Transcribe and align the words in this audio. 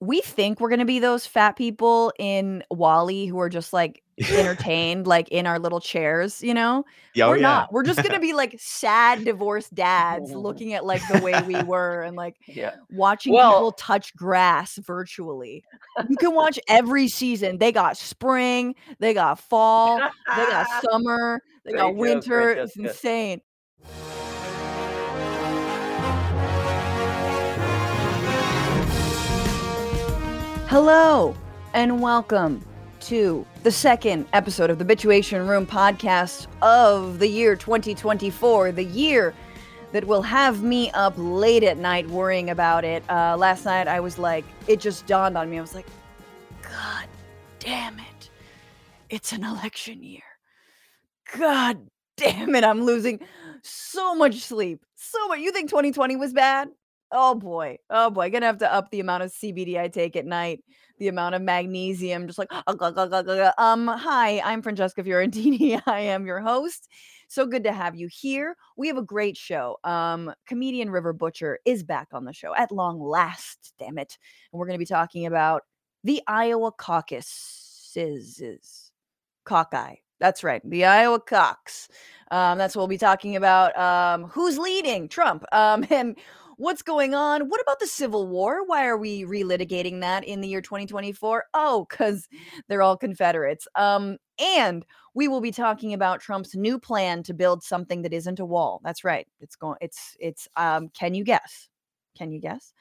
we 0.00 0.20
think 0.20 0.60
we're 0.60 0.68
gonna 0.70 0.84
be 0.84 0.98
those 0.98 1.26
fat 1.26 1.56
people 1.56 2.12
in 2.18 2.62
WALL-E 2.70 3.26
who 3.26 3.38
are 3.40 3.48
just, 3.48 3.72
like, 3.72 4.02
entertained, 4.32 5.06
like, 5.06 5.28
in 5.30 5.46
our 5.46 5.58
little 5.58 5.80
chairs, 5.80 6.42
you 6.42 6.54
know? 6.54 6.84
Yeah, 7.14 7.26
oh, 7.26 7.30
We're 7.30 7.36
yeah. 7.36 7.42
not. 7.42 7.72
We're 7.72 7.82
just 7.84 8.02
gonna 8.02 8.20
be, 8.20 8.32
like, 8.32 8.54
sad 8.58 9.24
divorced 9.24 9.74
dads 9.74 10.32
looking 10.34 10.74
at, 10.74 10.84
like, 10.84 11.02
the 11.10 11.20
way 11.20 11.40
we 11.42 11.60
were 11.64 12.02
and, 12.02 12.16
like, 12.16 12.36
Yeah. 12.46 12.74
watching 12.90 13.32
Well 13.34 13.52
people 13.54 13.72
touch 13.72 14.14
grass 14.14 14.76
virtually. 14.78 15.64
You 16.08 16.16
can 16.16 16.34
watch 16.34 16.58
every 16.68 17.08
season. 17.08 17.58
They 17.58 17.72
got 17.72 17.96
spring, 17.96 18.74
they 19.00 19.14
got 19.14 19.40
fall, 19.40 19.98
they 19.98 20.46
got 20.46 20.66
summer, 20.82 21.40
they 21.64 21.72
got 21.72 21.96
winter. 21.96 22.50
It's 22.50 22.76
insane. 22.76 23.40
Hello 30.68 31.34
and 31.72 32.02
welcome 32.02 32.62
to 33.00 33.46
the 33.62 33.72
second 33.72 34.26
episode 34.34 34.68
of 34.68 34.78
the 34.78 34.84
Bitchuation 34.84 35.48
Room 35.48 35.66
podcast 35.66 36.46
of 36.60 37.20
the 37.20 37.26
year 37.26 37.56
2024, 37.56 38.72
the 38.72 38.84
year 38.84 39.32
that 39.92 40.04
will 40.04 40.20
have 40.20 40.62
me 40.62 40.90
up 40.90 41.14
late 41.16 41.62
at 41.62 41.78
night 41.78 42.06
worrying 42.10 42.50
about 42.50 42.84
it. 42.84 43.02
Uh, 43.08 43.34
last 43.38 43.64
night 43.64 43.88
I 43.88 44.00
was 44.00 44.18
like, 44.18 44.44
it 44.66 44.78
just 44.78 45.06
dawned 45.06 45.38
on 45.38 45.48
me. 45.48 45.56
I 45.56 45.62
was 45.62 45.74
like, 45.74 45.86
God 46.60 47.06
damn 47.60 47.98
it. 47.98 48.28
It's 49.08 49.32
an 49.32 49.44
election 49.44 50.02
year. 50.02 50.20
God 51.38 51.78
damn 52.18 52.54
it. 52.54 52.62
I'm 52.62 52.82
losing 52.82 53.20
so 53.62 54.14
much 54.14 54.40
sleep. 54.40 54.84
So 54.96 55.28
much. 55.28 55.38
You 55.38 55.50
think 55.50 55.70
2020 55.70 56.16
was 56.16 56.34
bad? 56.34 56.68
Oh 57.10 57.34
boy. 57.34 57.78
Oh 57.90 58.10
boy. 58.10 58.30
Gonna 58.30 58.46
have 58.46 58.58
to 58.58 58.72
up 58.72 58.90
the 58.90 59.00
amount 59.00 59.22
of 59.22 59.32
CBD 59.32 59.78
I 59.78 59.88
take 59.88 60.16
at 60.16 60.26
night, 60.26 60.62
the 60.98 61.08
amount 61.08 61.34
of 61.34 61.42
magnesium, 61.42 62.26
just 62.26 62.38
like, 62.38 62.52
um, 62.52 63.88
hi, 63.88 64.40
I'm 64.44 64.62
Francesca 64.62 65.02
Fiorentini. 65.02 65.80
I 65.86 66.00
am 66.00 66.26
your 66.26 66.40
host. 66.40 66.88
So 67.28 67.46
good 67.46 67.64
to 67.64 67.72
have 67.72 67.94
you 67.94 68.08
here. 68.10 68.56
We 68.76 68.88
have 68.88 68.96
a 68.96 69.02
great 69.02 69.36
show. 69.36 69.78
Um, 69.84 70.32
comedian 70.46 70.90
River 70.90 71.12
Butcher 71.12 71.58
is 71.64 71.82
back 71.82 72.08
on 72.12 72.24
the 72.24 72.32
show 72.32 72.54
at 72.54 72.72
long 72.72 73.00
last, 73.00 73.74
damn 73.78 73.98
it. 73.98 74.16
And 74.52 74.58
we're 74.58 74.66
to 74.66 74.78
be 74.78 74.86
talking 74.86 75.26
about 75.26 75.62
the 76.04 76.22
Iowa 76.26 76.72
caucuses. 76.72 78.42
Cockeye. 79.44 79.96
That's 80.20 80.42
right. 80.44 80.60
The 80.68 80.84
Iowa 80.84 81.20
Cox. 81.20 81.88
Um, 82.30 82.58
that's 82.58 82.74
what 82.74 82.82
we'll 82.82 82.88
be 82.88 82.98
talking 82.98 83.36
about. 83.36 83.76
Um, 83.78 84.24
who's 84.24 84.58
leading? 84.58 85.08
Trump. 85.08 85.44
Um, 85.52 85.86
and 85.90 86.16
what's 86.58 86.82
going 86.82 87.14
on? 87.14 87.48
What 87.48 87.60
about 87.60 87.78
the 87.78 87.86
Civil 87.86 88.26
War? 88.26 88.66
Why 88.66 88.86
are 88.86 88.98
we 88.98 89.22
relitigating 89.24 90.00
that 90.00 90.24
in 90.24 90.40
the 90.40 90.48
year 90.48 90.60
2024? 90.60 91.44
Oh, 91.54 91.86
because 91.88 92.28
they're 92.68 92.82
all 92.82 92.96
Confederates. 92.96 93.66
Um, 93.76 94.18
and 94.38 94.84
we 95.14 95.28
will 95.28 95.40
be 95.40 95.52
talking 95.52 95.94
about 95.94 96.20
Trump's 96.20 96.54
new 96.54 96.78
plan 96.78 97.22
to 97.22 97.32
build 97.32 97.62
something 97.62 98.02
that 98.02 98.12
isn't 98.12 98.40
a 98.40 98.44
wall. 98.44 98.80
That's 98.84 99.04
right. 99.04 99.26
It's 99.40 99.56
going. 99.56 99.78
It's 99.80 100.16
it's. 100.20 100.46
Um, 100.56 100.90
can 100.90 101.14
you 101.14 101.24
guess? 101.24 101.68
Can 102.16 102.32
you 102.32 102.40
guess? 102.40 102.72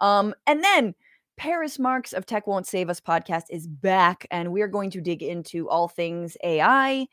Um, 0.00 0.34
and 0.46 0.62
then 0.62 0.94
Paris 1.36 1.78
Marx 1.78 2.12
of 2.12 2.26
Tech 2.26 2.46
Won't 2.46 2.66
Save 2.66 2.90
Us 2.90 3.00
podcast 3.00 3.44
is 3.48 3.66
back, 3.66 4.26
and 4.30 4.52
we 4.52 4.60
are 4.60 4.68
going 4.68 4.90
to 4.90 5.00
dig 5.00 5.22
into 5.22 5.68
all 5.70 5.88
things 5.88 6.36
AI 6.44 7.06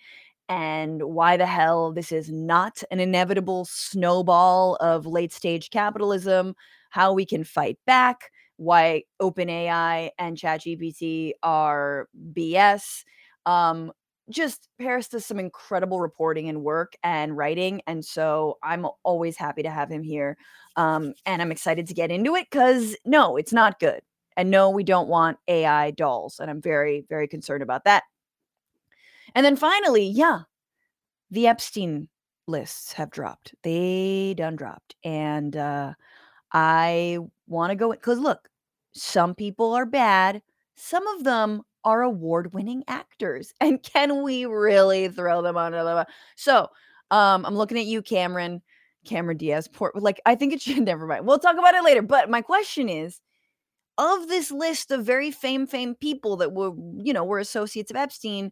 and 0.49 1.01
why 1.03 1.37
the 1.37 1.45
hell 1.45 1.91
this 1.91 2.11
is 2.11 2.31
not 2.31 2.81
an 2.91 2.99
inevitable 2.99 3.65
snowball 3.65 4.75
of 4.77 5.05
late 5.05 5.33
stage 5.33 5.69
capitalism, 5.69 6.55
how 6.89 7.13
we 7.13 7.25
can 7.25 7.43
fight 7.43 7.77
back, 7.85 8.31
why 8.57 9.03
OpenAI 9.21 10.09
and 10.17 10.37
ChatGPT 10.37 11.31
are 11.43 12.07
BS. 12.33 13.03
Um, 13.45 13.91
just 14.29 14.67
Paris 14.79 15.07
does 15.07 15.25
some 15.25 15.39
incredible 15.39 15.99
reporting 15.99 16.49
and 16.49 16.63
work 16.63 16.95
and 17.03 17.37
writing. 17.37 17.81
And 17.87 18.03
so 18.03 18.57
I'm 18.61 18.85
always 19.03 19.37
happy 19.37 19.63
to 19.63 19.69
have 19.69 19.89
him 19.89 20.03
here. 20.03 20.37
Um, 20.75 21.13
and 21.25 21.41
I'm 21.41 21.51
excited 21.51 21.87
to 21.87 21.93
get 21.93 22.11
into 22.11 22.35
it 22.35 22.47
because 22.51 22.95
no, 23.05 23.37
it's 23.37 23.53
not 23.53 23.79
good. 23.79 24.01
And 24.35 24.51
no, 24.51 24.69
we 24.69 24.83
don't 24.83 25.07
want 25.07 25.37
AI 25.47 25.91
dolls. 25.91 26.39
And 26.39 26.49
I'm 26.49 26.61
very, 26.61 27.05
very 27.09 27.27
concerned 27.27 27.63
about 27.63 27.85
that. 27.85 28.03
And 29.35 29.45
then 29.45 29.55
finally, 29.55 30.05
yeah, 30.05 30.41
the 31.31 31.47
Epstein 31.47 32.09
lists 32.47 32.93
have 32.93 33.11
dropped. 33.11 33.53
They 33.63 34.33
done 34.37 34.55
dropped. 34.55 34.95
And 35.03 35.55
uh, 35.55 35.93
I 36.51 37.19
want 37.47 37.71
to 37.71 37.75
go 37.75 37.91
because 37.91 38.19
look, 38.19 38.49
some 38.93 39.35
people 39.35 39.73
are 39.73 39.85
bad, 39.85 40.41
some 40.75 41.05
of 41.07 41.23
them 41.23 41.61
are 41.83 42.01
award 42.01 42.53
winning 42.53 42.83
actors. 42.87 43.53
And 43.61 43.81
can 43.81 44.23
we 44.23 44.45
really 44.45 45.07
throw 45.07 45.41
them 45.41 45.57
under 45.57 45.83
the 45.83 45.91
bus? 45.91 46.05
So 46.35 46.67
um, 47.11 47.45
I'm 47.45 47.55
looking 47.55 47.77
at 47.77 47.85
you, 47.85 48.01
Cameron. 48.01 48.61
Cameron 49.05 49.37
Diaz, 49.37 49.69
poor, 49.71 49.93
like 49.95 50.19
I 50.25 50.35
think 50.35 50.51
it 50.51 50.61
should 50.61 50.79
never 50.83 51.07
mind. 51.07 51.25
We'll 51.25 51.39
talk 51.39 51.57
about 51.57 51.75
it 51.75 51.83
later. 51.83 52.01
But 52.01 52.29
my 52.29 52.41
question 52.41 52.89
is, 52.89 53.21
of 53.97 54.27
this 54.27 54.51
list 54.51 54.91
of 54.91 55.05
very 55.05 55.31
fame 55.31 55.65
fame 55.65 55.95
people 55.95 56.37
that 56.37 56.51
were, 56.51 56.71
you 56.97 57.13
know, 57.13 57.23
were 57.23 57.39
associates 57.39 57.89
of 57.89 57.97
Epstein, 57.97 58.51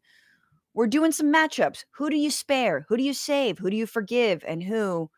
we're 0.76 0.88
doing 0.88 1.12
some 1.12 1.34
matchups. 1.34 1.86
Who 1.92 2.10
do 2.10 2.18
you 2.18 2.30
spare? 2.30 2.86
Who 2.88 2.98
do 2.98 3.04
you 3.04 3.14
save? 3.14 3.58
Who 3.58 3.70
do 3.70 3.78
you 3.78 3.88
forgive? 3.88 4.44
And 4.46 4.62
who 4.62 5.10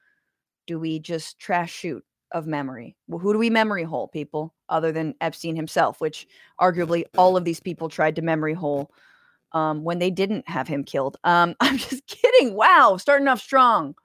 do 0.68 0.80
we 0.80 1.00
just 1.00 1.40
trash 1.40 1.74
shoot 1.74 2.04
of 2.32 2.46
memory? 2.46 2.96
Well, 3.08 3.20
who 3.20 3.34
do 3.34 3.40
we 3.40 3.50
memory 3.50 3.84
hole, 3.84 4.08
people, 4.08 4.54
other 4.70 4.92
than 4.92 5.16
Epstein 5.20 5.56
himself, 5.56 6.00
which 6.00 6.28
arguably 6.62 7.06
all 7.18 7.36
of 7.36 7.44
these 7.44 7.60
people 7.60 7.90
tried 7.90 8.16
to 8.18 8.22
memory 8.22 8.54
hole 8.54 8.92
um, 9.54 9.84
when 9.84 9.98
they 9.98 10.12
didn't 10.12 10.48
have 10.48 10.68
him 10.68 10.84
killed. 10.84 11.18
Um, 11.24 11.56
I'm 11.60 11.78
just 11.78 12.06
kidding. 12.06 12.54
Wow, 12.54 12.98
starting 12.98 13.28
off 13.28 13.42
strong. 13.42 13.96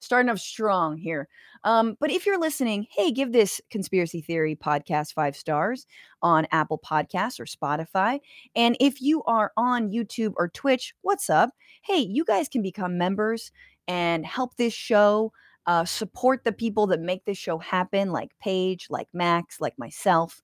Starting 0.00 0.30
off 0.30 0.38
strong 0.38 0.96
here. 0.96 1.28
Um, 1.64 1.96
but 1.98 2.10
if 2.10 2.24
you're 2.24 2.38
listening, 2.38 2.86
hey, 2.90 3.10
give 3.10 3.32
this 3.32 3.60
conspiracy 3.70 4.20
theory 4.20 4.54
podcast 4.56 5.12
five 5.12 5.36
stars 5.36 5.86
on 6.22 6.46
Apple 6.52 6.78
Podcasts 6.78 7.40
or 7.40 7.46
Spotify. 7.46 8.20
And 8.54 8.76
if 8.80 9.00
you 9.00 9.22
are 9.24 9.52
on 9.56 9.90
YouTube 9.90 10.34
or 10.36 10.48
Twitch, 10.48 10.94
what's 11.02 11.28
up? 11.28 11.50
Hey, 11.82 11.98
you 11.98 12.24
guys 12.24 12.48
can 12.48 12.62
become 12.62 12.96
members 12.96 13.50
and 13.88 14.24
help 14.24 14.56
this 14.56 14.74
show. 14.74 15.32
Uh, 15.66 15.84
support 15.84 16.44
the 16.44 16.52
people 16.52 16.86
that 16.86 17.00
make 17.00 17.26
this 17.26 17.36
show 17.36 17.58
happen, 17.58 18.10
like 18.10 18.30
Paige, 18.40 18.86
like 18.88 19.08
Max, 19.12 19.60
like 19.60 19.78
myself. 19.78 20.40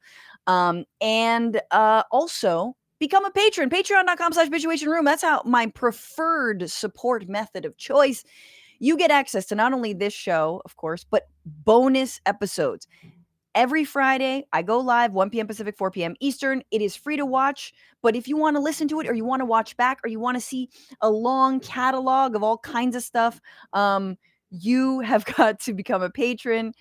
Um, 0.46 0.84
and 1.00 1.62
uh, 1.70 2.02
also 2.10 2.76
become 2.98 3.24
a 3.24 3.30
patron. 3.30 3.70
Patreon.com 3.70 4.34
slash 4.34 4.48
Bitchuation 4.48 4.88
Room. 4.88 5.06
That's 5.06 5.22
how 5.22 5.40
my 5.46 5.66
preferred 5.68 6.70
support 6.70 7.26
method 7.26 7.64
of 7.64 7.76
choice 7.78 8.22
you 8.78 8.96
get 8.96 9.10
access 9.10 9.46
to 9.46 9.54
not 9.54 9.72
only 9.72 9.92
this 9.92 10.12
show, 10.12 10.62
of 10.64 10.76
course, 10.76 11.04
but 11.08 11.28
bonus 11.44 12.20
episodes. 12.26 12.86
Every 13.54 13.84
Friday, 13.84 14.46
I 14.52 14.62
go 14.62 14.80
live 14.80 15.12
1 15.12 15.30
p.m. 15.30 15.46
Pacific, 15.46 15.76
4 15.76 15.92
p.m. 15.92 16.16
Eastern. 16.20 16.62
It 16.72 16.82
is 16.82 16.96
free 16.96 17.16
to 17.16 17.24
watch, 17.24 17.72
but 18.02 18.16
if 18.16 18.26
you 18.26 18.36
want 18.36 18.56
to 18.56 18.60
listen 18.60 18.88
to 18.88 19.00
it 19.00 19.08
or 19.08 19.14
you 19.14 19.24
want 19.24 19.40
to 19.40 19.46
watch 19.46 19.76
back 19.76 19.98
or 20.04 20.08
you 20.08 20.18
want 20.18 20.36
to 20.36 20.40
see 20.40 20.68
a 21.00 21.08
long 21.08 21.60
catalog 21.60 22.34
of 22.34 22.42
all 22.42 22.58
kinds 22.58 22.96
of 22.96 23.04
stuff, 23.04 23.40
um, 23.72 24.16
you 24.50 25.00
have 25.00 25.24
got 25.36 25.60
to 25.60 25.72
become 25.72 26.02
a 26.02 26.10
patron. 26.10 26.72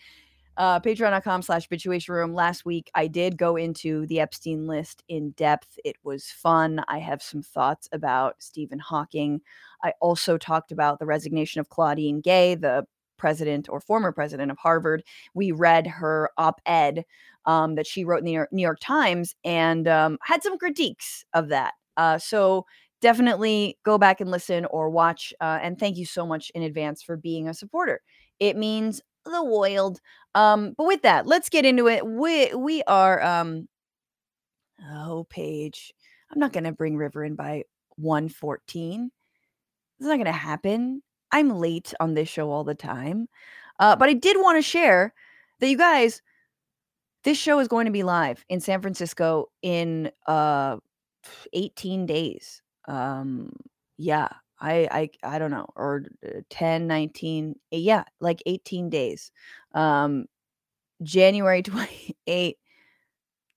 Uh, 0.55 0.79
patreon.com 0.79 1.41
slash 1.41 1.67
bitchuation 1.67 2.09
room 2.09 2.33
last 2.35 2.63
week 2.63 2.91
i 2.93 3.07
did 3.07 3.37
go 3.37 3.55
into 3.55 4.05
the 4.05 4.19
epstein 4.19 4.67
list 4.67 5.03
in 5.07 5.31
depth 5.31 5.79
it 5.83 5.95
was 6.03 6.27
fun 6.27 6.79
i 6.87 6.99
have 6.99 7.23
some 7.23 7.41
thoughts 7.41 7.89
about 7.91 8.35
stephen 8.37 8.77
hawking 8.77 9.41
I 9.83 9.93
also 9.99 10.37
talked 10.37 10.71
about 10.71 10.99
the 10.99 11.05
resignation 11.05 11.59
of 11.59 11.69
Claudine 11.69 12.21
Gay, 12.21 12.55
the 12.55 12.85
president 13.17 13.69
or 13.69 13.79
former 13.79 14.11
president 14.11 14.51
of 14.51 14.57
Harvard. 14.57 15.03
We 15.33 15.51
read 15.51 15.85
her 15.85 16.31
op 16.37 16.61
ed 16.65 17.05
um, 17.45 17.75
that 17.75 17.85
she 17.85 18.05
wrote 18.05 18.19
in 18.19 18.25
the 18.25 18.31
New 18.31 18.37
York, 18.37 18.49
New 18.51 18.61
York 18.61 18.79
Times 18.81 19.35
and 19.43 19.87
um, 19.87 20.17
had 20.23 20.41
some 20.41 20.57
critiques 20.57 21.23
of 21.33 21.49
that. 21.49 21.73
Uh, 21.97 22.17
so 22.17 22.65
definitely 23.01 23.77
go 23.83 23.97
back 23.97 24.21
and 24.21 24.31
listen 24.31 24.65
or 24.65 24.89
watch. 24.89 25.33
Uh, 25.41 25.59
and 25.61 25.77
thank 25.77 25.97
you 25.97 26.05
so 26.05 26.25
much 26.25 26.51
in 26.55 26.63
advance 26.63 27.03
for 27.03 27.17
being 27.17 27.47
a 27.47 27.53
supporter. 27.53 28.01
It 28.39 28.57
means 28.57 29.01
the 29.31 29.43
world. 29.43 29.99
Um, 30.35 30.73
but 30.77 30.87
with 30.87 31.01
that, 31.03 31.27
let's 31.27 31.49
get 31.49 31.65
into 31.65 31.87
it. 31.87 32.05
We 32.05 32.53
we 32.53 32.83
are 32.83 33.21
um, 33.23 33.67
oh 34.91 35.25
Paige. 35.29 35.93
I'm 36.31 36.39
not 36.39 36.53
gonna 36.53 36.71
bring 36.71 36.97
River 36.97 37.23
in 37.23 37.35
by 37.35 37.63
114. 37.97 39.11
It's 39.99 40.07
not 40.07 40.23
to 40.23 40.31
happen. 40.31 41.01
I'm 41.31 41.49
late 41.49 41.93
on 41.99 42.13
this 42.13 42.29
show 42.29 42.51
all 42.51 42.63
the 42.63 42.75
time. 42.75 43.27
Uh, 43.79 43.95
but 43.95 44.09
I 44.09 44.13
did 44.13 44.37
want 44.37 44.57
to 44.57 44.61
share 44.61 45.13
that 45.59 45.67
you 45.67 45.77
guys, 45.77 46.21
this 47.23 47.37
show 47.37 47.59
is 47.59 47.67
going 47.67 47.85
to 47.85 47.91
be 47.91 48.03
live 48.03 48.43
in 48.49 48.59
San 48.59 48.81
Francisco 48.81 49.47
in 49.61 50.11
uh, 50.27 50.77
18 51.53 52.05
days. 52.05 52.61
Um, 52.87 53.51
yeah, 53.97 54.29
I, 54.63 54.87
I, 55.23 55.35
I 55.35 55.39
don't 55.39 55.51
know, 55.51 55.67
or 55.75 56.05
uh, 56.25 56.41
10, 56.49 56.87
19, 56.87 57.55
eh, 57.71 57.77
yeah, 57.77 58.03
like 58.21 58.41
18 58.45 58.89
days. 58.89 59.31
Um, 59.75 60.25
January 61.03 61.61
28, 61.63 62.57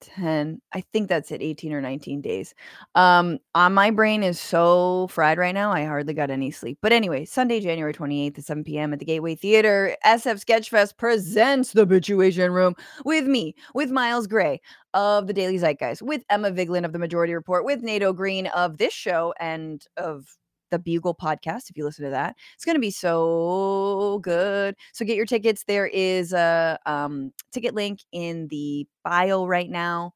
10 0.01 0.61
i 0.75 0.81
think 0.93 1.09
that's 1.09 1.31
it 1.31 1.43
18 1.43 1.73
or 1.73 1.81
19 1.81 2.21
days 2.21 2.55
um 2.95 3.39
uh, 3.55 3.71
my 3.71 3.91
brain 3.91 4.23
is 4.23 4.39
so 4.39 5.07
fried 5.11 5.39
right 5.39 5.55
now 5.55 5.73
i 5.73 5.85
hardly 5.85 6.13
got 6.13 6.31
any 6.31 6.51
sleep 6.51 6.79
but 6.83 6.93
anyway 6.93 7.25
sunday 7.25 7.61
january 7.61 7.95
28th 7.95 8.39
at 8.39 8.45
7 8.45 8.65
p.m 8.65 8.93
at 8.93 8.99
the 8.99 9.05
gateway 9.05 9.35
theater 9.35 9.97
sf 10.05 10.45
sketchfest 10.45 10.97
presents 10.99 11.73
the 11.73 11.87
bitchuation 11.87 12.53
room 12.53 12.75
with 13.05 13.27
me 13.27 13.55
with 13.75 13.91
miles 13.91 14.27
gray 14.27 14.61
of 14.93 15.27
the 15.27 15.33
daily 15.33 15.59
zeitgeist 15.59 16.03
with 16.03 16.23
emma 16.29 16.51
vigeland 16.51 16.85
of 16.85 16.93
the 16.93 16.99
majority 16.99 17.35
report 17.35 17.65
with 17.65 17.83
nato 17.83 18.13
green 18.13 18.47
of 18.49 18.77
this 18.77 18.93
show 18.93 19.33
and 19.41 19.87
of 19.97 20.27
the 20.71 20.79
Bugle 20.79 21.15
podcast 21.15 21.71
if 21.71 21.77
you 21.77 21.85
listen 21.85 22.05
to 22.05 22.11
that. 22.11 22.37
It's 22.55 22.65
going 22.65 22.77
to 22.77 22.81
be 22.81 22.91
so 22.91 24.21
good. 24.23 24.77
So 24.93 25.05
get 25.05 25.17
your 25.17 25.27
tickets. 25.27 25.65
There 25.65 25.87
is 25.87 26.33
a 26.33 26.79
um, 26.87 27.33
ticket 27.53 27.75
link 27.75 28.01
in 28.13 28.49
the 28.49 28.87
bio 29.05 29.47
right 29.47 29.71
now. 29.71 30.13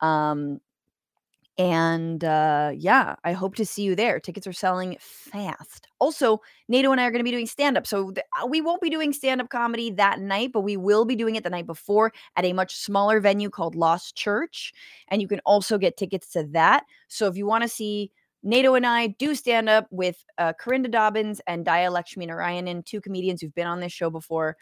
Um, 0.00 0.60
and 1.58 2.24
uh, 2.24 2.72
yeah, 2.74 3.14
I 3.24 3.32
hope 3.32 3.56
to 3.56 3.66
see 3.66 3.82
you 3.82 3.94
there. 3.94 4.18
Tickets 4.18 4.46
are 4.46 4.54
selling 4.54 4.96
fast. 4.98 5.86
Also, 5.98 6.40
Nato 6.68 6.90
and 6.90 7.00
I 7.00 7.04
are 7.04 7.10
going 7.10 7.20
to 7.20 7.24
be 7.24 7.30
doing 7.30 7.46
stand 7.46 7.76
up. 7.76 7.86
So 7.86 8.10
th- 8.10 8.24
uh, 8.42 8.46
we 8.46 8.62
won't 8.62 8.80
be 8.80 8.88
doing 8.88 9.12
stand 9.12 9.40
up 9.40 9.50
comedy 9.50 9.90
that 9.92 10.18
night, 10.18 10.50
but 10.52 10.62
we 10.62 10.78
will 10.78 11.04
be 11.04 11.14
doing 11.14 11.36
it 11.36 11.44
the 11.44 11.50
night 11.50 11.66
before 11.66 12.12
at 12.36 12.46
a 12.46 12.54
much 12.54 12.74
smaller 12.74 13.20
venue 13.20 13.50
called 13.50 13.74
Lost 13.74 14.16
Church. 14.16 14.72
And 15.08 15.20
you 15.20 15.28
can 15.28 15.40
also 15.44 15.76
get 15.76 15.98
tickets 15.98 16.32
to 16.32 16.44
that. 16.52 16.84
So 17.08 17.26
if 17.26 17.36
you 17.36 17.46
want 17.46 17.62
to 17.62 17.68
see 17.68 18.10
Nato 18.42 18.74
and 18.74 18.86
I 18.86 19.08
do 19.08 19.34
stand 19.34 19.68
up 19.68 19.86
with 19.90 20.24
uh, 20.38 20.52
Karinda 20.60 20.90
Dobbins 20.90 21.40
and 21.46 21.64
Dhaya 21.64 21.90
Lakshminarayanan, 21.92 22.84
two 22.84 23.00
comedians 23.00 23.40
who've 23.40 23.54
been 23.54 23.66
on 23.66 23.80
this 23.80 23.92
show 23.92 24.10
before. 24.10 24.56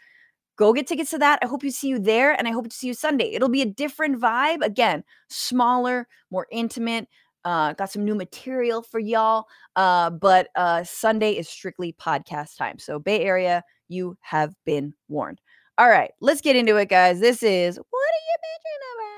Go 0.57 0.73
get 0.73 0.85
tickets 0.85 1.09
to 1.11 1.17
that. 1.17 1.39
I 1.41 1.47
hope 1.47 1.63
you 1.63 1.71
see 1.71 1.87
you 1.87 1.97
there, 1.97 2.33
and 2.33 2.47
I 2.47 2.51
hope 2.51 2.67
to 2.67 2.75
see 2.75 2.87
you 2.87 2.93
Sunday. 2.93 3.33
It'll 3.33 3.49
be 3.49 3.63
a 3.63 3.65
different 3.65 4.21
vibe. 4.21 4.61
Again, 4.61 5.03
smaller, 5.29 6.07
more 6.29 6.45
intimate. 6.51 7.07
Uh, 7.43 7.73
got 7.73 7.91
some 7.91 8.05
new 8.05 8.13
material 8.13 8.83
for 8.83 8.99
y'all. 8.99 9.45
Uh, 9.75 10.11
but 10.11 10.49
uh, 10.55 10.83
Sunday 10.83 11.31
is 11.31 11.49
strictly 11.49 11.93
podcast 11.93 12.57
time. 12.57 12.77
So, 12.77 12.99
Bay 12.99 13.21
Area, 13.21 13.63
you 13.87 14.17
have 14.21 14.53
been 14.65 14.93
warned. 15.07 15.41
All 15.77 15.89
right, 15.89 16.11
let's 16.19 16.41
get 16.41 16.55
into 16.55 16.75
it, 16.75 16.89
guys. 16.89 17.19
This 17.19 17.41
is 17.41 17.77
What 17.77 17.85
Are 17.87 18.23
You 18.27 18.37
Bitching 18.43 19.05
About? 19.05 19.10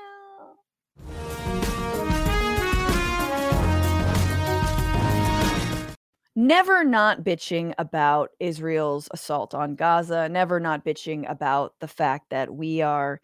Never 6.36 6.84
not 6.84 7.22
bitching 7.24 7.74
about 7.78 8.30
Israel's 8.40 9.08
assault 9.12 9.54
on 9.54 9.74
Gaza, 9.76 10.28
never 10.28 10.60
not 10.60 10.84
bitching 10.84 11.28
about 11.30 11.74
the 11.80 11.88
fact 11.88 12.30
that 12.30 12.54
we 12.54 12.82
are 12.82 13.20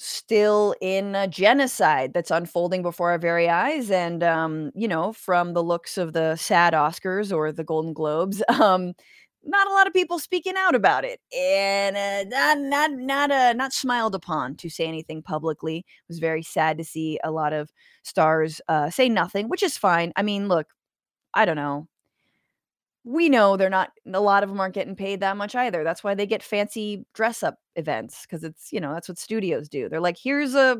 still 0.00 0.76
in 0.80 1.16
a 1.16 1.26
genocide 1.26 2.12
that's 2.14 2.30
unfolding 2.30 2.82
before 2.82 3.10
our 3.10 3.18
very 3.18 3.48
eyes. 3.48 3.90
And 3.90 4.22
um 4.22 4.70
you 4.74 4.86
know 4.86 5.12
from 5.12 5.54
the 5.54 5.62
looks 5.62 5.98
of 5.98 6.12
the 6.12 6.36
sad 6.36 6.72
oscars 6.72 7.34
or 7.36 7.50
the 7.52 7.64
golden 7.64 7.92
globes 7.92 8.40
um 8.60 8.92
not 9.44 9.66
a 9.68 9.72
lot 9.72 9.86
of 9.86 9.92
people 9.94 10.18
speaking 10.18 10.54
out 10.56 10.74
about 10.74 11.04
it. 11.04 11.20
And 11.36 11.96
uh, 11.96 12.24
not 12.28 12.58
not 12.60 12.90
not 12.92 13.30
uh, 13.32 13.52
not 13.54 13.72
smiled 13.72 14.14
upon 14.14 14.56
to 14.56 14.68
say 14.68 14.86
anything 14.86 15.22
publicly. 15.22 15.78
It 15.78 15.84
was 16.08 16.18
very 16.18 16.42
sad 16.42 16.76
to 16.78 16.84
see 16.84 17.18
a 17.24 17.30
lot 17.30 17.52
of 17.52 17.70
stars 18.04 18.60
uh, 18.68 18.90
say 18.90 19.08
nothing 19.08 19.48
which 19.48 19.62
is 19.64 19.76
fine. 19.78 20.12
I 20.16 20.22
mean 20.22 20.46
look 20.48 20.68
i 21.38 21.44
don't 21.44 21.56
know 21.56 21.88
we 23.04 23.28
know 23.28 23.56
they're 23.56 23.70
not 23.70 23.90
a 24.12 24.20
lot 24.20 24.42
of 24.42 24.48
them 24.48 24.60
aren't 24.60 24.74
getting 24.74 24.96
paid 24.96 25.20
that 25.20 25.36
much 25.36 25.54
either. 25.54 25.82
That's 25.84 26.04
why 26.04 26.14
they 26.14 26.26
get 26.26 26.42
fancy 26.42 27.06
dress 27.14 27.42
up 27.42 27.56
events 27.76 28.26
cuz 28.26 28.44
it's, 28.44 28.72
you 28.72 28.80
know, 28.80 28.92
that's 28.92 29.08
what 29.08 29.18
studios 29.18 29.68
do. 29.68 29.88
They're 29.88 30.00
like, 30.00 30.18
"Here's 30.22 30.54
a 30.54 30.78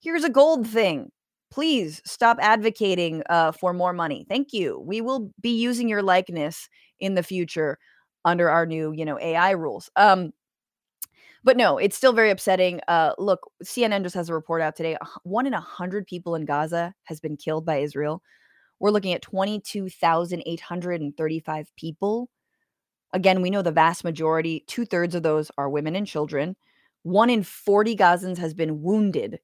here's 0.00 0.24
a 0.24 0.30
gold 0.30 0.66
thing. 0.68 1.10
Please 1.50 2.02
stop 2.06 2.38
advocating 2.40 3.22
uh, 3.30 3.52
for 3.52 3.72
more 3.74 3.92
money. 3.94 4.26
Thank 4.28 4.52
you. 4.52 4.80
We 4.80 5.00
will 5.02 5.32
be 5.40 5.50
using 5.50 5.88
your 5.88 6.02
likeness 6.02 6.68
in 7.00 7.14
the 7.14 7.22
future 7.22 7.78
under 8.24 8.50
our 8.50 8.66
new, 8.66 8.92
you 8.92 9.04
know, 9.04 9.18
AI 9.20 9.52
rules." 9.52 9.90
Um 9.96 10.32
but 11.44 11.56
no, 11.56 11.78
it's 11.78 11.96
still 11.96 12.12
very 12.12 12.30
upsetting. 12.30 12.80
Uh, 12.88 13.12
look, 13.18 13.40
CNN 13.64 14.02
just 14.02 14.14
has 14.14 14.28
a 14.28 14.34
report 14.34 14.60
out 14.62 14.76
today. 14.76 14.96
One 15.22 15.46
in 15.46 15.54
a 15.54 15.60
hundred 15.60 16.06
people 16.06 16.34
in 16.34 16.44
Gaza 16.44 16.94
has 17.04 17.20
been 17.20 17.36
killed 17.36 17.64
by 17.64 17.78
Israel. 17.78 18.22
We're 18.80 18.90
looking 18.90 19.12
at 19.12 19.22
22,835 19.22 21.76
people. 21.76 22.28
Again, 23.12 23.42
we 23.42 23.50
know 23.50 23.62
the 23.62 23.72
vast 23.72 24.04
majority, 24.04 24.64
two 24.66 24.84
thirds 24.84 25.14
of 25.14 25.22
those 25.22 25.50
are 25.56 25.70
women 25.70 25.96
and 25.96 26.06
children. 26.06 26.56
One 27.02 27.30
in 27.30 27.42
40 27.42 27.96
Gazans 27.96 28.36
has 28.38 28.54
been 28.54 28.82
wounded. 28.82 29.40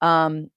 Um, 0.00 0.50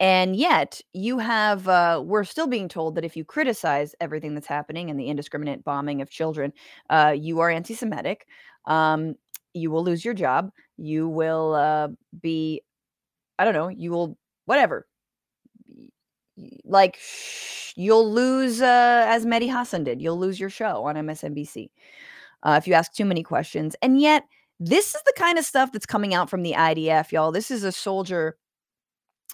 and 0.00 0.34
yet, 0.34 0.80
you 0.92 1.18
have, 1.18 1.68
uh, 1.68 2.02
we're 2.04 2.24
still 2.24 2.48
being 2.48 2.68
told 2.68 2.96
that 2.96 3.04
if 3.04 3.16
you 3.16 3.24
criticize 3.24 3.94
everything 4.00 4.34
that's 4.34 4.48
happening 4.48 4.90
and 4.90 4.98
the 4.98 5.06
indiscriminate 5.06 5.62
bombing 5.62 6.02
of 6.02 6.10
children, 6.10 6.52
uh, 6.90 7.14
you 7.16 7.38
are 7.38 7.50
anti 7.50 7.74
Semitic. 7.74 8.26
Um, 8.66 9.14
you 9.54 9.70
will 9.70 9.84
lose 9.84 10.04
your 10.04 10.14
job. 10.14 10.50
You 10.76 11.08
will 11.08 11.54
uh, 11.54 11.88
be, 12.20 12.62
I 13.38 13.44
don't 13.44 13.54
know, 13.54 13.68
you 13.68 13.92
will, 13.92 14.18
whatever, 14.46 14.88
like 16.64 16.98
you'll 17.76 18.10
lose 18.10 18.60
uh, 18.60 19.04
as 19.08 19.26
Mehdi 19.26 19.50
Hasan 19.50 19.84
did. 19.84 20.00
You'll 20.00 20.18
lose 20.18 20.38
your 20.38 20.50
show 20.50 20.84
on 20.84 20.96
MSNBC 20.96 21.70
uh, 22.42 22.58
if 22.60 22.66
you 22.66 22.74
ask 22.74 22.92
too 22.92 23.04
many 23.04 23.22
questions. 23.22 23.76
And 23.82 24.00
yet, 24.00 24.24
this 24.60 24.94
is 24.94 25.02
the 25.02 25.14
kind 25.16 25.38
of 25.38 25.44
stuff 25.44 25.72
that's 25.72 25.86
coming 25.86 26.14
out 26.14 26.30
from 26.30 26.42
the 26.42 26.52
IDF, 26.52 27.12
y'all. 27.12 27.32
This 27.32 27.50
is 27.50 27.64
a 27.64 27.72
soldier, 27.72 28.36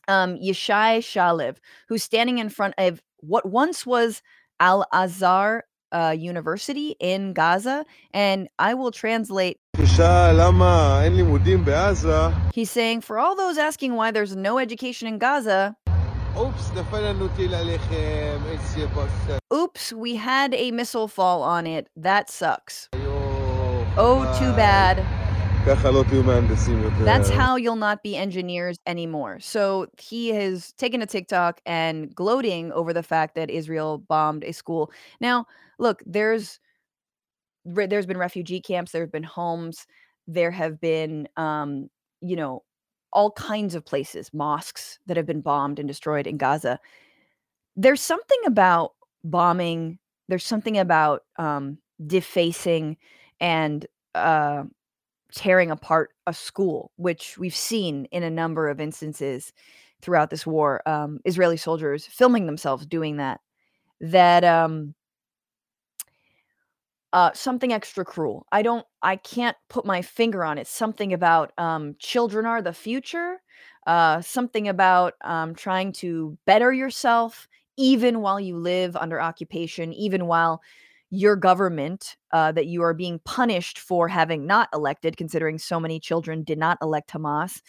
um, 0.07 0.37
Yishai 0.37 0.99
Shalev, 0.99 1.57
who's 1.89 2.03
standing 2.03 2.39
in 2.39 2.49
front 2.49 2.75
of 2.79 3.03
what 3.19 3.47
once 3.47 3.85
was 3.85 4.23
Al 4.61 4.87
Azhar 4.93 5.65
uh, 5.93 6.15
University 6.19 6.97
in 7.01 7.33
Gaza, 7.33 7.85
and 8.13 8.49
I 8.59 8.75
will 8.75 8.91
translate. 8.91 9.59
He's 12.53 12.71
saying, 12.71 13.03
for 13.03 13.19
all 13.19 13.37
those 13.37 13.59
asking 13.59 13.95
why 13.95 14.11
there's 14.11 14.37
no 14.37 14.59
education 14.59 15.09
in 15.09 15.19
Gaza, 15.19 15.77
Oops, 19.53 19.93
we 19.93 20.17
had 20.17 20.55
a 20.55 20.71
missile 20.71 21.09
fall 21.09 21.43
on 21.43 21.67
it. 21.67 21.89
That 21.97 22.31
sucks. 22.31 22.89
Oh, 23.97 24.39
too 24.39 24.53
bad. 24.53 24.99
That's 27.05 27.29
how 27.31 27.57
you'll 27.57 27.77
not 27.77 28.03
be 28.03 28.17
engineers 28.17 28.79
anymore. 28.87 29.41
So 29.41 29.89
he 29.99 30.29
has 30.29 30.73
taken 30.75 31.03
a 31.03 31.07
TikTok 31.07 31.61
and 31.67 32.15
gloating 32.15 32.73
over 32.73 32.93
the 32.93 33.03
fact 33.03 33.35
that 33.35 33.51
Israel 33.51 33.99
bombed 33.99 34.45
a 34.45 34.53
school. 34.53 34.91
Now, 35.21 35.47
look, 35.79 36.03
there's 36.07 36.61
there's 37.65 38.07
been 38.07 38.17
refugee 38.17 38.61
camps, 38.61 38.93
there 38.93 39.03
have 39.03 39.13
been 39.13 39.23
homes, 39.25 39.87
there 40.27 40.51
have 40.51 40.81
been 40.81 41.29
um, 41.37 41.91
you 42.21 42.37
know, 42.37 42.63
all 43.13 43.31
kinds 43.33 43.75
of 43.75 43.85
places, 43.85 44.33
mosques 44.33 44.99
that 45.07 45.17
have 45.17 45.27
been 45.27 45.41
bombed 45.41 45.79
and 45.79 45.89
destroyed 45.89 46.27
in 46.27 46.37
Gaza. 46.37 46.79
There's 47.77 48.01
something 48.01 48.39
about 48.47 48.93
bombing, 49.25 49.99
there's 50.29 50.45
something 50.45 50.79
about 50.79 51.23
um, 51.39 51.79
defacing 52.07 52.97
and 53.41 53.87
uh, 54.15 54.65
tearing 55.33 55.71
apart 55.71 56.11
a 56.27 56.35
school, 56.35 56.93
which 56.97 57.39
we've 57.39 57.57
seen 57.57 58.07
in 58.07 58.23
a 58.23 58.31
number 58.31 58.69
of 58.69 58.81
instances 58.81 59.53
throughout 60.01 60.31
this 60.31 60.47
war. 60.47 60.83
Um, 60.87 61.21
Israeli 61.25 61.57
soldiers 61.57 62.07
filming 62.07 62.47
themselves 62.47 62.87
doing 62.87 63.17
that. 63.17 63.41
That 64.01 64.45
um, 64.45 64.95
uh, 67.13 67.31
something 67.33 67.73
extra 67.73 68.05
cruel. 68.05 68.47
I 68.53 68.63
don't 68.63 68.87
I 69.03 69.17
can't 69.17 69.57
put 69.69 69.87
my 69.87 70.03
finger 70.03 70.45
on 70.45 70.59
it. 70.59 70.67
Something 70.67 71.13
about 71.13 71.53
um, 71.59 71.97
children 71.99 72.47
are 72.47 72.63
the 72.63 72.73
future. 72.73 73.41
Uh, 73.87 74.21
something 74.21 74.69
about 74.69 75.15
um, 75.23 75.55
trying 75.55 75.93
to 75.93 76.37
better 76.47 76.73
yourself 76.73 77.49
even 77.79 78.21
while 78.21 78.39
you 78.39 78.57
live 78.57 78.97
under 78.97 79.21
occupation, 79.21 79.93
even 79.95 80.27
while 80.27 80.61
your 81.11 81.37
government 81.37 82.17
uh, 82.33 82.53
that 82.53 82.67
you 82.67 82.83
are 82.83 82.93
being 82.93 83.19
punished 83.25 83.79
for 83.79 84.09
having 84.09 84.47
not 84.47 84.69
elected, 84.75 85.17
considering 85.17 85.57
so 85.57 85.81
many 85.81 85.99
children 85.99 86.43
did 86.43 86.59
not 86.59 86.77
elect 86.83 87.11
Hamas. 87.11 87.63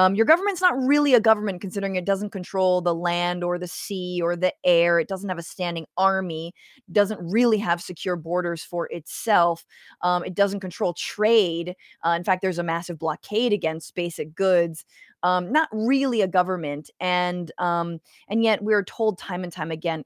Um, 0.00 0.14
your 0.14 0.24
government's 0.24 0.62
not 0.62 0.82
really 0.82 1.12
a 1.12 1.20
government 1.20 1.60
considering 1.60 1.94
it 1.96 2.06
doesn't 2.06 2.30
control 2.30 2.80
the 2.80 2.94
land 2.94 3.44
or 3.44 3.58
the 3.58 3.68
sea 3.68 4.18
or 4.22 4.34
the 4.34 4.54
air. 4.64 4.98
It 4.98 5.08
doesn't 5.08 5.28
have 5.28 5.36
a 5.36 5.42
standing 5.42 5.84
army, 5.98 6.54
doesn't 6.90 7.20
really 7.20 7.58
have 7.58 7.82
secure 7.82 8.16
borders 8.16 8.64
for 8.64 8.86
itself. 8.86 9.66
Um, 10.00 10.24
it 10.24 10.34
doesn't 10.34 10.60
control 10.60 10.94
trade. 10.94 11.76
Uh, 12.02 12.14
in 12.16 12.24
fact, 12.24 12.40
there's 12.40 12.58
a 12.58 12.62
massive 12.62 12.98
blockade 12.98 13.52
against 13.52 13.94
basic 13.94 14.34
goods. 14.34 14.86
Um, 15.22 15.52
not 15.52 15.68
really 15.70 16.22
a 16.22 16.26
government, 16.26 16.90
and 16.98 17.52
um, 17.58 18.00
and 18.28 18.42
yet 18.42 18.62
we're 18.62 18.84
told 18.84 19.18
time 19.18 19.44
and 19.44 19.52
time 19.52 19.70
again, 19.70 20.02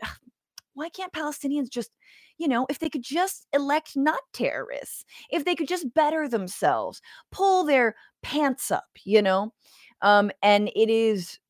why 0.74 0.88
can't 0.88 1.12
Palestinians 1.12 1.70
just 1.70 1.92
you 2.38 2.48
know, 2.48 2.66
if 2.68 2.78
they 2.78 2.88
could 2.90 3.02
just 3.02 3.46
elect 3.52 3.96
not 3.96 4.20
terrorists, 4.32 5.04
if 5.30 5.44
they 5.44 5.54
could 5.54 5.68
just 5.68 5.92
better 5.94 6.28
themselves, 6.28 7.00
pull 7.30 7.64
their 7.64 7.94
pants 8.22 8.70
up, 8.70 8.88
you 9.04 9.22
know, 9.22 9.52
Um, 10.04 10.30
and 10.42 10.70
it 10.76 10.88
is 10.90 11.40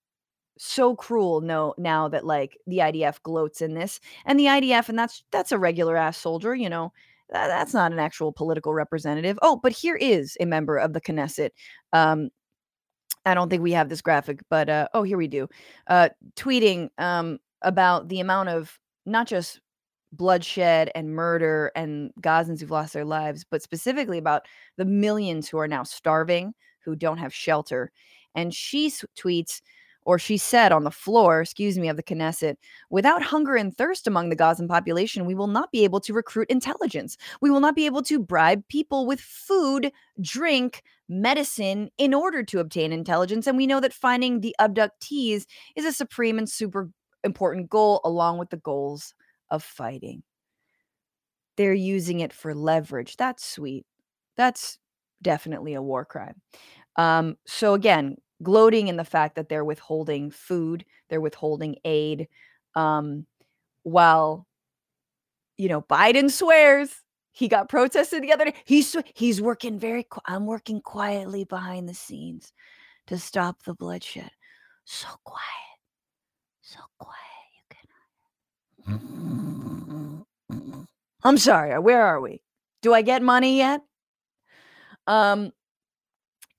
so 0.56 0.94
cruel 0.94 1.40
no 1.40 1.74
now 1.78 2.08
that 2.08 2.24
like 2.24 2.56
the 2.66 2.78
IDF 2.78 3.20
gloats 3.22 3.60
in 3.60 3.74
this 3.74 3.98
and 4.24 4.38
the 4.38 4.46
IDF 4.46 4.88
and 4.88 4.98
that's 4.98 5.24
that's 5.32 5.50
a 5.50 5.58
regular 5.58 5.96
ass 5.96 6.16
soldier 6.16 6.54
you 6.54 6.68
know 6.68 6.92
that, 7.30 7.48
that's 7.48 7.74
not 7.74 7.90
an 7.92 7.98
actual 7.98 8.32
political 8.32 8.72
representative. 8.72 9.38
Oh 9.42 9.58
but 9.60 9.72
here 9.72 9.96
is 9.96 10.36
a 10.40 10.46
member 10.46 10.76
of 10.76 10.92
the 10.92 11.00
Knesset. 11.00 11.50
Um 11.92 12.30
I 13.26 13.34
don't 13.34 13.48
think 13.50 13.62
we 13.62 13.72
have 13.72 13.88
this 13.88 14.02
graphic 14.02 14.40
but 14.48 14.68
uh 14.68 14.88
oh 14.94 15.02
here 15.02 15.18
we 15.18 15.28
do. 15.28 15.48
Uh 15.88 16.10
tweeting 16.36 16.90
um 16.98 17.38
about 17.62 18.08
the 18.08 18.20
amount 18.20 18.50
of 18.50 18.78
not 19.06 19.26
just 19.26 19.60
bloodshed 20.12 20.90
and 20.94 21.10
murder 21.10 21.72
and 21.74 22.12
Gazans 22.20 22.60
who've 22.60 22.70
lost 22.70 22.92
their 22.92 23.04
lives 23.04 23.44
but 23.50 23.62
specifically 23.62 24.18
about 24.18 24.46
the 24.76 24.84
millions 24.84 25.48
who 25.48 25.58
are 25.58 25.66
now 25.68 25.82
starving 25.82 26.54
who 26.84 26.94
don't 26.94 27.18
have 27.18 27.34
shelter 27.34 27.90
and 28.34 28.54
she 28.54 28.90
tweets 29.16 29.60
or 30.04 30.18
she 30.18 30.36
said 30.36 30.72
on 30.72 30.84
the 30.84 30.90
floor, 30.90 31.40
excuse 31.40 31.78
me, 31.78 31.88
of 31.88 31.96
the 31.96 32.02
Knesset, 32.02 32.56
without 32.90 33.22
hunger 33.22 33.56
and 33.56 33.74
thirst 33.74 34.06
among 34.06 34.28
the 34.28 34.36
Gazan 34.36 34.68
population, 34.68 35.24
we 35.24 35.34
will 35.34 35.46
not 35.46 35.72
be 35.72 35.84
able 35.84 36.00
to 36.00 36.12
recruit 36.12 36.50
intelligence. 36.50 37.16
We 37.40 37.50
will 37.50 37.60
not 37.60 37.74
be 37.74 37.86
able 37.86 38.02
to 38.02 38.18
bribe 38.18 38.62
people 38.68 39.06
with 39.06 39.20
food, 39.20 39.90
drink, 40.20 40.82
medicine 41.08 41.90
in 41.98 42.14
order 42.14 42.42
to 42.42 42.60
obtain 42.60 42.92
intelligence. 42.92 43.46
And 43.46 43.56
we 43.56 43.66
know 43.66 43.80
that 43.80 43.92
finding 43.92 44.40
the 44.40 44.54
abductees 44.60 45.46
is 45.76 45.84
a 45.84 45.92
supreme 45.92 46.38
and 46.38 46.48
super 46.48 46.90
important 47.22 47.70
goal, 47.70 48.00
along 48.04 48.38
with 48.38 48.50
the 48.50 48.58
goals 48.58 49.14
of 49.50 49.62
fighting. 49.62 50.22
They're 51.56 51.72
using 51.72 52.20
it 52.20 52.32
for 52.32 52.54
leverage. 52.54 53.16
That's 53.16 53.44
sweet. 53.44 53.86
That's 54.36 54.78
definitely 55.22 55.74
a 55.74 55.82
war 55.82 56.04
crime. 56.04 56.40
Um, 56.96 57.36
so 57.46 57.74
again, 57.74 58.16
gloating 58.42 58.88
in 58.88 58.96
the 58.96 59.04
fact 59.04 59.36
that 59.36 59.48
they're 59.48 59.64
withholding 59.64 60.30
food, 60.30 60.84
they're 61.08 61.20
withholding 61.20 61.76
aid, 61.84 62.28
um, 62.74 63.26
while 63.82 64.46
you 65.56 65.68
know 65.68 65.82
Biden 65.82 66.30
swears 66.30 66.90
he 67.34 67.48
got 67.48 67.68
protested 67.68 68.22
the 68.22 68.32
other 68.32 68.46
day. 68.46 68.54
He's 68.64 68.96
he's 69.14 69.42
working 69.42 69.78
very. 69.78 70.06
I'm 70.24 70.46
working 70.46 70.80
quietly 70.80 71.44
behind 71.44 71.88
the 71.88 71.94
scenes 71.94 72.52
to 73.08 73.18
stop 73.18 73.64
the 73.64 73.74
bloodshed. 73.74 74.30
So 74.84 75.08
quiet, 75.24 75.42
so 76.62 76.78
quiet. 76.98 77.18
You 78.86 78.96
can. 79.66 80.26
I'm 81.24 81.38
sorry. 81.38 81.76
Where 81.80 82.02
are 82.02 82.20
we? 82.20 82.40
Do 82.82 82.94
I 82.94 83.02
get 83.02 83.20
money 83.20 83.58
yet? 83.58 83.80
Um, 85.08 85.52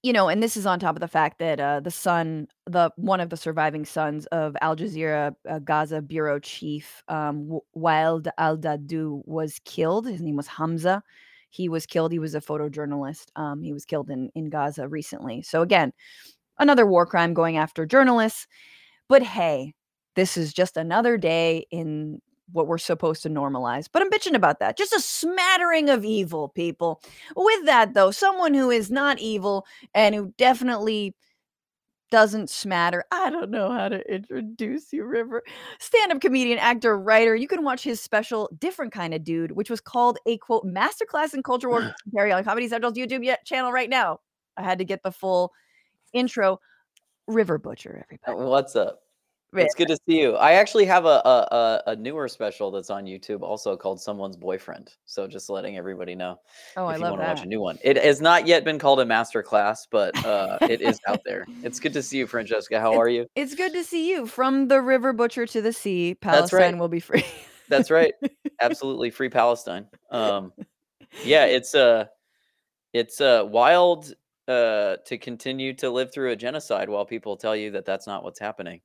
you 0.05 0.13
know, 0.13 0.29
and 0.29 0.43
this 0.43 0.55
is 0.55 0.67
on 0.67 0.79
top 0.79 0.95
of 0.95 0.99
the 0.99 1.07
fact 1.07 1.39
that 1.39 1.59
uh, 1.59 1.79
the 1.79 1.89
son, 1.89 2.47
the 2.67 2.91
one 2.95 3.19
of 3.19 3.31
the 3.31 3.37
surviving 3.37 3.85
sons 3.85 4.27
of 4.27 4.55
Al 4.61 4.75
Jazeera 4.75 5.33
uh, 5.49 5.57
Gaza 5.57 5.99
bureau 5.99 6.37
chief 6.37 7.01
um, 7.07 7.57
Al 7.75 8.21
Dahdouh 8.21 9.23
was 9.25 9.59
killed. 9.65 10.05
His 10.05 10.21
name 10.21 10.35
was 10.35 10.45
Hamza. 10.45 11.01
He 11.49 11.69
was 11.69 11.87
killed. 11.87 12.11
He 12.11 12.19
was 12.19 12.35
a 12.35 12.39
photojournalist. 12.39 13.29
Um, 13.35 13.63
he 13.63 13.73
was 13.73 13.83
killed 13.83 14.11
in 14.11 14.29
in 14.35 14.51
Gaza 14.51 14.87
recently. 14.87 15.41
So 15.41 15.63
again, 15.63 15.91
another 16.59 16.85
war 16.85 17.07
crime 17.07 17.33
going 17.33 17.57
after 17.57 17.87
journalists. 17.87 18.45
But 19.09 19.23
hey, 19.23 19.73
this 20.15 20.37
is 20.37 20.53
just 20.53 20.77
another 20.77 21.17
day 21.17 21.65
in 21.71 22.21
what 22.51 22.67
we're 22.67 22.77
supposed 22.77 23.23
to 23.23 23.29
normalize. 23.29 23.87
But 23.91 24.01
I'm 24.01 24.09
bitching 24.09 24.35
about 24.35 24.59
that. 24.59 24.77
Just 24.77 24.93
a 24.93 24.99
smattering 24.99 25.89
of 25.89 26.05
evil, 26.05 26.49
people. 26.49 27.01
With 27.35 27.65
that, 27.65 27.93
though, 27.93 28.11
someone 28.11 28.53
who 28.53 28.69
is 28.69 28.91
not 28.91 29.19
evil 29.19 29.65
and 29.93 30.13
who 30.15 30.33
definitely 30.37 31.15
doesn't 32.11 32.49
smatter. 32.49 33.03
I 33.11 33.29
don't 33.29 33.49
know 33.49 33.71
how 33.71 33.89
to 33.89 34.13
introduce 34.13 34.93
you, 34.93 35.05
River. 35.05 35.43
Stand 35.79 36.11
up 36.11 36.21
comedian, 36.21 36.59
actor, 36.59 36.97
writer. 36.97 37.35
You 37.35 37.47
can 37.47 37.63
watch 37.63 37.83
his 37.83 37.99
special, 37.99 38.49
Different 38.59 38.93
Kind 38.93 39.13
of 39.13 39.23
Dude, 39.23 39.51
which 39.51 39.69
was 39.69 39.81
called 39.81 40.19
a 40.25 40.37
quote, 40.37 40.65
masterclass 40.65 41.33
in 41.33 41.43
culture 41.43 41.69
war 41.69 41.79
commentary 42.03 42.31
on 42.31 42.43
Comedy 42.43 42.67
Central's 42.67 42.93
YouTube 42.95 43.35
channel 43.43 43.71
right 43.71 43.89
now. 43.89 44.19
I 44.55 44.63
had 44.63 44.77
to 44.79 44.85
get 44.85 45.03
the 45.03 45.11
full 45.11 45.51
intro. 46.13 46.59
River 47.27 47.57
Butcher, 47.57 48.05
everybody. 48.05 48.47
What's 48.47 48.75
up? 48.75 49.01
It's 49.63 49.75
good 49.75 49.87
to 49.87 49.97
see 50.07 50.19
you. 50.19 50.35
I 50.35 50.53
actually 50.53 50.85
have 50.85 51.05
a, 51.05 51.21
a 51.25 51.83
a 51.87 51.95
newer 51.95 52.27
special 52.27 52.71
that's 52.71 52.89
on 52.89 53.05
YouTube, 53.05 53.41
also 53.41 53.77
called 53.77 54.01
"Someone's 54.01 54.35
Boyfriend." 54.37 54.91
So 55.05 55.27
just 55.27 55.49
letting 55.49 55.77
everybody 55.77 56.15
know 56.15 56.39
Oh, 56.77 56.85
I 56.85 56.93
if 56.93 56.99
you 56.99 57.03
love 57.03 57.11
want 57.11 57.21
to 57.21 57.27
watch 57.27 57.43
a 57.43 57.47
new 57.47 57.61
one. 57.61 57.77
It 57.83 57.97
has 57.97 58.21
not 58.21 58.47
yet 58.47 58.63
been 58.63 58.79
called 58.79 58.99
a 58.99 59.05
master 59.05 59.41
class, 59.41 59.87
but 59.89 60.13
uh, 60.25 60.57
it 60.63 60.81
is 60.81 60.99
out 61.07 61.19
there. 61.25 61.45
It's 61.63 61.79
good 61.79 61.93
to 61.93 62.03
see 62.03 62.17
you, 62.17 62.27
Francesca. 62.27 62.79
How 62.79 62.91
It's 62.91 62.99
are 62.99 63.09
you? 63.09 63.25
it's 63.35 63.55
good 63.55 63.73
to 63.73 63.83
see 63.83 64.09
you. 64.09 64.25
From 64.27 64.67
the 64.67 64.81
River 64.81 65.13
Butcher 65.13 65.45
to 65.47 65.61
the 65.61 65.73
sea, 65.73 66.17
That's 66.21 66.51
right. 66.53 66.61
Palestine 66.61 66.79
will 66.79 66.87
be 66.87 66.99
free. 66.99 67.25
That's 67.69 67.89
right. 67.91 68.13
Absolutely 68.61 69.09
free 69.09 69.29
Palestine. 69.29 69.87
Um, 70.11 70.53
yeah, 71.23 71.45
it's 71.45 71.75
uh 71.75 72.05
it's 72.93 73.19
uh 73.21 73.43
wild 73.47 74.13
uh 74.47 74.97
to 75.05 75.17
continue 75.17 75.73
to 75.73 75.89
live 75.89 76.13
through 76.13 76.31
a 76.31 76.35
genocide 76.35 76.87
while 76.89 77.05
people 77.05 77.35
tell 77.35 77.55
you 77.55 77.71
that 77.71 77.85
that's 77.85 78.07
not 78.07 78.23
what's 78.23 78.39
happening. 78.39 78.81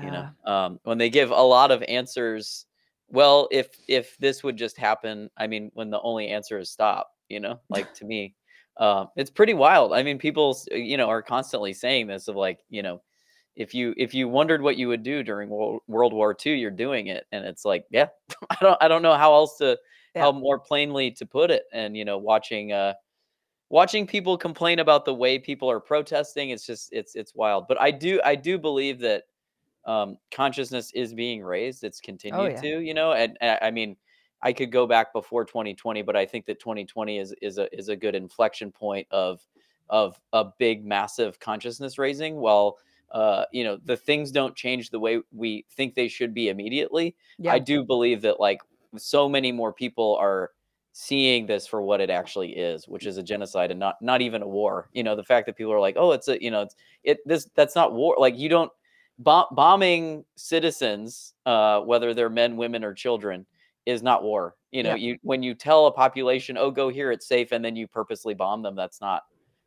You 0.00 0.12
know, 0.12 0.24
Yeah. 0.24 0.30
um, 0.44 0.80
when 0.84 0.98
they 0.98 1.10
give 1.10 1.30
a 1.30 1.34
lot 1.42 1.70
of 1.70 1.82
answers. 1.88 2.66
Well, 3.10 3.48
if 3.50 3.70
if 3.88 4.16
this 4.18 4.44
would 4.44 4.56
just 4.56 4.76
happen, 4.76 5.30
I 5.36 5.46
mean, 5.46 5.70
when 5.74 5.90
the 5.90 6.00
only 6.02 6.28
answer 6.28 6.58
is 6.58 6.70
stop, 6.70 7.10
you 7.28 7.40
know, 7.40 7.60
like 7.70 7.92
to 7.94 8.04
me, 8.04 8.36
um, 8.76 9.08
it's 9.16 9.30
pretty 9.30 9.54
wild. 9.54 9.92
I 9.92 10.02
mean, 10.02 10.18
people, 10.18 10.56
you 10.70 10.96
know, 10.96 11.08
are 11.08 11.22
constantly 11.22 11.72
saying 11.72 12.06
this 12.08 12.28
of 12.28 12.36
like, 12.36 12.60
you 12.68 12.82
know, 12.82 13.02
if 13.56 13.74
you 13.74 13.94
if 13.96 14.14
you 14.14 14.28
wondered 14.28 14.62
what 14.62 14.76
you 14.76 14.88
would 14.88 15.02
do 15.02 15.22
during 15.22 15.48
World, 15.50 15.80
World 15.88 16.12
War 16.12 16.34
II, 16.34 16.54
you're 16.54 16.70
doing 16.70 17.08
it, 17.08 17.26
and 17.32 17.44
it's 17.44 17.64
like, 17.64 17.86
yeah, 17.90 18.08
I 18.50 18.56
don't 18.60 18.78
I 18.82 18.88
don't 18.88 19.02
know 19.02 19.14
how 19.16 19.34
else 19.34 19.58
to 19.58 19.78
Yeah. 20.14 20.28
how 20.28 20.32
more 20.32 20.58
plainly 20.58 21.10
to 21.12 21.26
put 21.26 21.50
it. 21.50 21.64
And 21.72 21.96
you 21.96 22.04
know, 22.04 22.18
watching 22.18 22.72
uh 22.72 22.94
watching 23.70 24.06
people 24.06 24.38
complain 24.38 24.78
about 24.78 25.04
the 25.04 25.14
way 25.14 25.38
people 25.38 25.70
are 25.70 25.80
protesting, 25.80 26.50
it's 26.50 26.66
just 26.66 26.90
it's 26.92 27.14
it's 27.14 27.34
wild. 27.34 27.66
But 27.68 27.80
I 27.80 27.90
do 27.90 28.20
I 28.24 28.34
do 28.34 28.58
believe 28.58 29.00
that 29.00 29.24
um, 29.84 30.18
consciousness 30.30 30.92
is 30.94 31.14
being 31.14 31.42
raised. 31.42 31.84
It's 31.84 32.00
Oh, 32.00 32.04
continued 32.04 32.52
yeah. 32.52 32.60
to, 32.62 32.80
you 32.80 32.94
know, 32.94 33.12
and, 33.12 33.36
and 33.40 33.58
I 33.62 33.70
mean, 33.70 33.96
I 34.42 34.52
could 34.52 34.70
go 34.70 34.86
back 34.86 35.12
before 35.12 35.44
2020, 35.44 36.02
but 36.02 36.16
I 36.16 36.26
think 36.26 36.46
that 36.46 36.60
2020 36.60 37.18
is 37.18 37.34
is 37.42 37.58
a 37.58 37.74
is 37.76 37.88
a 37.88 37.96
good 37.96 38.14
inflection 38.14 38.70
point 38.70 39.08
of 39.10 39.46
of 39.88 40.20
a 40.32 40.44
big, 40.58 40.84
massive 40.84 41.40
consciousness 41.40 41.98
raising. 41.98 42.36
While 42.36 42.78
uh, 43.10 43.46
you 43.52 43.64
know 43.64 43.78
the 43.82 43.96
things 43.96 44.30
don't 44.30 44.54
change 44.54 44.90
the 44.90 45.00
way 45.00 45.20
we 45.32 45.64
think 45.70 45.94
they 45.94 46.08
should 46.08 46.34
be 46.34 46.48
immediately, 46.50 47.16
I 47.48 47.58
do 47.58 47.84
believe 47.84 48.22
that 48.22 48.38
like 48.38 48.60
so 48.96 49.28
many 49.28 49.50
more 49.52 49.72
people 49.72 50.16
are 50.16 50.52
seeing 50.92 51.46
this 51.46 51.66
for 51.66 51.80
what 51.82 52.00
it 52.00 52.10
actually 52.10 52.56
is, 52.56 52.88
which 52.88 53.06
is 53.06 53.16
a 53.18 53.22
genocide 53.22 53.70
and 53.70 53.80
not 53.80 54.00
not 54.02 54.20
even 54.20 54.42
a 54.42 54.48
war. 54.48 54.88
You 54.92 55.02
know, 55.02 55.16
the 55.16 55.24
fact 55.24 55.46
that 55.46 55.56
people 55.56 55.72
are 55.72 55.80
like, 55.80 55.96
oh, 55.96 56.12
it's 56.12 56.28
a 56.28 56.42
you 56.42 56.50
know, 56.50 56.62
it's 56.62 56.76
it 57.02 57.18
this 57.26 57.46
that's 57.54 57.74
not 57.74 57.92
war. 57.92 58.16
Like 58.18 58.36
you 58.38 58.48
don't 58.48 58.70
Bom- 59.18 59.46
bombing 59.52 60.24
citizens, 60.36 61.34
uh, 61.46 61.80
whether 61.80 62.14
they're 62.14 62.30
men, 62.30 62.56
women, 62.56 62.84
or 62.84 62.94
children, 62.94 63.46
is 63.86 64.02
not 64.02 64.22
war. 64.22 64.54
You 64.70 64.82
know, 64.84 64.90
Yeah. 64.90 64.94
you 64.94 65.18
when 65.22 65.42
you 65.42 65.54
tell 65.54 65.86
a 65.86 65.92
population, 65.92 66.56
"Oh, 66.58 66.70
go 66.70 66.88
here, 66.88 67.10
it's 67.10 67.26
safe," 67.26 67.50
and 67.52 67.64
then 67.64 67.74
you 67.76 67.88
purposely 67.88 68.34
bomb 68.34 68.62
them, 68.62 68.76
that's 68.76 69.00
not 69.00 69.22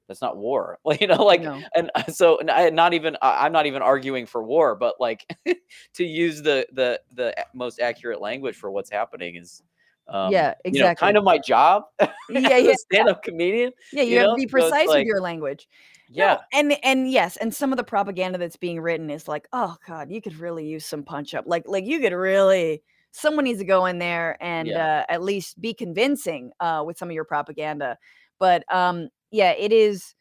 that's 0.08 0.22
not 0.22 0.38
war. 0.38 0.80
Like, 0.86 1.02
you 1.02 1.08
know, 1.08 1.24
like, 1.24 1.44
No. 1.44 1.68
and 1.76 1.92
uh, 1.96 2.04
so 2.12 2.40
not 2.44 2.94
even 2.94 3.18
I'm 3.22 3.52
not 3.52 3.66
even 3.66 3.82
arguing 3.82 4.26
for 4.26 4.44
war, 4.44 4.76
but 4.76 4.96
like 5.02 5.26
to 5.96 6.06
use 6.06 6.42
the 6.42 6.68
the 6.74 7.02
the 7.14 7.36
most 7.54 7.80
accurate 7.82 8.22
language 8.22 8.56
for 8.56 8.72
what's 8.72 8.90
happening 8.92 9.36
is, 9.36 9.64
um, 10.12 10.32
Yeah, 10.32 10.56
you 10.70 10.80
know, 10.80 10.92
kind 10.92 11.18
of 11.18 11.24
my 11.24 11.38
job 11.40 11.84
Yeah, 12.30 12.58
yeah. 12.58 12.74
stand-up 12.76 13.24
comedian. 13.24 13.72
Yeah, 13.92 14.04
you 14.04 14.18
You 14.18 14.20
have 14.20 14.30
to 14.30 14.36
know, 14.36 14.36
be 14.36 14.48
so 14.58 14.68
it's 14.68 14.80
precise 14.80 14.96
with 14.96 15.06
your 15.06 15.22
language. 15.22 15.68
No, 16.18 16.28
yeah, 16.28 16.40
and 16.54 16.74
and 16.84 17.10
yes, 17.12 17.38
and 17.38 17.54
some 17.54 17.72
of 17.74 17.78
the 17.78 17.84
propaganda 17.84 18.38
that's 18.38 18.58
being 18.58 18.82
written 18.82 19.10
is 19.10 19.28
like, 19.28 19.48
"Oh 19.54 19.78
god, 19.88 20.12
you 20.12 20.22
could 20.22 20.38
really 20.38 20.66
use 20.68 20.86
some 20.86 21.04
punch 21.04 21.34
up." 21.34 21.46
Like 21.48 21.64
like 21.68 21.86
you 21.86 22.00
could 22.02 22.14
really 22.14 22.84
someone 23.12 23.46
needs 23.46 23.60
to 23.60 23.66
go 23.66 23.86
in 23.86 24.00
there 24.00 24.38
and 24.42 24.68
yeah, 24.68 24.78
uh, 24.78 25.06
at 25.10 25.22
least 25.24 25.60
be 25.62 25.74
convincing 25.74 26.52
uh, 26.62 26.84
with 26.86 26.98
some 26.98 27.10
of 27.10 27.16
your 27.16 27.26
propaganda. 27.26 27.98
But 28.40 28.64
um, 28.74 29.10
yeah, 29.32 29.52
it 29.52 29.72
is 29.74 30.16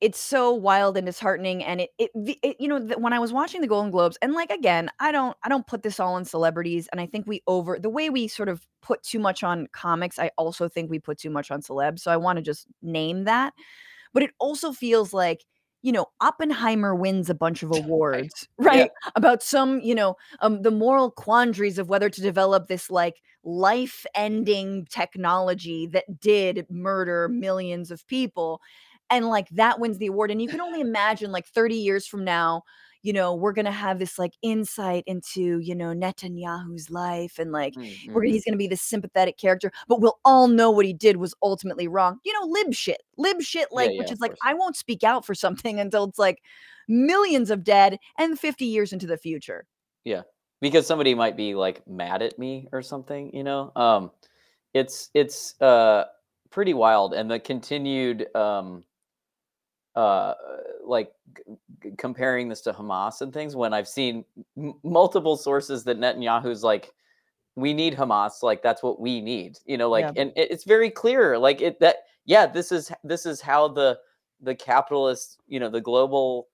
it's 0.00 0.20
so 0.20 0.52
wild 0.52 0.96
and 0.96 1.06
disheartening 1.06 1.64
and 1.64 1.80
it 1.80 1.90
it, 1.98 2.10
it 2.42 2.56
you 2.60 2.68
know 2.68 2.80
when 2.98 3.12
i 3.12 3.18
was 3.18 3.32
watching 3.32 3.60
the 3.60 3.66
golden 3.66 3.90
globes 3.90 4.16
and 4.22 4.32
like 4.32 4.50
again 4.50 4.90
i 5.00 5.10
don't 5.10 5.36
i 5.42 5.48
don't 5.48 5.66
put 5.66 5.82
this 5.82 5.98
all 5.98 6.14
on 6.14 6.24
celebrities 6.24 6.88
and 6.92 7.00
i 7.00 7.06
think 7.06 7.26
we 7.26 7.42
over 7.46 7.78
the 7.78 7.90
way 7.90 8.10
we 8.10 8.28
sort 8.28 8.48
of 8.48 8.66
put 8.82 9.02
too 9.02 9.18
much 9.18 9.42
on 9.42 9.66
comics 9.72 10.18
i 10.18 10.30
also 10.36 10.68
think 10.68 10.90
we 10.90 10.98
put 10.98 11.18
too 11.18 11.30
much 11.30 11.50
on 11.50 11.60
celebs 11.60 12.00
so 12.00 12.10
i 12.10 12.16
want 12.16 12.36
to 12.36 12.42
just 12.42 12.66
name 12.82 13.24
that 13.24 13.52
but 14.12 14.22
it 14.22 14.30
also 14.38 14.72
feels 14.72 15.12
like 15.12 15.44
you 15.82 15.92
know 15.92 16.06
oppenheimer 16.20 16.94
wins 16.94 17.28
a 17.30 17.34
bunch 17.34 17.62
of 17.62 17.70
right, 17.70 17.84
awards 17.84 18.48
yeah, 18.60 18.68
right? 18.68 18.90
About 19.16 19.42
some 19.42 19.80
you 19.80 19.94
know 19.94 20.16
um 20.40 20.62
the 20.62 20.70
moral 20.70 21.10
quandaries 21.10 21.78
of 21.78 21.88
whether 21.88 22.10
to 22.10 22.20
develop 22.20 22.68
this 22.68 22.90
like 22.90 23.20
life 23.44 24.04
ending 24.14 24.86
technology 24.90 25.86
that 25.86 26.20
did 26.20 26.66
murder 26.68 27.28
millions 27.28 27.90
of 27.90 28.06
people 28.08 28.60
and 29.10 29.28
like 29.28 29.48
that 29.50 29.80
wins 29.80 29.98
the 29.98 30.06
award 30.06 30.30
and 30.30 30.40
you 30.42 30.48
can 30.48 30.60
only 30.60 30.80
imagine 30.88 31.32
like 31.32 31.46
30 31.46 31.74
years 31.74 32.06
from 32.06 32.24
now 32.24 32.62
you 33.02 33.12
know 33.12 33.34
we're 33.34 33.52
gonna 33.52 33.70
have 33.70 33.98
this 33.98 34.18
like 34.18 34.32
insight 34.42 35.04
into 35.06 35.58
you 35.58 35.74
know 35.74 35.92
netanyahu's 35.92 36.90
life 36.90 37.38
and 37.38 37.52
like 37.52 37.74
Mm, 37.76 38.12
we're, 38.12 38.24
he's 38.24 38.44
gonna 38.44 38.56
be 38.56 38.66
this 38.66 38.82
sympathetic 38.82 39.38
character 39.38 39.70
but 39.86 40.00
we'll 40.00 40.18
all 40.24 40.48
know 40.48 40.70
what 40.70 40.86
he 40.86 40.92
did 40.92 41.16
was 41.16 41.34
ultimately 41.42 41.86
wrong 41.88 42.18
you 42.24 42.32
know 42.32 42.46
lib 42.46 42.74
shit 42.74 43.02
lib 43.16 43.40
shit 43.40 43.68
like 43.72 43.90
yeah, 43.90 43.98
which 43.98 44.10
is 44.10 44.20
like 44.20 44.30
course. 44.30 44.40
i 44.44 44.54
won't 44.54 44.76
speak 44.76 45.04
out 45.04 45.24
for 45.24 45.34
something 45.34 45.78
until 45.80 46.04
it's 46.04 46.18
like 46.18 46.42
millions 46.88 47.50
of 47.50 47.64
dead 47.64 47.98
and 48.18 48.38
50 48.38 48.64
years 48.64 48.92
into 48.92 49.06
the 49.06 49.18
future 49.18 49.66
Yeah, 50.04 50.22
because 50.60 50.86
somebody 50.86 51.14
might 51.14 51.36
be 51.36 51.54
like 51.54 51.86
mad 51.86 52.22
at 52.22 52.38
me 52.38 52.68
or 52.72 52.82
something, 52.82 53.34
you 53.34 53.44
know. 53.44 53.72
Um, 53.76 54.10
it's 54.74 55.10
it's 55.14 55.60
uh 55.60 56.04
pretty 56.50 56.74
wild, 56.74 57.14
and 57.14 57.30
the 57.30 57.38
continued 57.38 58.34
um 58.34 58.84
uh 59.94 60.34
like 60.84 61.12
g- 61.82 61.90
comparing 61.96 62.48
this 62.48 62.60
to 62.62 62.72
Hamas 62.72 63.20
and 63.20 63.32
things. 63.32 63.56
When 63.56 63.72
I've 63.74 63.88
seen 63.88 64.24
m- 64.56 64.74
multiple 64.82 65.36
sources 65.36 65.84
that 65.84 65.98
Netanyahu's 65.98 66.62
like, 66.62 66.92
we 67.56 67.74
need 67.74 67.94
Hamas, 67.96 68.42
like 68.42 68.62
that's 68.62 68.82
what 68.82 69.00
we 69.00 69.20
need, 69.20 69.58
you 69.66 69.76
know, 69.76 69.90
like, 69.90 70.04
Yeah. 70.04 70.12
and 70.22 70.32
it, 70.36 70.50
it's 70.50 70.64
very 70.64 70.90
clear, 70.90 71.38
like 71.38 71.60
it 71.60 71.80
that 71.80 71.96
yeah, 72.24 72.46
this 72.46 72.70
is 72.72 72.92
this 73.04 73.26
is 73.26 73.40
how 73.40 73.68
the 73.68 73.98
the 74.40 74.54
capitalist, 74.54 75.40
you 75.48 75.58
know, 75.58 75.68
the 75.70 75.80
global 75.80 76.48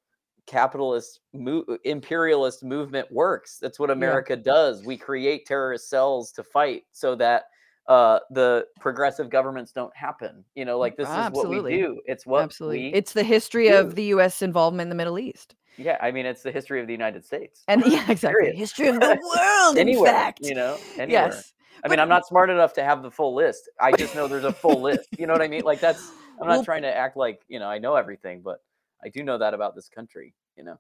capitalist 0.46 1.20
mo- 1.32 1.64
imperialist 1.84 2.62
movement 2.62 3.10
works. 3.12 3.58
That's 3.58 3.78
what 3.78 3.90
Yeah. 3.90 3.94
America 3.94 4.36
does. 4.36 4.84
We 4.84 4.96
create 4.96 5.46
terrorist 5.46 5.90
cells 5.90 6.32
to 6.32 6.42
fight 6.44 6.84
so 6.92 7.14
that 7.16 7.44
uh, 7.86 8.18
the 8.30 8.66
progressive 8.80 9.28
governments 9.30 9.72
don't 9.72 9.94
happen. 9.96 10.44
You 10.54 10.64
know, 10.64 10.78
like 10.78 10.96
this 10.96 11.08
is 11.08 11.30
what 11.32 11.48
we 11.48 11.60
do. 11.76 12.00
It's 12.06 12.24
what 12.26 12.42
absolutely 12.42 12.78
we 12.84 12.88
it's 12.94 13.12
the 13.12 13.22
history 13.24 13.68
do. 13.68 13.76
of 13.76 13.94
the 13.94 14.04
us 14.06 14.42
involvement 14.42 14.86
in 14.86 14.88
the 14.88 14.94
middle 14.94 15.18
east 15.18 15.54
yeah. 15.76 15.96
I 16.00 16.10
mean, 16.10 16.24
it's 16.26 16.42
the 16.42 16.52
history 16.52 16.80
of 16.80 16.86
the 16.86 16.92
United 16.92 17.24
States. 17.24 17.64
and 17.68 17.82
yeah 17.86 18.04
exactly 18.10 18.42
Period. 18.42 18.56
history 18.56 18.88
of 18.88 19.00
the 19.00 19.18
world 19.36 19.76
in 19.76 19.88
Anywhere, 19.88 20.12
fact 20.12 20.40
you 20.42 20.54
know, 20.54 20.76
anywhere. 20.96 21.26
yes 21.28 21.52
I 21.84 21.88
mean, 21.88 21.98
I'm 22.00 22.08
not 22.08 22.26
smart 22.26 22.48
enough 22.48 22.72
to 22.74 22.84
have 22.84 23.02
the 23.02 23.10
full 23.10 23.34
list. 23.34 23.68
I 23.78 23.92
just 23.92 24.14
know 24.14 24.26
there's 24.26 24.44
a 24.44 24.52
full 24.52 24.80
list. 24.80 25.08
You 25.18 25.26
know 25.26 25.34
what 25.34 25.42
I 25.42 25.48
mean? 25.48 25.64
Like 25.64 25.80
that's. 25.80 26.12
I'm 26.40 26.46
not 26.46 26.54
Well- 26.56 26.64
trying 26.64 26.82
to 26.82 26.96
act 26.96 27.16
like 27.16 27.42
you 27.48 27.58
know 27.58 27.66
I 27.68 27.78
know 27.78 27.96
everything, 27.96 28.40
but 28.42 28.60
I 29.04 29.08
do 29.10 29.22
know 29.22 29.36
that 29.38 29.52
about 29.52 29.74
this 29.74 29.88
country. 29.90 30.32
You 30.56 30.64
know. 30.64 30.78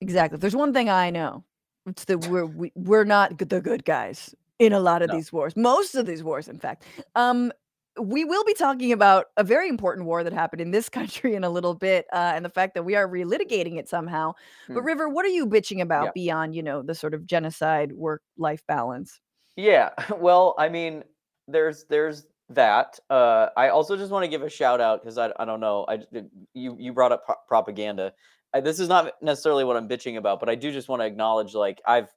Exactly. 0.00 0.36
If 0.36 0.40
there's 0.40 0.56
one 0.56 0.72
thing 0.72 0.88
I 0.88 1.10
know, 1.10 1.44
it's 1.84 2.04
that 2.04 2.26
we're 2.28 2.46
we, 2.46 2.72
we're 2.74 3.04
not 3.04 3.36
the 3.38 3.60
good 3.60 3.84
guys 3.84 4.34
in 4.58 4.72
a 4.72 4.80
lot 4.80 5.02
of 5.02 5.08
No. 5.08 5.14
these 5.16 5.32
wars. 5.32 5.56
Most 5.56 5.94
of 5.94 6.06
these 6.06 6.22
wars, 6.22 6.48
in 6.48 6.58
fact. 6.58 6.84
Um, 7.14 7.52
we 8.00 8.24
will 8.24 8.44
be 8.44 8.54
talking 8.54 8.92
about 8.92 9.26
a 9.36 9.42
very 9.42 9.68
important 9.68 10.06
war 10.06 10.22
that 10.22 10.32
happened 10.32 10.60
in 10.60 10.70
this 10.70 10.88
country 10.98 11.34
in 11.34 11.42
a 11.44 11.50
little 11.50 11.74
bit, 11.74 12.06
uh, 12.12 12.32
and 12.34 12.44
the 12.44 12.48
fact 12.50 12.74
that 12.74 12.84
we 12.84 12.94
are 12.94 13.08
relitigating 13.08 13.76
it 13.78 13.88
somehow. 13.88 14.32
But 14.68 14.80
Hmm. 14.80 14.86
River, 14.86 15.08
what 15.08 15.24
are 15.24 15.28
you 15.30 15.46
bitching 15.46 15.80
about 15.82 16.04
Yeah. 16.06 16.10
beyond, 16.14 16.54
you 16.54 16.62
know, 16.62 16.82
the 16.82 16.94
sort 16.94 17.14
of 17.14 17.26
genocide 17.26 17.92
work-life 17.92 18.62
balance? 18.68 19.20
Yeah, 19.56 19.90
well, 20.18 20.54
I 20.58 20.68
mean, 20.68 21.02
there's 21.48 21.84
there's 21.86 22.26
that. 22.50 22.98
Uh, 23.10 23.48
I 23.56 23.68
also 23.70 23.96
just 23.96 24.10
want 24.12 24.24
to 24.24 24.28
give 24.28 24.42
a 24.42 24.48
shout 24.48 24.80
out 24.80 25.02
because 25.02 25.18
I, 25.18 25.32
I 25.38 25.44
don't 25.44 25.60
know. 25.60 25.84
I 25.88 25.98
you 26.54 26.76
you 26.78 26.92
brought 26.92 27.10
up 27.12 27.24
pro- 27.26 27.34
propaganda. 27.48 28.12
I, 28.54 28.60
this 28.60 28.78
is 28.80 28.88
not 28.88 29.12
necessarily 29.20 29.64
what 29.64 29.76
I'm 29.76 29.88
bitching 29.88 30.16
about, 30.16 30.40
but 30.40 30.48
I 30.48 30.54
do 30.54 30.70
just 30.72 30.88
want 30.88 31.02
to 31.02 31.06
acknowledge 31.06 31.54
like 31.54 31.80
I've 31.86 32.10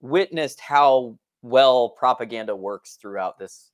witnessed 0.00 0.60
how 0.60 1.18
well 1.42 1.90
propaganda 1.90 2.54
works 2.56 2.96
throughout 3.00 3.38
this 3.38 3.72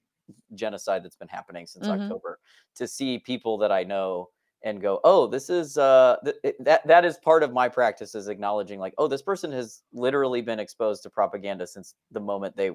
genocide 0.55 1.05
that's 1.05 1.17
been 1.17 1.29
happening 1.29 1.67
since 1.67 1.87
Mhm. 1.87 2.03
October. 2.03 2.39
To 2.77 2.89
see 2.89 3.19
people 3.19 3.59
that 3.59 3.73
I 3.73 3.85
know 3.85 4.31
and 4.65 4.81
go, 4.81 5.01
oh, 5.05 5.27
this 5.27 5.51
is 5.51 5.77
uh 5.79 6.17
th- 6.25 6.55
that 6.61 6.87
that 6.87 7.05
is 7.05 7.19
part 7.19 7.43
of 7.43 7.53
my 7.53 7.69
practice 7.69 8.15
is 8.15 8.29
acknowledging 8.29 8.79
like, 8.81 8.95
oh, 8.99 9.09
this 9.09 9.23
person 9.23 9.53
has 9.53 9.83
literally 9.93 10.41
been 10.43 10.61
exposed 10.61 11.03
to 11.05 11.11
propaganda 11.11 11.67
since 11.67 11.95
the 12.13 12.21
moment 12.21 12.57
they 12.57 12.73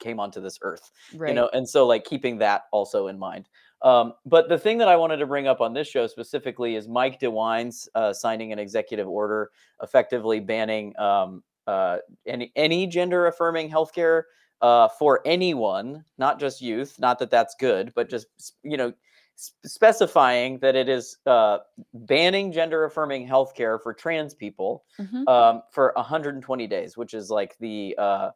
came 0.00 0.18
onto 0.18 0.40
this 0.40 0.58
earth 0.62 0.90
Right. 1.14 1.28
you 1.28 1.34
know 1.34 1.48
and 1.52 1.68
so 1.68 1.86
like 1.86 2.04
keeping 2.04 2.38
that 2.38 2.62
also 2.72 3.06
in 3.06 3.18
mind 3.18 3.48
um, 3.82 4.14
but 4.26 4.48
the 4.48 4.58
thing 4.58 4.78
that 4.78 4.88
i 4.88 4.96
wanted 4.96 5.18
to 5.18 5.26
bring 5.26 5.46
up 5.46 5.60
on 5.60 5.72
this 5.72 5.86
show 5.86 6.06
specifically 6.08 6.74
is 6.74 6.88
mike 6.88 7.20
dewine's 7.20 7.88
uh, 7.94 8.12
signing 8.12 8.52
an 8.52 8.58
executive 8.58 9.06
order 9.06 9.50
effectively 9.82 10.40
banning 10.40 10.98
um, 10.98 11.44
uh, 11.66 11.98
any, 12.26 12.52
any 12.56 12.86
gender 12.86 13.26
affirming 13.26 13.70
healthcare 13.70 14.22
uh, 14.62 14.88
for 14.98 15.20
anyone 15.24 16.04
not 16.18 16.38
just 16.38 16.60
youth 16.60 16.98
not 16.98 17.18
that 17.18 17.30
that's 17.30 17.54
good 17.58 17.92
but 17.94 18.08
just 18.08 18.26
you 18.62 18.76
know 18.76 18.92
specifying 19.36 20.58
that 20.60 20.76
it 20.76 20.88
is 20.88 21.18
uh, 21.26 21.58
banning 21.94 22.52
gender 22.52 22.84
affirming 22.84 23.26
healthcare 23.26 23.80
for 23.82 23.92
trans 23.94 24.34
people 24.34 24.84
Mhm. 25.00 25.28
um, 25.28 25.62
for 25.72 25.92
120 25.96 26.66
days, 26.66 26.96
which 26.96 27.14
is 27.14 27.30
like 27.30 27.56
the 27.58 27.94
uh, 27.98 28.30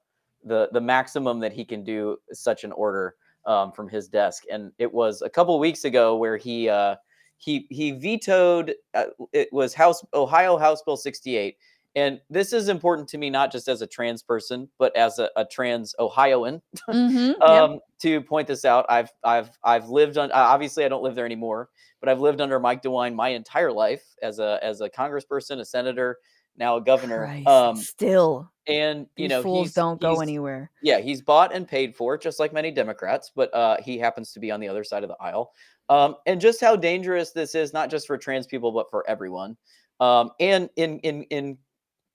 the 0.44 0.68
the 0.72 0.80
maximum 0.80 1.38
that 1.40 1.52
he 1.52 1.64
can 1.64 1.84
do 1.84 2.16
such 2.32 2.64
an 2.64 2.72
order 2.72 3.16
um, 3.46 3.72
from 3.72 3.88
his 3.88 4.08
desk. 4.08 4.44
And 4.50 4.72
it 4.78 4.92
was 4.92 5.22
a 5.22 5.30
couple 5.30 5.58
weeks 5.58 5.84
ago 5.84 6.16
where 6.16 6.36
he 6.36 6.68
uh, 6.68 6.96
he 7.36 7.66
he 7.70 7.92
vetoed. 7.92 8.74
Uh, 8.94 9.06
it 9.32 9.52
was 9.52 9.74
House 9.74 10.04
Ohio 10.14 10.56
House 10.56 10.82
Bill 10.82 10.96
68. 10.96 11.56
And 11.96 12.20
this 12.30 12.52
is 12.52 12.68
important 12.68 13.08
to 13.08 13.18
me, 13.18 13.30
not 13.30 13.50
just 13.50 13.68
as 13.68 13.82
a 13.82 13.86
trans 13.86 14.22
person, 14.22 14.68
but 14.78 14.94
as 14.94 15.18
a, 15.18 15.30
a 15.34 15.44
trans 15.44 15.94
Ohioan 15.98 16.62
Mhm, 16.88 17.34
yep. 17.40 17.48
um, 17.48 17.80
to 18.02 18.20
point 18.20 18.46
this 18.46 18.64
out. 18.64 18.86
I've 18.88 19.10
I've 19.24 19.50
I've 19.64 19.88
lived 19.88 20.18
on. 20.18 20.30
Obviously, 20.30 20.84
I 20.84 20.88
don't 20.88 21.02
live 21.02 21.14
there 21.14 21.26
anymore, 21.26 21.70
but 22.00 22.08
I've 22.08 22.20
lived 22.20 22.40
under 22.40 22.60
Mike 22.60 22.82
DeWine 22.82 23.14
my 23.14 23.30
entire 23.30 23.72
life 23.72 24.04
as 24.22 24.38
a 24.38 24.60
as 24.62 24.80
a 24.82 24.90
congressperson, 24.90 25.58
a 25.58 25.64
senator, 25.64 26.18
now 26.56 26.76
a 26.76 26.82
governor. 26.82 27.24
Christ, 27.24 27.48
Um, 27.48 27.76
still, 27.76 28.52
and 28.68 29.06
you 29.16 29.24
these 29.24 29.30
know, 29.30 29.42
fools 29.42 29.66
he's, 29.68 29.74
don't 29.74 30.00
go 30.00 30.20
anywhere. 30.20 30.70
Yeah, 30.82 30.98
he's 31.00 31.22
bought 31.22 31.54
and 31.54 31.66
paid 31.66 31.96
for, 31.96 32.18
just 32.18 32.38
like 32.38 32.52
many 32.52 32.70
Democrats, 32.70 33.32
but 33.34 33.52
uh, 33.54 33.78
he 33.82 33.98
happens 33.98 34.32
to 34.32 34.40
be 34.40 34.50
on 34.50 34.60
the 34.60 34.68
other 34.68 34.84
side 34.84 35.02
of 35.02 35.08
the 35.08 35.16
aisle. 35.20 35.52
Um, 35.88 36.16
and 36.26 36.40
just 36.40 36.60
how 36.60 36.76
dangerous 36.76 37.30
this 37.32 37.54
is, 37.54 37.72
not 37.72 37.90
just 37.90 38.06
for 38.06 38.18
trans 38.18 38.46
people, 38.46 38.72
but 38.72 38.90
for 38.90 39.08
everyone. 39.08 39.56
Um, 40.00 40.30
and 40.40 40.68
in 40.76 40.98
in 41.00 41.22
in 41.24 41.58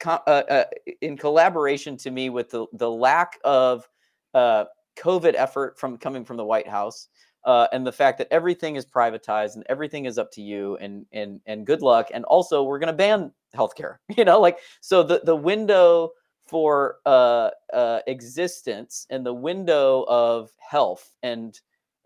co- 0.01 0.19
uh, 0.27 0.43
uh, 0.49 0.63
in 1.01 1.15
collaboration 1.15 1.95
to 1.97 2.11
me 2.11 2.29
with 2.29 2.49
the 2.49 2.65
the 2.73 2.89
lack 2.89 3.39
of 3.45 3.87
uh, 4.33 4.65
COVID 4.97 5.35
effort 5.37 5.79
from 5.79 5.97
coming 5.97 6.25
from 6.25 6.35
the 6.35 6.43
White 6.43 6.67
House, 6.67 7.07
uh, 7.45 7.67
and 7.71 7.87
the 7.87 7.91
fact 7.91 8.17
that 8.17 8.27
everything 8.31 8.75
is 8.75 8.85
privatized 8.85 9.55
and 9.55 9.63
everything 9.69 10.05
is 10.05 10.17
up 10.17 10.31
to 10.33 10.41
you, 10.41 10.75
and 10.77 11.05
and 11.13 11.39
and 11.45 11.65
good 11.65 11.81
luck. 11.81 12.09
And 12.13 12.25
also, 12.25 12.63
we're 12.63 12.79
going 12.79 12.87
to 12.87 12.93
ban 12.93 13.31
healthcare. 13.55 13.97
You 14.17 14.25
know, 14.25 14.41
like 14.41 14.57
so 14.81 15.03
the 15.03 15.21
the 15.23 15.35
window 15.35 16.11
for 16.45 16.97
uh, 17.05 17.51
uh, 17.71 17.99
existence 18.07 19.07
and 19.09 19.25
the 19.25 19.33
window 19.33 20.03
of 20.09 20.49
health 20.59 21.15
and 21.23 21.57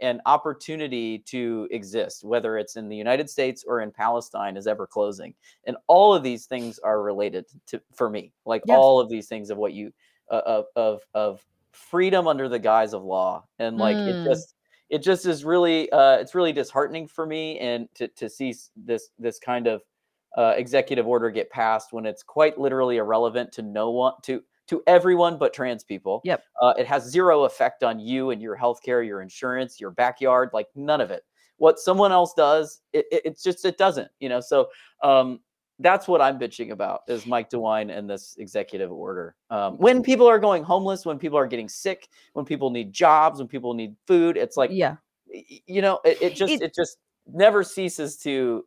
and 0.01 0.21
opportunity 0.25 1.19
to 1.19 1.67
exist, 1.71 2.23
whether 2.23 2.57
it's 2.57 2.75
in 2.75 2.89
the 2.89 2.95
United 2.97 3.29
States 3.29 3.63
or 3.67 3.81
in 3.81 3.91
Palestine, 3.91 4.57
is 4.57 4.67
ever 4.67 4.87
closing. 4.87 5.33
And 5.65 5.77
all 5.87 6.13
of 6.13 6.23
these 6.23 6.45
things 6.47 6.79
are 6.79 7.01
related 7.01 7.45
to 7.67 7.81
for 7.93 8.09
me, 8.09 8.33
like 8.45 8.63
Yes. 8.63 8.69
all 8.69 8.99
of 8.99 9.09
these 9.09 9.27
things 9.27 9.49
of 9.49 9.57
what 9.57 9.73
you 9.73 9.93
uh, 10.31 10.41
of 10.45 10.65
of 10.75 11.01
of 11.13 11.45
freedom 11.71 12.27
under 12.27 12.47
the 12.49 12.59
guise 12.59 12.93
of 12.93 13.03
law, 13.03 13.45
and 13.59 13.77
like 13.77 14.01
it 14.05 14.17
Mm. 14.17 14.25
just 14.27 14.55
it 14.89 14.99
just 14.99 15.25
is 15.25 15.45
really 15.45 15.89
uh, 15.91 16.17
it's 16.17 16.35
really 16.35 16.53
disheartening 16.53 17.07
for 17.07 17.25
me, 17.25 17.59
and 17.59 17.87
to 17.95 18.07
to 18.09 18.29
see 18.29 18.53
this 18.75 19.09
this 19.19 19.39
kind 19.39 19.67
of 19.67 19.83
uh, 20.37 20.53
executive 20.57 21.07
order 21.07 21.29
get 21.31 21.49
passed 21.49 21.93
when 21.93 22.05
it's 22.05 22.23
quite 22.23 22.57
literally 22.57 22.97
irrelevant 22.97 23.51
to 23.53 23.61
no 23.61 23.91
one 23.91 24.13
to 24.23 24.43
to 24.67 24.81
everyone 24.87 25.37
but 25.37 25.53
trans 25.53 25.83
people. 25.83 26.21
Yep. 26.23 26.43
Uh, 26.61 26.73
it 26.77 26.87
has 26.87 27.03
zero 27.03 27.43
effect 27.43 27.83
on 27.83 27.99
you 27.99 28.31
and 28.31 28.41
your 28.41 28.57
healthcare, 28.57 29.05
your 29.05 29.21
insurance, 29.21 29.79
your 29.79 29.91
backyard, 29.91 30.49
like 30.53 30.67
none 30.75 31.01
of 31.01 31.11
it. 31.11 31.23
What 31.57 31.79
someone 31.79 32.11
else 32.11 32.33
does, 32.33 32.81
it, 32.93 33.05
it- 33.11 33.21
it's 33.25 33.43
just 33.43 33.63
it 33.65 33.77
doesn't, 33.77 34.09
you 34.19 34.27
know. 34.29 34.41
So 34.41 34.67
um, 35.03 35.39
that's 35.79 36.07
what 36.07 36.21
I'm 36.21 36.39
bitching 36.39 36.71
about 36.71 37.01
is 37.07 37.25
Mike 37.25 37.49
DeWine 37.49 37.95
and 37.95 38.09
this 38.09 38.35
executive 38.39 38.91
order. 38.91 39.35
Um, 39.49 39.77
when 39.77 40.01
people 40.01 40.27
are 40.27 40.39
going 40.39 40.63
homeless, 40.63 41.05
when 41.05 41.19
people 41.19 41.37
are 41.37 41.47
getting 41.47 41.69
sick, 41.69 42.09
when 42.33 42.45
people 42.45 42.69
need 42.71 42.91
jobs, 42.93 43.39
when 43.39 43.47
people 43.47 43.73
need 43.73 43.95
food, 44.07 44.35
it's 44.37 44.57
like 44.57 44.69
yeah. 44.73 44.95
you 45.27 45.81
know, 45.81 45.99
it, 46.05 46.21
it 46.21 46.35
just 46.35 46.53
It- 46.53 46.61
it 46.61 46.75
just 46.75 46.97
never 47.27 47.63
ceases 47.63 48.17
to 48.17 48.65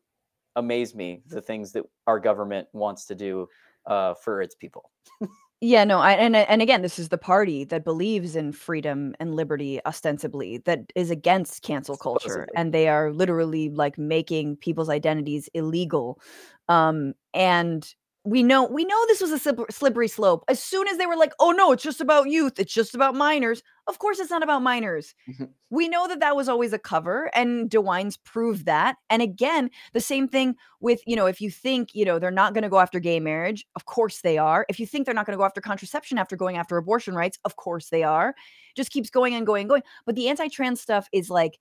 amaze 0.57 0.95
me 0.95 1.23
the 1.29 1.41
things 1.41 1.73
that 1.73 1.85
our 2.07 2.19
government 2.19 2.67
wants 2.73 3.05
to 3.07 3.15
do 3.15 3.49
uh, 3.87 4.15
for 4.15 4.43
its 4.43 4.55
people. 4.55 4.91
Yeah, 5.61 5.83
no, 5.83 5.99
I 5.99 6.12
and 6.12 6.37
and 6.37 6.62
again, 6.62 6.83
this 6.83 7.01
is 7.01 7.09
the 7.09 7.18
party 7.18 7.64
that 7.64 7.83
believes 7.85 8.37
in 8.37 8.53
freedom 8.53 9.14
and 9.18 9.35
liberty 9.35 9.81
ostensibly 9.85 10.59
that 10.59 10.92
is 10.94 11.11
against 11.11 11.62
cancel 11.62 11.97
culture 11.97 12.47
Supposedly. 12.47 12.55
and 12.55 12.73
they 12.73 12.87
are 12.88 13.12
literally 13.12 13.68
like 13.68 13.99
making 13.99 14.57
people's 14.59 14.88
identities 14.88 15.49
illegal. 15.55 16.21
Um 16.68 17.14
and 17.35 17.92
we 18.24 18.42
know 18.42 18.64
we 18.66 18.85
know 18.85 19.04
this 19.07 19.20
was 19.22 19.33
a 19.33 19.38
slippery 19.70 20.09
slope. 20.09 20.44
As 20.48 20.62
soon 20.62 20.87
as 20.88 20.98
they 20.98 21.07
were 21.07 21.16
like, 21.16 21.33
"Oh 21.40 21.52
no, 21.52 21.72
it's 21.72 21.83
just 21.83 22.00
about 22.00 22.28
youth. 22.28 22.59
It's 22.59 22.72
just 22.74 22.94
about 22.94 23.14
minors." 23.14 23.62
Of 23.87 23.98
course, 24.00 24.18
it's 24.18 24.31
not 24.31 24.42
about 24.42 24.62
minors. 24.62 25.14
Mhm. 25.28 25.50
we 25.70 25.88
know 25.88 26.07
that 26.09 26.20
that 26.20 26.37
was 26.37 26.48
always 26.48 26.72
a 26.72 26.78
cover, 26.78 27.31
and 27.35 27.70
DeWine's 27.70 28.16
proved 28.18 28.66
that. 28.66 28.96
And 29.11 29.22
again, 29.22 29.70
the 29.94 30.00
same 30.00 30.28
thing 30.28 30.57
with 30.81 31.00
you 31.07 31.16
know, 31.16 31.26
if 31.26 31.40
you 31.40 31.50
think 31.50 31.94
you 31.94 32.04
know 32.04 32.18
they're 32.18 32.31
not 32.31 32.54
going 32.54 32.62
to 32.64 32.68
go 32.68 32.81
after 32.81 33.00
gay 33.00 33.20
marriage, 33.20 33.66
of 33.76 33.87
course 33.87 34.20
they 34.20 34.37
are. 34.38 34.66
If 34.68 34.78
you 34.81 34.87
think 34.87 35.07
they're 35.07 35.14
not 35.14 35.26
going 35.26 35.37
to 35.37 35.40
go 35.40 35.44
after 35.46 35.61
contraception 35.61 36.18
after 36.18 36.37
going 36.37 36.57
after 36.59 36.76
abortion 36.76 37.14
rights, 37.14 37.38
of 37.44 37.57
course 37.57 37.88
they 37.90 38.02
are. 38.02 38.35
Just 38.76 38.90
keeps 38.90 39.11
going 39.11 39.35
and 39.35 39.46
going 39.46 39.62
and 39.62 39.70
going. 39.70 39.83
But 40.07 40.16
the 40.16 40.28
anti-trans 40.28 40.81
stuff 40.81 41.09
is 41.12 41.31
like 41.31 41.59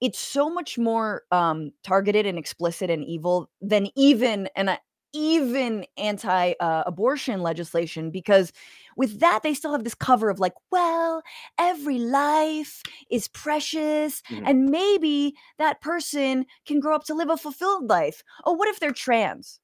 it's 0.00 0.18
so 0.18 0.48
much 0.50 0.78
more 0.78 1.22
um 1.32 1.70
targeted 1.82 2.26
and 2.26 2.38
explicit 2.38 2.90
and 2.90 3.04
evil 3.04 3.50
than 3.60 3.88
even 3.96 4.48
and 4.56 4.70
I, 4.70 4.78
even 5.12 5.86
anti 5.96 6.54
uh, 6.60 6.82
abortion 6.86 7.42
legislation 7.42 8.10
because 8.10 8.52
with 8.96 9.20
that 9.20 9.42
they 9.42 9.54
still 9.54 9.72
have 9.72 9.84
this 9.84 9.94
cover 9.94 10.28
of 10.30 10.38
like 10.40 10.54
well 10.70 11.22
every 11.58 11.98
life 11.98 12.82
is 13.10 13.28
precious 13.28 14.22
Mhm. 14.30 14.42
and 14.46 14.66
maybe 14.70 15.34
that 15.58 15.80
person 15.80 16.46
can 16.66 16.80
grow 16.80 16.94
up 16.94 17.04
to 17.04 17.14
live 17.14 17.30
a 17.30 17.36
fulfilled 17.36 17.88
life. 17.88 18.22
Oh 18.44 18.52
what 18.52 18.68
if 18.68 18.80
they're 18.80 18.92
trans? 18.92 19.60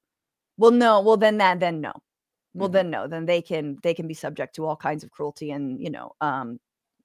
Well 0.57 0.71
no. 0.71 1.01
Well 1.01 1.17
then 1.17 1.37
that 1.39 1.59
then 1.59 1.81
no. 1.81 1.93
Well 2.55 2.69
Mhm. 2.69 2.73
then 2.73 2.89
no. 2.89 3.07
Then 3.07 3.25
they 3.25 3.41
can 3.41 3.77
they 3.83 3.93
can 3.93 4.07
be 4.07 4.13
subject 4.13 4.55
to 4.55 4.65
all 4.65 4.75
kinds 4.77 5.03
of 5.03 5.11
cruelty 5.11 5.51
and 5.51 5.81
you 5.81 5.89
know 5.89 6.13
um 6.21 6.59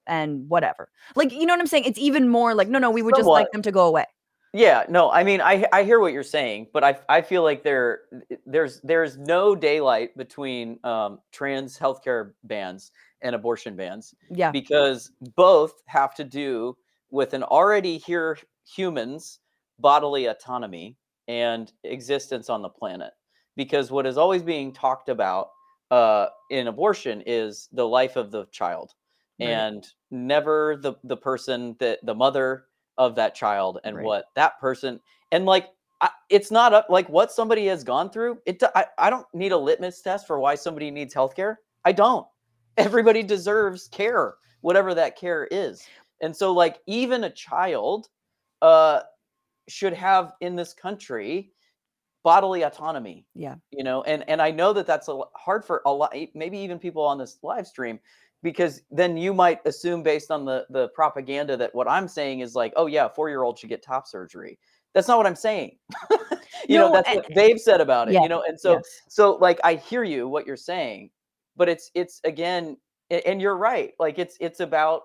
and 0.06 0.48
whatever. 0.48 0.90
Like 1.16 1.32
you 1.32 1.46
know 1.46 1.54
what 1.54 1.60
i'm 1.60 1.66
saying? 1.68 1.84
It's 1.84 1.98
even 1.98 2.28
more 2.28 2.54
like 2.54 2.68
no 2.68 2.78
no. 2.78 2.90
We 2.90 3.02
would 3.02 3.14
just 3.16 3.32
like 3.32 3.50
them 3.52 3.62
to 3.62 3.72
go 3.72 3.86
away 3.86 4.06
Yeah, 4.52 4.84
no, 4.88 5.10
I 5.12 5.22
mean, 5.22 5.40
I 5.40 5.64
I 5.72 5.84
hear 5.84 6.00
what 6.00 6.12
you're 6.12 6.24
saying, 6.24 6.68
but 6.72 6.82
I 6.82 6.98
I 7.08 7.22
feel 7.22 7.44
like 7.44 7.62
there 7.62 8.00
there's 8.44 8.80
there's 8.80 9.16
no 9.16 9.54
daylight 9.54 10.16
between 10.16 10.80
um, 10.84 11.20
trans 11.30 11.78
healthcare 11.78 12.32
bans 12.42 12.90
and 13.22 13.34
abortion 13.36 13.76
bans 13.76 14.14
yeah 14.30 14.52
because 14.52 15.12
both 15.36 15.82
have 15.86 16.14
to 16.16 16.24
do 16.24 16.76
with 17.10 17.32
an 17.34 17.44
already 17.44 17.96
here 17.98 18.38
humans 18.66 19.38
bodily 19.78 20.26
autonomy 20.26 20.96
and 21.28 21.72
existence 21.84 22.50
on 22.50 22.62
the 22.62 22.68
planet. 22.68 23.12
Because 23.56 23.90
what 23.92 24.06
is 24.06 24.18
always 24.18 24.42
being 24.42 24.72
talked 24.72 25.08
about 25.08 25.50
uh, 25.92 26.26
in 26.50 26.66
abortion 26.66 27.22
is 27.24 27.68
the 27.72 27.86
life 27.86 28.16
of 28.16 28.32
the 28.32 28.46
child, 28.46 28.94
Right. 29.38 29.46
and 29.46 29.86
never 30.10 30.76
the 30.76 30.94
the 31.04 31.16
person 31.16 31.76
that 31.78 32.00
the 32.04 32.14
mother 32.16 32.66
of 33.00 33.14
that 33.16 33.34
child 33.34 33.80
and 33.82 33.96
Right. 33.96 34.04
what 34.04 34.26
that 34.36 34.60
person 34.60 35.00
and 35.32 35.46
like 35.46 35.68
I, 36.02 36.10
it's 36.28 36.50
not 36.50 36.74
up 36.74 36.86
like 36.90 37.08
what 37.08 37.32
somebody 37.32 37.66
has 37.66 37.82
gone 37.82 38.10
through. 38.10 38.38
It 38.46 38.62
I, 38.74 38.86
I 38.98 39.10
don't 39.10 39.26
need 39.34 39.52
a 39.52 39.56
litmus 39.56 40.02
test 40.02 40.26
for 40.26 40.38
why 40.38 40.54
somebody 40.54 40.90
needs 40.90 41.14
healthcare. 41.14 41.56
I 41.84 41.92
don't. 41.92 42.26
Everybody 42.76 43.22
deserves 43.22 43.88
care, 43.88 44.34
whatever 44.60 44.94
that 44.94 45.16
care 45.16 45.48
is. 45.50 45.82
And 46.22 46.36
so 46.36 46.52
like 46.52 46.78
even 46.86 47.24
a 47.24 47.30
child 47.30 48.08
uh 48.62 49.00
should 49.68 49.94
have 49.94 50.32
in 50.42 50.56
this 50.56 50.74
country 50.74 51.52
bodily 52.22 52.62
autonomy 52.62 53.24
yeah 53.34 53.54
you 53.70 53.82
know 53.82 54.02
and 54.02 54.28
and 54.28 54.42
i 54.42 54.50
know 54.50 54.72
that 54.74 54.86
that's 54.86 55.08
a 55.08 55.20
hard 55.34 55.64
for 55.64 55.80
a 55.86 55.92
lot 55.92 56.14
maybe 56.34 56.58
even 56.58 56.78
people 56.78 57.02
on 57.02 57.16
this 57.18 57.38
live 57.42 57.66
stream 57.66 57.98
because 58.42 58.82
then 58.90 59.16
you 59.16 59.34
might 59.34 59.60
assume 59.66 60.02
based 60.02 60.30
on 60.30 60.44
the 60.44 60.66
the 60.70 60.88
propaganda 60.88 61.56
that 61.56 61.74
what 61.74 61.88
i'm 61.88 62.08
saying 62.08 62.40
is 62.40 62.54
like 62.54 62.72
oh 62.76 62.86
yeah 62.86 63.08
four 63.08 63.28
year 63.28 63.42
old 63.42 63.58
should 63.58 63.68
get 63.68 63.82
top 63.82 64.06
surgery 64.06 64.58
that's 64.94 65.08
not 65.08 65.16
what 65.18 65.26
i'm 65.26 65.36
saying 65.36 65.76
you 66.68 66.78
No, 66.78 66.86
know 66.88 66.92
that's 66.92 67.08
and- 67.08 67.16
what 67.18 67.34
they've 67.34 67.60
said 67.60 67.80
about 67.80 68.08
it 68.08 68.14
Yeah, 68.14 68.22
you 68.22 68.28
know 68.28 68.42
and 68.46 68.58
so 68.58 68.74
yes. 68.74 69.02
so 69.08 69.36
like 69.36 69.58
i 69.64 69.74
hear 69.74 70.04
you 70.04 70.28
what 70.28 70.46
you're 70.46 70.56
saying 70.56 71.10
but 71.56 71.68
it's 71.68 71.90
it's 71.94 72.20
again 72.24 72.76
and 73.10 73.40
you're 73.40 73.56
right 73.56 73.92
like 73.98 74.18
it's 74.18 74.36
it's 74.40 74.60
about 74.60 75.02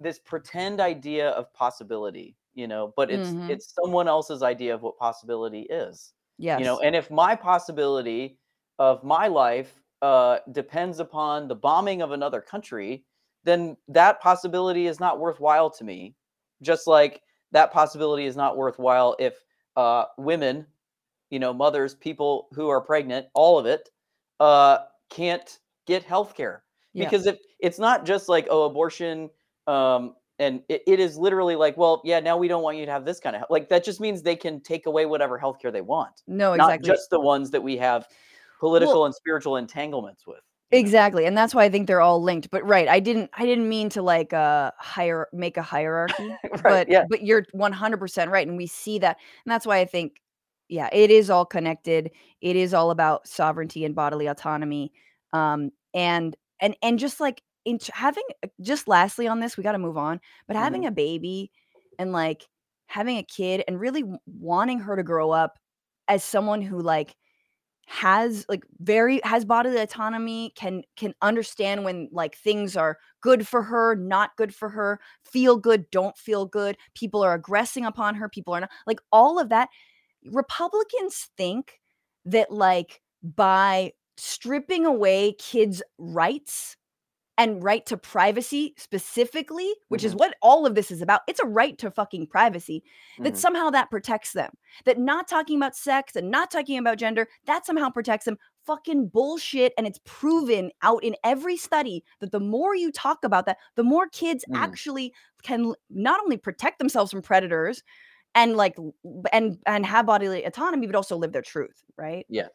this 0.00 0.18
pretend 0.18 0.80
idea 0.80 1.30
of 1.30 1.52
possibility 1.54 2.36
you 2.54 2.66
know 2.68 2.92
but 2.96 3.10
it's 3.10 3.30
Mhm. 3.30 3.50
it's 3.50 3.74
someone 3.74 4.06
else's 4.08 4.42
idea 4.42 4.74
of 4.74 4.82
what 4.82 4.96
possibility 4.98 5.62
is 5.62 6.12
yes 6.38 6.58
you 6.58 6.64
know 6.64 6.78
and 6.80 6.94
if 6.94 7.10
my 7.10 7.34
possibility 7.34 8.38
of 8.78 9.02
my 9.04 9.26
life 9.28 9.81
uh, 10.02 10.38
depends 10.50 10.98
upon 10.98 11.48
the 11.48 11.54
bombing 11.54 12.02
of 12.02 12.10
another 12.10 12.40
country 12.40 13.04
then 13.44 13.76
that 13.88 14.20
possibility 14.20 14.86
is 14.86 15.00
not 15.00 15.18
worthwhile 15.18 15.70
to 15.70 15.84
me 15.84 16.14
just 16.60 16.86
like 16.86 17.22
that 17.52 17.72
possibility 17.72 18.26
is 18.26 18.36
not 18.36 18.56
worthwhile 18.56 19.14
if 19.18 19.44
uh, 19.76 20.04
women 20.18 20.66
you 21.30 21.38
know 21.38 21.52
mothers 21.52 21.94
people 21.94 22.48
who 22.52 22.68
are 22.68 22.80
pregnant 22.80 23.26
all 23.34 23.58
of 23.58 23.66
it 23.66 23.88
uh, 24.40 24.78
can't 25.08 25.60
get 25.86 26.02
health 26.02 26.34
care 26.36 26.64
Yeah. 26.92 27.04
because 27.04 27.26
if 27.26 27.38
it's 27.60 27.78
not 27.78 28.04
just 28.04 28.28
like 28.28 28.46
oh 28.50 28.64
abortion 28.64 29.30
um 29.66 30.16
and 30.38 30.62
it, 30.68 30.82
it 30.86 31.00
is 31.00 31.16
literally 31.16 31.54
like 31.54 31.76
well 31.76 32.02
yeah 32.04 32.18
now 32.18 32.36
we 32.36 32.48
don't 32.48 32.62
want 32.62 32.76
you 32.76 32.86
to 32.86 32.92
have 32.92 33.04
this 33.04 33.20
kind 33.20 33.36
of 33.36 33.44
like 33.50 33.68
that 33.68 33.84
just 33.84 34.00
means 34.00 34.22
they 34.22 34.36
can 34.36 34.60
take 34.60 34.86
away 34.86 35.06
whatever 35.06 35.38
healthcare 35.38 35.72
they 35.72 35.80
want 35.80 36.22
no 36.26 36.54
exactly. 36.54 36.58
not 36.58 36.74
exactly 36.74 36.90
just 36.90 37.10
the 37.10 37.20
ones 37.20 37.50
that 37.50 37.62
we 37.62 37.76
have 37.76 38.08
political 38.62 39.04
and 39.04 39.14
spiritual 39.14 39.56
entanglements 39.56 40.26
with? 40.26 40.40
Exactly. 40.70 41.26
And 41.26 41.36
that's 41.36 41.54
why 41.54 41.64
I 41.64 41.68
think 41.68 41.86
they're 41.86 42.00
all 42.00 42.22
linked. 42.22 42.50
But 42.50 42.66
right, 42.66 42.88
I 42.88 42.98
didn't 42.98 43.30
I 43.34 43.44
didn't 43.44 43.68
mean 43.68 43.90
to 43.90 44.00
like 44.02 44.32
uh 44.32 44.70
hire 44.78 45.28
make 45.32 45.56
a 45.58 45.62
hierarchy. 45.62 46.40
right 46.64 46.86
but 46.86 46.88
yeah 46.88 47.04
but 47.08 47.22
you're 47.22 47.44
100% 47.54 48.30
right 48.30 48.46
and 48.48 48.56
we 48.56 48.66
see 48.66 48.98
that. 49.00 49.18
And 49.44 49.52
that's 49.52 49.66
why 49.66 49.78
I 49.78 49.84
think 49.84 50.22
yeah, 50.68 50.88
it 50.92 51.10
is 51.10 51.28
all 51.28 51.44
connected. 51.44 52.10
It 52.40 52.56
is 52.56 52.72
all 52.72 52.90
about 52.90 53.26
sovereignty 53.28 53.84
and 53.84 53.94
bodily 53.94 54.26
autonomy. 54.28 54.92
Um 55.34 55.72
and 55.94 56.34
and 56.60 56.74
and 56.82 56.98
just 56.98 57.20
like 57.20 57.42
in 57.66 57.78
having 57.92 58.24
just 58.62 58.88
lastly 58.88 59.28
on 59.28 59.40
this, 59.40 59.56
we 59.56 59.62
got 59.62 59.72
to 59.72 59.78
move 59.78 59.96
on, 59.98 60.20
but 60.46 60.56
Mm-hmm. 60.56 60.64
having 60.64 60.86
a 60.86 60.90
baby 60.92 61.50
and 61.98 62.12
like 62.12 62.48
having 62.86 63.18
a 63.18 63.22
kid 63.22 63.62
and 63.68 63.78
really 63.80 64.04
wanting 64.26 64.78
her 64.80 64.96
to 64.96 65.02
grow 65.02 65.30
up 65.30 65.58
as 66.08 66.24
someone 66.24 66.62
who 66.62 66.80
like 66.80 67.14
has 67.86 68.46
like 68.48 68.64
very 68.80 69.20
has 69.24 69.44
bodily 69.44 69.78
autonomy 69.78 70.52
can 70.56 70.82
can 70.96 71.12
understand 71.20 71.84
when 71.84 72.08
like 72.12 72.36
things 72.36 72.76
are 72.76 72.98
good 73.20 73.46
for 73.46 73.62
her 73.62 73.94
not 73.96 74.30
good 74.36 74.54
for 74.54 74.68
her 74.68 75.00
feel 75.24 75.56
good 75.56 75.90
don't 75.90 76.16
feel 76.16 76.46
good 76.46 76.76
people 76.94 77.22
are 77.22 77.34
aggressing 77.34 77.84
upon 77.84 78.14
her 78.14 78.28
people 78.28 78.54
are 78.54 78.60
not 78.60 78.70
like 78.86 79.00
all 79.10 79.38
of 79.38 79.48
that. 79.48 79.68
Republicans 80.30 81.28
think 81.36 81.80
that 82.24 82.52
like 82.52 83.02
by 83.22 83.92
stripping 84.16 84.86
away 84.86 85.34
kids 85.38 85.82
rights 85.98 86.76
and 87.38 87.62
right 87.64 87.86
to 87.86 87.96
privacy 87.96 88.74
specifically 88.76 89.72
which 89.88 90.04
is 90.04 90.14
Mhm. 90.14 90.16
what 90.16 90.36
all 90.42 90.66
of 90.66 90.74
this 90.74 90.90
is 90.90 91.00
about 91.02 91.22
it's 91.26 91.40
a 91.40 91.46
right 91.46 91.78
to 91.78 91.90
fucking 91.90 92.26
privacy 92.26 92.82
that 93.22 93.36
Mhm. 93.36 93.36
somehow 93.36 93.70
that 93.70 93.90
protects 93.90 94.32
them 94.32 94.52
that 94.84 94.98
not 94.98 95.28
talking 95.28 95.56
about 95.56 95.74
sex 95.74 96.14
and 96.16 96.30
not 96.30 96.50
talking 96.50 96.78
about 96.78 96.98
gender 96.98 97.28
that 97.46 97.64
somehow 97.66 97.88
protects 97.90 98.26
them 98.26 98.38
fucking 98.66 99.08
bullshit 99.08 99.72
and 99.78 99.86
it's 99.86 100.00
proven 100.04 100.70
out 100.82 101.02
in 101.02 101.16
every 101.24 101.56
study 101.56 102.04
that 102.20 102.32
the 102.32 102.40
more 102.40 102.76
you 102.76 102.92
talk 102.92 103.24
about 103.24 103.46
that 103.46 103.58
the 103.76 103.82
more 103.84 104.08
kids 104.08 104.44
Mhm. 104.46 104.72
actually 104.74 105.12
can 105.42 105.74
not 105.90 106.20
only 106.20 106.36
protect 106.36 106.78
themselves 106.78 107.10
from 107.10 107.22
predators 107.22 107.82
and 108.34 108.56
like 108.56 108.76
and 109.32 109.58
and 109.66 109.86
have 109.86 110.06
bodily 110.06 110.44
autonomy 110.44 110.86
but 110.86 110.96
also 110.96 111.16
live 111.16 111.32
their 111.32 111.42
truth 111.42 111.84
right 111.96 112.26
Yeah. 112.28 112.48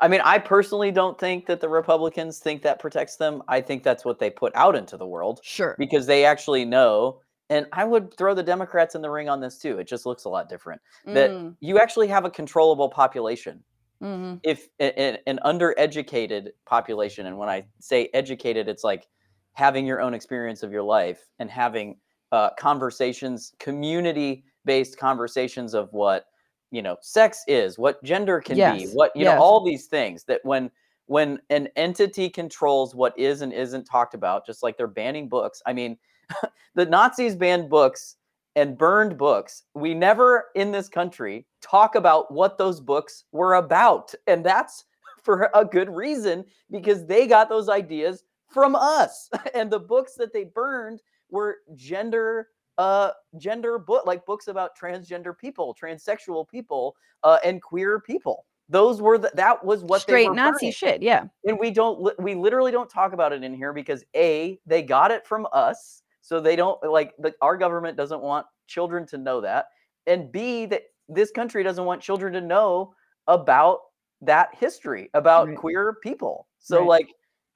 I 0.00 0.08
mean, 0.08 0.20
I 0.24 0.38
personally 0.38 0.90
don't 0.90 1.18
think 1.18 1.46
that 1.46 1.60
the 1.60 1.68
Republicans 1.68 2.38
think 2.38 2.62
that 2.62 2.78
protects 2.80 3.16
them. 3.16 3.42
I 3.48 3.60
think 3.60 3.82
that's 3.82 4.04
what 4.04 4.18
they 4.18 4.30
put 4.30 4.54
out 4.54 4.76
into 4.76 4.96
the 4.96 5.06
world 5.06 5.40
sure 5.42 5.76
because 5.78 6.06
they 6.06 6.24
actually 6.24 6.64
know. 6.64 7.20
And 7.50 7.66
I 7.72 7.84
would 7.84 8.16
throw 8.16 8.34
the 8.34 8.42
Democrats 8.42 8.94
in 8.94 9.02
the 9.02 9.10
ring 9.10 9.28
on 9.28 9.40
this 9.40 9.58
too. 9.58 9.78
It 9.78 9.86
just 9.88 10.06
looks 10.06 10.24
a 10.24 10.28
lot 10.30 10.48
different. 10.48 10.80
That 11.12 11.32
Mm, 11.32 11.56
you 11.60 11.78
actually 11.78 12.08
have 12.08 12.24
a 12.24 12.30
controllable 12.30 12.88
population. 12.88 13.64
mhm. 14.00 14.44
If 14.44 14.68
a- 14.78 15.00
a- 15.00 15.22
an 15.26 15.40
undereducated 15.44 16.50
population, 16.66 17.26
and 17.26 17.38
when 17.38 17.48
I 17.48 17.66
say 17.80 18.10
educated, 18.12 18.68
it's 18.68 18.84
like 18.84 19.08
having 19.54 19.86
your 19.86 20.00
own 20.00 20.14
experience 20.14 20.62
of 20.62 20.72
your 20.72 20.82
life 20.82 21.28
and 21.38 21.50
having 21.50 22.00
uh, 22.32 22.50
conversations, 22.58 23.52
community-based 23.60 24.98
conversations 24.98 25.72
of 25.74 25.92
what 25.92 26.26
you 26.74 26.82
know 26.82 26.96
sex 27.00 27.44
is 27.46 27.78
what 27.78 28.02
gender 28.02 28.40
can 28.40 28.56
be 28.56 28.86
what 28.88 29.12
you 29.14 29.24
yes. 29.24 29.34
know 29.34 29.42
all 29.42 29.64
these 29.64 29.86
things 29.86 30.24
that 30.24 30.40
when 30.42 30.70
when 31.06 31.38
an 31.50 31.68
entity 31.76 32.28
controls 32.28 32.94
what 32.94 33.16
is 33.18 33.42
and 33.42 33.52
isn't 33.52 33.84
talked 33.84 34.14
about 34.14 34.44
just 34.44 34.62
like 34.62 34.76
they're 34.76 34.86
banning 34.86 35.28
books 35.28 35.62
i 35.66 35.72
mean 35.72 35.96
the 36.74 36.86
nazis 36.86 37.36
banned 37.36 37.70
books 37.70 38.16
and 38.56 38.76
burned 38.76 39.16
books 39.16 39.64
we 39.74 39.94
never 39.94 40.46
in 40.56 40.72
this 40.72 40.88
country 40.88 41.46
talk 41.60 41.94
about 41.94 42.32
what 42.32 42.58
those 42.58 42.80
books 42.80 43.24
were 43.32 43.54
about 43.54 44.12
and 44.26 44.44
that's 44.44 44.84
for 45.22 45.50
a 45.54 45.64
good 45.64 45.88
reason 45.88 46.44
because 46.70 47.06
they 47.06 47.26
got 47.26 47.48
those 47.48 47.68
ideas 47.68 48.24
from 48.50 48.74
us 48.74 49.30
and 49.54 49.70
the 49.70 49.78
books 49.78 50.14
that 50.14 50.32
they 50.32 50.44
burned 50.44 51.00
were 51.30 51.58
gender 51.74 52.48
uh 52.78 53.10
gender 53.38 53.78
book 53.78 54.04
like 54.06 54.24
books 54.26 54.48
about 54.48 54.76
transgender 54.78 55.36
people 55.36 55.76
transsexual 55.80 56.48
people 56.48 56.96
uh 57.22 57.38
and 57.44 57.62
queer 57.62 58.00
people 58.00 58.46
those 58.68 59.00
were 59.02 59.18
the, 59.18 59.30
that 59.34 59.62
was 59.62 59.84
what 59.84 60.00
Straight 60.00 60.24
they 60.24 60.28
were 60.30 60.34
Nazi 60.34 60.66
burning. 60.66 60.72
shit. 60.72 61.02
Yeah. 61.02 61.24
and 61.44 61.58
we 61.58 61.70
don't 61.70 62.18
we 62.18 62.34
literally 62.34 62.72
don't 62.72 62.88
talk 62.90 63.12
about 63.12 63.32
it 63.32 63.44
in 63.44 63.54
here 63.54 63.72
because 63.72 64.04
a 64.16 64.58
they 64.66 64.82
got 64.82 65.10
it 65.10 65.26
from 65.26 65.46
us 65.52 66.02
so 66.22 66.40
they 66.40 66.56
don't 66.56 66.82
like 66.82 67.12
the, 67.18 67.32
our 67.42 67.56
government 67.56 67.96
doesn't 67.96 68.22
want 68.22 68.46
children 68.66 69.06
to 69.06 69.18
know 69.18 69.40
that 69.40 69.66
and 70.06 70.32
b 70.32 70.64
that 70.66 70.82
this 71.08 71.30
country 71.30 71.62
doesn't 71.62 71.84
want 71.84 72.00
children 72.00 72.32
to 72.32 72.40
know 72.40 72.94
about 73.28 73.80
that 74.22 74.48
history 74.58 75.10
about 75.14 75.48
Right. 75.48 75.56
queer 75.58 75.96
people 76.02 76.48
so 76.58 76.80
Right. 76.80 76.88
like 76.88 77.08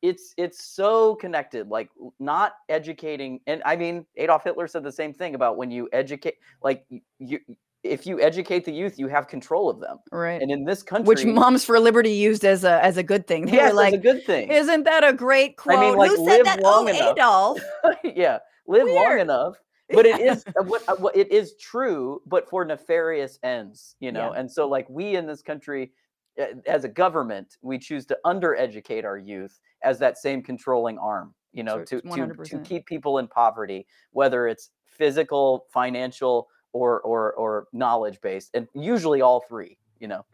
it's 0.02 0.34
it's 0.36 0.64
so 0.64 1.14
connected 1.16 1.68
like 1.68 1.90
not 2.20 2.52
educating 2.68 3.40
and 3.46 3.62
i 3.64 3.74
mean 3.74 4.06
adolf 4.16 4.44
hitler 4.44 4.66
said 4.68 4.82
the 4.84 4.92
same 4.92 5.12
thing 5.12 5.34
about 5.34 5.56
when 5.56 5.70
you 5.70 5.88
educate 5.92 6.34
like 6.62 6.84
you 7.18 7.38
if 7.84 8.06
you 8.06 8.20
educate 8.20 8.64
the 8.64 8.72
youth 8.72 8.98
you 8.98 9.08
have 9.08 9.28
control 9.28 9.68
of 9.70 9.80
them 9.80 9.98
Right. 10.12 10.40
and 10.40 10.50
in 10.50 10.64
this 10.64 10.82
country 10.82 11.06
Which 11.06 11.24
Moms 11.24 11.64
for 11.64 11.78
Liberty 11.80 12.10
used 12.12 12.44
as 12.44 12.64
a 12.64 12.84
as 12.84 12.96
a 12.96 13.02
good 13.04 13.26
thing. 13.26 13.46
They 13.46 13.52
yes, 13.52 13.70
were 13.70 13.76
like, 13.76 13.94
a 13.94 13.98
good 13.98 14.24
thing 14.24 14.50
"Isn't 14.50 14.82
that 14.84 15.04
a 15.04 15.12
great 15.12 15.56
quote 15.56 15.78
I 15.78 15.80
mean, 15.80 15.96
like, 15.96 16.10
Who 16.10 16.16
said 16.16 16.24
live 16.24 16.44
that? 16.46 16.60
long 16.60 16.88
oh, 16.90 16.94
enough. 16.94 17.12
Adolf." 17.12 17.60
yeah 18.16 18.38
live 18.66 18.88
long 18.88 19.20
enough 19.20 19.54
but 19.92 20.04
it 20.06 20.20
is 20.20 20.44
uh, 20.48 20.62
what, 20.64 20.82
uh, 20.88 20.96
what 20.96 21.16
it 21.16 21.30
is 21.32 21.54
true 21.56 22.20
but 22.26 22.48
for 22.50 22.64
nefarious 22.64 23.38
ends 23.42 23.94
you 24.00 24.12
know 24.12 24.32
Yeah. 24.32 24.40
and 24.40 24.50
so 24.50 24.68
like 24.68 24.88
we 24.90 25.16
in 25.16 25.26
this 25.26 25.40
country 25.40 25.92
uh, 26.40 26.46
as 26.66 26.84
a 26.84 26.88
government 26.88 27.56
we 27.62 27.78
choose 27.78 28.04
to 28.06 28.18
undereducate 28.26 29.04
our 29.04 29.16
youth 29.18 29.60
as 29.82 29.98
that 29.98 30.18
same 30.18 30.42
controlling 30.42 30.98
arm 30.98 31.34
you 31.52 31.62
know 31.62 31.82
to, 31.84 32.00
to 32.00 32.34
to 32.44 32.58
keep 32.60 32.86
people 32.86 33.18
in 33.18 33.26
poverty 33.26 33.86
whether 34.12 34.46
it's 34.46 34.70
physical 34.86 35.66
financial 35.72 36.48
or 36.72 37.00
or 37.00 37.32
or 37.34 37.66
knowledge 37.72 38.20
based 38.20 38.50
and 38.54 38.68
usually 38.74 39.20
all 39.20 39.44
three 39.48 39.78
you 40.00 40.08
know 40.08 40.24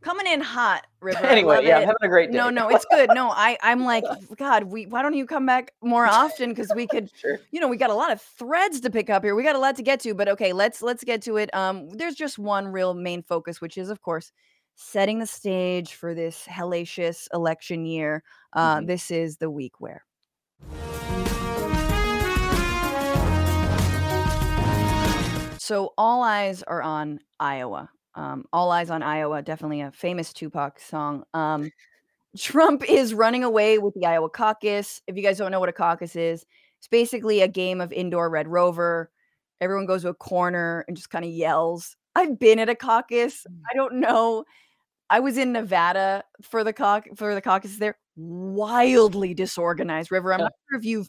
Coming 0.00 0.28
in 0.28 0.40
hot, 0.40 0.86
River. 1.00 1.24
Anyway 1.26 1.64
yeah 1.64 1.78
it. 1.78 1.86
having 1.86 1.96
a 2.02 2.08
great 2.08 2.30
day 2.30 2.38
No, 2.38 2.50
no, 2.50 2.68
it's 2.68 2.84
good. 2.90 3.10
No, 3.14 3.30
I 3.30 3.58
I'm 3.62 3.84
like, 3.84 4.04
God, 4.36 4.64
we 4.64 4.86
why 4.86 5.02
don't 5.02 5.14
you 5.14 5.26
come 5.26 5.46
back 5.46 5.72
more 5.82 6.06
often? 6.06 6.50
Because 6.50 6.70
we 6.74 6.86
could 6.86 7.10
sure 7.16 7.40
you 7.50 7.60
know, 7.60 7.68
we 7.68 7.76
got 7.76 7.90
a 7.90 7.94
lot 7.94 8.12
of 8.12 8.20
threads 8.20 8.80
to 8.80 8.90
pick 8.90 9.10
up 9.10 9.24
here. 9.24 9.34
We 9.34 9.42
got 9.42 9.56
a 9.56 9.58
lot 9.58 9.76
to 9.76 9.82
get 9.82 10.00
to, 10.00 10.14
but 10.14 10.28
okay, 10.28 10.52
let's 10.52 10.82
let's 10.82 11.02
get 11.02 11.22
to 11.22 11.36
it. 11.36 11.52
Um, 11.54 11.88
there's 11.90 12.14
just 12.14 12.38
one 12.38 12.68
real 12.68 12.94
main 12.94 13.22
focus, 13.22 13.60
which 13.60 13.76
is, 13.76 13.90
of 13.90 14.00
course, 14.00 14.30
setting 14.76 15.18
the 15.18 15.26
stage 15.26 15.94
for 15.94 16.14
this 16.14 16.46
hellacious 16.48 17.26
election 17.34 17.84
year. 17.84 18.22
Uh, 18.52 18.78
Mhm. 18.78 18.86
This 18.86 19.10
is 19.10 19.36
the 19.38 19.50
week 19.50 19.74
where. 19.80 20.04
So 25.60 25.92
all 25.98 26.22
eyes 26.22 26.62
are 26.62 26.80
on 26.82 27.20
Iowa. 27.38 27.90
Um, 28.14 28.46
all 28.54 28.70
eyes 28.70 28.88
on 28.88 29.02
Iowa, 29.02 29.42
definitely 29.42 29.82
a 29.82 29.92
famous 29.92 30.32
Tupac 30.32 30.80
song. 30.80 31.24
Um, 31.34 31.70
Trump 32.38 32.88
is 32.88 33.12
running 33.12 33.44
away 33.44 33.78
with 33.78 33.92
the 33.94 34.06
Iowa 34.06 34.30
caucus. 34.30 35.02
If 35.06 35.16
you 35.16 35.22
guys 35.22 35.36
don't 35.36 35.52
know 35.52 35.60
what 35.60 35.68
a 35.68 35.74
caucus 35.74 36.16
is, 36.16 36.46
it's 36.78 36.88
basically 36.88 37.42
a 37.42 37.48
game 37.48 37.82
of 37.82 37.92
indoor 37.92 38.30
Red 38.30 38.48
Rover. 38.48 39.10
Everyone 39.60 39.84
goes 39.86 40.02
to 40.02 40.08
a 40.08 40.14
corner 40.14 40.84
and 40.88 40.96
just 40.96 41.10
kind 41.10 41.24
of 41.24 41.30
yells. 41.30 41.96
I've 42.14 42.38
been 42.38 42.58
at 42.58 42.70
a 42.70 42.74
caucus. 42.74 43.46
I 43.70 43.74
don't 43.76 43.96
know. 43.96 44.44
I 45.10 45.20
was 45.20 45.36
in 45.36 45.52
Nevada 45.52 46.24
for 46.42 46.64
the 46.64 46.72
cauc 46.72 47.04
for 47.16 47.34
the 47.34 47.42
caucus 47.42 47.76
there. 47.76 47.98
Wildly 48.18 49.32
disorganized, 49.34 50.10
River. 50.10 50.32
I'm 50.32 50.40
Yeah. 50.40 50.44
not 50.44 50.52
sure 50.68 50.78
if 50.78 50.84
you've 50.84 51.08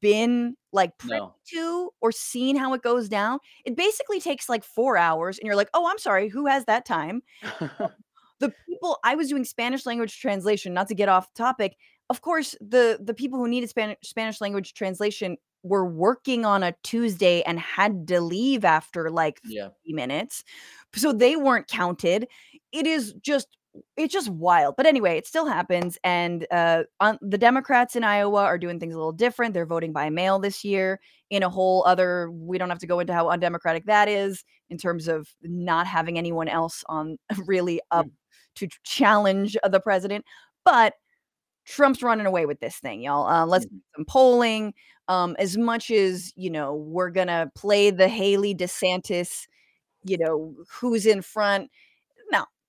been 0.00 0.56
like 0.72 0.96
privy 0.98 1.18
no 1.18 1.34
to 1.50 1.90
or 2.00 2.10
seen 2.12 2.56
how 2.56 2.72
it 2.74 2.82
goes 2.82 3.08
down. 3.08 3.38
It 3.64 3.76
basically 3.76 4.20
takes 4.20 4.48
like 4.48 4.64
four 4.64 4.96
hours, 4.96 5.38
and 5.38 5.46
you're 5.46 5.56
like, 5.56 5.68
oh, 5.74 5.88
I'm 5.88 5.98
sorry, 5.98 6.28
who 6.28 6.46
has 6.46 6.64
that 6.66 6.86
time? 6.86 7.22
the 8.40 8.52
people 8.68 8.98
I 9.04 9.14
was 9.14 9.28
doing 9.28 9.44
Spanish 9.44 9.84
language 9.86 10.20
translation, 10.20 10.74
not 10.74 10.88
to 10.88 10.94
get 10.94 11.08
off 11.08 11.32
topic. 11.34 11.76
Of 12.10 12.20
course, 12.20 12.54
the 12.60 12.98
the 13.02 13.14
people 13.14 13.38
who 13.38 13.48
needed 13.48 13.68
Spanish 13.68 13.98
Spanish 14.02 14.40
language 14.40 14.74
translation 14.74 15.36
were 15.62 15.86
working 15.86 16.44
on 16.44 16.62
a 16.62 16.74
Tuesday 16.82 17.42
and 17.42 17.58
had 17.58 18.06
to 18.08 18.20
leave 18.20 18.64
after 18.64 19.10
like 19.10 19.40
yeah 19.44 19.68
30 19.86 19.94
minutes. 19.94 20.44
So 20.94 21.12
they 21.12 21.36
weren't 21.36 21.68
counted. 21.68 22.28
It 22.72 22.86
is 22.86 23.14
just 23.22 23.48
it's 23.96 24.12
just 24.12 24.28
wild. 24.30 24.74
But 24.76 24.86
anyway, 24.86 25.18
it 25.18 25.26
still 25.26 25.46
happens 25.46 25.98
and 26.04 26.46
uh 26.50 26.84
on, 27.00 27.18
the 27.22 27.38
Democrats 27.38 27.96
in 27.96 28.04
Iowa 28.04 28.42
are 28.44 28.58
doing 28.58 28.78
things 28.80 28.94
a 28.94 28.98
little 28.98 29.12
different. 29.12 29.54
They're 29.54 29.66
voting 29.66 29.92
by 29.92 30.10
mail 30.10 30.38
this 30.38 30.64
year 30.64 31.00
in 31.30 31.42
a 31.42 31.50
whole 31.50 31.84
other 31.86 32.30
we 32.30 32.58
don't 32.58 32.70
have 32.70 32.78
to 32.80 32.86
go 32.86 33.00
into 33.00 33.12
how 33.14 33.28
undemocratic 33.30 33.86
that 33.86 34.08
is 34.08 34.44
in 34.70 34.78
terms 34.78 35.08
of 35.08 35.28
not 35.42 35.86
having 35.86 36.18
anyone 36.18 36.48
else 36.48 36.84
on 36.88 37.18
really 37.46 37.80
up 37.90 38.06
to 38.56 38.68
challenge 38.84 39.56
the 39.70 39.80
president. 39.80 40.24
But 40.64 40.94
Trump's 41.66 42.02
running 42.02 42.26
away 42.26 42.46
with 42.46 42.60
this 42.60 42.76
thing, 42.78 43.00
y'all. 43.02 43.26
Uh, 43.26 43.46
let's 43.46 43.66
Mhm. 43.66 43.70
do 43.70 43.80
some 43.96 44.04
polling. 44.06 44.74
Um, 45.08 45.34
as 45.38 45.56
much 45.56 45.90
as 45.90 46.32
you 46.36 46.50
know, 46.50 46.74
we're 46.74 47.10
gonna 47.10 47.50
play 47.54 47.90
the 47.90 48.08
Haley 48.08 48.54
DeSantis, 48.54 49.46
you 50.04 50.18
know, 50.18 50.54
who's 50.70 51.06
in 51.06 51.22
front. 51.22 51.70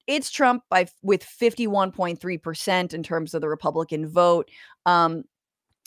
It's 0.07 0.29
Trump 0.29 0.63
by 0.69 0.87
with 1.01 1.23
fifty 1.23 1.67
one 1.67 1.91
point 1.91 2.19
three 2.19 2.37
percent 2.37 2.93
in 2.93 3.03
terms 3.03 3.33
of 3.33 3.41
the 3.41 3.49
Republican 3.49 4.07
vote, 4.07 4.49
um, 4.85 5.23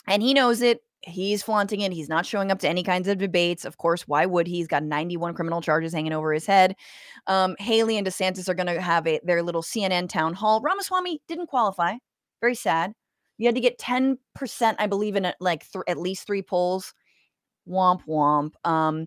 and 0.07 0.23
he 0.23 0.35
knows 0.35 0.63
it. 0.63 0.83
He's 1.03 1.45
flaunting 1.45 1.81
it. 1.83 1.93
He's 1.93 2.09
not 2.09 2.27
showing 2.27 2.51
up 2.51 2.59
to 2.61 2.69
any 2.69 2.83
kinds 2.83 3.07
of 3.07 3.19
debates. 3.19 3.65
Of 3.65 3.79
course, 3.79 4.09
why 4.09 4.27
would 4.27 4.49
he? 4.49 4.57
He's 4.57 4.67
got 4.67 4.83
91 4.83 5.35
criminal 5.35 5.61
charges 5.61 5.93
hanging 5.93 6.13
over 6.13 6.33
his 6.33 6.45
head. 6.45 6.75
Um, 7.29 7.55
Haley 7.61 7.97
and 7.99 8.07
DeSantis 8.07 8.49
are 8.49 8.55
going 8.55 8.67
to 8.67 8.81
have 8.81 9.07
a, 9.07 9.21
their 9.23 9.43
little 9.45 9.63
CNN 9.63 10.09
town 10.09 10.35
hall. 10.35 10.61
Ramaswamy 10.61 11.23
didn't 11.29 11.47
qualify. 11.47 11.95
Very 12.41 12.57
sad. 12.57 12.93
You 13.39 13.47
had 13.47 13.55
to 13.55 13.61
get 13.61 13.79
10%, 13.79 14.17
I 14.79 14.87
believe, 14.89 15.15
in 15.15 15.25
a, 15.25 15.35
like 15.39 15.71
th- 15.71 15.85
at 15.87 15.99
least 15.99 16.27
three 16.27 16.43
polls. 16.43 16.93
Womp 17.69 18.05
womp. 18.07 18.53
Um, 18.69 19.07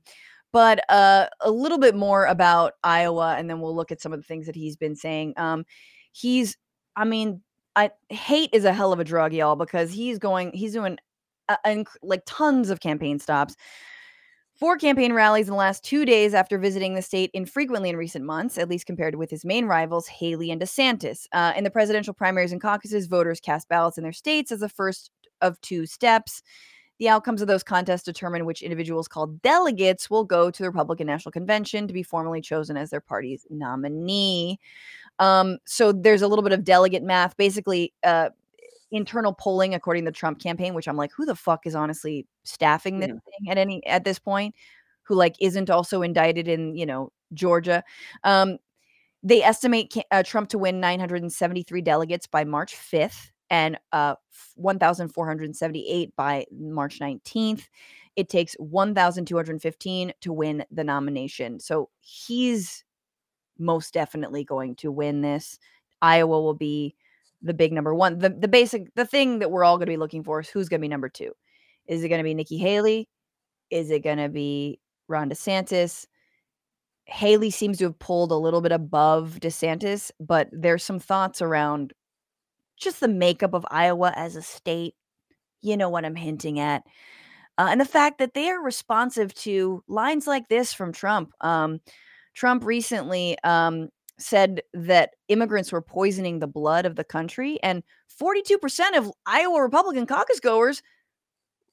but 0.52 0.84
uh, 0.90 1.28
a 1.42 1.52
little 1.52 1.78
bit 1.78 1.96
more 1.96 2.26
about 2.26 2.74
Iowa, 2.84 3.36
and 3.38 3.50
then 3.50 3.60
we'll 3.60 3.76
look 3.76 3.92
at 3.92 4.02
some 4.02 4.14
of 4.14 4.20
the 4.20 4.26
things 4.26 4.46
that 4.46 4.56
he's 4.56 4.76
been 4.76 4.96
saying. 4.96 5.34
Um, 5.38 5.66
he's, 6.12 6.58
I 6.96 7.06
mean, 7.06 7.42
I 7.76 7.92
hate 8.10 8.50
is 8.54 8.66
a 8.66 8.74
hell 8.74 8.94
of 8.94 9.00
a 9.00 9.04
drug, 9.04 9.34
y'all, 9.34 9.56
because 9.56 9.92
he's 9.92 10.20
going, 10.20 10.52
he's 10.54 10.74
doing 10.74 10.98
uh, 11.48 11.58
inc- 11.66 11.88
like 12.02 12.24
tons 12.26 12.70
of 12.70 12.80
campaign 12.80 13.20
stops. 13.20 13.56
Four 14.60 14.78
campaign 14.78 15.14
rallies 15.14 15.48
in 15.48 15.54
the 15.54 15.58
last 15.58 15.84
two 15.84 16.06
days 16.06 16.36
after 16.36 16.60
visiting 16.60 16.94
the 16.94 17.02
state 17.02 17.32
infrequently 17.34 17.90
in 17.90 17.98
recent 17.98 18.26
months, 18.26 18.60
at 18.60 18.70
least 18.70 18.86
compared 18.86 19.16
with 19.16 19.32
his 19.32 19.44
main 19.44 19.66
rivals, 19.66 20.08
Haley 20.08 20.52
and 20.52 20.62
DeSantis. 20.62 21.26
Uh, 21.32 21.54
in 21.56 21.64
the 21.64 21.72
presidential 21.72 22.14
primaries 22.14 22.52
and 22.52 22.62
caucuses, 22.62 23.08
voters 23.08 23.40
cast 23.40 23.68
ballots 23.70 23.98
in 23.98 24.04
their 24.04 24.12
states 24.12 24.52
as 24.52 24.60
the 24.60 24.70
first 24.70 25.10
of 25.42 25.60
two 25.62 25.88
steps. 25.88 26.44
The 27.02 27.10
outcomes 27.10 27.42
of 27.42 27.48
those 27.48 27.64
contests 27.64 28.04
determine 28.04 28.46
which 28.46 28.62
individuals 28.62 29.08
called 29.08 29.42
delegates 29.42 30.08
will 30.08 30.24
go 30.24 30.52
to 30.52 30.62
the 30.62 30.70
Republican 30.70 31.08
National 31.08 31.32
Convention 31.32 31.88
to 31.88 31.94
be 31.96 32.04
formally 32.04 32.42
chosen 32.42 32.78
as 32.78 32.92
their 32.92 33.02
party's 33.02 33.44
nominee. 33.50 34.60
Um, 35.18 35.58
so 35.66 35.92
there's 35.92 36.22
a 36.22 36.28
little 36.28 36.44
bit 36.44 36.52
of 36.54 36.64
delegate 36.64 37.02
math. 37.02 37.36
Basically, 37.38 37.92
uh, 38.04 38.30
internal 38.92 39.34
polling 39.34 39.74
according 39.74 40.06
to 40.06 40.12
the 40.12 40.16
Trump 40.16 40.40
campaign, 40.40 40.76
which 40.76 40.88
I'm 40.88 40.96
like, 40.96 41.12
who 41.12 41.26
the 41.26 41.36
fuck 41.36 41.66
is 41.66 41.74
honestly 41.74 42.28
staffing 42.44 43.00
this 43.00 43.10
Mhm. 43.10 43.24
thing 43.24 43.50
at 43.50 43.58
any 43.58 43.84
at 43.88 44.04
this 44.04 44.20
point? 44.20 44.54
Who 45.06 45.16
like 45.16 45.36
isn't 45.40 45.72
also 45.72 46.04
indicted 46.04 46.48
in 46.48 46.76
you 46.76 46.86
know 46.86 47.12
Georgia? 47.34 47.84
Um, 48.24 48.60
they 49.24 49.42
estimate 49.42 49.96
uh, 50.12 50.22
Trump 50.22 50.50
to 50.50 50.60
win 50.60 50.80
973 50.80 51.82
delegates 51.82 52.28
by 52.28 52.44
March 52.44 52.76
5th 52.76 53.31
and 53.52 53.78
uh, 53.92 54.16
1,478 54.56 56.16
by 56.16 56.46
March 56.58 57.00
19th. 57.00 57.68
It 58.16 58.30
takes 58.30 58.54
1,215 58.56 60.14
to 60.22 60.34
win 60.34 60.66
the 60.72 60.84
nomination. 60.84 61.60
So 61.60 61.90
he's 62.00 62.86
most 63.60 63.94
definitely 63.94 64.46
going 64.46 64.76
to 64.78 64.92
win 64.92 65.22
this. 65.22 65.60
Iowa 66.02 66.42
will 66.42 66.56
be 66.56 66.96
the 67.42 67.54
big 67.54 67.74
number 67.74 67.94
one. 67.94 68.20
The 68.20 68.30
the 68.30 68.48
basic 68.48 68.94
the 68.96 69.06
thing 69.06 69.40
that 69.40 69.52
we're 69.52 69.64
all 69.64 69.78
going 69.78 69.88
to 69.88 69.92
be 69.92 69.98
looking 69.98 70.24
for 70.24 70.40
is 70.40 70.50
who's 70.50 70.70
going 70.70 70.80
to 70.80 70.86
be 70.86 70.90
number 70.90 71.10
two. 71.10 71.32
Is 71.88 72.04
it 72.04 72.10
going 72.10 72.20
to 72.20 72.24
be 72.24 72.34
Nikki 72.34 72.58
Haley? 72.58 73.10
Is 73.70 73.92
it 73.92 74.04
going 74.04 74.18
to 74.18 74.30
be 74.30 74.80
Ron 75.08 75.30
DeSantis? 75.30 76.06
Haley 77.06 77.50
seems 77.50 77.80
to 77.80 77.86
have 77.86 78.00
pulled 78.00 78.32
a 78.32 78.36
little 78.36 78.62
bit 78.62 78.72
above 78.72 79.40
DeSantis, 79.42 80.12
but 80.20 80.48
there's 80.52 80.84
some 80.84 81.00
thoughts 81.00 81.42
around 81.42 81.94
just 82.82 83.00
the 83.00 83.08
makeup 83.08 83.54
of 83.54 83.66
Iowa 83.70 84.14
as 84.16 84.36
a 84.36 84.42
state. 84.42 84.96
You 85.62 85.78
know 85.78 85.90
what 85.90 86.06
I'm 86.06 86.16
hinting 86.16 86.60
at. 86.60 86.84
Uh, 87.58 87.68
and 87.70 87.80
the 87.80 87.86
fact 87.86 88.18
that 88.20 88.34
they 88.34 88.50
are 88.50 88.62
responsive 88.62 89.34
to 89.36 89.84
lines 89.88 90.26
like 90.26 90.48
this 90.48 90.74
from 90.74 90.92
Trump. 90.92 91.32
Um, 91.42 91.80
Trump 92.34 92.66
recently 92.66 93.38
um, 93.44 93.90
said 94.18 94.62
that 94.74 95.12
immigrants 95.28 95.72
were 95.72 95.82
poisoning 95.82 96.40
the 96.40 96.48
blood 96.48 96.86
of 96.86 96.96
the 96.96 97.04
country, 97.04 97.60
and 97.62 97.84
42% 98.22 98.98
of 98.98 99.12
Iowa 99.26 99.62
Republican 99.62 100.06
caucus 100.06 100.40
goers 100.40 100.82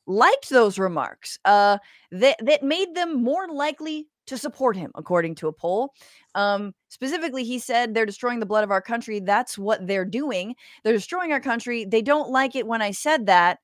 liked 0.07 0.51
those 0.51 0.79
remarks. 0.79 1.39
Uh, 1.45 1.79
that 2.11 2.37
that 2.45 2.63
made 2.63 2.95
them 2.95 3.23
more 3.23 3.49
likely 3.49 4.09
to 4.29 4.39
support 4.39 4.77
him, 4.77 4.91
according 4.95 5.35
to 5.37 5.49
a 5.49 5.53
poll. 5.53 5.93
Um, 6.35 6.73
specifically, 6.89 7.45
he 7.45 7.59
said 7.59 7.95
they're 7.95 8.07
destroying 8.07 8.41
the 8.41 8.47
blood 8.47 8.65
of 8.65 8.71
our 8.71 8.81
country. 8.81 9.21
That's 9.21 9.59
what 9.59 9.87
they're 9.87 10.05
doing. 10.05 10.55
They're 10.85 10.93
destroying 10.93 11.33
our 11.33 11.41
country. 11.41 11.85
They 11.85 12.03
don't 12.03 12.31
like 12.31 12.55
it 12.57 12.67
when 12.67 12.83
I 12.83 12.93
said 12.93 13.27
that. 13.27 13.59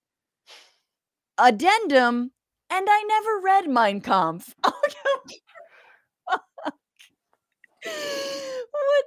Addendum, 1.39 2.31
and 2.71 2.87
I 2.89 3.03
never 3.09 3.41
read 3.43 3.69
Mein 3.69 4.01
Kampf. 4.01 4.55
what 4.63 4.75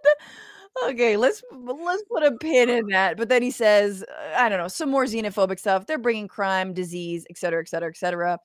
the? 0.03 0.09
Okay, 0.85 1.17
let's 1.17 1.41
let's 1.51 2.03
put 2.03 2.23
a 2.23 2.33
pin 2.33 2.69
in 2.69 2.85
that. 2.87 3.17
But 3.17 3.29
then 3.29 3.41
he 3.41 3.49
says, 3.49 4.03
uh, 4.03 4.35
I 4.37 4.47
don't 4.47 4.59
know, 4.59 4.67
some 4.67 4.91
more 4.91 5.05
xenophobic 5.05 5.59
stuff. 5.59 5.87
They're 5.87 5.97
bringing 5.97 6.27
crime, 6.27 6.73
disease, 6.73 7.25
et 7.29 7.37
cetera, 7.37 7.61
et 7.61 7.67
cetera, 7.67 7.89
et 7.89 7.97
cetera. 7.97 8.37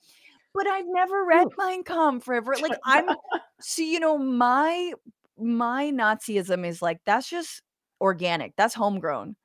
But 0.53 0.67
I've 0.67 0.85
never 0.87 1.25
read 1.25 1.47
Mein 1.57 1.83
Kampf 1.83 2.25
forever. 2.25 2.55
Like 2.61 2.77
I'm, 2.85 3.15
so 3.59 3.81
you 3.81 3.99
know, 3.99 4.17
my 4.17 4.93
my 5.37 5.91
Nazism 5.91 6.65
is 6.65 6.81
like 6.81 6.99
that's 7.05 7.29
just 7.29 7.61
organic. 7.99 8.55
That's 8.55 8.73
homegrown. 8.75 9.35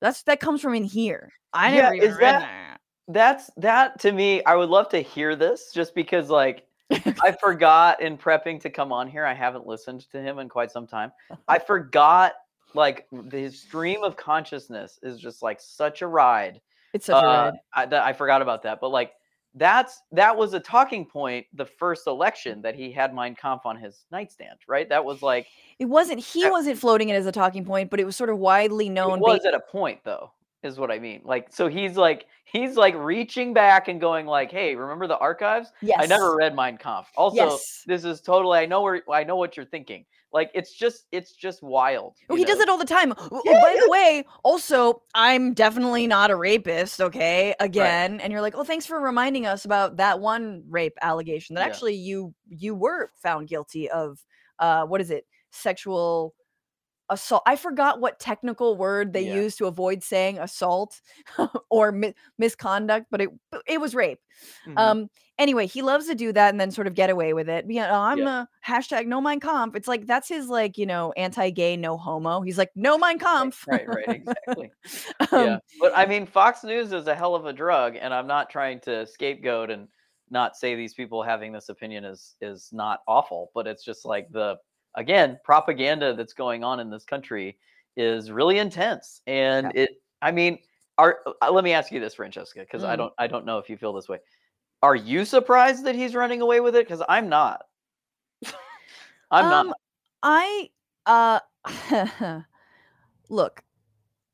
That's 0.00 0.22
that 0.24 0.40
comes 0.40 0.60
from 0.60 0.74
in 0.74 0.84
here. 0.84 1.32
I 1.52 1.74
Yeah, 1.74 1.82
never 1.82 1.94
even 1.94 2.10
read 2.12 2.20
that- 2.20 2.40
that. 2.40 2.80
That's 3.08 3.50
that 3.56 3.98
to 4.00 4.12
me. 4.12 4.44
I 4.44 4.54
would 4.54 4.68
love 4.68 4.88
to 4.90 5.00
hear 5.00 5.34
this 5.34 5.72
just 5.74 5.96
because, 5.96 6.30
like, 6.30 6.64
I 6.92 7.32
forgot 7.40 8.00
in 8.00 8.16
prepping 8.16 8.60
to 8.60 8.70
come 8.70 8.92
on 8.92 9.08
here. 9.08 9.26
I 9.26 9.34
haven't 9.34 9.66
listened 9.66 10.08
to 10.12 10.22
him 10.22 10.38
in 10.38 10.48
quite 10.48 10.70
some 10.70 10.86
time. 10.86 11.10
I 11.48 11.58
forgot, 11.72 12.34
like, 12.72 13.08
his 13.32 13.60
stream 13.60 14.04
of 14.04 14.16
consciousness 14.16 15.00
is 15.02 15.18
just 15.18 15.42
like 15.42 15.60
such 15.60 16.02
a 16.02 16.06
ride. 16.06 16.60
It's 16.92 17.06
such 17.06 17.20
a 17.20 17.26
Uh, 17.26 17.50
ride. 17.50 17.54
I, 17.74 17.86
that, 17.86 18.04
I 18.04 18.12
forgot 18.12 18.42
about 18.42 18.62
that, 18.62 18.80
but 18.80 18.90
like, 18.90 19.14
that's 19.54 20.02
that 20.12 20.36
was 20.36 20.54
a 20.54 20.60
talking 20.60 21.04
point 21.04 21.46
the 21.54 21.66
first 21.66 22.06
election 22.06 22.62
that 22.62 22.74
he 22.74 22.92
had 22.92 23.12
Mein 23.14 23.34
Kampf 23.34 23.66
on 23.66 23.76
his 23.76 24.04
nightstand, 24.12 24.58
right? 24.68 24.88
That 24.88 25.04
was 25.04 25.22
like 25.22 25.46
It 25.78 25.86
wasn't 25.86 26.20
he 26.20 26.42
that- 26.44 26.52
wasn't 26.52 26.78
floating 26.78 27.08
it 27.08 27.14
as 27.14 27.26
a 27.26 27.32
talking 27.32 27.64
point, 27.64 27.90
but 27.90 27.98
it 28.00 28.04
was 28.04 28.16
sort 28.16 28.30
of 28.30 28.38
widely 28.38 28.88
known. 28.88 29.14
it 29.18 29.22
was 29.22 29.44
at 29.44 29.54
a 29.54 29.60
point 29.60 30.00
though, 30.04 30.30
is 30.62 30.78
what 30.78 30.90
I 30.92 30.98
mean. 31.00 31.22
Like, 31.24 31.48
so 31.52 31.66
he's 31.68 31.96
like 31.96 32.26
he's 32.44 32.76
like 32.76 32.94
reaching 32.96 33.52
back 33.52 33.88
and 33.88 34.00
going 34.00 34.26
like, 34.26 34.50
"Hey, 34.52 34.74
remember 34.76 35.06
the 35.08 35.18
archives? 35.18 35.72
yes. 35.82 35.98
I 36.00 36.06
never 36.06 36.36
read 36.36 36.54
Mein 36.54 36.76
Kampf. 36.78 37.08
Also, 37.16 37.36
Yes. 37.36 37.82
this 37.86 38.04
is 38.04 38.20
totally 38.20 38.58
I 38.58 38.66
know 38.66 38.82
where 38.82 39.02
I 39.10 39.24
know 39.24 39.36
what 39.36 39.56
you're 39.56 39.66
thinking. 39.66 40.04
Like 40.32 40.50
it's 40.54 40.72
just 40.72 41.06
it's 41.10 41.32
just 41.32 41.62
wild. 41.62 42.16
Oh, 42.28 42.36
he 42.36 42.44
does 42.44 42.60
it 42.60 42.68
all 42.68 42.78
the 42.78 42.84
time. 42.84 43.12
Oh, 43.18 43.42
by 43.44 43.50
yeah. 43.74 43.80
the 43.84 43.90
way, 43.90 44.24
also, 44.44 45.02
I'm 45.14 45.54
definitely 45.54 46.06
not 46.06 46.30
a 46.30 46.36
rapist, 46.36 47.00
okay? 47.00 47.54
Again, 47.58 48.20
and 48.20 48.32
you're 48.32 48.40
like, 48.42 48.54
"Oh, 48.56 48.62
thanks 48.64 48.86
for 48.86 49.00
reminding 49.00 49.46
us 49.46 49.64
about 49.64 49.96
that 49.96 50.20
one 50.20 50.62
rape 50.68 50.96
allegation 51.02 51.54
that 51.56 51.62
Yeah. 51.62 51.66
actually 51.66 51.94
you 51.94 52.32
you 52.48 52.74
were 52.74 53.10
found 53.22 53.48
guilty 53.48 53.90
of 53.90 54.24
uh 54.60 54.84
what 54.84 55.00
is 55.00 55.10
it? 55.10 55.26
Sexual 55.50 56.34
assault. 57.08 57.42
I 57.44 57.56
forgot 57.56 58.00
what 58.00 58.20
technical 58.20 58.76
word 58.76 59.12
they 59.12 59.22
Yeah. 59.22 59.34
used 59.34 59.58
to 59.58 59.66
avoid 59.66 60.02
saying 60.02 60.38
assault 60.38 61.00
or 61.70 61.90
mi- 61.90 62.14
misconduct, 62.38 63.06
but 63.10 63.20
it 63.20 63.30
it 63.66 63.80
was 63.80 63.94
rape. 63.96 64.20
Mhm. 64.66 64.78
Um. 64.78 65.10
Anyway, 65.40 65.66
he 65.66 65.80
loves 65.80 66.06
to 66.06 66.14
do 66.14 66.32
that 66.34 66.50
and 66.50 66.60
then 66.60 66.70
sort 66.70 66.86
of 66.86 66.94
get 66.94 67.08
away 67.08 67.32
with 67.32 67.48
it. 67.48 67.64
Yeah, 67.66 67.90
oh, 67.90 68.00
I'm 68.00 68.18
Yeah. 68.18 68.42
a 68.42 68.48
hashtag 68.70 69.06
no 69.06 69.22
Mein 69.22 69.40
Kampf. 69.40 69.74
It's 69.74 69.88
like 69.88 70.06
that's 70.06 70.28
his 70.28 70.48
like 70.48 70.76
you 70.76 70.84
know 70.84 71.12
anti-gay, 71.16 71.76
no 71.78 71.96
homo. 71.96 72.42
He's 72.42 72.58
like 72.58 72.70
no 72.76 72.98
Mein 72.98 73.18
Kampf. 73.18 73.66
right, 73.66 73.88
right, 73.88 74.08
exactly. 74.10 74.70
um, 75.32 75.44
yeah. 75.44 75.58
But 75.80 75.92
I 75.96 76.04
mean, 76.04 76.26
Fox 76.26 76.62
News 76.62 76.92
is 76.92 77.06
a 77.06 77.14
hell 77.14 77.34
of 77.34 77.46
a 77.46 77.52
drug, 77.54 77.96
and 77.98 78.12
I'm 78.12 78.26
not 78.26 78.50
trying 78.50 78.80
to 78.80 79.06
scapegoat 79.06 79.70
and 79.70 79.88
not 80.30 80.56
say 80.56 80.74
these 80.74 80.92
people 80.94 81.22
having 81.22 81.52
this 81.52 81.70
opinion 81.70 82.04
is 82.04 82.36
is 82.42 82.68
not 82.70 83.00
awful, 83.08 83.50
but 83.54 83.66
it's 83.66 83.82
just 83.82 84.04
like 84.04 84.30
the 84.30 84.56
again 84.94 85.38
propaganda 85.42 86.14
that's 86.14 86.34
going 86.34 86.62
on 86.64 86.80
in 86.80 86.90
this 86.90 87.04
country 87.04 87.58
is 87.96 88.30
really 88.30 88.58
intense, 88.58 89.22
and 89.26 89.72
it. 89.74 89.90
I 90.20 90.32
mean, 90.32 90.58
are 90.98 91.20
uh, 91.40 91.50
let 91.50 91.64
me 91.64 91.72
ask 91.72 91.90
you 91.90 91.98
this, 91.98 92.14
Francesca, 92.14 92.60
because 92.60 92.84
I 92.84 92.94
Mm. 92.94 92.98
don't 92.98 93.12
I 93.18 93.26
don't 93.26 93.46
know 93.46 93.58
if 93.58 93.70
you 93.70 93.78
feel 93.78 93.94
this 93.94 94.06
way. 94.06 94.18
Are 94.82 94.94
you 94.96 95.24
surprised 95.24 95.84
that 95.84 95.94
he's 95.94 96.14
running 96.14 96.40
away 96.40 96.60
with 96.60 96.74
it? 96.74 96.86
Because 96.86 97.02
I'm 97.08 97.28
not. 97.28 97.62
I'm 99.30 99.44
um, 99.44 99.66
not. 99.68 99.76
I 100.22 100.70
uh 101.06 102.40
look. 103.28 103.62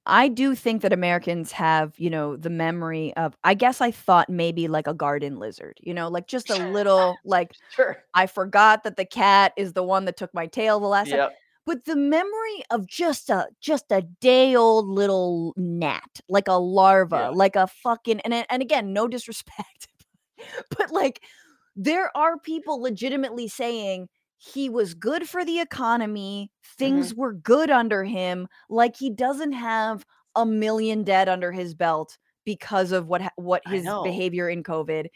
I 0.08 0.28
do 0.28 0.54
think 0.54 0.82
that 0.82 0.92
Americans 0.92 1.50
have, 1.50 1.94
you 1.98 2.10
know, 2.10 2.36
the 2.36 2.48
memory 2.50 3.12
of. 3.16 3.36
I 3.44 3.54
guess 3.54 3.80
I 3.80 3.90
thought 3.90 4.28
maybe 4.30 4.68
like 4.68 4.86
a 4.86 4.94
garden 4.94 5.38
lizard, 5.38 5.78
you 5.82 5.92
know, 5.92 6.08
like 6.08 6.28
just 6.28 6.48
a 6.48 6.56
little, 6.72 7.16
like 7.24 7.52
Sure. 7.74 7.96
I 8.14 8.26
forgot 8.26 8.84
that 8.84 8.96
the 8.96 9.04
cat 9.04 9.52
is 9.56 9.72
the 9.72 9.82
one 9.82 10.04
that 10.04 10.16
took 10.16 10.32
my 10.32 10.46
tail 10.46 10.78
the 10.80 10.86
last 10.86 11.10
time. 11.10 11.18
Yep. 11.18 11.36
but 11.66 11.84
the 11.84 11.96
memory 11.96 12.62
of 12.70 12.86
just 12.86 13.28
a 13.30 13.48
just 13.60 13.86
a 13.90 14.02
day 14.20 14.54
old 14.54 14.86
little 14.86 15.52
gnat 15.56 16.20
like 16.28 16.46
a 16.48 16.52
larva 16.58 17.16
Yeah. 17.16 17.28
like 17.30 17.56
a 17.56 17.66
fucking 17.66 18.20
and 18.20 18.46
and 18.48 18.62
again 18.62 18.92
no 18.92 19.08
disrespect 19.08 19.88
but 20.78 20.90
like 20.90 21.22
there 21.76 22.14
are 22.16 22.38
people 22.38 22.80
legitimately 22.80 23.48
saying 23.48 24.08
he 24.38 24.68
was 24.68 24.94
good 24.94 25.28
for 25.28 25.44
the 25.44 25.60
economy 25.60 26.50
things 26.78 27.12
Mm-hmm. 27.12 27.20
were 27.20 27.32
good 27.32 27.70
under 27.70 28.04
him 28.04 28.48
like 28.68 28.96
he 28.96 29.10
doesn't 29.10 29.52
have 29.52 30.04
a 30.34 30.44
million 30.44 31.04
dead 31.04 31.28
under 31.28 31.52
his 31.52 31.74
belt 31.74 32.18
because 32.44 32.92
of 32.92 33.06
what 33.08 33.22
what 33.36 33.62
his 33.66 33.84
behavior 34.04 34.48
in 34.48 34.62
covid 34.62 35.06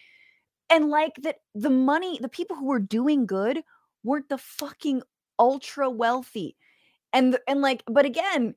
and 0.71 0.89
like 0.89 1.13
that 1.23 1.37
the 1.55 1.71
money 1.71 2.19
the 2.23 2.29
people 2.29 2.57
who 2.57 2.67
were 2.67 2.81
doing 2.81 3.27
good 3.27 3.63
weren't 4.05 4.29
the 4.29 4.39
fucking 4.39 5.03
ultra 5.39 5.91
wealthy 5.91 6.57
and 7.13 7.39
and 7.47 7.61
like 7.61 7.83
but 7.87 8.05
again 8.07 8.55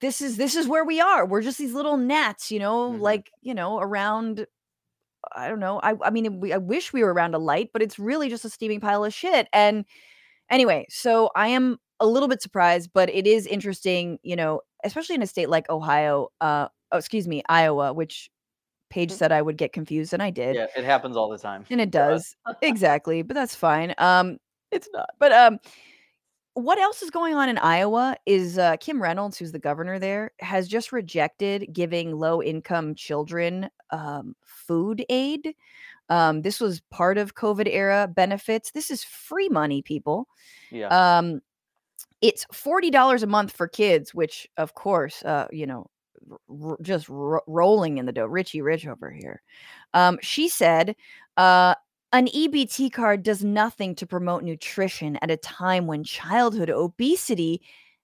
this 0.00 0.20
is 0.20 0.36
this 0.36 0.54
is 0.54 0.68
where 0.68 0.84
we 0.84 1.00
are 1.00 1.24
we're 1.24 1.40
just 1.42 1.58
these 1.58 1.72
little 1.74 1.96
gnats 1.96 2.50
you 2.50 2.58
know 2.58 2.90
Mhm. 2.92 3.00
like 3.00 3.30
you 3.40 3.54
know 3.54 3.78
around 3.78 4.46
i 5.34 5.48
don't 5.48 5.60
know 5.60 5.80
i 5.82 5.94
i 6.02 6.10
mean 6.10 6.40
we, 6.40 6.52
i 6.52 6.56
wish 6.56 6.92
we 6.92 7.02
were 7.02 7.12
around 7.12 7.34
a 7.34 7.38
light 7.38 7.70
but 7.72 7.82
it's 7.82 7.98
really 7.98 8.28
just 8.28 8.44
a 8.44 8.50
steaming 8.50 8.80
pile 8.80 9.04
of 9.04 9.12
shit 9.12 9.48
and 9.52 9.84
anyway 10.50 10.84
so 10.88 11.30
i 11.34 11.48
am 11.48 11.78
a 12.00 12.06
little 12.06 12.28
bit 12.28 12.42
surprised 12.42 12.90
but 12.92 13.08
it 13.10 13.26
is 13.26 13.46
interesting 13.46 14.18
you 14.22 14.36
know 14.36 14.60
especially 14.84 15.14
in 15.14 15.22
a 15.22 15.26
state 15.26 15.48
like 15.48 15.68
ohio 15.70 16.28
uh 16.40 16.68
oh, 16.92 16.98
excuse 16.98 17.26
me 17.28 17.42
iowa 17.48 17.92
which 17.92 18.30
Paige 18.90 19.10
Mm. 19.10 19.16
said 19.16 19.32
I 19.32 19.42
would 19.42 19.56
get 19.56 19.72
confused, 19.72 20.12
and 20.12 20.22
I 20.22 20.30
did. 20.30 20.54
Yeah, 20.54 20.66
it 20.76 20.84
happens 20.84 21.16
all 21.16 21.28
the 21.28 21.38
time. 21.38 21.64
And 21.68 21.80
it 21.80 21.90
does. 21.90 22.36
exactly. 22.62 23.22
But 23.22 23.34
that's 23.34 23.54
fine. 23.54 23.92
Um, 23.98 24.38
it's 24.70 24.88
not. 24.92 25.10
But 25.18 25.32
um 25.32 25.58
what 26.54 26.78
else 26.78 27.02
is 27.02 27.10
going 27.10 27.34
on 27.34 27.48
in 27.48 27.58
Iowa 27.58 28.16
is 28.26 28.58
uh, 28.58 28.76
Kim 28.76 29.02
Reynolds, 29.02 29.36
who's 29.36 29.50
the 29.50 29.58
governor 29.58 29.98
there, 29.98 30.30
has 30.38 30.68
just 30.68 30.92
rejected 30.92 31.66
giving 31.72 32.16
low 32.16 32.40
income 32.40 32.94
children 32.94 33.68
um, 33.90 34.34
food 34.44 35.04
aid. 35.08 35.54
Um, 36.08 36.42
this 36.42 36.60
was 36.60 36.80
part 36.90 37.18
of 37.18 37.34
COVID 37.34 37.66
era 37.68 38.08
benefits. 38.12 38.70
This 38.70 38.90
is 38.90 39.02
free 39.04 39.48
money, 39.48 39.82
people. 39.82 40.28
Yeah. 40.70 40.88
Um, 40.88 41.40
it's 42.20 42.46
forty 42.52 42.90
dollars 42.90 43.22
a 43.22 43.26
month 43.26 43.52
for 43.52 43.68
kids, 43.68 44.14
which 44.14 44.48
of 44.56 44.74
course, 44.74 45.22
uh, 45.24 45.46
you 45.50 45.66
know, 45.66 45.86
r- 46.30 46.70
r- 46.70 46.78
just 46.82 47.08
ro- 47.08 47.40
rolling 47.46 47.98
in 47.98 48.06
the 48.06 48.12
dough. 48.12 48.26
Richie 48.26 48.62
Rich 48.62 48.86
over 48.86 49.10
here. 49.10 49.42
Um, 49.92 50.18
she 50.22 50.48
said, 50.48 50.96
uh, 51.36 51.74
an 52.12 52.28
EBT 52.28 52.92
card 52.92 53.22
does 53.22 53.42
nothing 53.42 53.94
to 53.96 54.06
promote 54.06 54.44
nutrition 54.44 55.18
at 55.20 55.30
a 55.30 55.36
time 55.36 55.86
when 55.86 56.04
childhood 56.04 56.70
obesity 56.70 57.60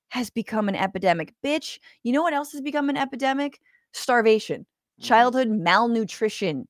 has 0.09 0.31
become 0.31 0.69
an 0.69 0.75
epidemic. 0.75 1.33
Bitch, 1.45 1.79
you 2.03 2.13
know 2.13 2.23
what 2.23 2.35
else 2.35 2.53
has 2.53 2.61
become 2.61 2.91
an 2.91 2.97
epidemic? 2.97 3.61
Starvation. 3.93 4.67
Childhood 5.01 5.49
malnutrition. 5.49 6.69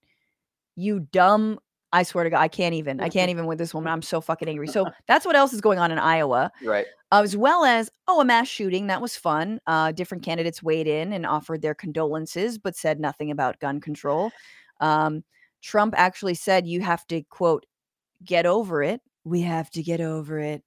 You 0.77 1.01
dumb. 1.01 1.59
I 1.93 2.05
swear 2.05 2.25
to 2.25 2.31
God, 2.31 2.41
I 2.41 2.49
can't 2.49 2.75
even. 2.75 3.01
I 3.01 3.09
can't 3.09 3.31
even 3.35 3.47
with 3.47 3.59
this 3.59 3.75
woman. 3.75 3.93
I'm 3.93 4.03
so 4.03 4.21
fucking 4.21 4.49
angry. 4.49 4.69
So 4.69 4.87
that's 5.07 5.27
what 5.27 5.37
else 5.37 5.53
is 5.53 5.61
going 5.61 5.79
on 5.79 5.91
in 5.91 5.99
Iowa 5.99 6.51
Right. 6.65 6.87
as 7.13 7.37
well 7.37 7.65
as 7.65 7.91
oh 8.07 8.21
a 8.21 8.25
mass 8.25 8.47
shooting 8.47 8.87
that 8.87 9.03
was 9.03 9.17
fun 9.17 9.61
uh, 9.67 9.91
different 9.93 10.23
candidates 10.25 10.63
weighed 10.63 10.87
in 10.87 11.13
and 11.13 11.27
offered 11.27 11.61
their 11.63 11.75
condolences 11.75 12.57
but 12.59 12.77
said 12.77 13.01
nothing 13.01 13.31
about 13.31 13.59
gun 13.59 13.81
control 13.81 14.31
um, 14.81 15.25
trump 15.63 15.93
actually 15.97 16.35
said 16.35 16.67
you 16.67 16.81
have 16.81 17.05
to 17.09 17.23
quote 17.25 17.67
get 18.25 18.47
over 18.47 18.83
it 18.83 19.01
we 19.25 19.41
have 19.41 19.71
to 19.71 19.83
get 19.83 20.01
over 20.01 20.39
it 20.39 20.63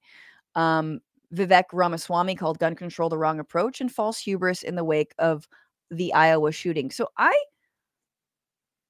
um, 0.55 0.99
vivek 1.34 1.64
ramaswamy 1.72 2.36
called 2.36 2.59
gun 2.59 2.76
control 2.76 3.07
the 3.09 3.18
wrong 3.18 3.39
approach 3.39 3.80
and 3.80 3.91
false 3.91 4.20
hubris 4.20 4.64
in 4.64 4.76
the 4.76 4.84
wake 4.84 5.14
of 5.20 5.47
the 5.91 6.14
iowa 6.14 6.51
shooting 6.51 6.91
so 6.91 7.07
i 7.18 7.34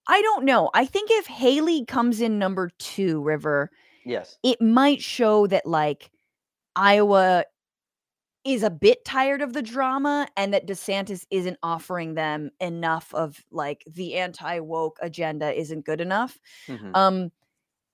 i 0.08 0.22
don't 0.22 0.46
know 0.46 0.70
i 0.74 0.86
think 0.86 1.10
if 1.12 1.28
haley 1.28 1.86
comes 1.86 2.22
in 2.22 2.38
number 2.40 2.70
two 2.80 3.22
river 3.22 3.70
Yes. 4.06 4.38
it 4.44 4.62
might 4.62 5.02
show 5.02 5.48
that 5.48 5.66
like 5.66 6.12
Iowa 6.76 7.46
is 8.44 8.64
a 8.64 8.70
bit 8.70 9.06
tired 9.06 9.42
of 9.42 9.54
the 9.54 9.62
drama 9.62 10.28
and 10.36 10.54
that 10.54 10.68
DeSantis 10.68 11.26
isn't 11.32 11.58
offering 11.64 12.16
them 12.16 12.52
enough 12.60 13.14
of 13.14 13.42
like 13.52 13.86
the 13.88 14.16
anti 14.16 14.60
woke 14.60 14.98
agenda 15.02 15.58
isn't 15.58 15.86
good 15.86 16.02
enough. 16.02 16.38
Mhm. 16.68 16.92
Um 16.96 17.32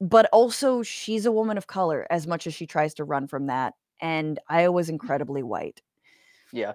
but 0.02 0.28
also 0.34 0.82
she's 0.82 1.28
a 1.28 1.32
woman 1.32 1.58
of 1.58 1.68
color 1.68 2.08
as 2.10 2.26
much 2.26 2.48
as 2.48 2.54
she 2.56 2.66
tries 2.66 2.94
to 2.96 3.04
run 3.04 3.28
from 3.28 3.46
that. 3.48 3.76
And 4.02 4.40
Iowa's 4.48 4.88
Mm. 4.88 4.94
incredibly 4.94 5.44
white. 5.44 5.82
Yeah. 6.52 6.74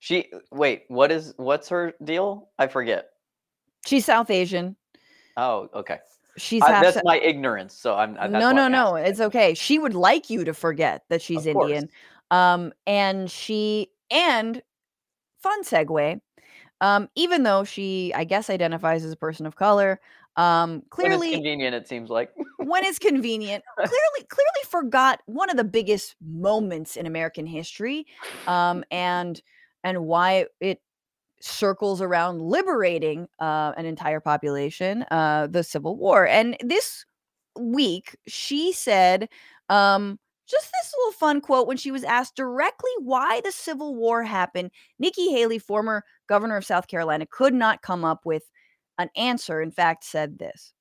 She 0.00 0.30
wait, 0.50 0.84
what 0.88 1.10
is 1.10 1.32
what's 1.38 1.70
her 1.70 1.94
deal? 2.04 2.50
I 2.58 2.66
forget. 2.66 3.12
She's 3.84 4.04
South 4.04 4.30
Asian. 4.30 4.76
Oh, 5.36 5.68
okay. 5.74 5.98
She's 6.38 6.62
I, 6.62 6.82
that's 6.82 6.98
my 7.04 7.18
ignorance. 7.18 7.74
So 7.74 7.94
I'm 7.94 8.16
I- 8.18 8.26
no, 8.26 8.52
no, 8.52 8.68
no. 8.68 8.96
It's 8.96 9.20
okay. 9.20 9.54
She 9.54 9.78
would 9.78 9.94
like 9.94 10.30
you 10.30 10.44
to 10.44 10.54
forget 10.54 11.04
that 11.08 11.22
she's 11.22 11.46
Of 11.46 11.54
course. 11.54 11.70
Indian. 11.70 11.88
Um, 12.30 12.72
and 12.86 13.30
she 13.30 13.90
and 14.10 14.62
fun 15.40 15.62
segue. 15.62 16.20
Um, 16.80 17.08
even 17.14 17.42
though 17.42 17.64
she, 17.64 18.12
I 18.14 18.24
guess, 18.24 18.50
identifies 18.50 19.02
as 19.04 19.12
a 19.12 19.16
person 19.16 19.46
of 19.46 19.56
color, 19.56 19.98
um, 20.36 20.82
clearly 20.90 21.32
convenient, 21.32 21.74
it 21.74 21.88
seems 21.88 22.10
like. 22.10 22.30
when 22.58 22.84
it's 22.84 22.98
convenient, 22.98 23.64
clearly, 23.76 24.26
clearly 24.28 24.62
forgot 24.68 25.22
one 25.24 25.48
of 25.48 25.56
the 25.56 25.64
biggest 25.64 26.16
moments 26.20 26.96
in 26.96 27.06
American 27.06 27.46
history, 27.46 28.06
um, 28.46 28.84
and 28.90 29.40
and 29.84 30.04
why 30.04 30.46
it 30.60 30.80
circles 31.40 32.00
around 32.00 32.40
liberating 32.40 33.28
uh, 33.40 33.72
an 33.76 33.86
entire 33.86 34.20
population, 34.20 35.04
uh, 35.10 35.46
the 35.46 35.62
Civil 35.62 35.96
War. 35.96 36.26
And 36.26 36.56
this 36.60 37.04
week, 37.58 38.16
she 38.26 38.72
said 38.72 39.28
um, 39.68 40.18
just 40.46 40.70
this 40.72 40.94
little 40.98 41.12
fun 41.12 41.40
quote 41.40 41.66
when 41.66 41.76
she 41.76 41.90
was 41.90 42.04
asked 42.04 42.36
directly 42.36 42.90
why 43.00 43.40
the 43.42 43.52
Civil 43.52 43.94
War 43.94 44.22
happened. 44.22 44.70
Nikki 44.98 45.30
Haley, 45.30 45.58
former 45.58 46.04
governor 46.28 46.56
of 46.56 46.64
South 46.64 46.86
Carolina, 46.88 47.26
could 47.30 47.54
not 47.54 47.82
come 47.82 48.04
up 48.04 48.24
with 48.24 48.44
an 48.98 49.10
answer. 49.16 49.60
In 49.60 49.70
fact, 49.70 50.04
said 50.04 50.38
this. 50.38 50.72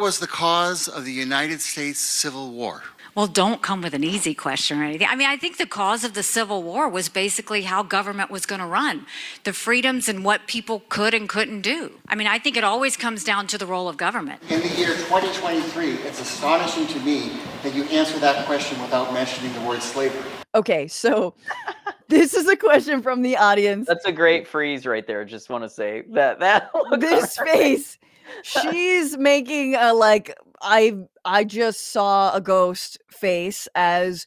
What 0.00 0.06
was 0.06 0.18
the 0.18 0.26
cause 0.26 0.88
of 0.88 1.04
the 1.04 1.12
United 1.12 1.60
States 1.60 2.00
Civil 2.00 2.52
War? 2.52 2.84
Well, 3.14 3.26
don't 3.26 3.60
come 3.60 3.82
with 3.82 3.92
an 3.92 4.02
easy 4.02 4.32
question 4.32 4.80
or 4.80 4.84
anything. 4.84 5.06
I 5.06 5.14
mean, 5.14 5.28
I 5.28 5.36
think 5.36 5.58
the 5.58 5.66
cause 5.66 6.04
of 6.04 6.14
the 6.14 6.22
Civil 6.22 6.62
War 6.62 6.88
was 6.88 7.10
basically 7.10 7.64
how 7.64 7.82
government 7.82 8.30
was 8.30 8.46
going 8.46 8.62
to 8.62 8.66
run, 8.66 9.04
the 9.44 9.52
freedoms 9.52 10.08
and 10.08 10.24
what 10.24 10.46
people 10.46 10.84
could 10.88 11.12
and 11.12 11.28
couldn't 11.28 11.60
do. 11.60 11.92
I 12.08 12.14
mean, 12.14 12.28
I 12.28 12.38
think 12.38 12.56
it 12.56 12.64
always 12.64 12.96
comes 12.96 13.24
down 13.24 13.46
to 13.48 13.58
the 13.58 13.66
role 13.66 13.90
of 13.90 13.98
government. 13.98 14.40
In 14.48 14.62
the 14.62 14.68
year 14.68 14.94
2023, 14.94 15.96
it's 15.96 16.18
astonishing 16.18 16.86
to 16.86 17.00
me 17.00 17.32
that 17.62 17.74
you 17.74 17.84
answer 17.84 18.18
that 18.20 18.46
question 18.46 18.80
without 18.80 19.12
mentioning 19.12 19.52
the 19.52 19.60
word 19.68 19.82
slavery. 19.82 20.30
Okay, 20.54 20.88
so 20.88 21.34
this 22.08 22.32
is 22.32 22.48
a 22.48 22.56
question 22.56 23.02
from 23.02 23.20
the 23.20 23.36
audience. 23.36 23.86
That's 23.86 24.06
a 24.06 24.12
great 24.12 24.48
freeze 24.48 24.86
right 24.86 25.06
there. 25.06 25.26
Just 25.26 25.50
want 25.50 25.62
to 25.64 25.68
say 25.68 26.04
that 26.12 26.40
that 26.40 26.70
look 26.74 26.90
on 26.90 27.00
This 27.00 27.36
her 27.36 27.44
face, 27.44 27.98
she's 28.42 29.16
making 29.16 29.74
a 29.74 29.92
like 29.94 30.34
I 30.62 30.94
I 31.24 31.44
just 31.44 31.88
saw 31.92 32.34
a 32.34 32.40
ghost 32.40 32.98
face 33.10 33.68
as 33.74 34.26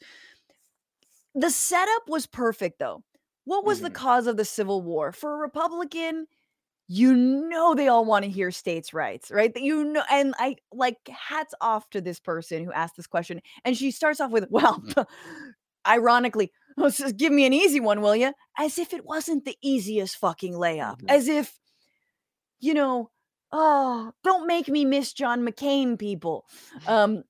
the 1.35 1.49
setup 1.49 2.03
was 2.07 2.25
perfect 2.25 2.79
though. 2.79 3.03
What 3.45 3.65
was 3.65 3.81
the 3.81 3.89
Mhm. 3.89 3.93
cause 3.93 4.27
of 4.27 4.37
the 4.37 4.45
Civil 4.45 4.81
War? 4.81 5.11
For 5.11 5.33
a 5.35 5.37
Republican, 5.37 6.27
you 6.87 7.15
know 7.15 7.75
they 7.75 7.87
all 7.89 8.05
want 8.05 8.25
to 8.25 8.31
hear 8.31 8.51
states' 8.51 8.93
rights, 8.93 9.31
right? 9.31 9.51
You 9.57 9.83
know, 9.85 10.03
and 10.11 10.35
I 10.39 10.57
like 10.73 10.97
hats 11.09 11.53
off 11.61 11.89
to 11.91 12.01
this 12.01 12.19
person 12.19 12.63
who 12.65 12.73
asked 12.73 12.97
this 12.97 13.07
question. 13.07 13.41
And 13.65 13.77
she 13.77 13.91
starts 13.91 14.21
off 14.21 14.31
with, 14.31 14.47
well, 14.51 14.83
ironically, 15.87 16.51
"Oh, 16.77 16.89
so 16.89 17.11
give 17.11 17.33
me 17.33 17.45
an 17.45 17.53
easy 17.53 17.79
one, 17.79 18.01
will 18.01 18.15
you? 18.15 18.33
As 18.57 18.77
if 18.79 18.93
it 18.93 19.05
wasn't 19.05 19.45
the 19.45 19.57
easiest 19.63 20.17
fucking 20.17 20.53
layup. 20.53 21.01
Mhm. 21.03 21.09
As 21.09 21.27
if, 21.29 21.59
you 22.59 22.73
know, 22.73 23.09
oh, 23.53 24.11
don't 24.23 24.47
make 24.47 24.67
me 24.67 24.83
miss 24.83 25.13
John 25.13 25.47
McCain, 25.47 25.97
people. 25.97 26.45
Um, 26.87 27.23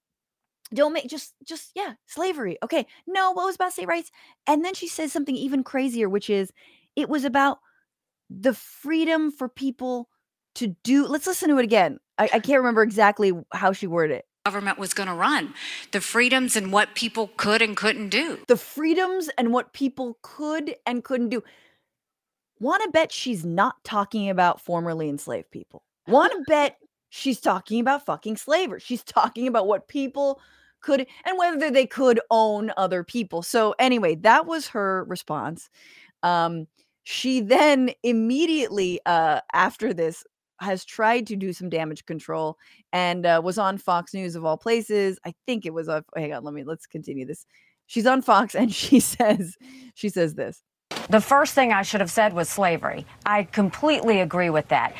don't 0.74 0.94
make 0.94 1.08
just 1.08 1.36
just 1.46 1.72
yeah, 1.76 1.94
slavery. 2.08 2.58
Okay. 2.64 2.88
No, 3.06 3.32
what 3.32 3.46
was 3.46 3.56
about 3.56 3.74
state 3.74 3.88
rights? 3.88 4.10
And 4.48 4.66
then 4.66 4.74
she 4.74 4.88
says 4.88 5.12
something 5.12 5.36
even 5.36 5.64
crazier, 5.64 6.10
which 6.10 6.30
is 6.30 6.52
it 6.96 7.10
was 7.10 7.26
about 7.26 7.60
the 8.30 8.54
freedom 8.54 9.32
for 9.32 9.48
people 9.48 10.10
to 10.56 10.76
do 10.84 11.06
let's 11.06 11.28
listen 11.28 11.50
to 11.50 11.60
it 11.60 11.64
again. 11.64 12.00
I, 12.18 12.24
I 12.34 12.40
can't 12.40 12.60
remember 12.60 12.82
exactly 12.82 13.34
how 13.52 13.74
she 13.74 13.86
worded 13.86 14.18
it. 14.18 14.26
Government 14.46 14.78
was 14.78 14.94
going 14.94 15.08
to 15.08 15.14
run, 15.14 15.54
the 15.92 16.02
freedoms 16.02 16.58
and 16.58 16.74
what 16.74 16.96
people 16.96 17.32
could 17.38 17.62
and 17.62 17.78
couldn't 17.78 18.10
do. 18.10 18.40
The 18.48 18.58
freedoms 18.58 19.30
and 19.38 19.54
what 19.54 19.72
people 19.72 20.18
could 20.22 20.76
and 20.86 21.04
couldn't 21.04 21.30
do. 21.30 21.44
Want 22.60 22.84
to 22.84 22.90
bet 22.90 23.12
she's 23.12 23.46
not 23.46 23.82
talking 23.86 24.30
about 24.30 24.60
formerly 24.60 25.08
enslaved 25.08 25.50
people. 25.50 25.84
Want 26.08 26.32
to 26.32 26.44
bet 26.48 26.78
she's 27.10 27.40
talking 27.40 27.80
about 27.80 28.06
fucking 28.06 28.38
slavery. 28.38 28.80
She's 28.80 29.04
talking 29.04 29.48
about 29.48 29.68
what 29.68 29.88
people 29.88 30.40
could 30.82 31.08
and 31.26 31.38
whether 31.38 31.72
they 31.72 31.86
could 31.86 32.20
own 32.30 32.72
other 32.78 33.04
people. 33.04 33.42
So 33.42 33.74
anyway, 33.80 34.16
that 34.16 34.46
was 34.46 34.68
her 34.70 35.06
response. 35.06 35.70
Um, 36.22 36.68
she 37.04 37.42
then 37.42 37.92
immediately 38.04 39.00
uh, 39.06 39.42
after 39.54 39.94
this 39.94 40.24
has 40.60 40.86
tried 40.86 41.28
to 41.28 41.36
do 41.36 41.52
some 41.52 41.70
damage 41.70 42.06
control 42.06 42.58
and 42.92 43.26
uh, 43.26 43.42
was 43.44 43.58
on 43.58 43.78
Fox 43.78 44.14
News 44.14 44.36
of 44.36 44.46
all 44.46 44.58
places. 44.58 45.20
I 45.26 45.34
think 45.46 45.66
it 45.66 45.74
was 45.74 45.90
on. 45.90 46.04
Hang 46.16 46.34
on, 46.34 46.44
let 46.44 46.54
me 46.54 46.64
let's 46.64 46.86
continue 46.86 47.26
this. 47.26 47.46
She's 47.88 48.08
on 48.08 48.22
Fox 48.22 48.56
and 48.56 48.74
she 48.76 49.00
says 49.00 49.58
she 49.94 50.10
says 50.10 50.36
this. 50.36 50.62
The 51.10 51.22
first 51.22 51.54
thing 51.54 51.74
I 51.74 51.82
should 51.82 52.00
have 52.00 52.12
said 52.12 52.34
was 52.34 52.48
slavery. 52.48 53.06
I 53.26 53.44
completely 53.44 54.22
agree 54.22 54.50
with 54.50 54.70
that. 54.70 54.94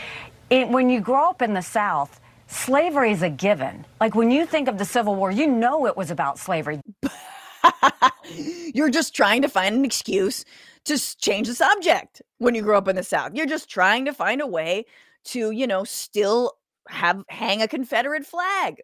It, 0.54 0.70
when 0.70 0.88
you 0.92 1.02
grow 1.02 1.32
up 1.32 1.42
in 1.42 1.56
the 1.56 1.64
South, 1.64 2.22
slavery 2.46 3.12
is 3.12 3.24
a 3.24 3.30
given. 3.32 3.86
Like 4.00 4.14
when 4.14 4.30
you 4.30 4.46
think 4.46 4.68
of 4.68 4.78
the 4.78 4.86
Civil 4.86 5.16
War, 5.16 5.32
you 5.32 5.48
know 5.48 5.88
it 5.88 5.98
was 5.98 6.12
about 6.12 6.38
slavery. 6.38 6.80
You're 8.76 8.92
just 8.92 9.16
trying 9.16 9.42
to 9.42 9.50
find 9.50 9.74
an 9.74 9.84
excuse 9.84 10.46
to 10.86 11.18
change 11.18 11.48
the 11.48 11.56
subject 11.56 12.22
when 12.38 12.54
you 12.54 12.62
grow 12.62 12.78
up 12.78 12.88
in 12.88 12.96
the 12.96 13.02
South. 13.02 13.32
You're 13.34 13.48
just 13.48 13.68
trying 13.68 14.06
to 14.06 14.14
find 14.14 14.42
a 14.42 14.46
way 14.46 14.86
to, 15.26 15.50
you 15.50 15.66
know, 15.66 15.86
still 15.86 16.52
have 16.88 17.24
hang 17.30 17.64
a 17.64 17.68
Confederate 17.68 18.24
flag. 18.24 18.84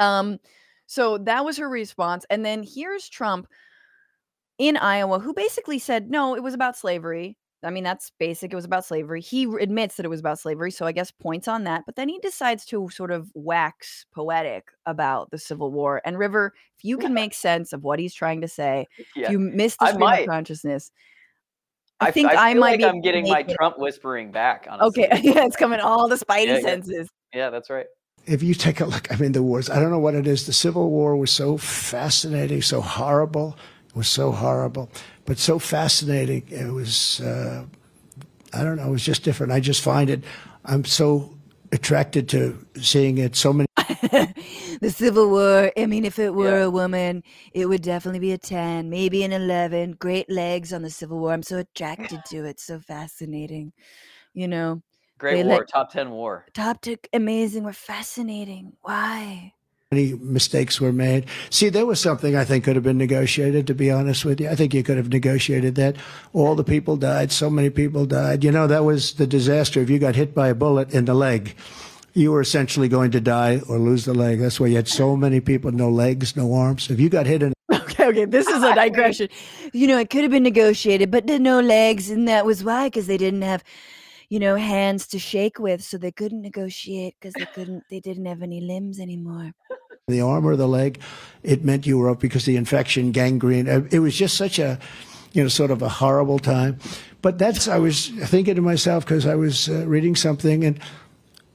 Um, 0.00 0.40
so 0.88 1.18
that 1.18 1.44
was 1.44 1.56
her 1.58 1.68
response. 1.68 2.26
And 2.30 2.44
then 2.44 2.64
here's 2.64 3.08
Trump 3.08 3.46
in 4.58 4.76
Iowa, 4.76 5.20
who 5.20 5.34
basically 5.34 5.78
said, 5.78 6.10
no, 6.10 6.34
it 6.34 6.42
was 6.42 6.52
about 6.52 6.76
slavery. 6.76 7.36
I 7.64 7.70
mean, 7.70 7.84
that's 7.84 8.10
basic. 8.18 8.52
It 8.52 8.56
was 8.56 8.64
about 8.64 8.84
slavery. 8.84 9.20
He 9.20 9.44
admits 9.60 9.96
that 9.96 10.06
it 10.06 10.10
was 10.10 10.20
about 10.20 10.38
slavery. 10.38 10.70
So 10.70 10.86
I 10.86 10.92
guess 10.92 11.10
points 11.10 11.48
on 11.48 11.64
that. 11.64 11.82
But 11.86 11.96
then 11.96 12.08
he 12.08 12.18
decides 12.18 12.64
to 12.66 12.88
sort 12.90 13.10
of 13.10 13.30
wax 13.34 14.06
poetic 14.14 14.68
about 14.86 15.30
the 15.30 15.38
Civil 15.38 15.72
War. 15.72 16.00
And 16.04 16.18
River, 16.18 16.52
if 16.76 16.84
you 16.84 16.98
can 16.98 17.14
make 17.22 17.34
sense 17.34 17.72
of 17.72 17.82
what 17.82 17.98
he's 17.98 18.14
trying 18.14 18.40
to 18.42 18.48
say, 18.48 18.86
Yeah. 19.16 19.26
if 19.26 19.30
you 19.32 19.38
miss 19.38 19.76
the 19.76 19.86
I 19.86 19.92
stream 19.92 20.08
of 20.08 20.26
consciousness, 20.26 20.90
I, 22.00 22.08
I, 22.08 22.10
think 22.10 22.30
I, 22.30 22.50
I, 22.50 22.54
might 22.54 22.60
like 22.60 22.78
be. 22.78 22.84
I'm 22.84 22.90
able 22.96 23.02
to 23.02 23.06
getting 23.08 23.28
my 23.28 23.40
it- 23.40 23.54
Trump 23.54 23.78
whispering 23.78 24.30
back. 24.30 24.66
Honestly. 24.68 25.06
Okay, 25.06 25.20
yeah, 25.22 25.44
it's 25.46 25.56
coming 25.56 25.80
all 25.80 26.08
the 26.08 26.16
Spidey 26.16 26.46
Yeah, 26.46 26.54
yeah. 26.56 26.60
senses. 26.60 27.08
Yeah, 27.32 27.50
that's 27.50 27.70
right. 27.70 27.86
if 28.26 28.42
you 28.42 28.54
take 28.54 28.80
a 28.80 28.84
look, 28.86 29.10
I 29.12 29.16
mean, 29.16 29.32
the 29.32 29.42
wars, 29.42 29.70
I 29.70 29.80
don't 29.80 29.90
know 29.90 29.98
what 29.98 30.14
it 30.14 30.26
is. 30.26 30.46
The 30.46 30.52
Civil 30.52 30.90
War 30.90 31.16
was 31.16 31.30
so 31.30 31.56
fascinating, 31.56 32.62
so 32.62 32.80
horrible. 32.80 33.56
It 33.88 33.96
was 33.96 34.08
so 34.08 34.32
horrible, 34.32 34.90
but 35.26 35.38
so 35.38 35.58
fascinating. 35.58 36.44
It 36.48 36.72
was, 36.72 37.20
uh, 37.20 37.64
I 38.52 38.62
don't 38.62 38.76
know, 38.76 38.88
it 38.88 38.90
was 38.90 39.04
just 39.04 39.22
different. 39.24 39.52
I 39.52 39.60
just 39.60 39.82
find 39.82 40.10
it, 40.10 40.22
I'm 40.64 40.84
so 40.84 41.34
attracted 41.72 42.28
to 42.28 42.64
seeing 42.80 43.18
it 43.18 43.34
so 43.34 43.52
many 43.52 43.66
the 44.80 44.92
Civil 44.94 45.30
War. 45.30 45.72
I 45.76 45.86
mean, 45.86 46.04
if 46.04 46.18
it 46.18 46.32
were 46.34 46.58
Yeah. 46.58 46.64
a 46.64 46.70
woman, 46.70 47.22
it 47.52 47.66
would 47.66 47.82
definitely 47.82 48.20
be 48.20 48.32
a 48.32 48.38
10, 48.38 48.90
maybe 48.90 49.24
an 49.24 49.32
11. 49.32 49.92
Great 49.98 50.30
legs 50.30 50.72
on 50.72 50.82
the 50.82 50.90
Civil 50.90 51.18
War. 51.18 51.32
I'm 51.32 51.42
so 51.42 51.58
attracted 51.58 52.24
to 52.26 52.44
it. 52.44 52.60
So 52.60 52.78
fascinating. 52.80 53.72
You 54.34 54.48
know, 54.48 54.82
Great 55.18 55.46
war, 55.46 55.58
let- 55.60 55.68
top 55.68 55.90
ten 55.90 56.10
war. 56.10 56.44
top 56.54 56.80
10, 56.82 56.96
amazing. 57.14 57.64
We're 57.64 57.72
fascinating. 57.72 58.74
Why? 58.82 59.53
Many 59.94 60.14
mistakes 60.14 60.80
were 60.80 60.92
made. 60.92 61.26
See, 61.50 61.68
there 61.68 61.86
was 61.86 62.00
something 62.00 62.36
I 62.36 62.44
think 62.44 62.64
could 62.64 62.76
have 62.76 62.82
been 62.82 62.98
negotiated, 62.98 63.66
to 63.68 63.74
be 63.74 63.90
honest 63.90 64.24
with 64.24 64.40
you. 64.40 64.48
I 64.48 64.54
think 64.54 64.74
you 64.74 64.82
could 64.82 64.96
have 64.96 65.10
negotiated 65.10 65.74
that. 65.76 65.96
All 66.32 66.54
the 66.54 66.64
people 66.64 66.96
died. 66.96 67.30
So 67.30 67.48
many 67.48 67.70
people 67.70 68.06
died. 68.06 68.42
You 68.44 68.50
know, 68.50 68.66
that 68.66 68.84
was 68.84 69.14
the 69.14 69.26
disaster. 69.26 69.80
If 69.80 69.90
you 69.90 69.98
got 69.98 70.16
hit 70.16 70.34
by 70.34 70.48
a 70.48 70.54
bullet 70.54 70.92
in 70.92 71.04
the 71.04 71.14
leg, 71.14 71.54
you 72.14 72.32
were 72.32 72.40
essentially 72.40 72.88
going 72.88 73.10
to 73.12 73.20
die 73.20 73.60
or 73.68 73.78
lose 73.78 74.04
the 74.04 74.14
leg. 74.14 74.40
That's 74.40 74.58
why 74.60 74.68
you 74.68 74.76
had 74.76 74.88
so 74.88 75.16
many 75.16 75.40
people, 75.40 75.72
no 75.72 75.90
legs, 75.90 76.36
no 76.36 76.52
arms. 76.54 76.90
If 76.90 77.00
you 77.00 77.08
got 77.08 77.26
hit 77.26 77.42
in 77.42 77.52
Okay, 77.72 78.06
okay. 78.06 78.24
This 78.24 78.46
is 78.46 78.62
a 78.62 78.74
digression. 78.82 79.28
You 79.72 79.86
know, 79.86 79.98
it 79.98 80.10
could 80.10 80.22
have 80.22 80.30
been 80.30 80.42
negotiated, 80.42 81.10
but 81.10 81.26
no 81.26 81.60
legs, 81.60 82.10
and 82.10 82.28
that 82.28 82.44
was 82.46 82.62
why, 82.62 82.88
because 82.88 83.06
they 83.06 83.16
didn't 83.16 83.42
have, 83.42 83.64
you 84.28 84.38
know, 84.38 84.56
hands 84.56 85.06
to 85.08 85.18
shake 85.18 85.58
with, 85.58 85.82
so 85.82 85.96
they 85.96 86.12
couldn't 86.12 86.42
negotiate 86.42 87.14
because 87.18 87.34
they 87.34 87.46
couldn't, 87.46 87.84
they 87.90 88.00
didn't 88.00 88.26
have 88.26 88.42
any 88.42 88.60
limbs 88.60 89.00
anymore. 89.00 89.52
The 90.06 90.20
arm 90.20 90.46
or 90.46 90.54
the 90.56 90.68
leg, 90.68 91.00
it 91.42 91.64
meant 91.64 91.86
you 91.86 91.96
were 91.98 92.10
up 92.10 92.20
because 92.20 92.44
the 92.44 92.56
infection, 92.56 93.10
gangrene. 93.12 93.68
uh, 93.68 93.82
It 93.90 94.00
was 94.00 94.14
just 94.14 94.36
such 94.36 94.58
a, 94.58 94.78
you 95.32 95.42
know, 95.42 95.48
sort 95.48 95.70
of 95.70 95.80
a 95.82 95.88
horrible 95.88 96.38
time. 96.38 96.78
But 97.22 97.38
that's, 97.38 97.68
I 97.68 97.78
was 97.78 98.08
thinking 98.26 98.54
to 98.56 98.60
myself 98.62 99.04
because 99.06 99.24
I 99.26 99.34
was 99.34 99.68
uh, 99.68 99.86
reading 99.86 100.14
something 100.14 100.62
and 100.64 100.78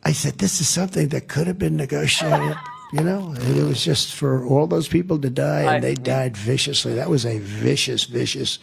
I 0.04 0.14
said, 0.14 0.40
this 0.40 0.62
is 0.62 0.68
something 0.68 1.10
that 1.10 1.28
could 1.28 1.46
have 1.48 1.60
been 1.60 1.78
negotiated. 1.78 2.56
You 2.92 3.04
know, 3.04 3.36
it 3.38 3.64
was 3.68 3.86
just 3.86 4.16
for 4.16 4.44
all 4.44 4.66
those 4.66 4.88
people 4.88 5.20
to 5.20 5.30
die, 5.30 5.60
and 5.60 5.70
I- 5.70 5.80
they 5.80 5.94
died 5.94 6.36
viciously. 6.36 6.96
That 6.96 7.08
was 7.08 7.24
a 7.24 7.38
vicious, 7.38 8.06
vicious 8.06 8.58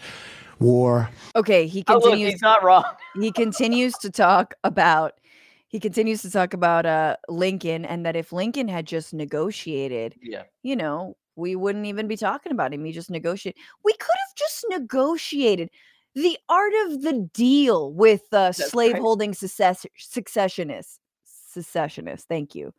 war. 0.59 1.11
Okay, 1.37 1.69
he 1.69 1.85
Oh, 1.87 1.93
look, 1.95 2.03
continues. 2.07 2.33
he's 2.33 2.43
not 2.43 2.65
wrong. 2.65 2.83
he 3.15 3.31
continues 3.31 3.97
to 3.99 4.11
talk 4.11 4.55
about 4.65 5.13
he 5.77 5.81
continues 5.81 6.23
to 6.23 6.31
talk 6.31 6.55
about 6.55 6.87
uh 6.87 7.17
Lincoln 7.29 7.85
and 7.85 8.07
that 8.07 8.17
if 8.17 8.33
Lincoln 8.33 8.67
had 8.67 8.87
just 8.87 9.13
negotiated, 9.13 10.15
Yeah. 10.23 10.45
you 10.63 10.75
know, 10.75 11.19
we 11.37 11.55
wouldn't 11.55 11.85
even 11.85 12.09
be 12.09 12.17
talking 12.17 12.51
about 12.51 12.73
him. 12.73 12.83
He 12.83 12.93
just 12.93 13.11
negotiated. 13.11 13.61
We 13.85 13.93
could 13.93 14.17
have 14.27 14.35
just 14.37 14.65
negotiated 14.71 15.69
the 16.15 16.39
art 16.49 16.73
of 16.87 17.03
the 17.03 17.29
deal 17.35 17.93
with 17.93 18.23
uh, 18.33 18.47
That's 18.49 18.61
right. 18.61 18.69
slaveholding 18.71 19.35
success- 19.35 19.85
successionists. 19.99 20.99
Secessionists, 21.27 22.25
thank 22.27 22.55
you. 22.55 22.73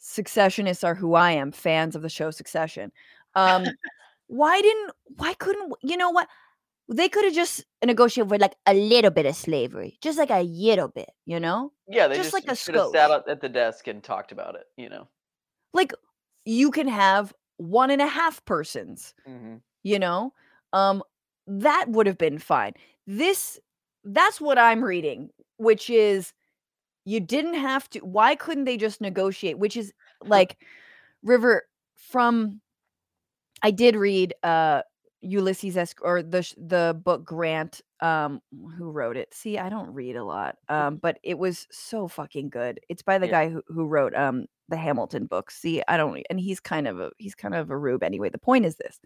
Successionists 0.00 0.82
are 0.82 0.96
who 0.96 1.14
I 1.14 1.30
am, 1.30 1.52
fans 1.52 1.94
of 1.94 2.02
the 2.02 2.08
show 2.08 2.32
Succession. 2.32 2.90
Um, 3.36 3.64
why 4.26 4.60
didn't? 4.60 4.90
Why 5.18 5.34
couldn't? 5.34 5.72
You 5.82 5.96
know 5.96 6.10
what? 6.10 6.26
They 6.92 7.08
could 7.08 7.24
have 7.24 7.34
just 7.34 7.64
negotiated 7.84 8.28
for 8.28 8.38
like 8.38 8.56
a 8.66 8.74
little 8.74 9.10
bit 9.10 9.26
of 9.26 9.34
slavery, 9.34 9.98
just 10.02 10.18
like 10.18 10.30
a 10.30 10.42
little 10.42 10.88
bit, 10.88 11.10
you 11.26 11.40
know? 11.40 11.72
Yeah, 11.88 12.06
they 12.08 12.16
Just 12.16 12.32
just, 12.32 12.34
like 12.34 12.52
a 12.52 12.56
should 12.56 12.74
have 12.74 12.88
sat 12.88 13.10
up 13.10 13.24
at 13.28 13.40
the 13.40 13.48
desk 13.48 13.86
and 13.88 14.02
talked 14.02 14.32
about 14.32 14.54
it, 14.54 14.64
you 14.76 14.88
know. 14.88 15.08
Like 15.72 15.92
you 16.44 16.70
can 16.70 16.88
have 16.88 17.32
one 17.56 17.90
and 17.90 18.02
a 18.02 18.06
half 18.06 18.44
persons, 18.44 19.14
hmm 19.26 19.56
you 19.84 19.98
know? 19.98 20.32
Um, 20.72 21.02
that 21.46 21.86
would 21.88 22.06
have 22.06 22.18
been 22.18 22.38
fine. 22.38 22.74
This 23.06 23.58
that's 24.04 24.40
what 24.40 24.58
I'm 24.58 24.82
reading, 24.84 25.30
which 25.56 25.90
is 25.90 26.32
you 27.04 27.20
didn't 27.20 27.54
have 27.54 27.88
to 27.90 27.98
why 28.00 28.34
couldn't 28.34 28.64
they 28.64 28.76
just 28.76 29.00
negotiate? 29.00 29.58
Which 29.58 29.76
is 29.76 29.92
like 30.24 30.58
River 31.22 31.64
from 31.96 32.60
I 33.62 33.70
did 33.70 33.96
read 33.96 34.34
uh 34.42 34.82
Ulysses 35.22 35.76
S 35.76 35.94
or 36.02 36.22
the 36.22 36.52
the 36.58 37.00
book 37.04 37.24
Grant 37.24 37.80
um 38.00 38.40
who 38.76 38.90
wrote 38.90 39.16
it. 39.16 39.32
See, 39.32 39.56
I 39.58 39.68
don't 39.68 39.92
read 39.94 40.16
a 40.16 40.24
lot. 40.24 40.56
Um 40.68 40.96
but 40.96 41.18
it 41.22 41.38
was 41.38 41.66
so 41.70 42.08
fucking 42.08 42.50
good. 42.50 42.80
It's 42.88 43.02
by 43.02 43.18
the 43.18 43.26
Yeah. 43.26 43.32
guy 43.32 43.48
who, 43.50 43.62
who 43.68 43.86
wrote 43.86 44.14
um 44.14 44.46
the 44.68 44.76
Hamilton 44.76 45.26
books. 45.26 45.56
See, 45.56 45.82
I 45.86 45.96
don't 45.96 46.24
and 46.28 46.40
he's 46.40 46.60
kind 46.60 46.88
of 46.88 47.00
a 47.00 47.10
he's 47.18 47.34
kind 47.34 47.54
of 47.54 47.70
a 47.70 47.76
rube 47.76 48.02
anyway. 48.02 48.30
The 48.30 48.38
point 48.38 48.66
is 48.66 48.76
this. 48.76 49.00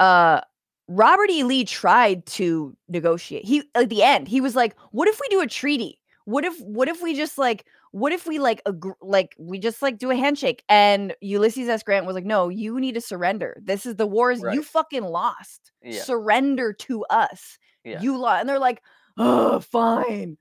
Uh 0.00 0.40
Robert 0.88 1.30
E. 1.30 1.44
Lee 1.44 1.64
tried 1.64 2.26
to 2.26 2.76
negotiate. 2.88 3.44
He 3.44 3.62
at 3.74 3.88
the 3.88 4.02
end, 4.02 4.26
he 4.28 4.40
was 4.40 4.56
like, 4.56 4.74
"What 4.90 5.08
if 5.08 5.20
we 5.20 5.28
do 5.28 5.40
a 5.40 5.46
treaty? 5.46 6.00
What 6.24 6.44
if 6.44 6.60
what 6.60 6.88
if 6.88 7.00
we 7.02 7.14
just 7.14 7.38
like 7.38 7.66
what 7.92 8.12
if 8.12 8.26
we 8.26 8.38
like 8.38 8.62
agr- 8.66 8.96
like 9.00 9.34
we 9.38 9.58
just 9.58 9.80
like 9.80 9.98
do 9.98 10.10
a 10.10 10.16
handshake?" 10.16 10.64
And 10.68 11.14
Ulysses 11.20 11.68
S. 11.68 11.82
Grant 11.82 12.06
was 12.06 12.14
like, 12.14 12.24
"No, 12.24 12.48
you 12.48 12.80
need 12.80 12.94
to 12.94 13.00
surrender. 13.00 13.56
This 13.62 13.86
is 13.86 13.96
the 13.96 14.06
wars 14.06 14.42
you 14.52 14.62
fucking 14.62 15.04
lost. 15.04 15.72
Yeah. 15.82 16.02
Surrender 16.02 16.72
to 16.72 17.04
us. 17.06 17.58
Yeah. 17.84 18.00
You 18.00 18.18
lost." 18.18 18.40
And 18.40 18.48
they're 18.48 18.58
like, 18.58 18.82
"Oh, 19.16 19.60
fine." 19.60 20.36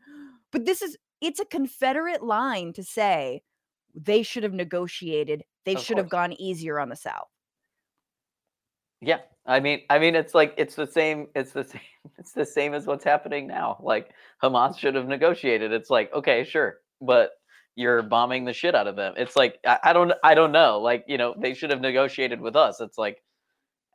But 0.51 0.65
this 0.65 0.81
is 0.81 0.97
it's 1.21 1.39
a 1.39 1.45
Confederate 1.45 2.23
line 2.23 2.73
to 2.73 2.83
say 2.83 3.43
they 3.93 4.23
should 4.23 4.43
have 4.43 4.53
negotiated. 4.53 5.43
They 5.65 5.75
Of 5.75 5.81
should 5.81 5.97
have 5.97 6.09
gone 6.09 6.33
easier 6.33 6.79
on 6.79 6.89
the 6.89 6.95
South. 6.95 7.29
Yeah. 9.01 9.19
I 9.45 9.59
mean, 9.59 9.81
I 9.89 9.99
mean, 9.99 10.15
it's 10.15 10.33
like 10.35 10.53
it's 10.57 10.75
the 10.75 10.87
same. 10.87 11.27
It's 11.35 11.51
the 11.51 11.63
same. 11.65 11.81
It's 12.17 12.33
the 12.33 12.45
same 12.45 12.73
as 12.73 12.85
what's 12.85 13.03
happening 13.03 13.47
now. 13.47 13.77
Like 13.81 14.11
Hamas 14.41 14.77
should 14.77 14.95
have 14.95 15.07
negotiated. 15.07 15.71
It's 15.71 15.89
like 15.89 16.13
okay, 16.13 16.43
sure, 16.43 16.77
but 17.01 17.31
you're 17.75 18.01
bombing 18.03 18.45
the 18.45 18.53
shit 18.53 18.75
out 18.75 18.87
of 18.87 18.95
them. 18.95 19.13
It's 19.17 19.35
like 19.35 19.59
I, 19.65 19.79
I 19.85 19.93
don't, 19.93 20.11
I 20.23 20.33
don't 20.35 20.51
know. 20.51 20.79
Like 20.79 21.05
you 21.07 21.17
know, 21.17 21.33
they 21.37 21.53
should 21.53 21.69
have 21.69 21.81
negotiated 21.81 22.41
with 22.41 22.55
us. 22.55 22.81
It's 22.81 22.97
like 22.97 23.21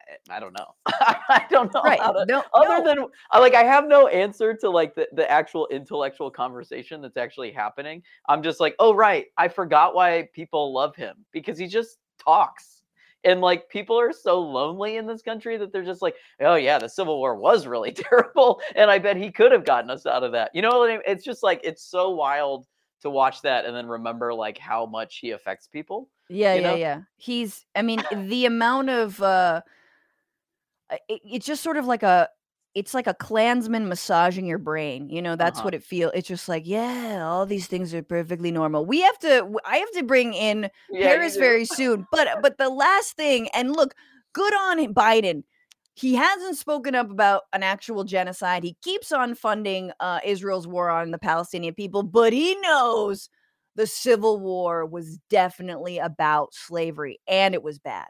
eh, 0.09 0.17
I 0.31 0.41
don't 0.41 0.53
know. 0.55 0.67
I 0.87 1.45
don't 1.51 1.73
know 1.75 1.83
Right. 1.83 1.99
to. 1.99 2.25
No, 2.27 2.43
Other 2.55 2.83
no. 2.83 2.85
than 2.85 3.07
like, 3.41 3.55
I 3.55 3.65
have 3.65 3.87
no 3.87 4.07
answer 4.09 4.55
to 4.55 4.71
like 4.71 4.95
the, 4.95 5.09
the 5.13 5.31
actual 5.31 5.67
intellectual 5.69 6.31
conversation 6.31 7.01
that's 7.03 7.17
actually 7.17 7.53
happening. 7.53 8.03
I'm 8.29 8.43
just 8.43 8.61
like, 8.61 8.75
oh 8.79 8.95
right, 8.95 9.27
I 9.37 9.49
forgot 9.49 9.95
why 9.95 10.29
people 10.33 10.73
love 10.73 10.97
him 10.97 11.25
because 11.33 11.59
he 11.59 11.67
just 11.67 11.99
talks. 12.23 12.83
And 13.25 13.41
like 13.41 13.69
people 13.69 13.99
are 13.99 14.13
so 14.13 14.41
lonely 14.41 14.99
in 14.99 15.07
this 15.07 15.21
country 15.21 15.57
that 15.57 15.73
they're 15.73 15.83
just 15.85 16.01
like, 16.03 16.15
oh 16.41 16.55
yeah, 16.55 16.79
the 16.79 16.89
Civil 16.89 17.19
War 17.19 17.35
was 17.35 17.67
really 17.67 17.91
terrible, 17.93 18.61
and 18.77 18.89
I 18.91 18.99
bet 19.01 19.17
he 19.17 19.33
could 19.33 19.51
have 19.51 19.65
gotten 19.65 19.91
us 19.91 20.07
out 20.07 20.23
of 20.23 20.31
that. 20.33 20.53
You 20.55 20.63
know 20.63 20.79
what 20.79 20.91
I 20.91 20.93
mean? 20.95 21.03
It's 21.07 21.25
just 21.25 21.43
like 21.43 21.61
it's 21.65 21.83
so 21.83 22.11
wild 22.11 22.67
to 23.03 23.11
watch 23.11 23.43
that 23.43 23.65
and 23.65 23.75
then 23.75 23.87
remember 23.87 24.33
like 24.35 24.59
how 24.59 24.87
much 24.87 25.19
he 25.19 25.31
affects 25.33 25.67
people. 25.67 26.09
Yeah, 26.29 26.55
yeah, 26.55 26.61
know? 26.61 26.75
yeah. 26.77 27.01
He's 27.17 27.65
I 27.75 27.83
mean, 27.83 28.03
the 28.29 28.47
amount 28.47 28.91
of 28.91 29.21
uh 29.23 29.63
it, 31.09 31.21
it's 31.25 31.47
just 31.47 31.63
sort 31.63 31.77
of 31.77 31.87
like 31.87 32.03
a 32.03 32.29
it's 32.75 32.93
like 32.93 33.07
a 33.07 33.15
Klansman 33.15 33.89
massaging 33.89 34.45
your 34.45 34.59
brain. 34.59 35.09
You 35.09 35.23
know, 35.23 35.35
that's 35.35 35.59
Uh-huh. 35.61 35.65
what 35.69 35.75
it 35.75 35.83
feel. 35.83 36.11
It's 36.15 36.29
just 36.29 36.47
like, 36.47 36.65
yeah, 36.67 37.25
all 37.27 37.47
these 37.47 37.67
things 37.67 37.95
are 37.95 38.03
perfectly 38.03 38.53
normal. 38.53 38.85
We 38.85 39.01
have 39.01 39.19
to, 39.21 39.49
I 39.65 39.79
have 39.79 39.91
to 39.93 40.03
bring 40.03 40.35
in 40.35 40.69
Yeah, 40.93 41.07
Paris 41.07 41.37
very 41.37 41.65
soon. 41.65 42.07
But 42.13 42.29
but 42.43 42.59
the 42.59 42.69
last 42.69 43.17
thing, 43.17 43.49
and 43.55 43.75
look, 43.75 43.95
good 44.35 44.53
on 44.55 44.93
Biden. 44.93 45.45
He 45.97 46.15
hasn't 46.15 46.59
spoken 46.59 46.95
up 46.95 47.11
about 47.11 47.45
an 47.55 47.63
actual 47.63 48.05
genocide. 48.05 48.63
He 48.63 48.77
keeps 48.83 49.13
on 49.13 49.35
funding 49.35 49.93
uh, 49.99 50.21
Israel's 50.23 50.67
war 50.67 50.91
on 50.91 51.11
the 51.11 51.19
Palestinian 51.19 51.73
people, 51.73 52.03
but 52.03 52.35
he 52.35 52.55
knows 52.57 53.31
the 53.77 53.87
Civil 53.87 54.39
War 54.39 54.85
was 54.85 55.19
definitely 55.31 55.97
about 55.97 56.53
slavery, 56.53 57.19
and 57.27 57.55
it 57.55 57.63
was 57.63 57.79
bad. 57.79 58.09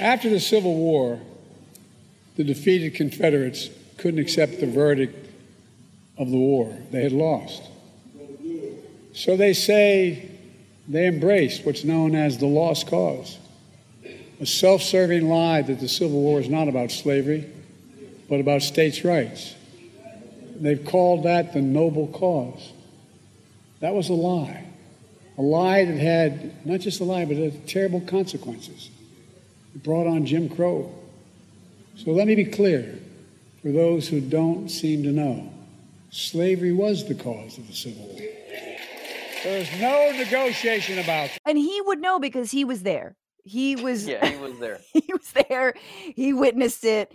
After 0.00 0.30
the 0.30 0.40
Civil 0.40 0.74
War, 0.74 1.20
the 2.36 2.44
defeated 2.44 2.94
Confederates 2.94 3.68
couldn't 3.98 4.20
accept 4.20 4.58
the 4.60 4.66
verdict 4.66 5.30
of 6.16 6.30
the 6.30 6.38
war. 6.38 6.74
They 6.90 7.02
had 7.02 7.12
lost. 7.12 7.62
So 9.12 9.36
they 9.36 9.52
say 9.52 10.30
they 10.88 11.08
embraced 11.08 11.66
what's 11.66 11.84
known 11.84 12.14
as 12.14 12.38
the 12.38 12.46
lost 12.46 12.86
cause 12.86 13.38
a 14.44 14.46
self 14.46 14.82
serving 14.82 15.26
lie 15.26 15.62
that 15.62 15.80
the 15.80 15.88
Civil 15.88 16.20
War 16.20 16.38
is 16.38 16.50
not 16.50 16.68
about 16.68 16.90
slavery, 16.90 17.50
but 18.28 18.40
about 18.40 18.60
states' 18.60 19.02
rights. 19.02 19.54
They've 20.56 20.84
called 20.84 21.22
that 21.22 21.54
the 21.54 21.62
noble 21.62 22.08
cause. 22.08 22.72
That 23.80 23.94
was 23.94 24.10
a 24.10 24.12
lie. 24.12 24.66
A 25.38 25.42
lie 25.42 25.86
that 25.86 25.96
had 25.96 26.66
not 26.66 26.80
just 26.80 27.00
a 27.00 27.04
lie, 27.04 27.24
but 27.24 27.38
it 27.38 27.54
had 27.54 27.66
terrible 27.66 28.02
consequences. 28.02 28.90
It 29.74 29.82
brought 29.82 30.06
on 30.06 30.26
Jim 30.26 30.50
Crow. 30.50 30.94
So 31.96 32.10
let 32.10 32.26
me 32.26 32.34
be 32.34 32.44
clear 32.44 32.98
for 33.62 33.72
those 33.72 34.08
who 34.08 34.20
don't 34.20 34.68
seem 34.68 35.04
to 35.04 35.08
know 35.08 35.50
slavery 36.10 36.74
was 36.74 37.08
the 37.08 37.14
cause 37.14 37.56
of 37.56 37.66
the 37.66 37.72
Civil 37.72 38.08
War. 38.08 38.20
There's 39.42 39.80
no 39.80 40.12
negotiation 40.12 40.98
about 40.98 41.30
that. 41.30 41.38
And 41.46 41.56
he 41.56 41.80
would 41.86 41.98
know 41.98 42.18
because 42.18 42.50
he 42.50 42.66
was 42.66 42.82
there. 42.82 43.16
He 43.44 43.76
was 43.76 44.06
Yeah, 44.06 44.26
he 44.26 44.36
was 44.36 44.58
there. 44.58 44.80
he 44.92 45.04
was 45.12 45.32
there. 45.48 45.74
He 46.14 46.32
witnessed 46.32 46.84
it. 46.84 47.12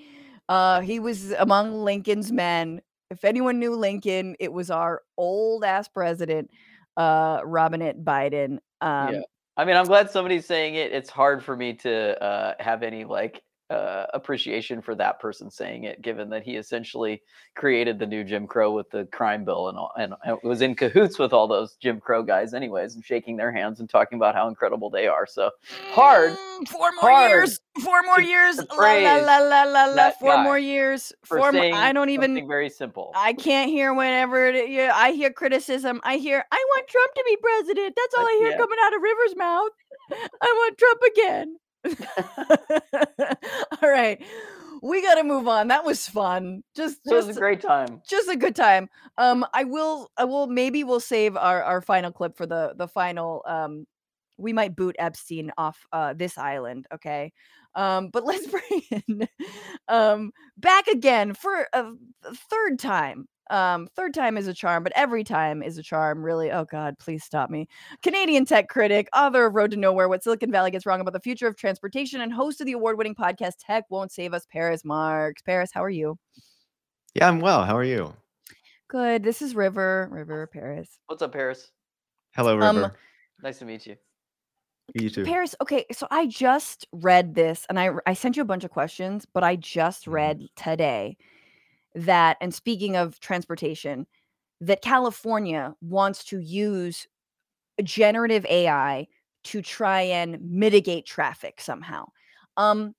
Uh, 0.48 0.82
he 0.82 1.00
was 1.00 1.32
among 1.34 1.84
Lincoln's 1.84 2.32
men. 2.32 2.82
If 3.12 3.26
anyone 3.26 3.60
knew 3.60 3.76
Lincoln, 3.76 4.36
it 4.40 4.54
was 4.54 4.70
our 4.70 5.02
old 5.18 5.64
ass 5.64 5.88
president, 5.88 6.52
uh, 6.96 7.42
Robinette 7.44 8.04
Biden. 8.04 8.60
Um, 8.82 9.16
yeah. 9.16 9.22
I 9.58 9.66
mean, 9.66 9.76
I'm 9.76 9.86
glad 9.86 10.10
somebody's 10.10 10.46
saying 10.46 10.76
it. 10.76 10.94
It's 10.94 11.10
hard 11.10 11.44
for 11.44 11.56
me 11.56 11.74
to 11.74 12.24
uh, 12.24 12.54
have 12.60 12.82
any 12.82 13.04
like 13.04 13.42
uh, 13.70 14.06
appreciation 14.14 14.82
for 14.82 14.96
that 14.96 15.20
person 15.20 15.50
saying 15.50 15.84
it, 15.84 16.02
given 16.02 16.30
that 16.30 16.44
he 16.44 16.56
essentially 16.56 17.22
created 17.56 18.00
the 18.00 18.06
new 18.06 18.24
Jim 18.24 18.48
Crow 18.48 18.74
with 18.74 18.90
the 18.90 19.06
crime 19.06 19.46
bill 19.46 19.70
and 19.70 19.78
all, 19.78 19.92
and 19.98 20.14
uh, 20.26 20.36
was 20.44 20.62
in 20.62 20.76
cahoots 20.76 21.20
with 21.20 21.34
all 21.34 21.48
those 21.48 21.76
Jim 21.76 22.00
Crow 22.00 22.24
guys, 22.24 22.54
anyways, 22.54 22.96
and 22.96 23.06
shaking 23.06 23.38
their 23.38 23.52
hands 23.52 23.80
and 23.80 23.90
talking 23.90 24.18
about 24.18 24.36
how 24.36 24.48
incredible 24.48 24.90
they 24.90 25.08
are. 25.08 25.26
So 25.26 25.52
hard 25.92 26.38
Mm, 26.60 26.68
Four 26.68 26.92
more 26.94 27.12
hard 27.12 27.30
years. 27.30 27.60
Four 27.84 28.04
more 28.04 28.22
years. 28.22 28.58
La 28.58 28.94
la 28.94 29.16
la 29.18 29.38
la 29.38 29.64
la 29.64 29.86
la. 29.86 30.12
Four 30.12 30.44
more 30.44 30.60
years. 30.60 31.14
Four. 31.24 31.52
More, 31.52 31.74
I 31.74 31.94
don't 31.94 32.10
even. 32.10 32.48
very 32.48 32.70
simple. 32.70 33.12
I 33.16 33.34
can't 33.34 33.70
hear 33.70 33.94
whenever 33.94 34.48
it, 34.48 34.70
yeah, 34.70 34.92
I 34.94 35.12
hear 35.12 35.32
criticism. 35.32 36.02
I 36.04 36.18
hear 36.18 36.44
I 36.52 36.66
want 36.76 36.88
Trump 36.88 37.14
to 37.16 37.24
be 37.26 37.38
president. 37.42 37.96
That's 37.96 38.16
all 38.18 38.26
I 38.26 38.38
hear 38.42 38.52
yeah. 38.52 38.58
coming 38.58 38.78
out 38.84 38.96
of 38.96 39.02
Rivers' 39.02 39.36
mouth. 39.38 39.72
I 40.42 40.54
want 40.56 40.78
Trump 40.78 41.02
again. 41.16 41.56
all 43.82 43.90
right. 43.90 44.22
We 44.82 45.02
got 45.02 45.16
to 45.16 45.24
move 45.24 45.48
on. 45.48 45.68
That 45.68 45.84
was 45.84 46.08
fun. 46.08 46.64
Just 46.76 47.00
it 47.06 47.14
was 47.14 47.26
just 47.26 47.38
a 47.38 47.40
great 47.40 47.62
time. 47.62 48.02
just 48.08 48.30
a 48.30 48.38
good 48.38 48.56
time. 48.56 48.90
Um 49.18 49.46
I 49.54 49.66
will 49.66 50.10
I 50.18 50.26
will 50.26 50.48
maybe 50.48 50.84
we'll 50.84 51.00
save 51.02 51.36
our 51.36 51.62
our 51.64 51.82
final 51.82 52.12
clip 52.12 52.38
for 52.38 52.46
the 52.46 52.74
the 52.78 52.88
final 52.88 53.44
um 53.46 53.86
we 54.38 54.54
might 54.54 54.76
boot 54.76 54.96
Epstein 55.00 55.52
off 55.58 55.86
uh 55.92 56.14
this 56.14 56.38
island, 56.38 56.86
okay? 56.94 57.34
Um 57.76 58.10
but 58.10 58.26
let's 58.30 58.48
bring 58.48 58.82
in 58.92 59.28
um 59.88 60.32
back 60.58 60.88
again 60.88 61.34
for 61.34 61.68
a, 61.74 61.92
a 62.24 62.36
third 62.50 62.80
time. 62.80 63.28
Um, 63.50 63.88
third 63.96 64.14
time 64.14 64.38
is 64.38 64.48
a 64.48 64.54
charm, 64.54 64.84
but 64.84 64.94
every 64.96 65.24
time 65.24 65.64
is 65.64 65.78
a 65.78 65.84
charm, 65.84 66.24
really. 66.24 66.52
Oh 66.52 66.66
God, 66.66 66.98
please 67.00 67.24
stop 67.24 67.50
me. 67.50 67.68
Canadian 68.04 68.46
tech 68.46 68.70
critic, 68.70 69.08
author 69.16 69.46
of 69.46 69.56
Road 69.56 69.72
to 69.72 69.78
Nowhere, 69.78 70.08
What 70.08 70.24
Silicon 70.24 70.52
Valley 70.52 70.72
Gets 70.72 70.86
Wrong 70.86 71.02
About 71.02 71.14
the 71.14 71.20
Future 71.20 71.48
of 71.48 71.56
Transportation, 71.58 72.22
and 72.22 72.32
host 72.32 72.62
of 72.62 72.68
the 72.68 72.74
award-winning 72.74 73.16
podcast 73.16 73.54
Tech 73.60 73.86
Won't 73.90 74.12
Save 74.12 74.34
Us, 74.34 74.46
Paris 74.52 74.86
Marx. 74.86 75.42
Paris, 75.42 75.72
how 75.74 75.84
are 75.84 75.90
you? 75.90 76.18
Yeah, 77.16 77.28
I'm 77.28 77.40
well. 77.40 77.64
How 77.64 77.76
are 77.76 77.84
you? 77.84 78.14
Good. 78.88 79.24
This 79.24 79.42
is 79.42 79.56
River, 79.56 80.08
River, 80.12 80.48
Paris. 80.48 81.00
What's 81.08 81.22
up, 81.22 81.32
Paris? 81.32 81.72
Hello, 82.36 82.60
Um, 82.62 82.76
River. 82.78 82.98
Nice 83.42 83.60
to 83.60 83.66
meet 83.66 83.88
you. 83.88 83.96
you 84.96 85.10
too. 85.10 85.24
Paris, 85.24 85.56
okay, 85.62 85.86
so 85.92 86.08
I 86.12 86.26
just 86.28 86.88
read 86.92 87.36
this 87.36 87.66
and 87.70 87.80
I 87.80 87.92
I 88.08 88.14
sent 88.14 88.36
you 88.36 88.42
a 88.42 88.46
bunch 88.46 88.64
of 88.64 88.72
questions, 88.72 89.26
but 89.34 89.44
I 89.44 89.56
just 89.56 90.06
Mhm. 90.06 90.12
read 90.14 90.48
today 90.56 91.18
that 91.96 92.38
and 92.42 92.54
speaking 92.54 92.96
of 92.96 93.20
transportation, 93.20 94.08
that 94.62 94.82
California 94.82 95.76
wants 95.82 96.24
to 96.26 96.40
use 96.40 97.08
generative 97.84 98.46
AI 98.50 99.08
to 99.46 99.62
try 99.62 100.02
and 100.02 100.40
mitigate 100.42 101.06
traffic 101.06 101.62
somehow. 101.62 102.06
Um 102.58 102.96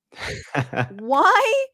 why 0.91 1.65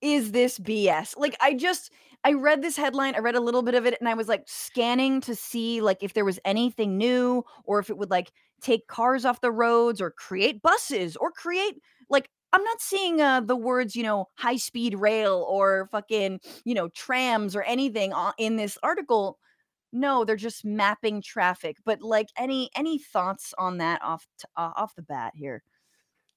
is 0.00 0.32
this 0.32 0.58
BS? 0.58 1.14
Like 1.16 1.36
I 1.40 1.54
just 1.54 1.90
I 2.24 2.32
read 2.32 2.62
this 2.62 2.76
headline, 2.76 3.14
I 3.14 3.18
read 3.18 3.34
a 3.34 3.40
little 3.40 3.62
bit 3.62 3.74
of 3.74 3.86
it 3.86 3.96
and 4.00 4.08
I 4.08 4.14
was 4.14 4.28
like 4.28 4.44
scanning 4.46 5.20
to 5.22 5.34
see 5.34 5.80
like 5.80 5.98
if 6.02 6.14
there 6.14 6.24
was 6.24 6.38
anything 6.44 6.96
new 6.98 7.44
or 7.64 7.78
if 7.78 7.90
it 7.90 7.98
would 7.98 8.10
like 8.10 8.32
take 8.60 8.86
cars 8.86 9.24
off 9.24 9.40
the 9.40 9.52
roads 9.52 10.00
or 10.00 10.10
create 10.10 10.62
buses 10.62 11.16
or 11.16 11.30
create 11.30 11.76
like 12.08 12.30
I'm 12.54 12.64
not 12.64 12.80
seeing 12.80 13.20
uh, 13.20 13.40
the 13.40 13.56
words, 13.56 13.96
you 13.96 14.04
know, 14.04 14.28
high 14.38 14.56
speed 14.58 14.94
rail 14.96 15.44
or 15.48 15.88
fucking, 15.92 16.40
you 16.64 16.74
know, 16.74 16.88
trams 16.90 17.56
or 17.56 17.62
anything 17.64 18.12
in 18.38 18.56
this 18.56 18.78
article. 18.82 19.38
No, 19.92 20.24
they're 20.24 20.36
just 20.36 20.64
mapping 20.66 21.22
traffic. 21.22 21.78
But 21.86 22.02
like 22.02 22.28
any 22.38 22.70
any 22.76 22.98
thoughts 22.98 23.54
on 23.58 23.78
that 23.78 24.02
off 24.02 24.26
t- 24.40 24.46
uh, 24.56 24.72
off 24.76 24.94
the 24.96 25.02
bat 25.02 25.32
here? 25.36 25.62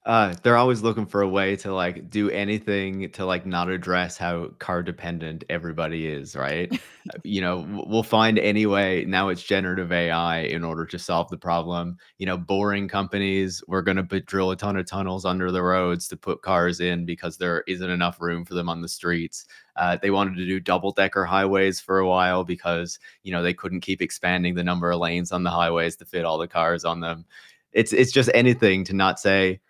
Uh, 0.07 0.33
they're 0.41 0.55
always 0.55 0.81
looking 0.81 1.05
for 1.05 1.21
a 1.21 1.27
way 1.27 1.53
to 1.53 1.73
like 1.73 2.09
do 2.09 2.29
anything 2.29 3.11
to 3.11 3.25
like 3.25 3.45
not 3.45 3.69
address 3.69 4.17
how 4.17 4.47
car 4.57 4.81
dependent 4.81 5.43
everybody 5.49 6.07
is, 6.07 6.35
right? 6.35 6.71
You 7.23 7.39
know, 7.39 7.65
we'll 7.87 8.03
find 8.03 8.37
any 8.37 8.65
way. 8.65 9.05
Now 9.07 9.29
it's 9.29 9.41
generative 9.41 9.93
AI 9.93 10.39
in 10.39 10.65
order 10.65 10.85
to 10.87 10.99
solve 10.99 11.29
the 11.29 11.37
problem. 11.37 11.95
You 12.17 12.25
know, 12.25 12.35
boring 12.37 12.89
companies, 12.89 13.63
we're 13.65 13.81
going 13.81 13.95
to 13.95 14.19
drill 14.19 14.51
a 14.51 14.57
ton 14.57 14.75
of 14.75 14.87
tunnels 14.87 15.23
under 15.23 15.49
the 15.49 15.61
roads 15.63 16.09
to 16.09 16.17
put 16.17 16.41
cars 16.41 16.81
in 16.81 17.05
because 17.05 17.37
there 17.37 17.63
isn't 17.65 17.89
enough 17.89 18.19
room 18.19 18.43
for 18.43 18.55
them 18.55 18.67
on 18.67 18.81
the 18.81 18.89
streets. 18.89 19.45
Uh, 19.77 19.97
they 20.01 20.11
wanted 20.11 20.35
to 20.35 20.45
do 20.45 20.59
double 20.59 20.91
decker 20.91 21.23
highways 21.23 21.79
for 21.79 21.99
a 21.99 22.07
while 22.07 22.43
because, 22.43 22.99
you 23.23 23.31
know, 23.31 23.41
they 23.41 23.53
couldn't 23.53 23.79
keep 23.79 24.01
expanding 24.01 24.55
the 24.55 24.63
number 24.63 24.91
of 24.91 24.99
lanes 24.99 25.31
on 25.31 25.43
the 25.43 25.49
highways 25.49 25.95
to 25.95 26.03
fit 26.03 26.25
all 26.25 26.37
the 26.37 26.45
cars 26.45 26.83
on 26.83 26.99
them. 26.99 27.23
It's, 27.71 27.93
it's 27.93 28.11
just 28.11 28.29
anything 28.33 28.83
to 28.83 28.93
not 28.93 29.17
say, 29.17 29.61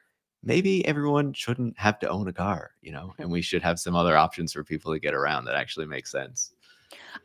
maybe 0.47 0.85
everyone 0.87 1.33
shouldn't 1.33 1.77
have 1.77 1.99
to 1.99 2.09
own 2.09 2.27
a 2.27 2.33
car, 2.33 2.71
you 2.81 2.91
know, 2.91 3.13
and 3.19 3.29
we 3.29 3.41
should 3.41 3.61
have 3.61 3.79
some 3.79 3.95
other 3.95 4.15
options 4.15 4.53
for 4.53 4.63
people 4.63 4.93
to 4.93 4.99
get 4.99 5.13
around 5.13 5.45
that 5.45 5.55
actually 5.55 5.85
make 5.85 6.07
sense. 6.07 6.53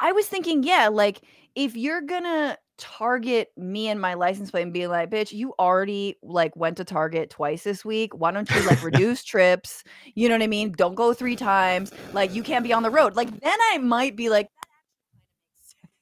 I 0.01 0.11
was 0.13 0.27
thinking, 0.27 0.65
yeah, 0.65 0.89
like 0.89 1.23
if 1.55 1.77
you're 1.77 2.01
gonna 2.01 2.59
target 2.79 3.53
me 3.57 3.89
and 3.89 4.01
my 4.01 4.15
license 4.15 4.51
plate 4.51 4.63
and 4.63 4.73
be 4.73 4.89
like, 4.89 5.09
bitch, 5.09 5.33
you 5.33 5.55
already 5.59 6.17
like 6.21 6.57
went 6.57 6.77
to 6.79 6.85
Target 6.85 7.31
twice 7.31 7.63
this 7.63 7.85
week. 7.85 8.13
Why 8.13 8.33
don't 8.33 8.51
you 8.51 8.67
like 8.67 8.83
reduce 8.85 9.23
trips? 9.23 9.85
You 10.15 10.29
know 10.29 10.35
what 10.35 10.43
I 10.43 10.49
mean? 10.49 10.73
Don't 10.73 10.97
go 10.97 11.15
three 11.15 11.37
times. 11.37 11.93
Like 12.13 12.35
you 12.35 12.43
can't 12.43 12.65
be 12.65 12.73
on 12.73 12.83
the 12.83 12.91
road. 12.91 13.15
Like 13.15 13.29
then 13.41 13.59
I 13.71 13.79
might 13.79 14.17
be 14.17 14.31
like, 14.31 14.49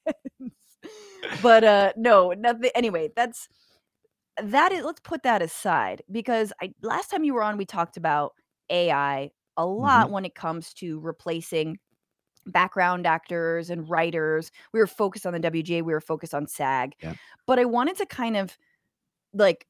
that 0.05 0.15
makes 0.39 0.55
sense. 0.81 1.41
but 1.43 1.63
uh 1.63 1.93
no, 1.97 2.31
nothing 2.31 2.71
anyway, 2.73 3.11
that's 3.15 3.47
that 4.43 4.71
is 4.71 4.83
let's 4.83 4.99
put 5.01 5.23
that 5.23 5.41
aside 5.41 6.03
because 6.11 6.53
I 6.61 6.73
last 6.81 7.09
time 7.09 7.23
you 7.23 7.33
were 7.33 7.43
on 7.43 7.57
we 7.57 7.65
talked 7.65 7.97
about 7.97 8.33
AI 8.69 9.31
a 9.57 9.65
lot 9.65 10.09
Mhm. 10.09 10.11
when 10.11 10.25
it 10.25 10.35
comes 10.35 10.73
to 10.75 10.99
replacing 10.99 11.79
background 12.47 13.07
actors 13.07 13.69
and 13.69 13.89
writers. 13.89 14.51
We 14.73 14.79
were 14.81 14.87
focused 14.87 15.25
on 15.25 15.33
the 15.33 15.39
WGA, 15.39 15.83
we 15.83 15.93
were 15.93 16.01
focused 16.01 16.33
on 16.35 16.47
SAG. 16.47 16.95
Yeah. 17.01 17.15
But 17.47 17.59
I 17.59 17.65
wanted 17.65 17.97
to 17.97 18.05
kind 18.07 18.37
of 18.37 18.57
like 19.33 19.67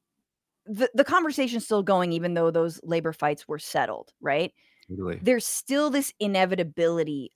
the 0.66 0.90
the 0.94 1.04
conversation's 1.04 1.64
still 1.66 1.82
going 1.84 2.12
even 2.12 2.34
though 2.34 2.50
those 2.50 2.80
labor 2.84 3.12
fights 3.12 3.48
were 3.48 3.58
settled, 3.60 4.12
right? 4.20 4.52
Totally. 4.88 5.22
There's 5.22 5.46
still 5.46 5.90
this 5.90 6.12
inevitability 6.20 7.32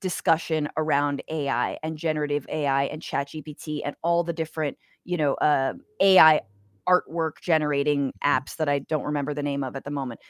discussion 0.00 0.68
around 0.76 1.22
AI 1.30 1.78
and 1.82 1.96
generative 1.96 2.46
AI 2.48 2.84
and 2.84 3.02
ChatGPT 3.02 3.80
and 3.84 3.96
all 4.02 4.22
the 4.24 4.32
different, 4.32 4.78
you 5.06 5.16
know, 5.16 5.34
uh, 5.34 5.74
AI 6.00 6.42
artwork 6.88 7.40
generating 7.40 8.12
apps 8.24 8.56
that 8.56 8.68
I 8.68 8.80
don't 8.80 9.04
remember 9.04 9.34
the 9.34 9.42
name 9.42 9.64
of 9.64 9.76
at 9.76 9.84
the 9.84 9.90
moment. 9.90 10.20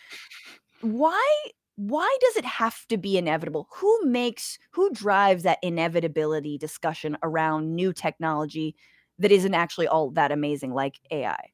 Why 0.80 1.24
why 1.76 2.16
does 2.22 2.36
it 2.36 2.44
have 2.46 2.86
to 2.88 2.96
be 2.96 3.18
inevitable? 3.18 3.68
Who 3.74 4.04
makes 4.04 4.58
who 4.70 4.90
drives 4.90 5.42
that 5.42 5.58
inevitability 5.62 6.58
discussion 6.58 7.18
around 7.22 7.74
new 7.74 7.92
technology 7.92 8.76
that 9.18 9.32
isn't 9.32 9.54
actually 9.54 9.88
all 9.88 10.10
that 10.12 10.32
amazing 10.32 10.72
like 10.72 10.98
AI? 11.10 11.50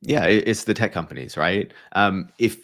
Yeah, 0.00 0.24
it's 0.26 0.64
the 0.64 0.74
tech 0.74 0.92
companies, 0.92 1.36
right? 1.36 1.72
Um, 1.92 2.30
if 2.38 2.58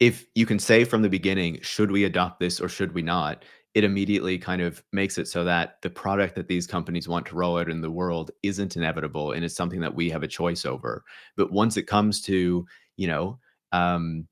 if 0.00 0.26
you 0.34 0.46
can 0.46 0.58
say 0.58 0.84
from 0.84 1.02
the 1.02 1.10
beginning, 1.10 1.60
should 1.60 1.90
we 1.90 2.04
adopt 2.04 2.40
this 2.40 2.60
or 2.60 2.68
should 2.68 2.92
we 2.92 3.02
not? 3.02 3.44
It 3.74 3.84
immediately 3.84 4.36
kind 4.38 4.62
of 4.62 4.82
makes 4.92 5.16
it 5.16 5.28
so 5.28 5.44
that 5.44 5.80
the 5.82 5.90
product 5.90 6.34
that 6.34 6.48
these 6.48 6.66
companies 6.66 7.08
want 7.08 7.26
to 7.26 7.36
roll 7.36 7.58
out 7.58 7.70
in 7.70 7.80
the 7.80 7.90
world 7.90 8.32
isn't 8.42 8.76
inevitable 8.76 9.32
and 9.32 9.44
it's 9.44 9.54
something 9.54 9.80
that 9.80 9.94
we 9.94 10.10
have 10.10 10.24
a 10.24 10.28
choice 10.28 10.64
over. 10.64 11.04
But 11.36 11.52
once 11.52 11.76
it 11.76 11.84
comes 11.84 12.20
to, 12.22 12.66
you 12.96 13.06
know, 13.06 13.38
um, 13.72 14.26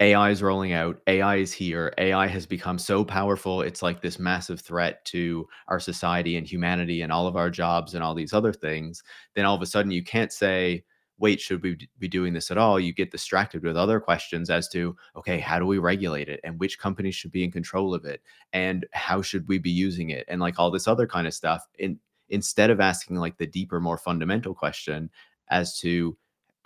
AI 0.00 0.30
is 0.30 0.42
rolling 0.42 0.72
out, 0.72 1.00
AI 1.06 1.36
is 1.36 1.52
here, 1.52 1.94
AI 1.98 2.26
has 2.26 2.46
become 2.46 2.78
so 2.78 3.04
powerful, 3.04 3.62
it's 3.62 3.82
like 3.82 4.02
this 4.02 4.18
massive 4.18 4.60
threat 4.60 5.04
to 5.06 5.46
our 5.68 5.80
society 5.80 6.36
and 6.36 6.46
humanity 6.46 7.02
and 7.02 7.12
all 7.12 7.26
of 7.26 7.36
our 7.36 7.48
jobs 7.50 7.94
and 7.94 8.02
all 8.02 8.14
these 8.14 8.32
other 8.32 8.52
things, 8.52 9.02
then 9.34 9.44
all 9.46 9.54
of 9.54 9.62
a 9.62 9.66
sudden 9.66 9.92
you 9.92 10.02
can't 10.02 10.32
say, 10.32 10.84
wait, 11.18 11.40
should 11.40 11.62
we 11.62 11.76
be 11.98 12.08
doing 12.08 12.32
this 12.32 12.50
at 12.50 12.58
all? 12.58 12.80
You 12.80 12.92
get 12.92 13.10
distracted 13.12 13.62
with 13.62 13.76
other 13.76 14.00
questions 14.00 14.50
as 14.50 14.68
to, 14.70 14.96
okay, 15.16 15.38
how 15.38 15.58
do 15.58 15.66
we 15.66 15.78
regulate 15.78 16.28
it? 16.28 16.40
And 16.42 16.58
which 16.58 16.78
companies 16.78 17.14
should 17.14 17.30
be 17.30 17.44
in 17.44 17.52
control 17.52 17.94
of 17.94 18.04
it? 18.04 18.20
And 18.52 18.84
how 18.92 19.22
should 19.22 19.46
we 19.46 19.58
be 19.58 19.70
using 19.70 20.10
it? 20.10 20.24
And 20.28 20.40
like 20.40 20.58
all 20.58 20.70
this 20.70 20.88
other 20.88 21.06
kind 21.06 21.26
of 21.26 21.34
stuff. 21.34 21.66
And 21.78 21.98
instead 22.28 22.70
of 22.70 22.80
asking 22.80 23.16
like 23.16 23.38
the 23.38 23.46
deeper, 23.46 23.80
more 23.80 23.98
fundamental 23.98 24.54
question 24.54 25.10
as 25.50 25.78
to 25.78 26.16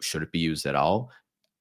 should 0.00 0.22
it 0.22 0.32
be 0.32 0.38
used 0.38 0.64
at 0.66 0.74
all, 0.76 1.10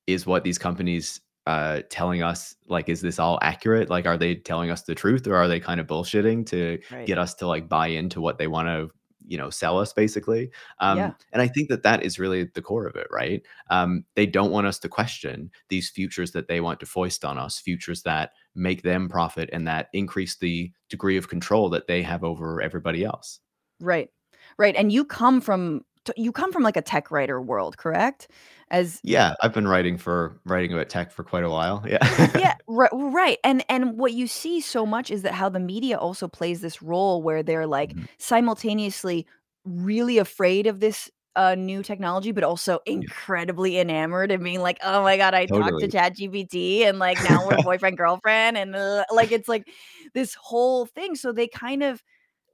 is 0.06 0.26
what 0.26 0.44
these 0.44 0.58
companies 0.58 1.20
uh 1.46 1.82
telling 1.90 2.22
us 2.24 2.56
like 2.68 2.90
is 2.90 3.00
this 3.00 3.20
all 3.20 3.40
accurate 3.42 3.90
like 3.90 4.06
are 4.06 4.18
they 4.18 4.36
telling 4.36 4.70
us 4.70 4.82
the 4.84 4.94
truth 4.94 5.26
or 5.28 5.36
are 5.36 5.48
they 5.48 5.62
kind 5.62 5.80
of 5.80 5.88
bullshitting 5.88 6.46
to 6.46 6.78
Right. 6.92 7.08
get 7.08 7.18
us 7.18 7.34
to 7.36 7.48
like 7.48 7.70
buy 7.70 7.88
into 7.88 8.20
what 8.20 8.38
they 8.38 8.48
want 8.48 8.68
to 8.68 8.90
you 9.28 9.38
know 9.38 9.50
sell 9.50 9.78
us 9.78 9.94
basically 9.94 10.50
um 10.80 10.98
Yeah. 10.98 11.12
and 11.34 11.42
i 11.42 11.48
think 11.48 11.70
that 11.70 11.84
that 11.84 12.04
is 12.04 12.18
really 12.18 12.46
the 12.54 12.62
core 12.62 12.88
of 12.88 12.96
it 12.96 13.08
right 13.12 13.42
um 13.70 14.06
they 14.16 14.26
don't 14.26 14.52
want 14.52 14.68
us 14.68 14.80
to 14.80 14.90
question 14.90 15.52
these 15.70 15.90
futures 15.90 16.32
that 16.32 16.48
they 16.48 16.62
want 16.62 16.80
to 16.80 16.86
foist 16.86 17.24
on 17.26 17.38
us 17.38 17.60
futures 17.60 18.04
that 18.04 18.32
make 18.56 18.82
them 18.84 19.10
profit 19.10 19.50
and 19.54 19.68
that 19.68 19.90
increase 19.94 20.38
the 20.38 20.72
degree 20.90 21.18
of 21.18 21.30
control 21.30 21.70
that 21.70 21.88
they 21.88 22.02
have 22.02 22.24
over 22.24 22.62
everybody 22.62 23.04
else 23.04 23.40
Right. 23.80 24.10
Right. 24.58 24.76
And 24.76 24.92
you 24.92 25.06
come 25.06 25.42
from 25.42 25.82
you 26.16 26.32
come 26.32 26.54
from 26.54 26.64
like 26.64 26.78
a 26.78 26.82
tech 26.82 27.12
writer 27.12 27.42
world, 27.42 27.78
correct? 27.78 28.30
As 28.70 29.04
yeah 29.04 29.34
i've 29.42 29.54
been 29.54 29.68
writing 29.68 29.98
for 29.98 30.40
writing 30.46 30.74
about 30.74 30.90
tech 30.90 31.12
for 31.12 31.24
quite 31.24 31.44
a 31.44 31.50
while 31.50 31.84
yeah 31.88 32.00
yeah, 32.34 32.54
right, 32.68 32.90
right. 32.94 33.38
And 33.44 33.64
and 33.70 33.98
what 33.98 34.14
you 34.14 34.28
see 34.28 34.62
so 34.62 34.86
much 34.86 35.12
is 35.12 35.22
that 35.24 35.34
how 35.34 35.50
the 35.50 35.60
media 35.60 35.98
also 35.98 36.28
plays 36.28 36.62
this 36.62 36.82
role 36.82 37.22
where 37.22 37.44
they're 37.44 37.68
like 37.68 37.96
Mhm. 37.96 38.08
simultaneously 38.20 39.26
really 39.66 40.18
afraid 40.18 40.68
of 40.68 40.80
this 40.80 41.10
uh, 41.36 41.54
new 41.56 41.84
technology, 41.84 42.32
but 42.32 42.44
also 42.44 42.80
incredibly 42.88 43.78
enamored 43.80 44.32
and 44.32 44.44
being 44.44 44.62
like, 44.62 44.80
"Oh 44.84 45.04
my 45.04 45.18
god, 45.18 45.34
I 45.36 45.46
talked 45.48 45.80
to 45.80 45.88
totally 45.88 45.90
ChatGPT 45.90 46.82
and 46.88 46.98
like 47.00 47.20
now 47.22 47.46
we're 47.46 47.58
boyfriend 47.60 47.98
girlfriend," 47.98 48.58
and 48.58 48.76
uh, 48.76 49.06
like 49.12 49.32
it's 49.32 49.48
like 49.50 49.68
this 50.14 50.34
whole 50.36 50.86
thing. 50.88 51.16
So 51.16 51.32
they 51.32 51.48
kind 51.48 51.84
of 51.84 52.02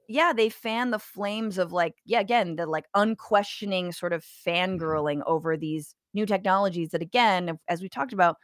yeah, 0.08 0.32
they 0.32 0.48
fan 0.48 0.90
the 0.90 0.98
flames 0.98 1.58
of 1.58 1.72
like, 1.72 1.94
yeah, 2.04 2.20
again, 2.20 2.56
the 2.56 2.66
like 2.66 2.86
unquestioning 2.94 3.92
sort 3.92 4.12
of 4.12 4.24
Mhm. 4.72 5.04
fangirling 5.04 5.22
over 5.26 5.56
these 5.56 5.94
new 6.14 6.26
technologies 6.26 6.90
that, 6.90 7.02
again, 7.02 7.58
as 7.68 7.82
we 7.82 7.88
talked 7.88 8.12
about, 8.12 8.36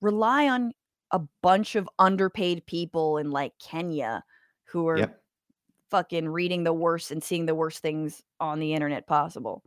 rely 0.00 0.48
on 0.48 0.72
a 1.12 1.20
bunch 1.42 1.76
of 1.76 1.88
underpaid 1.98 2.66
people 2.66 3.18
in 3.18 3.30
like 3.30 3.52
Kenya 3.60 4.22
who 4.64 4.88
are 4.88 5.06
yep 5.06 5.22
fucking 5.90 6.28
reading 6.28 6.64
the 6.64 6.72
worst 6.72 7.10
and 7.10 7.22
seeing 7.22 7.46
the 7.46 7.54
worst 7.54 7.80
things 7.80 8.22
on 8.40 8.60
the 8.60 8.74
internet 8.74 9.06
possible. 9.06 9.62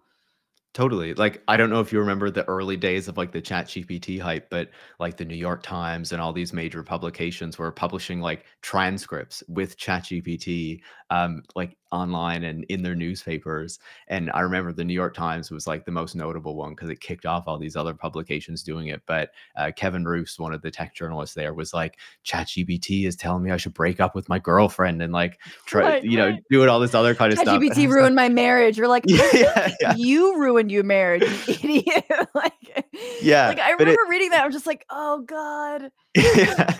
Totally. 0.75 1.15
Like, 1.15 1.41
I 1.47 1.57
don't 1.57 1.71
know 1.71 1.79
if 1.79 1.91
you 1.91 1.99
remember 1.99 2.29
the 2.29 2.45
early 2.47 2.77
days 2.77 3.07
of 3.07 3.17
like 3.17 3.31
the 3.31 3.41
Chat 3.41 3.65
GPT 3.65 4.19
hype, 4.19 4.51
but 4.51 4.69
like 4.99 5.17
the 5.17 5.25
New 5.25 5.35
York 5.35 5.63
Times 5.63 6.11
and 6.11 6.21
all 6.21 6.31
these 6.31 6.53
major 6.53 6.83
publications 6.83 7.57
were 7.57 7.71
publishing 7.71 8.21
like 8.21 8.45
transcripts 8.61 9.43
with 9.47 9.77
Chat 9.77 10.03
GPT, 10.03 10.81
um, 11.09 11.41
like 11.55 11.75
online 11.91 12.43
and 12.43 12.65
in 12.65 12.83
their 12.83 12.93
newspapers. 12.93 13.79
And 14.09 14.29
I 14.35 14.41
remember 14.41 14.71
the 14.71 14.83
New 14.83 14.93
York 14.93 15.15
Times 15.15 15.49
was 15.49 15.65
like 15.65 15.85
the 15.85 15.91
most 15.91 16.15
notable 16.15 16.55
one 16.55 16.75
because 16.75 16.89
it 16.89 16.99
kicked 16.99 17.25
off 17.25 17.45
all 17.47 17.57
these 17.57 17.75
other 17.75 17.95
publications 17.95 18.61
doing 18.61 18.89
it. 18.89 19.01
But 19.07 19.31
uh, 19.55 19.71
Kevin 19.75 20.05
Roose, 20.05 20.37
one 20.37 20.53
of 20.53 20.61
the 20.61 20.69
tech 20.69 20.93
journalists 20.93 21.33
there, 21.33 21.55
was 21.55 21.73
like, 21.73 21.97
ChatGPT 22.23 23.07
is 23.07 23.15
telling 23.15 23.41
me 23.41 23.49
I 23.49 23.57
should 23.57 23.73
break 23.73 23.99
up 23.99 24.13
with 24.13 24.29
my 24.29 24.37
girlfriend 24.37 25.01
and 25.01 25.11
like 25.11 25.39
try, 25.65 25.81
Right, 25.81 26.03
you 26.03 26.17
know, 26.17 26.37
doing 26.51 26.69
all 26.69 26.79
this 26.79 26.93
other 26.93 27.15
kind 27.15 27.33
of 27.33 27.39
stuff. 27.39 27.55
And 27.55 27.63
I 27.63 27.67
ChatGPT 27.67 27.89
ruined 27.89 28.15
like, 28.15 28.29
my 28.29 28.33
marriage. 28.33 28.77
You're 28.77 28.87
like, 28.87 29.05
yeah, 29.07 29.71
yeah. 29.81 29.95
you 29.97 30.37
ruined 30.39 30.58
your 30.67 30.83
marriage, 30.83 31.23
you 31.47 31.53
idiot. 31.63 32.05
like, 32.35 32.85
Yeah, 33.21 33.47
like 33.47 33.59
I 33.59 33.71
but 33.77 33.87
it- 33.87 33.91
remember 33.91 34.01
reading 34.09 34.31
that. 34.31 34.43
I'm 34.43 34.51
just 34.51 34.67
like, 34.67 34.85
oh 34.89 35.19
God. 35.21 35.91
yeah. 36.15 36.77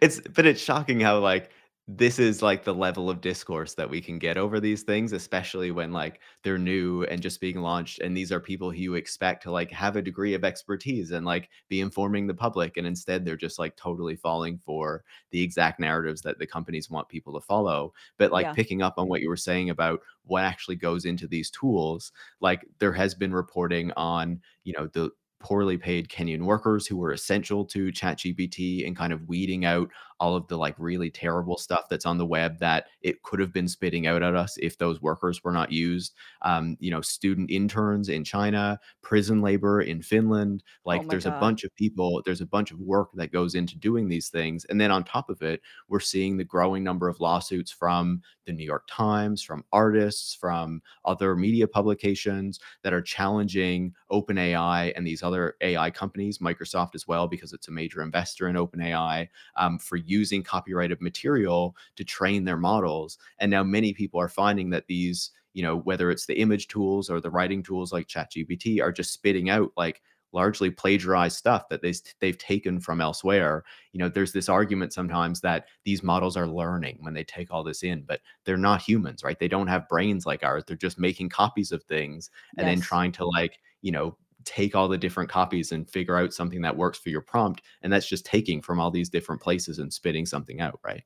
It's 0.00 0.20
but 0.20 0.46
it's 0.46 0.60
shocking 0.60 0.98
how 1.00 1.18
like 1.20 1.50
this 1.88 2.18
is 2.18 2.42
like 2.42 2.64
the 2.64 2.74
level 2.74 3.08
of 3.08 3.20
discourse 3.20 3.74
that 3.74 3.88
we 3.88 4.00
can 4.00 4.18
get 4.18 4.36
over 4.36 4.58
these 4.58 4.82
things, 4.82 5.12
especially 5.12 5.70
when 5.70 5.92
like 5.92 6.20
they're 6.42 6.58
new 6.58 7.04
and 7.04 7.22
just 7.22 7.40
being 7.40 7.60
launched. 7.60 8.00
And 8.00 8.16
these 8.16 8.32
are 8.32 8.40
people 8.40 8.72
who 8.72 8.76
you 8.78 8.94
expect 8.96 9.44
to 9.44 9.52
like 9.52 9.70
have 9.70 9.94
a 9.94 10.02
degree 10.02 10.34
of 10.34 10.42
expertise 10.44 11.12
and 11.12 11.24
like 11.24 11.48
be 11.68 11.80
informing 11.80 12.26
the 12.26 12.34
public. 12.34 12.76
And 12.76 12.88
instead 12.88 13.24
they're 13.24 13.36
just 13.36 13.60
like 13.60 13.76
totally 13.76 14.16
falling 14.16 14.58
for 14.58 15.04
the 15.30 15.40
exact 15.40 15.78
narratives 15.78 16.22
that 16.22 16.40
the 16.40 16.46
companies 16.46 16.90
want 16.90 17.08
people 17.08 17.32
to 17.34 17.46
follow. 17.46 17.94
But 18.16 18.32
like 18.32 18.46
Yeah. 18.46 18.52
picking 18.52 18.82
up 18.82 18.94
on 18.98 19.08
what 19.08 19.20
you 19.20 19.28
were 19.28 19.36
saying 19.36 19.70
about 19.70 20.00
what 20.24 20.42
actually 20.42 20.76
goes 20.76 21.04
into 21.04 21.28
these 21.28 21.50
tools, 21.50 22.10
like 22.40 22.66
there 22.80 22.92
has 22.94 23.14
been 23.14 23.32
reporting 23.32 23.92
on, 23.96 24.40
you 24.64 24.72
know, 24.76 24.88
the 24.88 25.10
poorly 25.38 25.76
paid 25.76 26.08
Kenyan 26.08 26.42
workers 26.42 26.86
who 26.86 26.96
were 26.96 27.12
essential 27.12 27.64
to 27.66 27.92
ChatGPT 27.92 28.86
and 28.86 28.96
kind 28.96 29.12
of 29.12 29.28
weeding 29.28 29.64
out 29.64 29.90
all 30.18 30.34
of 30.34 30.46
the 30.48 30.56
like 30.56 30.74
really 30.78 31.10
terrible 31.10 31.58
stuff 31.58 31.88
that's 31.88 32.06
on 32.06 32.18
the 32.18 32.26
web 32.26 32.58
that 32.58 32.86
it 33.02 33.22
could 33.22 33.38
have 33.38 33.52
been 33.52 33.68
spitting 33.68 34.06
out 34.06 34.22
at 34.22 34.34
us 34.34 34.56
if 34.58 34.78
those 34.78 35.02
workers 35.02 35.44
were 35.44 35.52
not 35.52 35.70
used. 35.70 36.14
Um, 36.42 36.76
you 36.80 36.90
know, 36.90 37.00
student 37.00 37.50
interns 37.50 38.08
in 38.08 38.24
China, 38.24 38.78
prison 39.02 39.42
labor 39.42 39.82
in 39.82 40.00
Finland. 40.02 40.62
Like 40.84 41.02
my 41.02 41.08
there's 41.08 41.26
a 41.26 41.32
bunch 41.32 41.64
of 41.64 41.74
people, 41.76 42.22
there's 42.24 42.40
a 42.40 42.46
bunch 42.46 42.70
of 42.70 42.80
work 42.80 43.10
that 43.14 43.32
goes 43.32 43.54
into 43.54 43.76
doing 43.76 44.08
these 44.08 44.28
things. 44.28 44.64
And 44.66 44.80
then 44.80 44.90
on 44.90 45.04
top 45.04 45.28
of 45.28 45.42
it, 45.42 45.60
we're 45.88 46.00
seeing 46.00 46.36
the 46.36 46.44
growing 46.44 46.82
number 46.82 47.08
of 47.08 47.20
lawsuits 47.20 47.70
from 47.70 48.22
the 48.46 48.52
New 48.52 48.64
York 48.64 48.84
Times, 48.88 49.42
from 49.42 49.64
artists, 49.72 50.34
from 50.34 50.80
other 51.04 51.36
media 51.36 51.66
publications 51.68 52.58
that 52.82 52.94
are 52.94 53.02
challenging 53.02 53.92
OpenAI 54.10 54.92
and 54.96 55.06
these 55.06 55.22
other 55.26 55.56
AI 55.60 55.90
companies, 55.90 56.38
Microsoft 56.38 56.94
as 56.94 57.06
well, 57.06 57.26
because 57.28 57.52
it's 57.52 57.68
a 57.68 57.72
major 57.72 58.02
investor 58.02 58.48
in 58.48 58.56
OpenAI, 58.56 59.28
um, 59.56 59.78
for 59.78 59.96
using 59.96 60.42
copyrighted 60.42 61.00
material 61.02 61.76
to 61.96 62.04
train 62.04 62.44
their 62.44 62.56
models. 62.56 63.18
And 63.38 63.50
now 63.50 63.62
many 63.62 63.92
people 63.92 64.20
are 64.20 64.28
finding 64.28 64.70
that 64.70 64.86
these, 64.86 65.30
you 65.52 65.62
know, 65.62 65.78
whether 65.78 66.10
it's 66.10 66.26
the 66.26 66.38
image 66.40 66.68
tools 66.68 67.10
or 67.10 67.20
the 67.20 67.30
writing 67.30 67.62
tools 67.62 67.92
like 67.92 68.06
ChatGPT, 68.06 68.80
are 68.80 68.92
just 68.92 69.12
spitting 69.12 69.50
out 69.50 69.72
like 69.76 70.00
largely 70.32 70.70
plagiarized 70.70 71.36
stuff 71.36 71.68
that 71.70 71.80
they, 71.80 71.94
they've 72.20 72.36
taken 72.36 72.78
from 72.78 73.00
elsewhere. 73.00 73.64
You 73.92 73.98
know, 73.98 74.08
there's 74.10 74.32
this 74.32 74.50
argument 74.50 74.92
sometimes 74.92 75.40
that 75.40 75.66
these 75.84 76.02
models 76.02 76.36
are 76.36 76.46
learning 76.46 76.98
when 77.00 77.14
they 77.14 77.24
take 77.24 77.50
all 77.50 77.64
this 77.64 77.82
in, 77.82 78.02
but 78.02 78.20
they're 78.44 78.58
not 78.58 78.82
humans, 78.82 79.24
right? 79.24 79.38
They 79.38 79.48
don't 79.48 79.68
have 79.68 79.88
brains 79.88 80.26
like 80.26 80.44
ours. 80.44 80.64
They're 80.66 80.76
just 80.76 80.98
making 80.98 81.30
copies 81.30 81.72
of 81.72 81.82
things 81.84 82.30
and 82.58 82.68
then 82.68 82.80
trying 82.80 83.12
to 83.12 83.26
like, 83.26 83.58
you 83.80 83.92
know, 83.92 84.16
take 84.46 84.74
all 84.74 84.88
the 84.88 84.96
different 84.96 85.28
copies 85.28 85.72
and 85.72 85.90
figure 85.90 86.16
out 86.16 86.32
something 86.32 86.62
that 86.62 86.76
works 86.76 86.98
for 86.98 87.10
your 87.10 87.20
prompt. 87.20 87.60
And 87.82 87.92
that's 87.92 88.08
just 88.08 88.24
taking 88.24 88.62
from 88.62 88.80
all 88.80 88.90
these 88.90 89.10
different 89.10 89.42
places 89.42 89.78
and 89.78 89.92
spitting 89.92 90.24
something 90.24 90.60
out, 90.60 90.80
right? 90.82 91.02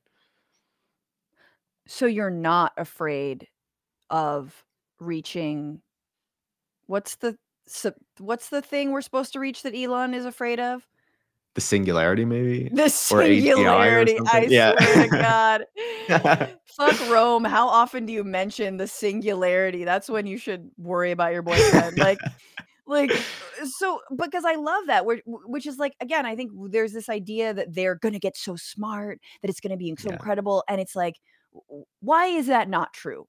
So 1.87 2.05
you're 2.05 2.29
not 2.29 2.71
afraid 2.77 3.47
of 4.09 4.63
reaching 4.99 5.81
what's 6.85 7.15
the 7.15 7.37
sup- 7.67 7.95
what's 8.19 8.49
the 8.49 8.61
thing 8.61 8.91
we're 8.91 9.01
supposed 9.01 9.33
to 9.33 9.39
reach 9.39 9.63
that 9.63 9.75
Elon 9.75 10.13
is 10.13 10.25
afraid 10.25 10.59
of? 10.59 10.87
The 11.53 11.61
singularity, 11.61 12.23
maybe? 12.23 12.69
The 12.71 12.89
singularity. 12.89 14.17
I? 14.31 14.47
Yeah. 14.49 14.73
swear 14.79 15.03
to 15.03 15.09
God. 16.07 16.57
Fuck 16.77 17.09
Rome. 17.09 17.43
How 17.43 17.67
often 17.67 18.05
do 18.05 18.13
you 18.13 18.23
mention 18.23 18.77
the 18.77 18.87
singularity? 18.87 19.83
That's 19.83 20.09
when 20.09 20.25
you 20.25 20.37
should 20.37 20.69
worry 20.77 21.11
about 21.11 21.33
your 21.33 21.41
boyfriend. 21.41 21.97
like, 21.97 22.19
like, 22.87 23.11
uh, 23.61 23.65
so 23.65 24.01
because 24.15 24.45
I 24.45 24.55
love 24.55 24.87
that, 24.87 25.05
which, 25.05 25.21
which 25.25 25.65
is 25.67 25.77
like, 25.77 25.93
again, 25.99 26.25
I 26.25 26.35
think 26.35 26.51
there's 26.71 26.93
this 26.93 27.09
idea 27.09 27.53
that 27.53 27.73
they're 27.73 27.95
going 27.95 28.13
to 28.13 28.19
get 28.19 28.37
so 28.37 28.55
smart, 28.55 29.19
that 29.41 29.49
it's 29.49 29.59
going 29.59 29.71
to 29.71 29.77
be 29.77 29.95
so 29.99 30.09
Yeah. 30.09 30.11
incredible. 30.11 30.63
And 30.67 30.81
it's 30.81 30.95
like, 30.95 31.15
why 31.99 32.25
is 32.27 32.47
that 32.47 32.69
not 32.69 32.93
true? 32.93 33.27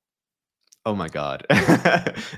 Oh 0.85 0.97
my 0.97 1.07
God. 1.07 1.47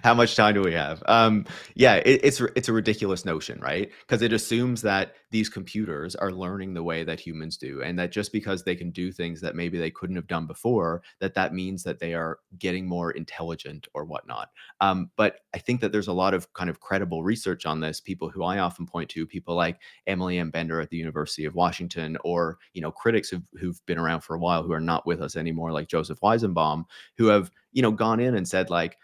How 0.03 0.13
much 0.13 0.37
time 0.37 0.53
do 0.53 0.61
we 0.61 0.75
have? 0.75 1.03
Um, 1.07 1.47
yeah, 1.75 1.95
it, 1.95 2.21
it's 2.23 2.43
it's 2.55 2.69
a 2.69 2.75
ridiculous 2.75 3.25
notion, 3.25 3.59
right? 3.59 3.91
Because 4.01 4.21
it 4.21 4.35
assumes 4.35 4.83
that 4.83 5.15
these 5.31 5.49
computers 5.49 6.15
are 6.15 6.31
learning 6.31 6.75
the 6.75 6.83
way 6.83 7.05
that 7.05 7.19
humans 7.19 7.57
do, 7.57 7.81
and 7.81 7.99
that 7.99 8.13
just 8.13 8.33
because 8.33 8.63
they 8.63 8.77
can 8.77 8.91
do 8.91 9.11
things 9.13 9.41
that 9.41 9.57
maybe 9.57 9.79
they 9.79 9.91
couldn't 9.91 10.17
have 10.17 10.27
done 10.27 10.47
before, 10.47 11.03
that 11.21 11.33
that 11.35 11.55
means 11.55 11.85
that 11.85 12.01
they 12.01 12.13
are 12.13 12.39
getting 12.59 12.87
more 12.87 13.13
intelligent 13.13 13.89
or 13.95 14.05
whatnot. 14.05 14.51
Um, 14.79 15.11
but 15.17 15.39
I 15.55 15.59
think 15.59 15.81
that 15.81 15.91
there's 15.91 16.09
a 16.09 16.13
lot 16.13 16.35
of 16.35 16.53
kind 16.53 16.69
of 16.69 16.81
credible 16.81 17.25
research 17.25 17.65
on 17.65 17.81
this. 17.81 17.99
People 17.99 18.29
who 18.29 18.45
I 18.45 18.59
often 18.59 18.85
point 18.85 19.09
to, 19.11 19.27
people 19.27 19.55
like 19.55 19.81
Emily 20.07 20.39
M. 20.39 20.51
Bender 20.51 20.83
at 20.83 20.91
the 20.91 20.99
University 20.99 21.47
of 21.47 21.55
Washington, 21.55 22.19
or 22.25 22.59
you 22.75 22.83
know, 22.83 22.93
critics 22.93 23.31
who've, 23.31 23.49
who've 23.59 23.81
been 23.87 23.99
around 23.99 24.21
for 24.21 24.37
a 24.37 24.39
while 24.39 24.63
who 24.63 24.73
are 24.73 24.81
not 24.81 25.07
with 25.07 25.23
us 25.23 25.35
anymore, 25.35 25.73
like 25.73 25.89
Joseph 25.89 26.21
Weizenbaum, 26.21 26.85
who 27.17 27.29
have 27.29 27.51
you 27.75 27.83
know 27.83 27.91
gone 27.91 28.21
in 28.21 28.37
and 28.37 28.49
said 28.49 28.71
like 28.71 28.97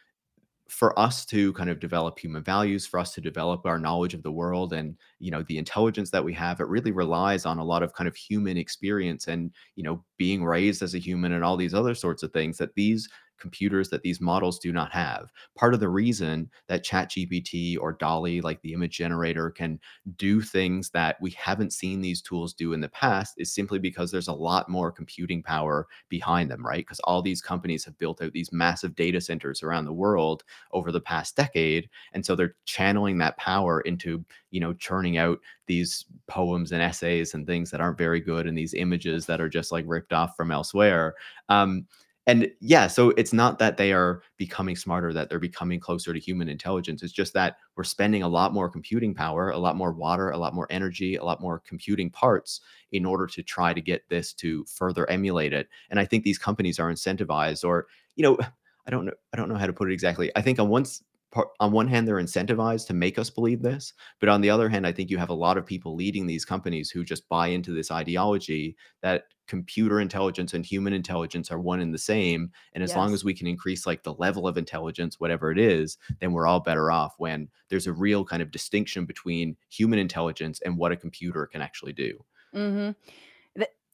for 0.71 0.97
us 0.99 1.27
to 1.27 1.53
kind 1.55 1.69
of 1.69 1.81
develop 1.81 2.19
human 2.19 2.45
values 2.45 2.87
for 2.87 3.01
us 3.01 3.13
to 3.13 3.21
develop 3.21 3.67
our 3.67 3.79
knowledge 3.79 4.15
of 4.15 4.23
the 4.23 4.31
world 4.31 4.73
and 4.73 4.97
you 5.19 5.31
know 5.31 5.43
the 5.43 5.59
intelligence 5.59 6.11
that 6.11 6.25
we 6.25 6.33
have 6.33 6.61
it 6.61 6.69
really 6.69 6.93
relies 6.93 7.45
on 7.45 7.59
a 7.59 7.65
lot 7.65 7.83
of 7.83 7.93
kind 7.93 8.07
of 8.07 8.15
human 8.15 8.57
experience 8.57 9.27
and 9.27 9.51
you 9.75 9.83
know 9.83 10.03
being 10.17 10.45
raised 10.45 10.81
as 10.83 10.95
a 10.95 10.99
human 10.99 11.33
and 11.33 11.45
all 11.45 11.57
these 11.57 11.75
other 11.75 11.95
sorts 11.95 12.23
of 12.23 12.33
things 12.33 12.57
that 12.57 12.75
these 12.77 13.09
computers 13.41 13.89
that 13.91 14.03
these 14.03 14.21
models 14.21 14.59
do 14.59 14.73
not 14.73 14.93
have. 14.93 15.33
Part 15.57 15.75
of 15.75 15.81
the 15.81 15.89
reason 15.89 16.51
that 16.69 16.85
ChatGPT 16.85 17.77
or 17.81 17.93
DALL-E 17.95 18.41
like 18.43 18.61
the 18.63 18.73
image 18.75 18.97
generator 18.97 19.51
can 19.51 19.81
do 20.17 20.41
things 20.41 20.91
that 20.91 21.17
we 21.21 21.31
haven't 21.33 21.73
seen 21.73 22.01
these 22.01 22.23
tools 22.23 22.55
do 22.55 22.73
in 22.73 22.81
the 22.81 22.89
past 22.89 23.35
is 23.39 23.53
simply 23.53 23.79
because 23.79 24.11
there's 24.11 24.29
a 24.29 24.33
lot 24.33 24.69
more 24.69 24.93
computing 24.93 25.43
power 25.43 25.87
behind 26.09 26.51
them 26.51 26.65
right? 26.67 26.79
Because 26.81 27.01
all 27.01 27.23
these 27.23 27.43
companies 27.43 27.85
have 27.85 27.99
built 27.99 28.23
out 28.23 28.33
these 28.33 28.53
massive 28.53 28.95
data 28.95 29.21
centers 29.21 29.63
around 29.63 29.85
the 29.85 29.93
world 29.93 30.45
over 30.73 30.93
the 30.93 31.01
past 31.01 31.37
decade 31.37 31.89
and 32.13 32.25
so 32.25 32.35
they're 32.35 32.57
channeling 32.65 33.19
that 33.19 33.37
power 33.39 33.81
into 33.83 34.25
you 34.51 34.61
know 34.61 34.73
churning 34.75 35.17
out 35.17 35.39
these 35.67 36.05
poems 36.27 36.73
and 36.73 36.83
essays 36.83 37.35
and 37.35 37.47
things 37.47 37.71
that 37.71 37.81
aren't 37.81 37.99
very 37.99 38.21
good 38.21 38.47
and 38.47 38.57
these 38.57 38.75
images 38.75 39.27
that 39.27 39.41
are 39.41 39.49
just 39.49 39.73
like 39.73 39.85
ripped 39.87 40.13
off 40.13 40.37
from 40.37 40.51
elsewhere. 40.51 41.15
Um 41.49 41.87
and 42.27 42.51
yeah 42.61 42.87
so 42.87 43.11
it's 43.11 43.33
not 43.33 43.59
that 43.59 43.77
they 43.77 43.93
are 43.93 44.23
becoming 44.37 44.77
smarter 44.77 45.13
that 45.13 45.29
they're 45.29 45.39
becoming 45.39 45.81
closer 45.81 46.13
to 46.13 46.21
human 46.21 46.49
intelligence 46.49 47.03
it's 47.03 47.13
just 47.13 47.33
that 47.33 47.57
we're 47.77 47.85
spending 47.85 48.23
a 48.23 48.29
lot 48.29 48.53
more 48.53 48.69
computing 48.69 49.15
power 49.15 49.51
a 49.51 49.59
lot 49.59 49.75
more 49.77 49.93
water 49.93 50.31
a 50.31 50.39
lot 50.39 50.55
more 50.55 50.67
energy 50.71 51.17
a 51.17 51.25
lot 51.25 51.41
more 51.41 51.61
computing 51.67 52.11
parts 52.11 52.61
in 52.93 53.05
order 53.07 53.27
to 53.27 53.43
try 53.43 53.73
to 53.73 53.81
get 53.81 54.07
this 54.09 54.33
to 54.35 54.65
further 54.67 55.09
emulate 55.09 55.53
it 55.53 55.69
and 55.91 55.99
i 55.99 56.05
think 56.05 56.23
these 56.25 56.39
companies 56.39 56.79
are 56.79 56.93
incentivized 56.93 57.65
or 57.65 57.87
you 58.17 58.23
know 58.23 58.39
I 58.87 58.91
don't 58.91 59.05
know. 59.05 59.13
I 59.33 59.37
don't 59.37 59.51
know 59.51 59.57
how 59.57 59.67
to 59.67 59.75
put 59.75 59.91
it 59.91 59.93
exactly. 59.93 60.33
I 60.35 60.41
think 60.41 60.59
on 60.59 60.71
one 60.71 60.83
s- 60.83 61.03
part, 61.31 61.49
on 61.61 61.73
one 61.73 61.89
hand, 61.89 62.07
they're 62.07 62.17
incentivized 62.17 62.87
to 62.89 62.95
make 62.95 63.19
us 63.19 63.31
believe 63.31 63.63
this, 63.63 63.93
but 64.19 64.29
on 64.29 64.41
the 64.41 64.51
other 64.51 64.69
hand, 64.69 64.87
I 64.87 64.93
think 64.93 65.11
you 65.11 65.19
have 65.19 65.31
a 65.31 65.35
lot 65.35 65.57
of 65.57 65.67
people 65.67 65.95
leading 65.95 66.27
these 66.27 66.45
companies 66.45 66.91
who 66.91 67.05
just 67.05 67.29
buy 67.29 67.49
into 67.49 67.73
this 67.73 67.91
ideology 67.91 68.77
that 69.03 69.25
computer 69.47 70.01
intelligence 70.01 70.55
and 70.55 70.65
human 70.65 70.93
intelligence 70.93 71.51
are 71.51 71.59
one 71.59 71.81
and 71.81 71.93
the 71.93 71.99
same. 71.99 72.53
And 72.73 72.85
as 72.85 72.95
long 72.95 73.13
as 73.13 73.25
we 73.25 73.35
can 73.35 73.49
increase 73.49 73.85
like 73.85 74.05
the 74.05 74.15
level 74.15 74.47
of 74.47 74.57
intelligence, 74.57 75.19
whatever 75.19 75.51
it 75.51 75.59
is, 75.59 75.99
then 76.21 76.33
we're 76.33 76.47
all 76.47 76.61
better 76.61 76.93
off. 76.93 77.15
When 77.19 77.49
there's 77.69 77.89
a 77.89 77.93
real 77.93 78.25
kind 78.25 78.43
of 78.43 78.53
distinction 78.53 79.07
between 79.07 79.57
human 79.69 79.99
intelligence 79.99 80.61
and 80.65 80.79
what 80.79 80.93
a 80.93 80.97
computer 80.97 81.47
can 81.47 81.63
actually 81.63 81.93
do. 81.93 82.25
Mm-hmm. 82.55 82.93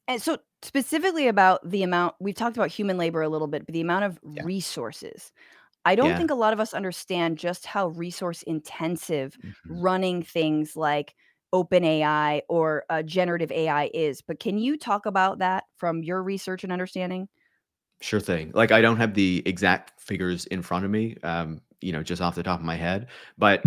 And 0.09 0.21
so 0.21 0.37
specifically 0.61 1.27
about 1.27 1.69
the 1.69 1.83
amount 1.83 2.15
we've 2.21 2.33
talked 2.33 2.55
about 2.55 2.69
human 2.69 2.97
labor 2.97 3.21
a 3.21 3.27
little 3.27 3.47
bit, 3.47 3.65
but 3.65 3.73
the 3.73 3.81
amount 3.81 4.05
of 4.05 4.19
Yeah. 4.23 4.43
resources. 4.45 5.33
I 5.87 5.95
don't 5.95 6.09
Yeah. 6.09 6.17
think 6.17 6.31
a 6.31 6.35
lot 6.35 6.53
of 6.53 6.59
us 6.59 6.73
understand 6.73 7.37
just 7.37 7.65
how 7.65 7.87
resource 7.89 8.43
intensive 8.43 9.37
Mhm. 9.43 9.53
running 9.69 10.21
things 10.21 10.75
like 10.75 11.15
OpenAI 11.53 12.41
or 12.49 12.83
uh, 12.89 13.03
generative 13.03 13.51
AI 13.51 13.89
is. 13.93 14.21
But 14.21 14.39
can 14.39 14.57
you 14.57 14.77
talk 14.77 15.05
about 15.05 15.39
that 15.39 15.63
from 15.77 16.03
your 16.03 16.21
research 16.21 16.63
and 16.63 16.73
understanding? 16.73 17.29
Sure 18.01 18.19
thing. 18.19 18.51
Like 18.53 18.71
I 18.71 18.81
don't 18.81 18.97
have 18.97 19.15
the 19.15 19.41
exact 19.45 19.99
figures 19.99 20.45
in 20.47 20.61
front 20.61 20.85
of 20.85 20.91
me, 20.91 21.17
um, 21.23 21.61
you 21.81 21.91
know, 21.91 22.03
just 22.03 22.21
off 22.21 22.35
the 22.35 22.43
top 22.43 22.59
of 22.59 22.65
my 22.65 22.75
head. 22.75 23.07
But 23.39 23.65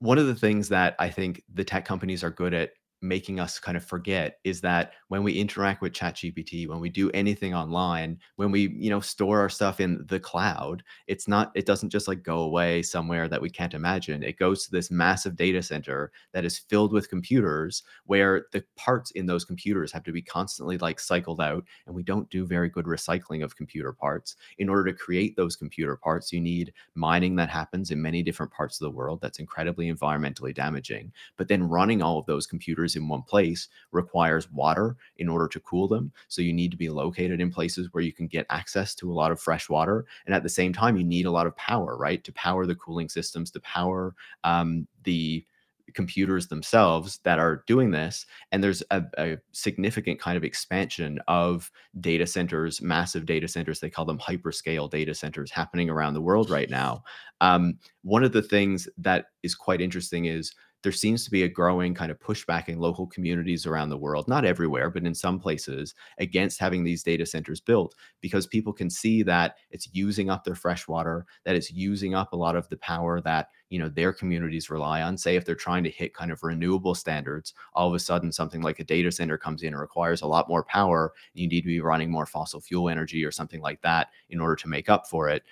one 0.00 0.18
of 0.18 0.26
the 0.26 0.34
things 0.34 0.68
that 0.70 0.96
I 0.98 1.10
think 1.10 1.42
the 1.52 1.64
tech 1.64 1.84
companies 1.84 2.24
are 2.24 2.30
good 2.30 2.54
at 2.54 2.72
making 3.04 3.38
us 3.38 3.58
kind 3.58 3.76
of 3.76 3.84
forget 3.84 4.38
is 4.44 4.62
that 4.62 4.94
when 5.08 5.22
we 5.22 5.32
interact 5.34 5.82
with 5.82 5.92
ChatGPT, 5.92 6.66
when 6.66 6.80
we 6.80 6.88
do 6.88 7.10
anything 7.10 7.54
online, 7.54 8.18
when 8.36 8.50
we, 8.50 8.74
you 8.78 8.88
know, 8.88 9.00
store 9.00 9.40
our 9.40 9.50
stuff 9.50 9.78
in 9.78 10.04
the 10.08 10.18
cloud, 10.18 10.82
it's 11.06 11.28
not, 11.28 11.52
it 11.54 11.66
doesn't 11.66 11.90
just 11.90 12.08
like 12.08 12.22
go 12.22 12.38
away 12.38 12.82
somewhere 12.82 13.28
that 13.28 13.42
we 13.42 13.50
can't 13.50 13.74
imagine. 13.74 14.22
It 14.22 14.38
goes 14.38 14.64
to 14.64 14.70
this 14.70 14.90
massive 14.90 15.36
data 15.36 15.62
center 15.62 16.10
that 16.32 16.46
is 16.46 16.58
filled 16.58 16.92
with 16.92 17.10
computers 17.10 17.82
where 18.06 18.46
the 18.52 18.64
parts 18.76 19.10
in 19.12 19.26
those 19.26 19.44
computers 19.44 19.92
have 19.92 20.04
to 20.04 20.12
be 20.12 20.22
constantly 20.22 20.78
like 20.78 20.98
cycled 20.98 21.40
out. 21.42 21.64
And 21.86 21.94
we 21.94 22.02
don't 22.02 22.30
do 22.30 22.46
very 22.46 22.70
good 22.70 22.86
recycling 22.86 23.44
of 23.44 23.56
computer 23.56 23.92
parts. 23.92 24.36
In 24.58 24.70
order 24.70 24.90
to 24.90 24.98
create 24.98 25.36
those 25.36 25.56
computer 25.56 25.96
parts, 25.96 26.32
you 26.32 26.40
need 26.40 26.72
mining 26.94 27.36
that 27.36 27.50
happens 27.50 27.90
in 27.90 28.00
many 28.00 28.22
different 28.22 28.52
parts 28.52 28.80
of 28.80 28.86
the 28.86 28.96
world 28.96 29.20
that's 29.20 29.38
incredibly 29.38 29.92
environmentally 29.92 30.54
damaging. 30.54 31.12
But 31.36 31.48
then 31.48 31.68
running 31.68 32.00
all 32.00 32.18
of 32.18 32.26
those 32.26 32.46
computers 32.46 32.93
in 32.96 33.08
one 33.08 33.22
place 33.22 33.68
requires 33.92 34.50
water 34.50 34.96
in 35.18 35.28
order 35.28 35.48
to 35.48 35.60
cool 35.60 35.88
them. 35.88 36.12
So 36.28 36.42
you 36.42 36.52
need 36.52 36.70
to 36.70 36.76
be 36.76 36.88
located 36.88 37.40
in 37.40 37.50
places 37.50 37.88
where 37.92 38.02
you 38.02 38.12
can 38.12 38.26
get 38.26 38.46
access 38.50 38.94
to 38.96 39.10
a 39.10 39.14
lot 39.14 39.32
of 39.32 39.40
fresh 39.40 39.68
water. 39.68 40.04
And 40.26 40.34
at 40.34 40.42
the 40.42 40.48
same 40.48 40.72
time, 40.72 40.96
you 40.96 41.04
need 41.04 41.26
a 41.26 41.30
lot 41.30 41.46
of 41.46 41.56
power, 41.56 41.96
right? 41.96 42.22
To 42.24 42.32
power 42.32 42.66
the 42.66 42.74
cooling 42.74 43.08
systems, 43.08 43.50
to 43.52 43.60
power 43.60 44.14
um, 44.42 44.86
the 45.04 45.44
computers 45.92 46.48
themselves 46.48 47.18
that 47.24 47.38
are 47.38 47.62
doing 47.66 47.90
this 47.90 48.24
and 48.52 48.64
there's 48.64 48.82
a, 48.90 49.02
a, 49.18 49.36
significant 49.52 50.18
kind 50.18 50.36
of 50.36 50.44
expansion 50.44 51.20
of 51.28 51.70
data 52.00 52.26
centers 52.26 52.80
massive 52.80 53.26
data 53.26 53.46
centers 53.46 53.80
they 53.80 53.90
call 53.90 54.04
them 54.04 54.18
hyperscale 54.18 54.90
data 54.90 55.14
centers 55.14 55.50
happening 55.50 55.90
around 55.90 56.14
the 56.14 56.22
world 56.22 56.48
right 56.48 56.70
now 56.70 57.02
um, 57.42 57.78
one 58.02 58.24
of 58.24 58.32
the 58.32 58.42
things 58.42 58.88
that 58.96 59.26
is 59.42 59.54
quite 59.54 59.80
interesting 59.80 60.24
is 60.24 60.54
there 60.84 60.92
seems 60.92 61.24
to 61.24 61.30
be 61.30 61.42
a 61.42 61.48
growing 61.48 61.94
kind 61.94 62.12
of 62.12 62.20
pushback 62.20 62.68
in 62.68 62.78
local 62.78 63.06
communities 63.06 63.66
around 63.66 63.88
the 63.88 63.96
world, 63.96 64.28
not 64.28 64.44
everywhere, 64.44 64.90
but 64.90 65.04
in 65.04 65.14
some 65.14 65.40
places, 65.40 65.94
against 66.18 66.60
having 66.60 66.84
these 66.84 67.02
data 67.02 67.26
centers 67.26 67.60
built 67.60 67.94
because 68.20 68.46
people 68.46 68.72
can 68.72 68.90
see 68.90 69.22
that 69.22 69.56
it's 69.70 69.88
using 69.92 70.30
up 70.30 70.44
their 70.44 70.54
fresh 70.54 70.86
water, 70.86 71.24
that 71.44 71.56
it's 71.56 71.72
using 71.72 72.14
up 72.14 72.32
a 72.32 72.36
lot 72.36 72.54
of 72.54 72.68
the 72.68 72.76
power 72.76 73.20
that 73.22 73.48
you 73.70 73.78
know 73.78 73.88
their 73.88 74.12
communities 74.12 74.70
rely 74.70 75.02
on. 75.02 75.16
Say 75.16 75.34
if 75.36 75.44
they're 75.44 75.54
trying 75.54 75.82
to 75.84 75.90
hit 75.90 76.14
kind 76.14 76.30
of 76.30 76.42
renewable 76.42 76.94
standards, 76.94 77.54
all 77.72 77.88
of 77.88 77.94
a 77.94 77.98
sudden 77.98 78.30
something 78.30 78.62
like 78.62 78.78
a 78.78 78.84
data 78.84 79.10
center 79.10 79.38
comes 79.38 79.62
in 79.62 79.68
and 79.72 79.80
requires 79.80 80.22
a 80.22 80.26
lot 80.26 80.48
more 80.48 80.62
power. 80.62 81.12
You 81.32 81.48
need 81.48 81.62
to 81.62 81.66
be 81.66 81.80
running 81.80 82.10
more 82.10 82.26
fossil 82.26 82.60
fuel 82.60 82.88
energy 82.88 83.24
or 83.24 83.32
something 83.32 83.60
like 83.60 83.80
that 83.82 84.08
in 84.28 84.38
order 84.38 84.54
to 84.56 84.68
make 84.68 84.88
up 84.88 85.08
for 85.08 85.28
it. 85.28 85.42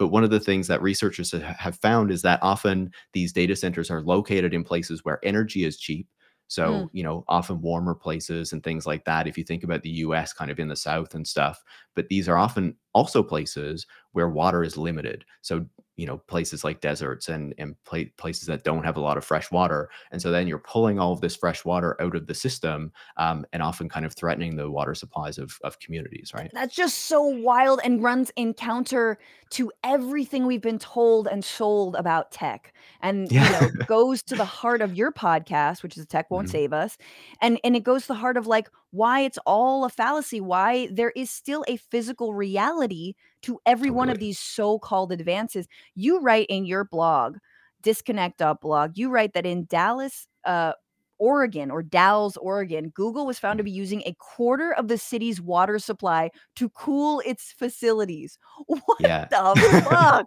But 0.00 0.08
one 0.08 0.24
of 0.24 0.30
the 0.30 0.40
things 0.40 0.66
that 0.68 0.80
researchers 0.80 1.30
have 1.32 1.76
found 1.76 2.10
is 2.10 2.22
that 2.22 2.38
often 2.40 2.90
these 3.12 3.34
data 3.34 3.54
centers 3.54 3.90
are 3.90 4.00
located 4.00 4.54
in 4.54 4.64
places 4.64 5.04
where 5.04 5.20
energy 5.22 5.66
is 5.66 5.76
cheap. 5.76 6.08
So, 6.48 6.72
mm. 6.72 6.88
you 6.94 7.02
know, 7.02 7.22
often 7.28 7.60
warmer 7.60 7.94
places 7.94 8.54
and 8.54 8.64
things 8.64 8.86
like 8.86 9.04
that. 9.04 9.26
If 9.26 9.36
you 9.36 9.44
think 9.44 9.62
about 9.62 9.82
the 9.82 9.90
US 9.90 10.32
kind 10.32 10.50
of 10.50 10.58
in 10.58 10.68
the 10.68 10.74
South 10.74 11.14
and 11.14 11.28
stuff, 11.28 11.62
but 11.94 12.08
these 12.08 12.28
are 12.28 12.36
often 12.36 12.76
also 12.94 13.22
places 13.22 13.86
where 14.12 14.28
water 14.28 14.62
is 14.62 14.76
limited. 14.76 15.24
So, 15.42 15.66
you 16.00 16.06
know 16.06 16.16
places 16.28 16.64
like 16.64 16.80
deserts 16.80 17.28
and 17.28 17.54
and 17.58 17.76
places 18.16 18.46
that 18.46 18.64
don't 18.64 18.84
have 18.84 18.96
a 18.96 19.00
lot 19.00 19.18
of 19.18 19.24
fresh 19.24 19.50
water 19.50 19.90
and 20.12 20.22
so 20.22 20.30
then 20.30 20.48
you're 20.48 20.58
pulling 20.58 20.98
all 20.98 21.12
of 21.12 21.20
this 21.20 21.36
fresh 21.36 21.62
water 21.62 22.00
out 22.00 22.16
of 22.16 22.26
the 22.26 22.34
system 22.34 22.90
um, 23.18 23.44
and 23.52 23.62
often 23.62 23.86
kind 23.86 24.06
of 24.06 24.14
threatening 24.14 24.56
the 24.56 24.70
water 24.70 24.94
supplies 24.94 25.36
of, 25.36 25.58
of 25.62 25.78
communities 25.78 26.32
right 26.34 26.50
that's 26.54 26.74
just 26.74 27.04
so 27.04 27.22
wild 27.22 27.80
and 27.84 28.02
runs 28.02 28.32
in 28.36 28.54
counter 28.54 29.18
to 29.50 29.70
everything 29.84 30.46
we've 30.46 30.62
been 30.62 30.78
told 30.78 31.28
and 31.28 31.44
sold 31.44 31.94
about 31.96 32.32
tech 32.32 32.72
and 33.02 33.30
yeah. 33.30 33.44
you 33.44 33.66
know 33.66 33.84
goes 33.86 34.22
to 34.22 34.34
the 34.34 34.44
heart 34.44 34.80
of 34.80 34.94
your 34.94 35.12
podcast 35.12 35.82
which 35.82 35.98
is 35.98 36.06
tech 36.06 36.30
won't 36.30 36.46
mm-hmm. 36.46 36.52
save 36.52 36.72
us 36.72 36.96
and 37.42 37.60
and 37.62 37.76
it 37.76 37.84
goes 37.84 38.02
to 38.02 38.08
the 38.08 38.14
heart 38.14 38.38
of 38.38 38.46
like 38.46 38.70
why 38.90 39.20
it's 39.20 39.38
all 39.46 39.84
a 39.84 39.88
fallacy, 39.88 40.40
why 40.40 40.88
there 40.92 41.10
is 41.10 41.30
still 41.30 41.64
a 41.68 41.76
physical 41.76 42.34
reality 42.34 43.14
to 43.42 43.60
every 43.66 43.88
totally. 43.88 43.96
one 43.96 44.10
of 44.10 44.18
these 44.18 44.38
so-called 44.38 45.12
advances. 45.12 45.68
You 45.94 46.20
write 46.20 46.46
in 46.48 46.64
your 46.64 46.84
blog, 46.84 47.38
Disconnect 47.82 48.42
blog, 48.60 48.98
you 48.98 49.10
write 49.10 49.32
that 49.34 49.46
in 49.46 49.64
Dallas, 49.64 50.26
uh, 50.44 50.72
Oregon 51.20 51.70
or 51.70 51.82
Dalles, 51.82 52.36
Oregon, 52.38 52.88
Google 52.88 53.26
was 53.26 53.38
found 53.38 53.58
to 53.58 53.62
mm. 53.62 53.66
be 53.66 53.70
using 53.70 54.02
a 54.06 54.14
quarter 54.18 54.72
of 54.72 54.88
the 54.88 54.98
city's 54.98 55.40
water 55.40 55.78
supply 55.78 56.30
to 56.56 56.68
cool 56.70 57.22
its 57.24 57.52
facilities. 57.52 58.38
What 58.66 59.00
yeah. 59.00 59.26
the 59.30 59.84
fuck? 59.88 60.26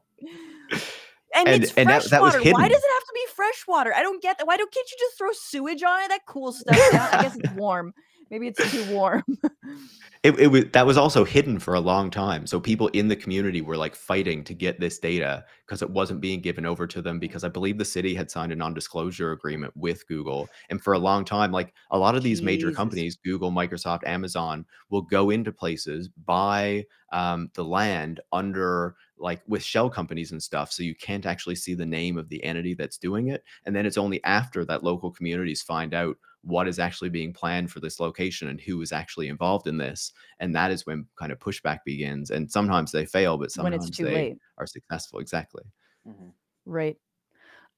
And, 1.35 1.47
and, 1.49 1.63
it's 1.63 1.73
and 1.73 1.89
fresh 1.89 2.03
that, 2.03 2.11
that 2.11 2.21
water. 2.21 2.37
Why 2.37 2.67
does 2.67 2.77
it 2.77 2.93
have 2.93 3.07
to 3.07 3.13
be 3.13 3.25
fresh 3.35 3.65
water? 3.67 3.91
I 3.95 4.03
don't 4.03 4.21
get 4.21 4.37
that. 4.37 4.45
Why 4.45 4.55
don't 4.55 4.71
can't 4.71 4.87
you 4.89 4.97
just 4.99 5.17
throw 5.17 5.29
sewage 5.31 5.81
on 5.81 6.01
it? 6.03 6.09
That 6.09 6.21
cool 6.27 6.53
stuff. 6.53 6.77
I 6.77 7.23
guess 7.23 7.35
it's 7.35 7.51
warm. 7.53 7.93
Maybe 8.33 8.47
it's 8.47 8.71
too 8.71 8.91
warm. 8.91 9.23
it, 10.23 10.39
it 10.39 10.47
was 10.47 10.65
that 10.73 10.87
was 10.87 10.97
also 10.97 11.23
hidden 11.23 11.59
for 11.59 11.75
a 11.75 11.79
long 11.79 12.09
time. 12.09 12.47
So 12.47 12.59
people 12.59 12.87
in 12.87 13.07
the 13.07 13.15
community 13.15 13.61
were 13.61 13.77
like 13.77 13.93
fighting 13.93 14.43
to 14.45 14.55
get 14.55 14.79
this 14.79 14.97
data 14.97 15.45
because 15.67 15.83
it 15.83 15.89
wasn't 15.91 16.19
being 16.19 16.41
given 16.41 16.65
over 16.65 16.87
to 16.87 16.99
them 16.99 17.19
because 17.19 17.43
I 17.43 17.49
believe 17.49 17.77
the 17.77 17.85
city 17.85 18.15
had 18.15 18.31
signed 18.31 18.51
a 18.51 18.55
non-disclosure 18.55 19.33
agreement 19.33 19.71
with 19.77 20.07
Google. 20.07 20.49
And 20.71 20.81
for 20.81 20.93
a 20.93 20.97
long 20.97 21.25
time, 21.25 21.51
like 21.51 21.75
a 21.91 21.97
lot 21.99 22.15
of 22.15 22.23
these 22.23 22.39
Jesus. 22.39 22.45
major 22.45 22.71
companies, 22.71 23.17
Google, 23.17 23.51
Microsoft, 23.51 24.07
Amazon, 24.07 24.65
will 24.89 25.03
go 25.03 25.29
into 25.29 25.51
places, 25.51 26.09
buy 26.25 26.87
um, 27.11 27.51
the 27.53 27.63
land 27.63 28.19
under 28.31 28.95
like 29.19 29.43
with 29.47 29.61
shell 29.63 29.91
companies 29.91 30.31
and 30.31 30.41
stuff. 30.41 30.71
So 30.71 30.81
you 30.81 30.95
can't 30.95 31.27
actually 31.27 31.55
see 31.55 31.75
the 31.75 31.85
name 31.85 32.17
of 32.17 32.29
the 32.29 32.43
entity 32.43 32.73
that's 32.73 32.97
doing 32.97 33.27
it. 33.27 33.43
And 33.67 33.75
then 33.75 33.85
it's 33.85 33.99
only 33.99 34.23
after 34.23 34.65
that 34.65 34.83
local 34.83 35.11
communities 35.11 35.61
find 35.61 35.93
out 35.93 36.17
what 36.43 36.67
is 36.67 36.77
actually 36.77 37.09
being 37.09 37.33
planned 37.33 37.71
for 37.71 37.79
this 37.79 37.99
location 37.99 38.49
and 38.49 38.59
who 38.59 38.81
is 38.81 38.91
actually 38.91 39.29
involved 39.29 39.67
in 39.67 39.77
this 39.77 40.11
and 40.39 40.53
that 40.55 40.71
is 40.71 40.85
when 40.85 41.05
kind 41.17 41.31
of 41.31 41.39
pushback 41.39 41.79
begins 41.85 42.31
and 42.31 42.51
sometimes 42.51 42.91
they 42.91 43.05
fail 43.05 43.37
but 43.37 43.51
sometimes 43.51 43.89
they 43.97 44.03
late. 44.03 44.37
are 44.57 44.67
successful 44.67 45.19
exactly 45.19 45.63
mm-hmm. 46.07 46.29
right 46.65 46.97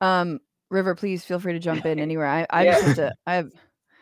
um 0.02 0.40
river 0.72 0.96
please 0.96 1.24
feel 1.24 1.40
free 1.40 1.54
to 1.54 1.60
jump 1.60 1.86
in 1.86 2.00
anywhere 2.08 2.28
i 2.28 2.46
i 2.50 2.66
yeah. 2.66 2.82
just 2.82 2.96
to 2.96 3.14
i 3.28 3.36
have 3.36 3.52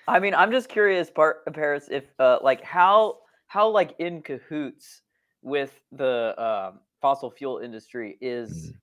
i 0.07 0.20
mean 0.20 0.34
i'm 0.34 0.51
just 0.51 0.70
curious 0.70 1.09
part 1.09 1.43
of 1.45 1.53
paris 1.53 1.88
if 1.91 2.05
uh 2.20 2.39
like 2.41 2.64
how 2.64 3.18
how 3.47 3.68
like 3.68 3.93
in 3.99 4.22
cahoots 4.22 5.01
with 5.41 5.82
the 5.91 6.34
um, 6.41 6.80
fossil 7.01 7.30
fuel 7.30 7.57
industry 7.57 8.18
is 8.22 8.72
mm. 8.72 8.76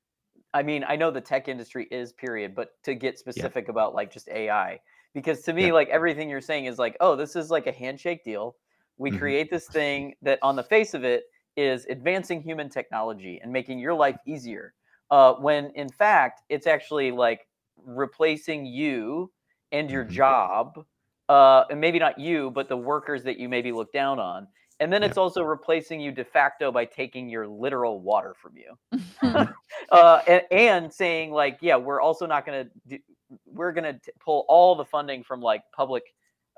i 0.52 0.62
mean 0.62 0.84
i 0.86 0.94
know 0.94 1.10
the 1.10 1.20
tech 1.20 1.48
industry 1.48 1.88
is 1.90 2.12
period 2.12 2.54
but 2.54 2.72
to 2.82 2.94
get 2.94 3.18
specific 3.18 3.64
yeah. 3.64 3.70
about 3.70 3.94
like 3.94 4.12
just 4.12 4.28
ai 4.28 4.78
because 5.14 5.42
to 5.42 5.52
me 5.52 5.66
yeah. 5.66 5.72
like 5.72 5.88
everything 5.88 6.28
you're 6.28 6.40
saying 6.40 6.66
is 6.66 6.78
like 6.78 6.96
oh 7.00 7.16
this 7.16 7.36
is 7.36 7.50
like 7.50 7.66
a 7.66 7.72
handshake 7.72 8.24
deal 8.24 8.56
we 8.98 9.10
mm-hmm. 9.10 9.18
create 9.18 9.50
this 9.50 9.66
thing 9.66 10.14
that 10.22 10.38
on 10.42 10.56
the 10.56 10.62
face 10.62 10.94
of 10.94 11.04
it 11.04 11.24
is 11.56 11.86
advancing 11.86 12.42
human 12.42 12.68
technology 12.68 13.40
and 13.42 13.52
making 13.52 13.78
your 13.78 13.94
life 13.94 14.16
easier 14.26 14.74
uh, 15.10 15.34
when 15.34 15.70
in 15.74 15.88
fact 15.88 16.42
it's 16.48 16.66
actually 16.66 17.10
like 17.10 17.46
replacing 17.84 18.64
you 18.64 19.30
and 19.72 19.90
your 19.90 20.04
mm-hmm. 20.04 20.14
job 20.14 20.84
uh, 21.28 21.64
and 21.70 21.80
maybe 21.80 21.98
not 21.98 22.18
you 22.18 22.50
but 22.50 22.68
the 22.68 22.76
workers 22.76 23.22
that 23.24 23.38
you 23.38 23.48
maybe 23.48 23.72
look 23.72 23.92
down 23.92 24.18
on 24.18 24.46
and 24.80 24.90
then 24.90 25.02
yeah. 25.02 25.08
it's 25.08 25.18
also 25.18 25.42
replacing 25.42 26.00
you 26.00 26.10
de 26.10 26.24
facto 26.24 26.72
by 26.72 26.84
taking 26.84 27.28
your 27.28 27.46
literal 27.46 28.00
water 28.00 28.34
from 28.40 28.54
you 28.56 28.98
uh, 29.90 30.20
and, 30.26 30.42
and, 30.50 30.92
saying 30.92 31.30
like 31.30 31.58
yeah 31.60 31.76
we're 31.76 32.00
also 32.00 32.26
not 32.26 32.46
going 32.46 32.68
to 32.88 32.98
we're 33.46 33.72
going 33.72 33.84
to 33.84 34.12
pull 34.18 34.44
all 34.48 34.74
the 34.74 34.84
funding 34.84 35.22
from 35.22 35.40
like 35.40 35.62
public 35.72 36.04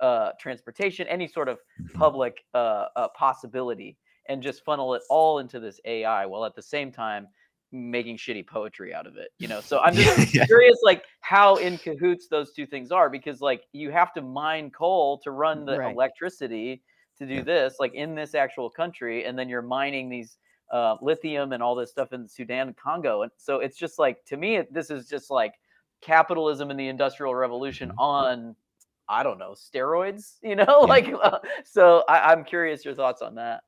uh, 0.01 0.33
transportation, 0.41 1.07
any 1.09 1.29
sort 1.29 1.49
of 1.49 1.59
public 1.95 2.45
uh, 2.55 2.87
uh, 2.97 3.09
possibility, 3.09 3.97
and 4.29 4.43
just 4.43 4.65
funnel 4.65 4.95
it 4.95 5.03
all 5.09 5.39
into 5.39 5.61
this 5.61 5.81
AI, 5.85 6.27
while 6.27 6.45
at 6.45 6.55
the 6.55 6.63
same 6.63 6.91
time 6.91 7.29
making 7.71 8.17
shitty 8.17 8.47
poetry 8.47 8.93
out 8.93 9.07
of 9.07 9.17
it. 9.17 9.29
You 9.39 9.49
know, 9.49 9.61
so 9.61 9.79
I'm 9.79 9.95
just 9.97 10.35
yeah. 10.35 10.45
curious, 10.45 10.79
like 10.83 11.05
how 11.21 11.57
in 11.57 11.79
cahoots 11.79 12.29
those 12.29 12.53
two 12.53 12.67
things 12.67 12.91
are, 12.91 13.09
because 13.09 13.41
like 13.41 13.65
you 13.73 13.91
have 13.91 14.13
to 14.15 14.23
mine 14.23 14.71
coal 14.71 15.19
to 15.19 15.31
run 15.31 15.65
the 15.65 15.79
right. 15.79 15.95
electricity 15.95 16.83
to 17.19 17.27
do 17.27 17.35
yeah. 17.35 17.43
this, 17.43 17.77
like 17.79 17.95
in 17.95 18.15
this 18.15 18.35
actual 18.35 18.71
country, 18.71 19.25
and 19.25 19.39
then 19.39 19.49
you're 19.49 19.63
mining 19.63 20.09
these 20.09 20.39
uh, 20.73 20.97
lithium 21.03 21.53
and 21.53 21.63
all 21.63 21.75
this 21.75 21.91
stuff 21.91 22.13
in 22.13 22.27
Sudan 22.27 22.69
and 22.69 22.77
Congo, 22.77 23.23
and 23.23 23.31
so 23.37 23.61
it's 23.61 23.77
just 23.77 23.99
like 23.99 24.25
to 24.27 24.37
me, 24.37 24.63
this 24.71 24.91
is 24.91 25.09
just 25.09 25.31
like 25.31 25.55
capitalism 26.03 26.71
and 26.71 26.79
the 26.79 26.89
industrial 26.89 27.35
revolution 27.35 27.89
mm-hmm. 27.91 28.01
on 28.01 28.57
i 29.09 29.23
don't 29.23 29.39
know 29.39 29.53
steroids 29.53 30.35
you 30.43 30.57
know 30.57 30.65
yeah. 30.69 30.87
like 30.87 31.13
uh, 31.23 31.39
so 31.65 32.05
I, 32.09 32.33
i'm 32.33 32.45
curious 32.45 32.85
your 32.85 32.95
thoughts 32.95 33.23
on 33.23 33.37
that 33.37 33.63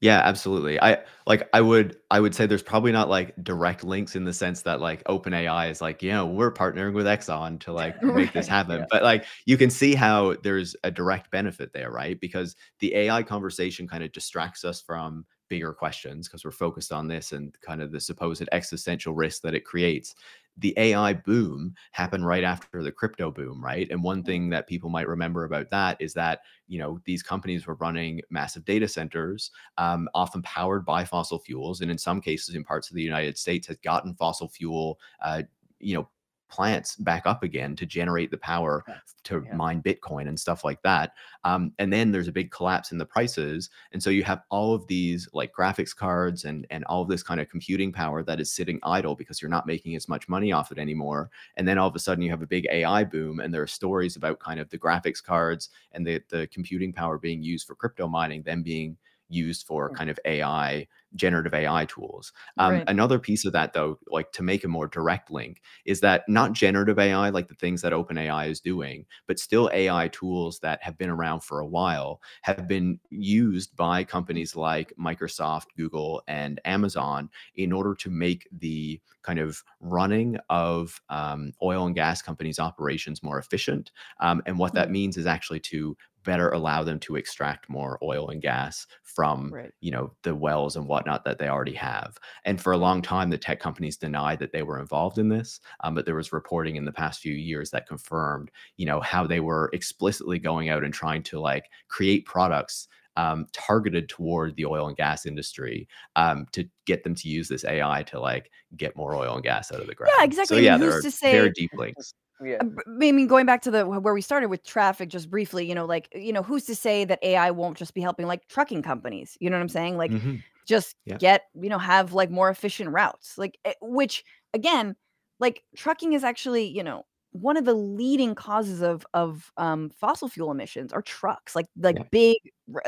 yeah 0.00 0.22
absolutely 0.24 0.80
i 0.80 0.98
like 1.26 1.48
i 1.52 1.60
would 1.60 1.96
i 2.10 2.20
would 2.20 2.34
say 2.34 2.46
there's 2.46 2.62
probably 2.62 2.92
not 2.92 3.08
like 3.08 3.34
direct 3.42 3.84
links 3.84 4.16
in 4.16 4.24
the 4.24 4.32
sense 4.32 4.62
that 4.62 4.80
like 4.80 5.02
open 5.06 5.34
ai 5.34 5.68
is 5.68 5.80
like 5.80 6.02
you 6.02 6.10
know 6.10 6.24
we're 6.24 6.52
partnering 6.52 6.94
with 6.94 7.06
exxon 7.06 7.60
to 7.60 7.72
like 7.72 8.02
make 8.02 8.32
this 8.32 8.48
happen 8.48 8.80
yeah. 8.80 8.86
but 8.90 9.02
like 9.02 9.24
you 9.44 9.58
can 9.58 9.68
see 9.68 9.94
how 9.94 10.34
there's 10.42 10.74
a 10.84 10.90
direct 10.90 11.30
benefit 11.30 11.72
there 11.72 11.90
right 11.90 12.18
because 12.20 12.56
the 12.78 12.94
ai 12.94 13.22
conversation 13.22 13.86
kind 13.86 14.02
of 14.02 14.12
distracts 14.12 14.64
us 14.64 14.80
from 14.80 15.24
bigger 15.50 15.74
questions 15.74 16.26
because 16.26 16.44
we're 16.44 16.50
focused 16.50 16.92
on 16.92 17.06
this 17.06 17.32
and 17.32 17.54
kind 17.60 17.82
of 17.82 17.92
the 17.92 18.00
supposed 18.00 18.48
existential 18.52 19.12
risk 19.12 19.42
that 19.42 19.54
it 19.54 19.66
creates 19.66 20.14
the 20.60 20.74
AI 20.76 21.14
boom 21.14 21.74
happened 21.92 22.26
right 22.26 22.44
after 22.44 22.82
the 22.82 22.92
crypto 22.92 23.30
boom, 23.30 23.62
right? 23.62 23.88
And 23.90 24.02
one 24.02 24.22
thing 24.22 24.50
that 24.50 24.66
people 24.66 24.90
might 24.90 25.08
remember 25.08 25.44
about 25.44 25.70
that 25.70 25.96
is 26.00 26.12
that 26.14 26.40
you 26.68 26.78
know 26.78 27.00
these 27.04 27.22
companies 27.22 27.66
were 27.66 27.74
running 27.74 28.20
massive 28.30 28.64
data 28.64 28.86
centers, 28.86 29.50
um, 29.78 30.08
often 30.14 30.42
powered 30.42 30.84
by 30.84 31.04
fossil 31.04 31.38
fuels, 31.38 31.80
and 31.80 31.90
in 31.90 31.98
some 31.98 32.20
cases, 32.20 32.54
in 32.54 32.64
parts 32.64 32.90
of 32.90 32.96
the 32.96 33.02
United 33.02 33.36
States, 33.36 33.66
has 33.66 33.78
gotten 33.78 34.14
fossil 34.14 34.48
fuel, 34.48 34.98
uh, 35.22 35.42
you 35.78 35.94
know, 35.94 36.08
plants 36.50 36.96
back 36.96 37.26
up 37.26 37.42
again 37.42 37.76
to 37.76 37.86
generate 37.86 38.30
the 38.30 38.38
power 38.38 38.84
to 39.22 39.42
Yeah. 39.42 39.50
mine 39.50 39.82
Bitcoin 39.82 40.26
and 40.28 40.40
stuff 40.40 40.64
like 40.64 40.80
that. 40.82 41.12
Um, 41.44 41.74
and 41.78 41.92
then 41.92 42.10
there's 42.10 42.28
a 42.28 42.32
big 42.32 42.50
collapse 42.50 42.90
in 42.90 42.98
the 42.98 43.04
prices, 43.04 43.68
and 43.92 44.02
so 44.02 44.08
you 44.10 44.22
have 44.24 44.42
all 44.50 44.74
of 44.74 44.86
these 44.86 45.28
like 45.32 45.52
graphics 45.52 45.94
cards 45.94 46.44
and 46.44 46.66
and 46.70 46.84
all 46.86 47.02
of 47.02 47.08
this 47.08 47.22
kind 47.22 47.40
of 47.40 47.48
computing 47.48 47.92
power 47.92 48.22
that 48.22 48.40
is 48.40 48.52
sitting 48.52 48.80
idle 48.82 49.14
because 49.14 49.40
you're 49.42 49.50
not 49.50 49.66
making 49.66 49.94
as 49.94 50.08
much 50.08 50.28
money 50.28 50.52
off 50.52 50.72
it 50.72 50.78
anymore. 50.78 51.30
And 51.56 51.68
then 51.68 51.78
all 51.78 51.88
of 51.88 51.96
a 51.96 51.98
sudden 51.98 52.22
you 52.22 52.30
have 52.30 52.42
a 52.42 52.46
big 52.46 52.66
AI 52.70 53.04
boom, 53.04 53.40
and 53.40 53.52
there 53.52 53.62
are 53.62 53.66
stories 53.66 54.16
about 54.16 54.40
kind 54.40 54.58
of 54.60 54.70
the 54.70 54.78
graphics 54.78 55.22
cards 55.22 55.68
and 55.92 56.06
the 56.06 56.22
the 56.28 56.46
computing 56.48 56.92
power 56.92 57.18
being 57.18 57.42
used 57.42 57.66
for 57.66 57.74
crypto 57.74 58.08
mining, 58.08 58.42
then 58.42 58.62
being 58.62 58.96
used 59.28 59.66
for 59.66 59.90
Mm. 59.90 60.00
kind 60.00 60.10
of 60.10 60.18
AI 60.24 60.88
generative 61.14 61.54
AI 61.54 61.84
tools. 61.86 62.32
Um, 62.58 62.82
Right. 62.82 62.86
another 62.86 63.18
piece 63.18 63.44
of 63.44 63.52
that, 63.52 63.72
though, 63.72 63.98
like 64.08 64.32
to 64.32 64.42
make 64.42 64.64
a 64.64 64.68
more 64.68 64.86
direct 64.86 65.30
link, 65.30 65.62
is 65.84 66.00
that 66.00 66.28
not 66.28 66.52
generative 66.52 66.98
AI, 66.98 67.30
like 67.30 67.48
the 67.48 67.54
things 67.54 67.82
that 67.82 67.92
OpenAI 67.92 68.48
is 68.48 68.60
doing, 68.60 69.06
but 69.26 69.38
still 69.38 69.70
AI 69.72 70.08
tools 70.08 70.60
that 70.60 70.82
have 70.82 70.96
been 70.98 71.10
around 71.10 71.40
for 71.40 71.60
a 71.60 71.66
while 71.66 72.20
have 72.42 72.66
been 72.68 73.00
used 73.10 73.76
by 73.76 74.04
companies 74.04 74.56
like 74.56 74.92
Microsoft, 74.98 75.66
Google, 75.76 76.22
and 76.28 76.60
Amazon 76.64 77.30
in 77.54 77.72
order 77.72 77.94
to 77.94 78.10
make 78.10 78.48
the 78.52 79.00
kind 79.22 79.38
of 79.38 79.62
running 79.80 80.38
of 80.48 81.00
um, 81.08 81.52
oil 81.62 81.86
and 81.86 81.94
gas 81.94 82.22
companies' 82.22 82.58
operations 82.58 83.22
more 83.22 83.38
efficient. 83.38 83.90
Um, 84.20 84.42
and 84.46 84.58
what 84.58 84.74
that 84.74 84.90
Mm. 84.90 84.90
means 84.90 85.16
is 85.16 85.26
actually 85.26 85.60
to 85.60 85.96
better 86.24 86.50
allow 86.50 86.82
them 86.84 86.98
to 87.00 87.16
extract 87.16 87.68
more 87.68 87.98
oil 88.02 88.28
and 88.28 88.42
gas 88.42 88.86
from 89.02 89.54
Right. 89.54 89.74
you 89.80 89.90
know 89.90 90.14
the 90.22 90.34
wells 90.34 90.76
and 90.76 90.86
whatnot 91.00 91.24
that 91.24 91.38
they 91.38 91.48
already 91.48 91.72
have 91.74 92.18
and 92.44 92.60
for 92.60 92.72
a 92.72 92.76
long 92.76 93.00
time 93.00 93.30
the 93.30 93.38
tech 93.38 93.58
companies 93.58 93.96
denied 93.96 94.38
that 94.38 94.52
they 94.52 94.62
were 94.62 94.78
involved 94.78 95.16
in 95.18 95.28
this 95.30 95.60
um, 95.82 95.94
but 95.94 96.04
there 96.04 96.14
was 96.14 96.30
reporting 96.32 96.76
in 96.76 96.84
the 96.84 96.92
past 96.92 97.20
few 97.20 97.32
years 97.32 97.70
that 97.70 97.88
confirmed 97.88 98.50
you 98.76 98.84
know 98.84 99.00
how 99.00 99.26
they 99.26 99.40
were 99.40 99.70
explicitly 99.72 100.38
going 100.38 100.68
out 100.68 100.84
and 100.84 100.92
trying 100.92 101.22
to 101.22 101.40
like 101.40 101.70
create 101.88 102.26
products 102.26 102.86
um, 103.16 103.46
targeted 103.52 104.08
toward 104.08 104.54
the 104.56 104.64
oil 104.66 104.86
and 104.88 104.96
gas 104.96 105.26
industry 105.26 105.88
um, 106.16 106.46
to 106.52 106.68
get 106.86 107.02
them 107.02 107.14
to 107.14 107.28
use 107.28 107.48
this 107.48 107.64
ai 107.64 108.02
to 108.04 108.20
like 108.20 108.50
get 108.76 108.94
more 108.94 109.14
oil 109.16 109.34
and 109.34 109.42
gas 109.42 109.72
out 109.72 109.80
of 109.80 109.86
the 109.86 109.94
ground 109.94 110.12
Yeah, 110.18 110.24
exactly. 110.24 110.58
so 110.58 110.60
yeah 110.62 110.76
there 110.76 110.88
who's 110.90 110.96
are 110.96 111.02
to 111.02 111.10
say- 111.10 111.32
very 111.32 111.50
deep 111.52 111.70
links 111.74 112.12
Yeah. 112.42 112.56
Uh, 112.60 112.64
b- 112.98 113.08
I 113.08 113.12
mean, 113.12 113.26
going 113.26 113.44
back 113.44 113.60
to 113.62 113.70
the 113.70 113.84
where 113.86 114.14
we 114.14 114.22
started 114.22 114.48
with 114.48 114.64
traffic, 114.64 115.10
just 115.10 115.28
briefly, 115.28 115.66
you 115.68 115.74
know, 115.74 115.84
like 115.84 116.08
you 116.14 116.32
know, 116.32 116.42
who's 116.42 116.64
to 116.66 116.74
say 116.74 117.04
that 117.04 117.18
AI 117.22 117.50
won't 117.50 117.76
just 117.76 117.92
be 117.92 118.00
helping 118.00 118.26
like 118.26 118.48
trucking 118.48 118.80
companies? 118.82 119.36
You 119.40 119.50
know 119.50 119.58
what 119.58 119.62
I'm 119.62 119.68
saying? 119.68 119.98
Like, 119.98 120.10
Mhm. 120.10 120.40
Just 120.70 120.96
Yeah. 121.04 121.18
get 121.18 121.44
you 121.60 121.70
know, 121.70 121.78
have 121.78 122.14
like 122.14 122.30
more 122.30 122.50
efficient 122.50 122.90
routes, 122.92 123.38
like 123.38 123.58
eh, 123.66 123.74
which 123.82 124.24
again, 124.54 124.96
like 125.40 125.64
trucking 125.76 126.14
is 126.14 126.24
actually 126.24 126.66
you 126.66 126.82
know 126.84 127.04
one 127.32 127.56
of 127.56 127.64
the 127.66 127.74
leading 127.74 128.34
causes 128.34 128.82
of 128.82 129.06
of 129.14 129.52
um, 129.58 129.90
fossil 129.90 130.28
fuel 130.28 130.50
emissions 130.52 130.92
are 130.92 131.02
trucks, 131.02 131.56
like 131.56 131.66
like 131.76 131.98
Yeah. 131.98 132.04
big, 132.12 132.38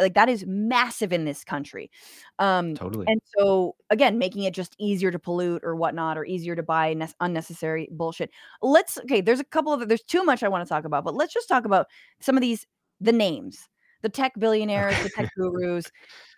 like 0.01 0.15
that 0.15 0.29
is 0.31 0.45
massive 0.47 1.13
in 1.13 1.25
this 1.27 1.45
country. 1.45 1.91
Um, 2.39 2.81
totally 2.81 3.07
and 3.07 3.21
so 3.39 3.77
again, 3.91 4.19
making 4.19 4.45
it 4.45 4.55
just 4.55 4.77
easier 4.79 5.11
to 5.11 5.19
pollute 5.19 5.63
or 5.65 5.75
whatnot, 5.77 6.17
or 6.19 6.25
easier 6.25 6.55
to 6.57 6.63
buy 6.63 6.95
nes- 6.95 7.15
unnecessary 7.21 7.89
bullshit. 7.93 8.31
Let's 8.63 8.99
okay. 8.99 9.21
There's 9.21 9.41
a 9.41 9.45
couple 9.45 9.73
of 9.73 9.89
there's 9.89 10.05
too 10.05 10.25
much 10.25 10.43
I 10.43 10.49
want 10.49 10.65
to 10.67 10.69
talk 10.69 10.85
about, 10.85 11.05
but 11.05 11.15
let's 11.15 11.35
just 11.35 11.49
talk 11.49 11.65
about 11.65 11.87
some 12.21 12.37
of 12.37 12.41
these 12.43 12.67
the 13.01 13.13
names, 13.13 13.69
the 14.03 14.09
tech 14.09 14.33
billionaires, 14.39 14.99
the 15.03 15.11
tech 15.11 15.29
gurus, 15.37 15.87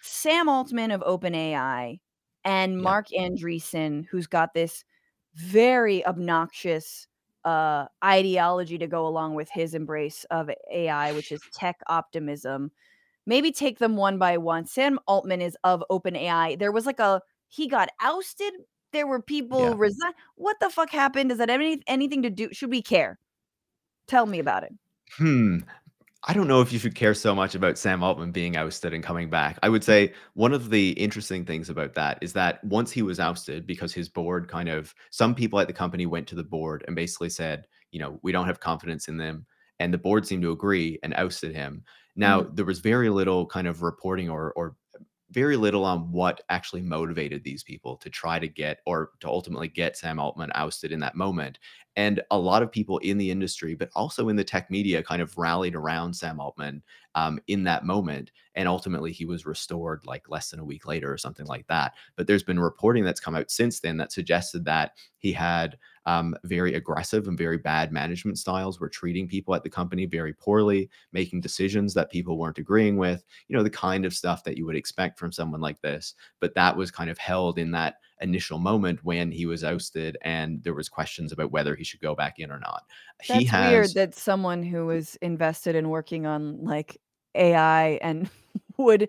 Sam 0.03 0.49
Altman 0.49 0.91
of 0.91 1.01
OpenAI, 1.03 2.01
and 2.45 2.75
Yeah. 2.75 2.81
Marc 2.83 3.09
Andreessen, 3.19 4.07
who's 4.11 4.27
got 4.27 4.55
this 4.55 4.85
very 5.35 6.05
obnoxious 6.07 7.07
uh 7.45 7.87
ideology 8.03 8.79
to 8.79 8.87
go 8.87 9.07
along 9.07 9.35
with 9.35 9.51
his 9.51 9.75
embrace 9.75 10.25
of 10.31 10.51
AI, 10.73 11.13
which 11.13 11.31
is 11.33 11.41
tech 11.53 11.77
optimism 11.89 12.71
maybe 13.27 13.53
take 13.53 13.79
them 13.79 13.97
one 13.97 14.19
by 14.19 14.37
one. 14.39 14.67
Sam 14.67 14.99
Altman 15.07 15.41
is 15.43 15.57
of 15.65 15.83
OpenAI. 15.91 16.59
There 16.59 16.73
was 16.73 16.87
like 16.87 17.01
a 17.01 17.23
he 17.49 17.69
got 17.69 17.89
ousted. 18.03 18.53
There 18.93 19.07
were 19.07 19.23
people 19.23 19.61
Yeah. 19.61 19.75
resign. 19.77 20.13
What 20.37 20.57
the 20.61 20.71
fuck 20.71 20.91
happened? 20.91 21.31
Does 21.31 21.39
that 21.39 21.49
have 21.49 21.61
any 21.61 21.83
anything 21.87 22.23
to 22.23 22.31
do? 22.31 22.49
Should 22.53 22.71
we 22.71 22.83
care? 22.83 23.19
Tell 24.07 24.27
me 24.27 24.39
about 24.39 24.65
it. 24.65 24.73
Hmm. 25.17 25.59
I 26.27 26.33
don't 26.33 26.49
know 26.49 26.63
if 26.63 26.73
you 26.73 26.79
should 26.79 26.95
care 26.95 27.13
so 27.13 27.35
much 27.35 27.55
about 27.55 27.77
Sam 27.77 28.03
Altman 28.03 28.33
being 28.33 28.57
ousted 28.57 28.95
and 28.95 29.05
coming 29.05 29.29
back. 29.29 29.59
I 29.63 29.69
would 29.69 29.85
say 29.85 30.15
one 30.33 30.55
of 30.55 30.71
the 30.71 30.93
interesting 30.93 31.45
things 31.45 31.69
about 31.69 31.93
that 31.95 32.19
is 32.23 32.33
that 32.33 32.65
once 32.65 32.91
he 32.91 33.03
was 33.03 33.21
ousted, 33.21 33.67
because 33.67 33.93
his 33.93 34.09
board 34.09 34.49
kind 34.49 34.71
of, 34.71 34.95
some 35.11 35.35
people 35.35 35.61
at 35.61 35.67
the 35.67 35.75
company 35.75 36.07
went 36.07 36.27
to 36.29 36.35
the 36.35 36.43
board 36.43 36.83
and 36.87 36.97
basically 36.97 37.29
said, 37.29 37.67
you 37.91 38.01
know, 38.01 38.19
we 38.23 38.33
don't 38.33 38.47
have 38.47 38.59
confidence 38.59 39.09
in 39.09 39.19
them. 39.19 39.45
And 39.81 39.93
the 39.93 39.99
board 39.99 40.27
seemed 40.27 40.43
to 40.45 40.53
agree 40.53 40.99
and 41.03 41.13
ousted 41.15 41.55
him. 41.55 41.85
Now, 42.17 42.41
mm-hmm. 42.41 42.55
there 42.55 42.65
was 42.65 42.79
very 42.79 43.11
little 43.11 43.45
kind 43.45 43.67
of 43.67 43.83
reporting 43.83 44.31
or, 44.31 44.53
or 44.53 44.77
very 45.31 45.57
little 45.57 45.85
on 45.85 46.13
what 46.13 46.43
actually 46.49 46.83
motivated 46.83 47.43
these 47.43 47.63
people 47.63 47.97
to 47.97 48.11
try 48.11 48.39
to 48.39 48.49
get 48.49 48.81
or 48.87 49.11
to 49.21 49.29
ultimately 49.29 49.69
get 49.69 49.97
Sam 49.97 50.19
Altman 50.19 50.51
ousted 50.55 50.93
in 50.93 51.01
that 51.01 51.17
moment. 51.17 51.59
And 51.97 52.23
a 52.31 52.39
lot 52.39 52.63
of 52.63 52.73
people 52.73 52.99
in 52.99 53.19
the 53.19 53.31
industry, 53.31 53.75
but 53.75 53.91
also 53.95 54.29
in 54.29 54.37
the 54.37 54.45
tech 54.45 54.71
media, 54.71 55.03
kind 55.03 55.23
of 55.23 55.37
rallied 55.39 55.75
around 55.75 56.15
Sam 56.15 56.41
Altman 56.41 56.83
um, 57.15 57.39
in 57.47 57.65
that 57.65 57.85
moment. 57.85 58.33
And 58.55 58.69
ultimately, 58.69 59.13
he 59.13 59.25
was 59.25 59.47
restored 59.47 60.03
like 60.05 60.29
less 60.29 60.51
than 60.51 60.61
a 60.61 60.65
week 60.65 60.87
later 60.87 61.13
or 61.13 61.19
something 61.19 61.47
like 61.47 61.67
that. 61.69 61.95
But 62.17 62.27
there's 62.27 62.43
been 62.43 62.61
reporting 62.61 63.05
that's 63.05 63.21
come 63.21 63.35
out 63.35 63.51
since 63.51 63.81
then 63.81 63.97
that 63.99 64.13
suggested 64.13 64.65
that 64.65 64.93
he 65.19 65.33
had 65.33 65.79
um, 66.07 66.37
very 66.45 66.75
aggressive 66.75 67.29
and 67.29 67.39
very 67.39 67.59
bad 67.59 67.93
management 67.93 68.39
styles, 68.39 68.81
were 68.81 68.89
treating 68.89 69.29
people 69.29 69.55
at 69.55 69.63
the 69.63 69.71
company 69.71 70.07
very 70.07 70.33
poorly, 70.33 70.91
making 71.13 71.41
decisions 71.41 71.95
that 71.95 72.11
people 72.11 72.39
weren't 72.39 72.59
agreeing 72.59 72.97
with, 72.97 73.25
you 73.49 73.57
know, 73.57 73.63
the 73.63 73.71
kind 73.71 74.05
of 74.05 74.15
stuff 74.15 74.45
that 74.45 74.57
you 74.57 74.67
would 74.67 74.77
expect 74.77 75.19
from 75.19 75.33
someone 75.33 75.61
like 75.61 75.81
this. 75.81 76.15
But 76.41 76.55
that 76.55 76.77
was 76.77 76.91
kind 76.91 77.11
of 77.11 77.19
held 77.19 77.59
in 77.59 77.71
that 77.73 77.97
initial 78.21 78.59
moment 78.59 79.05
when 79.05 79.31
he 79.31 79.47
was 79.47 79.65
ousted 79.65 80.17
and 80.23 80.63
there 80.63 80.75
was 80.75 80.89
questions 80.89 81.33
about 81.33 81.51
whether 81.51 81.75
he 81.75 81.85
should 81.85 82.01
go 82.01 82.15
back 82.15 82.39
in 82.39 82.51
or 82.51 82.59
not. 82.59 82.85
That's 83.29 83.41
he 83.41 83.45
has 83.47 83.71
weird 83.71 83.95
that 83.95 84.15
someone 84.15 84.63
who 84.63 84.87
was 84.87 85.17
invested 85.17 85.75
in 85.75 85.89
working 85.89 86.27
on 86.27 86.65
like 86.65 87.01
AI 87.35 87.99
and 88.03 88.29
would 88.77 89.09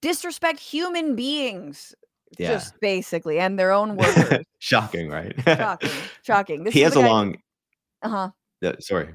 disrespect 0.00 0.58
human 0.58 1.14
beings, 1.16 1.94
Yeah. 2.38 2.52
just 2.52 2.78
basically, 2.80 3.38
and 3.38 3.58
their 3.58 3.72
own 3.72 3.96
workers. 3.96 4.44
shocking, 4.58 5.08
right? 5.08 5.34
shocking, 5.46 5.90
shocking. 6.22 6.64
This 6.64 6.74
he 6.74 6.80
has 6.80 6.96
a 6.96 7.00
guy- 7.00 7.08
long 7.08 7.36
Uh-huh. 8.02 8.30
uh, 8.64 8.72
sorry. 8.80 9.14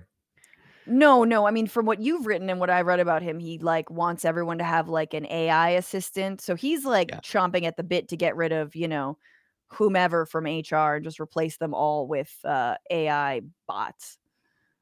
No, 0.86 1.26
no. 1.26 1.46
I 1.46 1.52
mean, 1.52 1.68
from 1.68 1.86
what 1.86 2.00
you've 2.00 2.26
written 2.26 2.50
and 2.50 2.60
what 2.62 2.70
I 2.70 2.82
read 2.82 3.02
about 3.02 3.22
him, 3.22 3.40
he 3.40 3.58
like 3.60 3.90
wants 3.90 4.24
everyone 4.24 4.60
to 4.60 4.64
have 4.64 4.88
like 4.88 5.14
an 5.14 5.26
AI 5.30 5.72
assistant. 5.72 6.40
So 6.40 6.56
he's 6.56 6.86
like 6.86 7.10
Yeah. 7.12 7.20
chomping 7.20 7.64
at 7.66 7.76
the 7.76 7.84
bit 7.84 8.08
to 8.10 8.16
get 8.18 8.38
rid 8.38 8.54
of, 8.54 8.74
you 8.76 8.88
know, 8.88 9.18
whomever 9.68 10.26
from 10.26 10.46
HR 10.46 10.96
and 10.96 11.04
just 11.04 11.20
replace 11.20 11.58
them 11.58 11.74
all 11.74 12.08
with 12.08 12.34
uh, 12.46 12.76
AI 12.90 13.42
bots. 13.68 14.18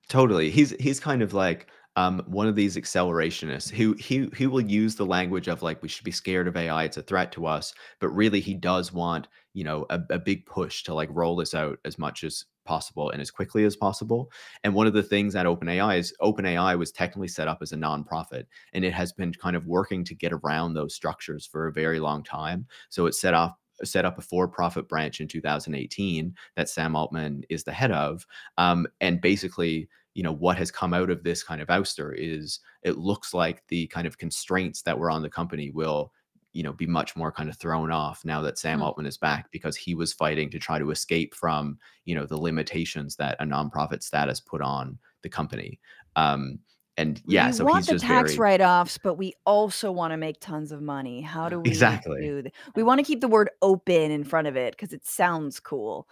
Totally. 0.07 0.51
He's 0.51 0.69
he's 0.79 0.99
kind 0.99 1.23
of 1.23 1.33
like 1.33 1.65
um, 1.95 2.21
one 2.27 2.47
of 2.47 2.55
these 2.55 2.75
accelerationists 2.75 3.69
who 3.69 3.93
he 3.93 4.29
he 4.35 4.47
will 4.47 4.61
use 4.61 4.95
the 4.95 5.05
language 5.05 5.47
of 5.47 5.61
like 5.61 5.81
we 5.81 5.87
should 5.87 6.03
be 6.03 6.11
scared 6.11 6.47
of 6.47 6.57
AI. 6.57 6.83
It's 6.83 6.97
a 6.97 7.01
threat 7.01 7.31
to 7.33 7.45
us, 7.45 7.73
but 7.99 8.09
really 8.09 8.41
he 8.41 8.53
does 8.53 8.91
want 8.91 9.27
you 9.53 9.63
know 9.63 9.85
a, 9.89 10.01
a 10.09 10.19
big 10.19 10.45
push 10.45 10.83
to 10.83 10.93
like 10.93 11.09
roll 11.11 11.35
this 11.35 11.53
out 11.53 11.79
as 11.85 11.97
much 11.97 12.23
as 12.23 12.45
possible 12.65 13.11
and 13.11 13.21
as 13.21 13.31
quickly 13.31 13.63
as 13.63 13.75
possible. 13.75 14.31
And 14.63 14.73
one 14.73 14.87
of 14.87 14.93
the 14.93 15.03
things 15.03 15.35
at 15.35 15.45
OpenAI 15.45 15.99
is 15.99 16.13
OpenAI 16.21 16.77
was 16.77 16.91
technically 16.91 17.27
set 17.29 17.47
up 17.47 17.59
as 17.61 17.71
a 17.71 17.77
nonprofit, 17.77 18.45
and 18.73 18.83
it 18.83 18.93
has 18.93 19.13
been 19.13 19.33
kind 19.33 19.55
of 19.55 19.65
working 19.65 20.03
to 20.05 20.15
get 20.15 20.33
around 20.33 20.73
those 20.73 20.95
structures 20.95 21.45
for 21.45 21.67
a 21.67 21.73
very 21.73 21.99
long 21.99 22.23
time. 22.23 22.67
So 22.89 23.05
it 23.05 23.15
set 23.15 23.33
off 23.33 23.53
set 23.83 24.05
up 24.05 24.17
a 24.17 24.21
for-profit 24.21 24.87
branch 24.87 25.19
in 25.19 25.27
2018 25.27 26.33
that 26.55 26.69
Sam 26.69 26.95
Altman 26.95 27.43
is 27.49 27.65
the 27.65 27.73
head 27.73 27.91
of, 27.91 28.25
um, 28.57 28.87
and 29.01 29.19
basically 29.19 29.89
you 30.15 30.23
know 30.23 30.31
what 30.31 30.57
has 30.57 30.71
come 30.71 30.93
out 30.93 31.11
of 31.11 31.23
this 31.23 31.43
kind 31.43 31.61
of 31.61 31.67
ouster 31.67 32.15
is 32.17 32.59
it 32.81 32.97
looks 32.97 33.33
like 33.33 33.61
the 33.67 33.85
kind 33.87 34.07
of 34.07 34.17
constraints 34.17 34.81
that 34.81 34.97
were 34.97 35.11
on 35.11 35.21
the 35.21 35.29
company 35.29 35.69
will 35.69 36.11
you 36.53 36.63
know 36.63 36.73
be 36.73 36.87
much 36.87 37.15
more 37.15 37.31
kind 37.31 37.49
of 37.49 37.57
thrown 37.57 37.91
off 37.91 38.25
now 38.25 38.41
that 38.41 38.57
Sam 38.57 38.79
Hmm. 38.79 38.85
Altman 38.85 39.05
is 39.05 39.17
back 39.17 39.51
because 39.51 39.75
he 39.75 39.93
was 39.93 40.13
fighting 40.13 40.49
to 40.49 40.57
try 40.57 40.79
to 40.79 40.89
escape 40.89 41.35
from 41.35 41.77
you 42.05 42.15
know 42.15 42.25
the 42.25 42.37
limitations 42.37 43.15
that 43.17 43.35
a 43.39 43.43
nonprofit 43.45 44.01
status 44.01 44.39
put 44.39 44.61
on 44.61 44.97
the 45.21 45.29
company 45.29 45.79
um 46.15 46.57
and 46.97 47.21
yeah, 47.25 47.51
so 47.51 47.65
we 47.65 47.71
so 47.71 47.73
want 47.73 47.87
the 47.87 47.99
tax 47.99 48.31
very 48.31 48.37
write-offs, 48.37 48.97
but 48.97 49.15
we 49.15 49.33
also 49.45 49.91
want 49.91 50.11
to 50.11 50.17
make 50.17 50.39
tons 50.39 50.71
of 50.71 50.81
money. 50.81 51.19
How 51.19 51.49
do 51.49 51.59
we 51.59 51.69
exactly. 51.69 52.21
do 52.21 52.41
th- 52.43 52.53
we 52.73 52.83
want 52.83 52.99
to 52.99 53.03
keep 53.03 53.19
the 53.19 53.27
word 53.27 53.49
open 53.61 54.11
in 54.11 54.23
front 54.23 54.47
of 54.47 54.55
it 54.55 54.71
because 54.71 54.93
it 54.93 55.05
sounds 55.05 55.59
cool. 55.59 56.07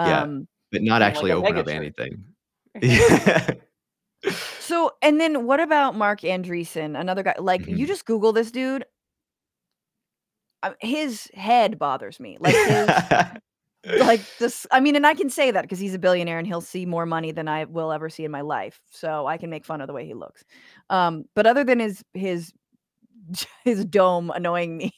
Yeah, 0.00 0.22
Um, 0.22 0.48
but 0.72 0.82
not 0.82 0.92
Sound 0.92 1.00
like 1.00 1.08
actually 1.08 1.32
open 1.32 1.58
up 1.58 1.68
anything. 1.68 2.24
Yeah. 2.82 3.50
so 4.60 4.92
and 5.02 5.20
then 5.20 5.46
what 5.46 5.60
about 5.60 5.94
Marc 5.96 6.22
Andreessen, 6.22 6.98
another 6.98 7.22
guy? 7.22 7.34
Like 7.38 7.66
you 7.66 7.84
Mhm. 7.84 7.88
just 7.88 8.06
Google 8.06 8.32
this 8.32 8.50
dude. 8.50 8.84
uh, 10.62 10.72
His 10.80 11.30
head 11.34 11.78
bothers 11.78 12.18
me. 12.20 12.36
Like 12.40 12.54
his 12.54 12.88
like 14.00 14.22
this 14.38 14.66
i 14.72 14.80
mean 14.80 14.96
and 14.96 15.06
i 15.06 15.12
can 15.14 15.28
say 15.28 15.50
that 15.50 15.60
because 15.60 15.78
he's 15.78 15.92
a 15.94 15.98
billionaire 15.98 16.38
and 16.38 16.46
he'll 16.46 16.62
see 16.62 16.86
more 16.86 17.04
money 17.04 17.32
than 17.32 17.48
i 17.48 17.64
will 17.64 17.92
ever 17.92 18.08
see 18.08 18.24
in 18.24 18.30
my 18.30 18.40
life 18.40 18.80
so 18.90 19.26
i 19.26 19.36
can 19.36 19.50
make 19.50 19.64
fun 19.64 19.82
of 19.82 19.86
the 19.86 19.92
way 19.92 20.06
he 20.06 20.14
looks 20.14 20.42
um 20.88 21.24
but 21.36 21.46
other 21.46 21.64
than 21.64 21.78
his 21.80 22.02
his 22.14 22.50
his 23.62 23.84
dome 23.84 24.30
annoying 24.30 24.76
me 24.78 24.90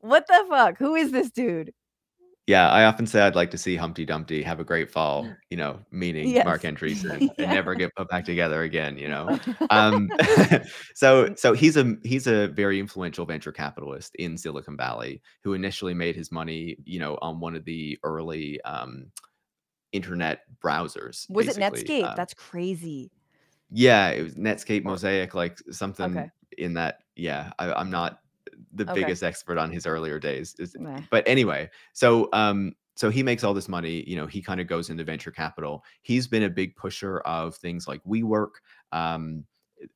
what 0.00 0.26
the 0.26 0.44
fuck 0.48 0.78
who 0.78 0.94
is 0.94 1.12
this 1.12 1.30
dude 1.30 1.72
Yeah, 2.48 2.70
I 2.70 2.84
often 2.86 3.06
say 3.06 3.20
I'd 3.20 3.34
like 3.36 3.50
to 3.50 3.58
see 3.58 3.76
Humpty 3.76 4.06
Dumpty 4.06 4.42
have 4.42 4.58
a 4.58 4.64
great 4.64 4.90
fall, 4.90 5.38
you 5.50 5.58
know, 5.58 5.80
meaning 5.90 6.40
Marc 6.42 6.62
Yes. 6.62 6.64
Andreessen 6.64 7.28
Yeah. 7.38 7.44
and 7.44 7.52
never 7.52 7.74
get 7.74 7.94
put 7.94 8.08
back 8.08 8.24
together 8.24 8.62
again, 8.62 8.96
you 8.98 9.08
know. 9.08 9.30
Um 9.70 10.12
so 10.94 11.34
so 11.36 11.52
he's 11.52 11.76
a 11.76 11.96
he's 12.04 12.26
a 12.26 12.48
very 12.48 12.80
influential 12.80 13.26
venture 13.26 13.52
capitalist 13.52 14.14
in 14.16 14.38
Silicon 14.38 14.78
Valley 14.78 15.22
who 15.44 15.52
initially 15.52 15.94
made 15.94 16.16
his 16.16 16.32
money, 16.32 16.78
you 16.84 16.98
know, 16.98 17.18
on 17.22 17.38
one 17.38 17.54
of 17.54 17.66
the 17.66 17.98
early 18.02 18.60
um 18.62 19.12
internet 19.92 20.40
browsers. 20.62 21.30
was 21.30 21.48
it 21.48 21.56
netscape 21.58 22.02
Um, 22.04 22.16
that's 22.16 22.34
crazy 22.34 23.10
yeah, 23.70 24.08
it 24.10 24.22
was 24.22 24.34
Netscape 24.36 24.84
Mosaic, 24.84 25.34
like 25.34 25.58
something 25.70 26.06
Okay. 26.16 26.30
in 26.56 26.74
that. 26.74 27.00
Yeah, 27.16 27.52
I, 27.58 27.72
I'm 27.72 27.90
not 27.90 28.20
the 28.72 28.84
Okay. 28.88 28.94
biggest 28.94 29.22
expert 29.22 29.58
on 29.58 29.70
his 29.70 29.86
earlier 29.86 30.18
days. 30.18 30.54
But 31.10 31.26
anyway, 31.26 31.70
so 31.92 32.28
um, 32.32 32.74
so 32.96 33.10
he 33.10 33.22
makes 33.22 33.44
all 33.44 33.54
this 33.54 33.68
money. 33.68 34.02
You 34.08 34.16
know, 34.16 34.26
he 34.26 34.42
kind 34.42 34.60
of 34.60 34.66
goes 34.66 34.90
into 34.90 35.04
venture 35.04 35.30
capital. 35.30 35.84
He's 36.02 36.26
been 36.26 36.42
a 36.42 36.50
big 36.50 36.76
pusher 36.76 37.20
of 37.20 37.56
things 37.56 37.86
like 37.86 38.02
WeWork. 38.04 38.50
Um, 38.92 39.44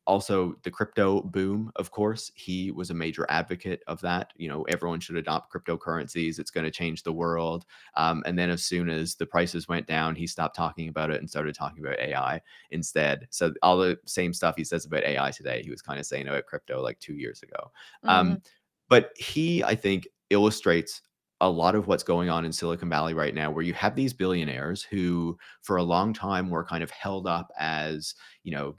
also 0.07 0.55
the 0.63 0.71
crypto 0.71 1.23
boom 1.23 1.73
of 1.77 1.91
course 1.91 2.31
he 2.35 2.71
was 2.71 2.91
a 2.91 2.95
major 2.95 3.27
advocate 3.29 3.83
of 3.87 4.01
that 4.01 4.33
you 4.37 4.49
know 4.49 4.63
everyone 4.63 5.01
should 5.01 5.17
adopt 5.17 5.53
cryptocurrencies 5.53 6.39
it's 6.39 6.51
going 6.51 6.65
to 6.65 6.71
change 6.71 7.03
the 7.03 7.13
world 7.13 7.65
um, 7.97 8.23
and 8.27 8.39
then 8.39 8.51
as 8.51 8.65
soon 8.65 8.89
as 8.89 9.15
the 9.15 9.27
prices 9.27 9.69
went 9.69 9.87
down 9.87 10.15
he 10.15 10.27
stopped 10.27 10.57
talking 10.57 10.89
about 10.89 11.11
it 11.11 11.21
and 11.21 11.29
started 11.29 11.55
talking 11.55 11.85
about 11.85 11.99
ai 11.99 12.41
instead. 12.71 13.27
So 13.31 13.53
all 13.63 13.77
the 13.77 13.99
same 14.07 14.33
stuff 14.33 14.57
he 14.57 14.65
says 14.65 14.85
about 14.85 15.05
ai 15.05 15.31
today 15.31 15.63
he 15.63 15.71
was 15.71 15.83
kind 15.83 15.99
of 15.99 16.07
saying 16.07 16.29
about 16.29 16.47
crypto 16.47 16.83
like 16.83 16.99
two 17.01 17.15
years 17.15 17.43
ago. 17.43 17.71
Um, 18.05 18.43
but 18.89 19.13
he 19.17 19.65
i 19.65 19.75
think 19.75 20.07
illustrates 20.31 21.01
a 21.41 21.49
lot 21.49 21.75
of 21.75 21.89
what's 21.89 22.03
going 22.05 22.29
on 22.29 22.45
in 22.45 22.53
silicon 22.53 22.89
valley 22.89 23.15
right 23.15 23.35
now 23.35 23.51
where 23.51 23.65
you 23.65 23.75
have 23.75 23.97
these 23.97 24.13
billionaires 24.13 24.83
who 24.83 25.37
for 25.63 25.77
a 25.77 25.83
long 25.83 26.13
time 26.13 26.51
were 26.51 26.65
kind 26.65 26.83
of 26.83 26.91
held 26.91 27.27
up 27.27 27.51
as 27.59 28.15
you 28.45 28.53
know 28.53 28.77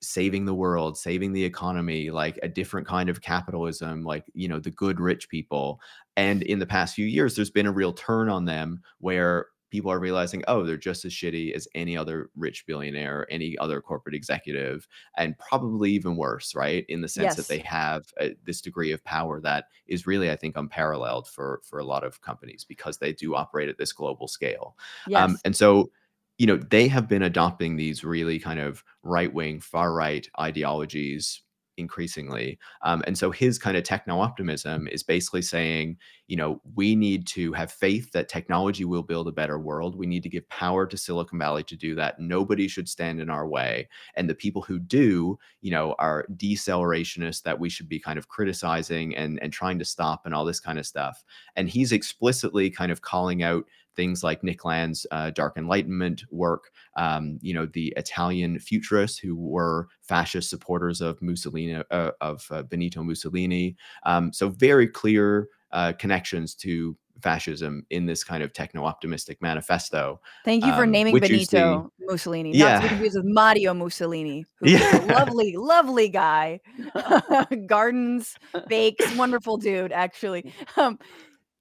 saving 0.00 0.44
the 0.44 0.54
world 0.54 0.98
saving 0.98 1.32
the 1.32 1.44
economy 1.44 2.10
like 2.10 2.38
a 2.42 2.48
different 2.48 2.86
kind 2.86 3.08
of 3.08 3.22
capitalism 3.22 4.02
like 4.02 4.24
you 4.34 4.48
know 4.48 4.58
the 4.58 4.70
good 4.70 5.00
rich 5.00 5.28
people. 5.28 5.80
And 6.16 6.42
in 6.42 6.58
the 6.58 6.66
past 6.66 6.94
few 6.94 7.06
years 7.06 7.36
there's 7.36 7.50
been 7.50 7.66
a 7.66 7.72
real 7.72 7.92
turn 7.92 8.28
on 8.28 8.44
them 8.44 8.82
where 8.98 9.46
people 9.70 9.90
are 9.90 10.00
realizing 10.00 10.42
oh 10.48 10.64
they're 10.64 10.76
just 10.76 11.04
as 11.04 11.12
shitty 11.12 11.52
as 11.52 11.68
any 11.74 11.96
other 11.96 12.30
rich 12.36 12.64
billionaire 12.66 13.20
or 13.20 13.26
any 13.30 13.56
other 13.58 13.80
corporate 13.80 14.14
executive 14.14 14.88
and 15.16 15.36
probably 15.38 15.90
even 15.92 16.16
worse 16.16 16.54
right 16.54 16.86
in 16.88 17.02
the 17.02 17.08
sense 17.08 17.34
that 17.34 17.48
they 17.48 17.58
have 17.58 18.06
uh, 18.20 18.28
this 18.44 18.62
degree 18.62 18.92
of 18.92 19.04
power 19.04 19.40
that 19.40 19.66
is 19.86 20.06
really 20.06 20.30
i 20.30 20.36
think 20.36 20.56
unparalleled 20.56 21.28
for 21.28 21.60
for 21.64 21.78
a 21.80 21.84
lot 21.84 22.02
of 22.02 22.20
companies 22.22 22.64
because 22.64 22.96
they 22.98 23.12
do 23.12 23.34
operate 23.34 23.68
at 23.68 23.78
this 23.78 23.92
global 23.92 24.28
scale. 24.28 24.76
Yes. 25.06 25.22
um, 25.22 25.38
and 25.44 25.56
so, 25.56 25.90
you 26.38 26.46
know, 26.46 26.56
they 26.56 26.88
have 26.88 27.08
been 27.08 27.22
adopting 27.22 27.76
these 27.76 28.04
really 28.04 28.38
kind 28.38 28.60
of 28.60 28.84
right 29.02 29.32
wing, 29.32 29.60
far 29.60 29.92
right 29.92 30.28
ideologies 30.40 31.42
increasingly. 31.78 32.58
Um, 32.82 33.02
and 33.06 33.16
so 33.16 33.30
his 33.30 33.58
kind 33.58 33.76
of 33.76 33.84
techno 33.84 34.20
optimism 34.20 34.88
is 34.88 35.02
basically 35.02 35.42
saying, 35.42 35.96
you 36.26 36.36
know, 36.36 36.60
we 36.74 36.94
need 36.94 37.26
to 37.28 37.52
have 37.52 37.72
faith 37.72 38.10
that 38.12 38.28
technology 38.28 38.84
will 38.84 39.02
build 39.02 39.28
a 39.28 39.32
better 39.32 39.58
world. 39.58 39.96
We 39.96 40.06
need 40.06 40.22
to 40.24 40.28
give 40.28 40.48
power 40.48 40.86
to 40.86 40.96
Silicon 40.96 41.38
Valley 41.38 41.62
to 41.64 41.76
do 41.76 41.94
that. 41.94 42.18
Nobody 42.18 42.68
should 42.68 42.88
stand 42.88 43.20
in 43.20 43.30
our 43.30 43.48
way. 43.48 43.88
And 44.14 44.28
the 44.28 44.34
people 44.34 44.62
who 44.62 44.78
do, 44.78 45.38
you 45.60 45.70
know, 45.70 45.94
are 45.98 46.26
decelerationists 46.34 47.42
that 47.44 47.58
we 47.58 47.70
should 47.70 47.88
be 47.88 48.00
kind 48.00 48.18
of 48.18 48.28
criticizing 48.28 49.16
and, 49.16 49.40
and 49.40 49.52
trying 49.52 49.78
to 49.78 49.84
stop 49.84 50.26
and 50.26 50.34
all 50.34 50.44
this 50.44 50.60
kind 50.60 50.78
of 50.78 50.86
stuff. 50.86 51.24
And 51.56 51.68
he's 51.68 51.92
explicitly 51.92 52.70
kind 52.70 52.92
of 52.92 53.02
calling 53.02 53.42
out 53.42 53.64
things 53.98 54.22
like 54.22 54.44
Nick 54.44 54.64
Land's 54.64 55.04
uh, 55.10 55.30
Dark 55.30 55.56
Enlightenment 55.56 56.22
work, 56.30 56.70
um, 56.96 57.36
you 57.42 57.52
know, 57.52 57.66
the 57.66 57.92
Italian 57.96 58.56
futurists 58.60 59.18
who 59.18 59.34
were 59.34 59.88
fascist 60.02 60.48
supporters 60.48 61.00
of 61.00 61.20
Mussolini, 61.20 61.82
uh, 61.90 62.12
of 62.20 62.46
uh, 62.52 62.62
Benito 62.62 63.02
Mussolini. 63.02 63.76
Um, 64.04 64.32
so 64.32 64.50
very 64.50 64.86
clear 64.86 65.48
uh, 65.72 65.94
connections 65.98 66.54
to 66.54 66.96
fascism 67.20 67.84
in 67.90 68.06
this 68.06 68.22
kind 68.22 68.44
of 68.44 68.52
techno-optimistic 68.52 69.42
manifesto. 69.42 70.20
Thank 70.44 70.64
you 70.64 70.72
for 70.74 70.84
um, 70.84 70.92
naming 70.92 71.12
which 71.12 71.28
you 71.28 71.40
see- 71.40 71.56
Benito 71.56 71.92
Mussolini. 71.98 72.52
Not 72.52 72.56
to 72.56 72.58
Yeah. 72.58 72.82
be 72.82 72.88
confused 72.88 73.16
with 73.16 73.26
Mario 73.26 73.74
Mussolini, 73.74 74.44
who's 74.60 74.70
Yeah. 74.74 75.04
a 75.04 75.18
lovely, 75.18 75.56
lovely 75.56 76.08
guy. 76.08 76.60
Gardens, 77.66 78.36
bakes, 78.68 79.12
wonderful 79.16 79.56
dude, 79.56 79.90
actually. 79.90 80.54
Um, 80.76 81.00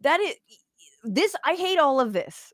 that 0.02 0.20
is 0.20 0.36
this. 1.14 1.36
I 1.46 1.56
hate 1.56 1.80
all 1.80 2.00
of 2.00 2.14
this, 2.14 2.54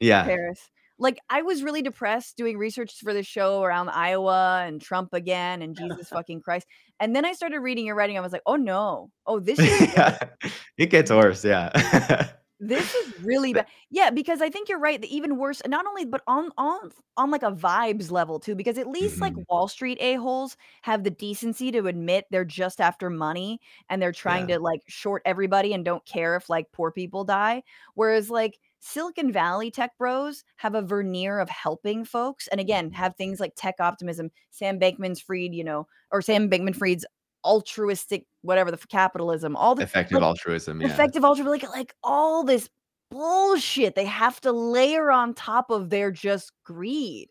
Yeah. 0.00 0.24
Paris. 0.24 0.60
Like 0.98 1.18
I 1.28 1.42
was 1.42 1.64
really 1.64 1.82
depressed 1.82 2.36
doing 2.36 2.56
research 2.56 2.94
for 3.02 3.12
the 3.12 3.24
show 3.24 3.62
around 3.62 3.88
Iowa 3.88 4.62
and 4.64 4.80
Trump 4.80 5.12
again 5.12 5.60
and 5.60 5.76
Jesus 5.76 6.08
fucking 6.10 6.40
Christ. 6.40 6.66
And 7.00 7.16
then 7.16 7.24
I 7.24 7.32
started 7.32 7.58
reading 7.60 7.84
your 7.86 7.96
writing. 7.96 8.16
I 8.16 8.20
was 8.20 8.32
like, 8.32 8.42
oh 8.46 8.56
no, 8.56 9.10
oh 9.26 9.40
this 9.40 9.58
is 9.58 9.92
yeah. 9.92 10.18
It 10.78 10.90
gets 10.90 11.10
worse. 11.10 11.44
Yeah. 11.44 12.28
this 12.68 12.94
is 12.94 13.12
really 13.22 13.52
bad. 13.52 13.66
Yeah, 13.90 14.10
because 14.10 14.40
I 14.42 14.50
think 14.50 14.68
you're 14.68 14.78
right. 14.78 15.00
The 15.00 15.14
even 15.14 15.36
worse, 15.38 15.62
not 15.66 15.86
only 15.86 16.04
but 16.04 16.22
on 16.26 16.50
on 16.58 16.90
on 17.16 17.30
like 17.30 17.42
a 17.42 17.52
vibes 17.52 18.10
level 18.10 18.38
too. 18.40 18.54
Because 18.54 18.78
at 18.78 18.86
least 18.88 19.20
like 19.20 19.34
Mhm. 19.34 19.44
Wall 19.48 19.68
Street 19.68 19.98
a 20.00 20.14
holes 20.14 20.56
have 20.82 21.04
the 21.04 21.10
decency 21.10 21.70
to 21.72 21.86
admit 21.86 22.26
they're 22.30 22.44
just 22.44 22.80
after 22.80 23.10
money 23.10 23.60
and 23.88 24.00
they're 24.02 24.12
trying 24.12 24.48
Yeah. 24.48 24.56
to 24.56 24.58
like 24.58 24.82
short 24.88 25.22
everybody 25.24 25.72
and 25.72 25.84
don't 25.84 26.04
care 26.06 26.36
if 26.36 26.48
like 26.50 26.72
poor 26.72 26.90
people 26.90 27.24
die. 27.24 27.62
Whereas 27.94 28.30
like 28.30 28.58
Silicon 28.80 29.32
Valley 29.32 29.70
tech 29.70 29.96
bros 29.98 30.44
have 30.56 30.74
a 30.74 30.82
veneer 30.82 31.38
of 31.40 31.48
helping 31.48 32.04
folks, 32.04 32.48
and 32.48 32.60
again 32.60 32.90
have 32.92 33.16
things 33.16 33.40
like 33.40 33.52
tech 33.56 33.76
optimism. 33.80 34.30
Sam 34.50 34.78
Bankman 34.78 35.20
Fried, 35.22 35.54
you 35.54 35.64
know, 35.64 35.86
or 36.10 36.20
Sam 36.22 36.50
Bankman 36.50 36.76
Fried's 36.76 37.06
altruistic 37.44 38.26
whatever 38.42 38.70
the 38.70 38.78
capitalism, 38.88 39.56
all 39.56 39.74
the 39.74 39.82
Effective 39.82 40.16
like, 40.16 40.24
altruism. 40.24 40.80
Yeah. 40.80 40.88
effective 40.88 41.24
altruism 41.24 41.50
like 41.50 41.68
like 41.70 41.94
all 42.02 42.44
this 42.44 42.68
bullshit 43.10 43.94
they 43.94 44.04
have 44.04 44.40
to 44.40 44.52
layer 44.52 45.10
on 45.10 45.34
top 45.34 45.70
of 45.70 45.90
their 45.90 46.10
just 46.10 46.52
greed. 46.64 47.28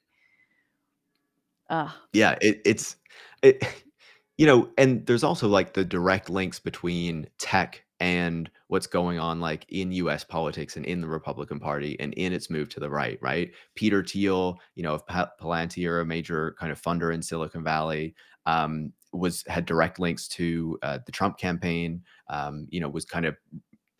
Uh, 1.69 1.89
yeah 2.11 2.35
it, 2.41 2.61
it's 2.65 2.97
it 3.41 3.63
you 4.37 4.45
know 4.45 4.69
and 4.77 5.05
there's 5.05 5.23
also 5.23 5.47
like 5.47 5.73
the 5.73 5.85
direct 5.85 6.29
links 6.29 6.59
between 6.59 7.27
tech 7.37 7.83
and 7.99 8.49
what's 8.67 8.87
going 8.87 9.17
on 9.17 9.39
like 9.39 9.65
in 9.69 9.91
US 9.93 10.23
politics 10.23 10.75
and 10.75 10.85
in 10.85 10.99
the 10.99 11.07
Republican 11.07 11.59
Party 11.59 11.97
and 11.99 12.13
in 12.15 12.33
its 12.33 12.49
move 12.49 12.69
to 12.69 12.79
the 12.79 12.89
right 12.89 13.17
right 13.21 13.51
Peter 13.75 14.03
Thiel 14.03 14.59
you 14.75 14.83
know 14.83 14.95
of 14.95 15.05
Palantir 15.07 16.01
a 16.01 16.05
major 16.05 16.55
kind 16.59 16.71
of 16.71 16.81
funder 16.81 17.13
in 17.13 17.21
Silicon 17.21 17.63
Valley 17.63 18.13
um 18.45 18.91
was 19.13 19.43
had 19.47 19.65
direct 19.65 19.99
links 19.99 20.27
to 20.27 20.77
uh, 20.81 20.99
the 21.05 21.11
Trump 21.11 21.37
campaign 21.37 22.01
um 22.29 22.67
you 22.69 22.79
know 22.79 22.89
was 22.89 23.05
kind 23.05 23.25
of 23.25 23.35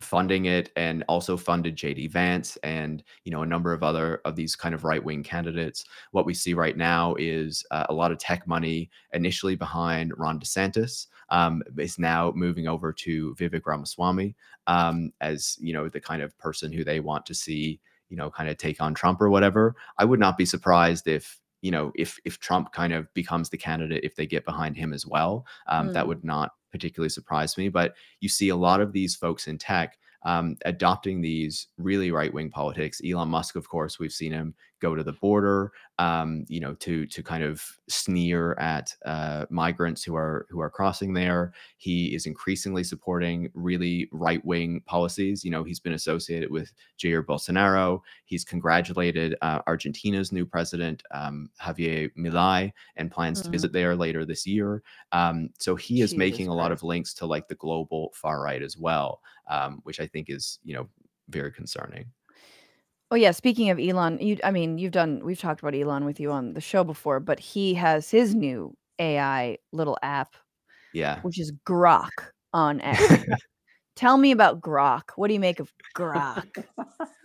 funding 0.04 0.44
it 0.44 0.70
and 0.76 1.02
also 1.08 1.36
funded 1.36 1.76
JD 1.76 2.10
Vance 2.10 2.56
and 2.62 3.02
you 3.24 3.32
know 3.32 3.42
a 3.42 3.46
number 3.46 3.72
of 3.72 3.82
other 3.82 4.20
of 4.24 4.36
these 4.36 4.54
kind 4.54 4.74
of 4.74 4.84
right-wing 4.84 5.22
candidates 5.22 5.84
what 6.12 6.26
we 6.26 6.34
see 6.34 6.52
right 6.52 6.76
now 6.76 7.14
is 7.18 7.64
uh, 7.70 7.86
a 7.88 7.94
lot 7.94 8.12
of 8.12 8.18
tech 8.18 8.46
money 8.46 8.90
initially 9.14 9.56
behind 9.56 10.12
Ron 10.16 10.38
DeSantis 10.38 11.06
um, 11.30 11.62
is 11.78 11.98
now 11.98 12.32
moving 12.36 12.68
over 12.68 12.92
to 12.92 13.34
Vivek 13.36 13.62
Ramaswamy 13.64 14.36
um, 14.66 15.12
as 15.20 15.56
you 15.60 15.72
know 15.72 15.88
the 15.88 16.00
kind 16.00 16.22
of 16.22 16.36
person 16.38 16.70
who 16.70 16.84
they 16.84 17.00
want 17.00 17.24
to 17.26 17.34
see 17.34 17.80
you 18.10 18.16
know 18.16 18.30
kind 18.30 18.48
of 18.48 18.58
take 18.58 18.80
on 18.80 18.94
Trump 18.94 19.20
or 19.20 19.30
whatever. 19.30 19.74
I 19.98 20.04
would 20.04 20.20
not 20.20 20.36
be 20.36 20.44
surprised 20.44 21.08
if 21.08 21.40
you 21.64 21.70
know 21.70 21.86
if 22.04 22.10
if 22.24 22.34
Trump 22.46 22.66
kind 22.72 22.92
of 22.92 23.02
becomes 23.14 23.48
the 23.50 23.56
candidate 23.68 24.04
if 24.04 24.14
they 24.16 24.26
get 24.26 24.44
behind 24.44 24.76
him 24.76 24.92
as 24.92 25.04
well. 25.14 25.32
Um, 25.72 25.86
That 25.94 26.04
Mm. 26.04 26.08
would 26.08 26.24
not 26.24 26.48
particularly 26.74 27.08
surprise 27.18 27.56
me. 27.60 27.68
But 27.70 27.94
you 28.20 28.28
see 28.28 28.50
a 28.50 28.56
lot 28.68 28.80
of 28.80 28.92
these 28.92 29.14
folks 29.16 29.46
in 29.48 29.58
tech 29.58 29.96
um, 30.26 30.56
adopting 30.64 31.20
these 31.20 31.68
really 31.76 32.10
right 32.10 32.32
wing 32.32 32.50
politics. 32.50 33.00
Elon 33.08 33.28
Musk, 33.28 33.56
of 33.56 33.68
course, 33.68 33.98
we've 33.98 34.12
seen 34.20 34.32
him 34.32 34.54
go 34.84 34.94
to 34.94 35.04
the 35.04 35.12
border, 35.26 35.72
um, 35.98 36.44
you 36.48 36.60
know, 36.60 36.74
to 36.84 37.06
to 37.14 37.22
kind 37.22 37.44
of 37.50 37.54
sneer 37.88 38.52
at 38.58 38.86
uh, 39.14 39.46
migrants 39.50 40.02
who 40.06 40.14
are 40.16 40.46
who 40.50 40.60
are 40.60 40.70
crossing 40.78 41.14
there. 41.14 41.52
He 41.78 42.14
is 42.16 42.26
increasingly 42.26 42.84
supporting 42.84 43.50
really 43.54 44.08
right 44.12 44.44
wing 44.44 44.82
policies. 44.94 45.44
You 45.44 45.50
know, 45.52 45.64
he's 45.64 45.80
been 45.80 45.94
associated 46.00 46.50
with 46.50 46.68
Jair 46.98 47.22
Bolsonaro. 47.24 48.00
He's 48.24 48.44
congratulated 48.44 49.36
uh, 49.42 49.60
Argentina's 49.66 50.32
new 50.32 50.46
president 50.46 51.02
um, 51.12 51.50
Javier 51.66 52.10
Milei 52.16 52.72
and 52.96 53.10
plans 53.10 53.40
Mhm. 53.40 53.44
to 53.44 53.50
visit 53.50 53.72
there 53.72 53.94
later 53.96 54.24
this 54.24 54.46
year. 54.46 54.82
Um, 55.12 55.50
so 55.58 55.76
he 55.76 56.00
is 56.02 56.10
Jesus 56.10 56.18
making 56.18 56.48
a 56.48 56.54
lot 56.54 56.72
of 56.72 56.82
links 56.82 57.14
to 57.14 57.26
like 57.26 57.48
the 57.48 57.54
global 57.66 58.10
far 58.14 58.42
right 58.42 58.62
as 58.62 58.76
well, 58.76 59.20
um, 59.48 59.80
which 59.84 60.00
I 60.00 60.06
think 60.06 60.28
is 60.30 60.58
you 60.64 60.74
know 60.74 60.88
very 61.28 61.52
concerning. 61.52 62.06
Oh 63.10 63.16
yeah, 63.16 63.30
speaking 63.32 63.70
of 63.70 63.78
Elon, 63.78 64.18
you 64.18 64.38
I 64.42 64.50
mean, 64.50 64.78
you've 64.78 64.92
done 64.92 65.20
we've 65.24 65.38
talked 65.38 65.60
about 65.60 65.74
Elon 65.74 66.04
with 66.04 66.18
you 66.18 66.32
on 66.32 66.54
the 66.54 66.60
show 66.60 66.84
before, 66.84 67.20
but 67.20 67.38
he 67.38 67.74
has 67.74 68.10
his 68.10 68.34
new 68.34 68.74
AI 68.98 69.58
little 69.72 69.98
app, 70.02 70.34
Yeah. 70.92 71.20
which 71.22 71.38
is 71.38 71.52
Grok 71.66 72.10
on 72.52 72.80
X. 72.82 73.24
Tell 73.96 74.16
me 74.16 74.32
about 74.32 74.60
Grok. 74.60 75.10
What 75.16 75.28
do 75.28 75.34
you 75.34 75.40
make 75.40 75.60
of 75.60 75.72
Grok? 75.96 76.64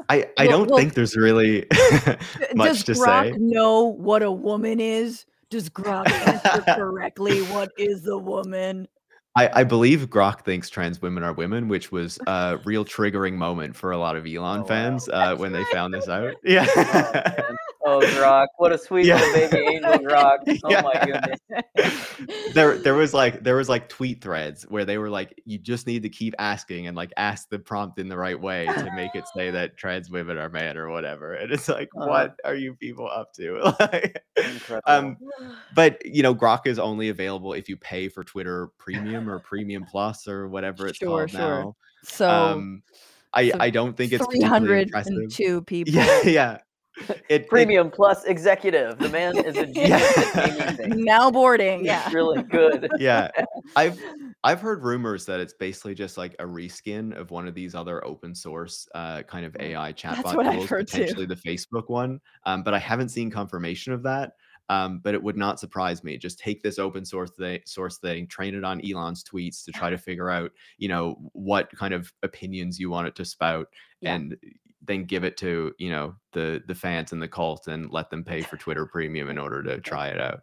I, 0.10 0.28
I 0.38 0.48
don't 0.48 0.70
well, 0.70 0.78
think 0.78 0.94
there's 0.94 1.16
really 1.16 1.66
much 2.56 2.84
Does 2.84 2.84
to 2.86 2.92
Grok 2.94 3.32
say. 3.34 3.38
know 3.38 3.84
what 3.86 4.22
a 4.22 4.32
woman 4.32 4.80
is? 4.80 5.26
Does 5.50 5.70
Grok 5.70 6.10
answer 6.12 6.64
correctly? 6.76 7.42
What 7.44 7.72
is 7.78 8.06
a 8.08 8.18
woman? 8.18 8.88
I, 9.36 9.62
I 9.62 9.64
believe 9.64 10.10
Grok 10.10 10.42
thinks 10.44 10.70
trans 10.70 11.02
women 11.02 11.24
are 11.24 11.34
women, 11.34 11.68
which 11.68 11.92
was 11.92 12.20
a 12.28 12.58
real 12.66 12.84
triggering 12.96 13.34
moment 13.34 13.76
for 13.76 13.92
a 13.92 13.98
lot 13.98 14.16
of 14.16 14.26
Elon 14.26 14.62
wow. 14.62 14.66
fans 14.66 15.08
uh, 15.10 15.30
That's 15.30 15.40
when 15.40 15.52
they 15.52 15.64
found 15.66 15.94
this 15.94 16.08
out. 16.10 16.36
Yeah. 16.44 16.66
man. 16.76 17.58
Oh, 17.86 18.00
Grok, 18.02 18.48
what 18.58 18.72
a 18.72 18.78
sweet 18.78 19.06
Yeah. 19.08 19.16
little 19.22 19.34
baby 19.50 19.76
angel, 19.76 20.00
Grok. 20.00 20.60
Oh 20.64 20.82
my 20.82 21.06
goodness. 21.06 22.29
There 22.54 22.78
there 22.78 22.94
was 22.94 23.14
like 23.14 23.44
there 23.44 23.56
was 23.56 23.70
like 23.70 23.90
tweet 23.90 24.22
threads 24.22 24.64
where 24.70 24.86
they 24.86 24.98
were 24.98 25.10
like 25.10 25.40
you 25.46 25.58
just 25.58 25.88
need 25.88 26.02
to 26.04 26.10
keep 26.10 26.34
asking 26.40 26.88
and 26.88 26.96
like 26.96 27.12
ask 27.18 27.50
the 27.50 27.60
prompt 27.60 28.00
in 28.00 28.08
the 28.10 28.18
right 28.18 28.40
way 28.40 28.66
to 28.66 28.92
make 28.96 29.14
it 29.16 29.24
say 29.36 29.52
that 29.52 29.78
trans 29.78 30.10
women 30.10 30.38
are 30.38 30.50
man 30.50 30.78
or 30.78 30.90
whatever 30.90 31.34
and 31.34 31.52
it's 31.52 31.68
like 31.70 31.90
Uh. 32.00 32.06
what 32.08 32.36
are 32.46 32.56
you 32.56 32.74
people 32.76 33.08
up 33.10 33.34
to 33.34 33.60
Like, 33.80 34.24
um 34.86 35.18
but 35.76 36.04
you 36.06 36.24
know 36.24 36.34
grok 36.34 36.66
is 36.66 36.80
only 36.80 37.10
available 37.10 37.54
if 37.54 37.70
you 37.70 37.78
pay 37.78 38.08
for 38.10 38.24
twitter 38.24 38.68
premium 38.78 39.30
or 39.30 39.40
premium 39.40 39.86
plus 39.86 40.28
or 40.28 40.48
whatever 40.48 40.88
it's 40.88 40.98
Sure, 40.98 41.28
called 41.28 41.32
sure. 41.32 41.40
now 41.40 41.76
So 42.04 42.30
um 42.30 42.84
i 43.34 43.50
so 43.50 43.58
i 43.60 43.70
don't 43.70 43.96
think 43.96 44.12
it's 44.12 44.26
three 44.26 44.40
particularly 44.40 44.50
hundred 44.50 44.82
impressive 44.88 45.14
and 45.14 45.32
two 45.32 45.62
people. 45.64 45.94
yeah 45.94 46.22
yeah 46.24 46.58
it, 47.10 47.22
it 47.30 47.48
Premium 47.50 47.90
plus 47.90 48.24
executive. 48.26 48.98
The 49.00 49.10
man 49.10 49.38
is 49.38 49.58
a 49.58 49.66
genius 49.66 50.18
Yeah. 50.18 50.76
Now 50.88 51.32
boarding. 51.32 51.80
He's 51.80 51.88
Yeah. 51.88 52.12
really 52.12 52.44
good. 52.44 52.90
yeah 53.00 53.30
i've 53.76 54.00
i've 54.44 54.60
heard 54.62 54.84
rumors 54.84 55.26
that 55.26 55.40
it's 55.40 55.54
basically 55.54 55.94
just 55.94 56.18
like 56.18 56.34
a 56.40 56.44
reskin 56.44 57.14
of 57.16 57.30
one 57.32 57.48
of 57.48 57.54
these 57.54 57.76
other 57.76 58.04
open 58.06 58.34
source 58.34 58.88
uh, 58.96 59.22
kind 59.24 59.46
of 59.46 59.56
ai 59.60 59.94
chatbot 59.94 60.36
what 60.36 60.48
I've 60.48 60.56
tools 60.56 60.70
heard 60.70 60.88
too. 60.88 60.98
potentially 61.00 61.26
the 61.26 61.36
facebook 61.36 61.90
one 61.90 62.20
um, 62.46 62.64
but 62.64 62.74
i 62.74 62.80
haven't 62.80 63.10
seen 63.10 63.30
confirmation 63.30 63.94
of 63.94 64.02
that 64.04 64.34
um, 64.70 65.00
but 65.04 65.14
it 65.14 65.22
would 65.22 65.38
not 65.38 65.60
surprise 65.60 66.04
me 66.04 66.18
just 66.18 66.40
take 66.40 66.62
this 66.64 66.78
open 66.80 67.04
source 67.06 67.32
thing, 67.32 67.60
source 67.66 67.98
thing 67.98 68.28
train 68.28 68.56
it 68.56 68.64
on 68.64 68.82
elon's 68.86 69.24
tweets 69.24 69.64
to 69.66 69.72
try 69.72 69.90
to 69.90 69.98
figure 69.98 70.30
out 70.30 70.52
you 70.78 70.88
know 70.88 71.16
what 71.34 71.70
kind 71.78 71.94
of 71.94 72.12
opinions 72.24 72.80
you 72.80 72.90
want 72.90 73.08
it 73.08 73.16
to 73.16 73.26
spout 73.26 73.68
Yeah. 74.02 74.16
and 74.16 74.36
then 74.82 75.04
give 75.06 75.24
it 75.24 75.38
to 75.38 75.74
you 75.80 75.90
know 75.90 76.16
the 76.34 76.64
the 76.68 76.76
fans 76.76 77.12
and 77.12 77.22
the 77.22 77.28
cult 77.28 77.68
and 77.68 77.92
let 77.92 78.10
them 78.10 78.24
pay 78.24 78.44
for 78.44 78.58
twitter 78.58 78.86
premium 78.86 79.30
in 79.30 79.38
order 79.38 79.64
to 79.64 79.80
try 79.82 80.08
it 80.08 80.20
out 80.20 80.42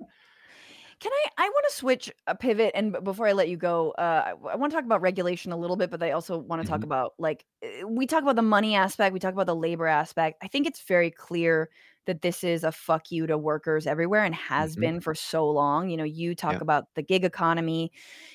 Can 0.98 1.12
I? 1.12 1.44
I 1.44 1.48
want 1.50 1.64
to 1.68 1.74
switch 1.74 2.10
a 2.26 2.34
pivot, 2.34 2.72
and 2.74 2.96
before 3.04 3.26
I 3.26 3.32
let 3.32 3.48
you 3.50 3.56
go, 3.58 3.90
uh, 3.92 4.34
I, 4.50 4.56
want 4.56 4.70
to 4.72 4.76
talk 4.76 4.84
about 4.84 5.02
regulation 5.02 5.52
a 5.52 5.56
little 5.56 5.76
bit, 5.76 5.90
but 5.90 6.02
I 6.02 6.12
also 6.12 6.38
want 6.38 6.60
to 6.60 6.64
talk 6.64 6.82
Mhm. 6.82 6.84
about 6.84 7.12
like 7.18 7.44
eh, 7.62 7.82
we 7.84 8.06
talk 8.06 8.22
about 8.22 8.36
the 8.36 8.42
money 8.42 8.74
aspect, 8.74 9.12
we 9.12 9.18
talk 9.20 9.34
about 9.34 9.46
the 9.46 9.54
labor 9.54 9.86
aspect. 9.86 10.38
I 10.42 10.48
think 10.48 10.66
it's 10.66 10.80
very 10.82 11.10
clear 11.10 11.68
that 12.06 12.22
this 12.22 12.42
is 12.44 12.64
a 12.64 12.72
fuck 12.72 13.10
you 13.10 13.26
to 13.26 13.36
workers 13.36 13.86
everywhere 13.86 14.24
and 14.24 14.34
has 14.34 14.76
Mhm. 14.76 14.76
been 14.76 15.00
for 15.00 15.14
so 15.14 15.50
long. 15.50 15.90
You 15.90 15.96
know, 15.98 16.04
you 16.04 16.34
talk 16.34 16.56
Yeah. 16.56 16.62
about 16.62 16.94
the 16.94 17.02
gig 17.02 17.24
economy 17.24 17.92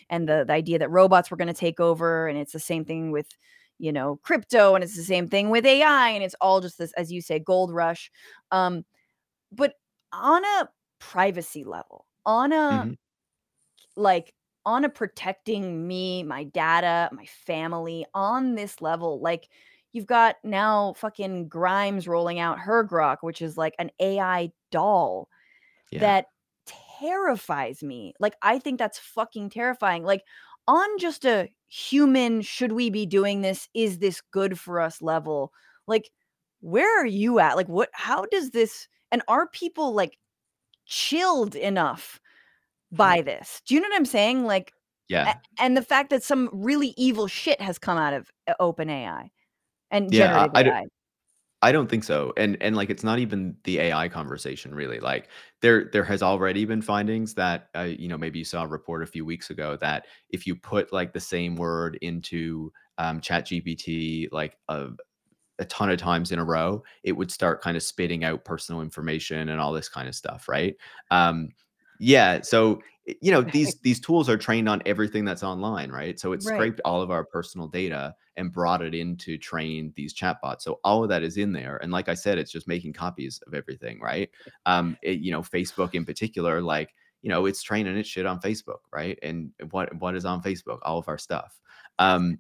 and 0.10 0.28
the 0.30 0.44
the 0.46 0.54
idea 0.54 0.80
that 0.80 0.90
robots 0.92 1.32
were 1.32 1.38
going 1.38 1.48
to 1.48 1.54
take 1.54 1.80
over, 1.80 2.28
and 2.28 2.38
it's 2.38 2.54
the 2.54 2.60
same 2.60 2.86
thing 2.86 3.12
with 3.12 3.38
you 3.82 3.94
know 3.94 4.18
crypto, 4.24 4.76
and 4.76 4.84
it's 4.86 4.98
the 4.98 5.04
same 5.04 5.28
thing 5.30 5.50
with 5.52 5.66
AI, 5.66 6.10
and 6.12 6.24
it's 6.24 6.36
all 6.42 6.62
just 6.62 6.78
this, 6.80 6.94
as 6.94 7.12
you 7.12 7.22
say, 7.22 7.40
gold 7.40 7.74
rush. 7.74 8.12
Um, 8.52 8.86
but 9.52 9.76
on 10.14 10.44
a 10.46 10.70
privacy 11.00 11.64
level, 11.66 12.08
on 12.26 12.54
a 12.54 12.88
Mhm. 12.88 12.96
like 13.96 14.34
on 14.66 14.86
a 14.86 14.90
protecting 14.90 15.88
me, 15.88 16.24
my 16.24 16.44
data, 16.44 17.10
my 17.12 17.26
family 17.26 18.06
on 18.14 18.56
this 18.56 18.82
level. 18.82 19.20
Like 19.22 19.50
you've 19.92 20.06
got 20.06 20.36
now 20.44 20.94
fucking 20.94 21.48
Grimes 21.50 22.08
rolling 22.08 22.40
out 22.40 22.60
her 22.60 22.86
Grok, 22.88 23.18
which 23.22 23.42
is 23.42 23.58
like 23.58 23.76
an 23.80 23.92
AI 24.00 24.52
doll 24.72 25.30
yeah 25.92 26.14
that 26.14 26.28
terrifies 27.02 27.84
me. 27.84 28.14
Like 28.20 28.36
I 28.42 28.60
think 28.60 28.80
that's 28.80 29.00
fucking 29.00 29.52
terrifying. 29.52 30.04
Like 30.04 30.24
on 30.68 31.00
just 31.00 31.26
a 31.26 31.50
human 31.74 32.42
should 32.42 32.74
we 32.74 32.90
be 32.90 33.06
doing 33.06 33.42
this? 33.42 33.70
Is 33.74 33.98
this 34.00 34.22
good 34.32 34.60
for 34.60 34.80
us 34.82 35.02
level? 35.02 35.54
Like 35.88 36.12
where 36.60 37.02
are 37.02 37.06
you 37.06 37.40
at? 37.40 37.56
Like 37.56 37.70
what 37.70 37.90
how 37.94 38.26
does 38.30 38.52
this 38.52 38.88
and 39.12 39.22
are 39.28 39.48
people 39.48 39.94
like 39.94 40.18
chilled 40.86 41.56
enough 41.56 42.20
by 42.92 43.22
this? 43.22 43.62
Do 43.66 43.74
you 43.76 43.82
know 43.82 43.88
what 43.90 43.96
I'm 43.96 44.06
saying? 44.06 44.44
Like 44.46 44.74
yeah 45.08 45.34
a- 45.38 45.62
and 45.64 45.76
the 45.78 45.82
fact 45.82 46.10
that 46.10 46.24
some 46.24 46.50
really 46.52 46.94
evil 46.98 47.28
shit 47.28 47.60
has 47.62 47.80
come 47.80 47.98
out 47.98 48.14
of 48.14 48.30
uh, 48.48 48.54
OpenAI 48.60 49.30
and 49.92 50.14
Yeah, 50.14 50.26
I- 50.26 50.28
generative 50.48 50.52
I 50.56 50.64
don't- 50.64 50.74
AI. 50.76 50.86
I 51.64 51.72
don't 51.72 51.90
think 51.90 52.04
so. 52.04 52.34
And 52.38 52.58
and 52.62 52.76
like 52.76 52.90
it's 52.90 53.04
not 53.04 53.20
even 53.20 53.56
the 53.66 53.80
AI 53.80 54.10
conversation 54.10 54.74
really. 54.74 55.00
Like 55.00 55.30
there 55.62 55.90
there 55.94 56.04
has 56.04 56.24
already 56.24 56.66
been 56.66 56.82
findings 56.82 57.36
that 57.36 57.70
uh, 57.76 57.82
you 57.84 58.08
know 58.08 58.18
maybe 58.18 58.40
you 58.40 58.46
saw 58.46 58.64
a 58.64 58.68
report 58.68 59.04
a 59.04 59.08
few 59.08 59.26
weeks 59.26 59.52
ago 59.52 59.78
that 59.82 60.08
if 60.30 60.48
you 60.48 60.56
put 60.56 60.92
like 60.92 61.14
the 61.14 61.20
same 61.20 61.56
word 61.56 62.00
into 62.02 62.72
um, 62.98 63.22
Chat 63.22 63.46
GPT 63.48 64.28
like 64.32 64.58
a 64.70 64.88
a 65.60 65.66
ton 65.66 65.92
of 65.92 66.00
times 66.00 66.32
in 66.32 66.40
a 66.40 66.46
row, 66.46 66.84
it 67.04 67.14
would 67.14 67.32
start 67.32 67.62
kind 67.62 67.78
of 67.78 67.84
spitting 67.84 68.24
out 68.26 68.46
personal 68.46 68.82
information 68.82 69.50
and 69.50 69.62
all 69.62 69.74
this 69.74 69.90
kind 69.90 70.08
of 70.10 70.16
stuff, 70.16 70.50
right? 70.50 70.76
Um, 71.12 71.50
yeah, 72.02 72.42
so 72.42 72.82
you 73.22 73.32
know 73.32 73.42
these 73.42 73.76
these 73.82 74.00
tools 74.00 74.30
are 74.30 74.38
trained 74.38 74.70
on 74.70 74.82
everything 74.86 75.26
that's 75.26 75.44
online, 75.44 75.92
right? 75.92 76.20
So 76.20 76.34
it 76.34 76.42
Right. 76.42 76.44
scraped 76.44 76.82
all 76.86 77.02
of 77.02 77.12
our 77.12 77.26
personal 77.26 77.68
data 77.68 78.16
and 78.38 78.52
brought 78.52 78.82
it 78.82 78.94
in 78.96 79.18
to 79.18 79.38
train 79.38 79.94
these 79.96 80.14
chatbots. 80.14 80.62
So 80.62 80.80
all 80.84 81.04
of 81.04 81.10
that 81.10 81.24
is 81.24 81.38
in 81.38 81.52
there, 81.54 81.78
and 81.84 81.92
like 81.92 82.10
I 82.10 82.14
said, 82.16 82.38
it's 82.38 82.52
just 82.52 82.68
making 82.68 82.94
copies 82.94 83.42
of 83.48 83.54
everything, 83.54 84.00
right? 84.00 84.30
Um, 84.66 84.98
it, 85.02 85.20
you 85.20 85.32
know, 85.32 85.42
Facebook 85.42 85.94
in 85.96 86.06
particular, 86.06 86.62
like 86.62 86.94
you 87.22 87.30
know, 87.30 87.46
it's 87.46 87.62
training 87.64 87.98
its 87.98 88.10
shit 88.10 88.26
on 88.26 88.40
Facebook, 88.40 88.80
right? 88.92 89.18
And 89.24 89.52
what 89.72 89.94
what 89.98 90.16
is 90.16 90.26
on 90.26 90.42
Facebook? 90.42 90.80
All 90.84 90.98
of 90.98 91.08
our 91.08 91.18
stuff. 91.20 91.60
Um, 92.00 92.40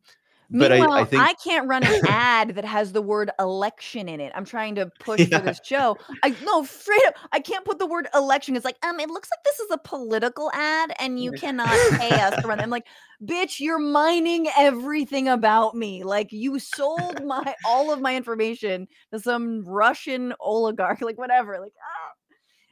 but 0.51 0.71
Meanwhile, 0.71 0.91
I, 0.91 1.01
I 1.01 1.05
think 1.05 1.39
can't 1.43 1.67
run 1.67 1.83
an 1.83 2.01
ad 2.07 2.55
that 2.55 2.65
has 2.65 2.91
the 2.91 3.01
word 3.01 3.31
election 3.39 4.09
in 4.09 4.19
it. 4.19 4.31
I'm 4.35 4.45
trying 4.45 4.75
to 4.75 4.91
push 4.99 5.21
Yeah. 5.21 5.39
for 5.39 5.45
this 5.45 5.61
show. 5.63 5.97
I 6.23 6.35
no 6.43 6.63
straight 6.65 7.05
up. 7.07 7.15
I 7.31 7.39
can't 7.39 7.63
put 7.63 7.79
the 7.79 7.85
word 7.85 8.07
election. 8.13 8.55
It's 8.55 8.65
like 8.65 8.77
um, 8.85 8.99
it 8.99 9.09
looks 9.09 9.29
like 9.31 9.43
this 9.45 9.59
is 9.59 9.71
a 9.71 9.77
political 9.77 10.51
ad, 10.53 10.93
and 10.99 11.21
you 11.23 11.31
cannot 11.31 11.69
pay 11.97 12.11
us 12.11 12.41
to 12.41 12.47
run. 12.47 12.59
I'm 12.59 12.69
like, 12.69 12.85
bitch, 13.23 13.59
you're 13.59 13.79
mining 13.79 14.47
everything 14.57 15.27
about 15.29 15.75
me. 15.75 16.03
Like 16.03 16.31
you 16.31 16.59
sold 16.59 17.23
my 17.25 17.55
all 17.65 17.91
of 17.91 18.01
my 18.01 18.15
information 18.15 18.87
to 19.13 19.19
some 19.19 19.63
Russian 19.65 20.33
oligarch, 20.39 21.01
like 21.01 21.17
whatever. 21.17 21.59
Like 21.59 21.73
ah. 21.79 22.11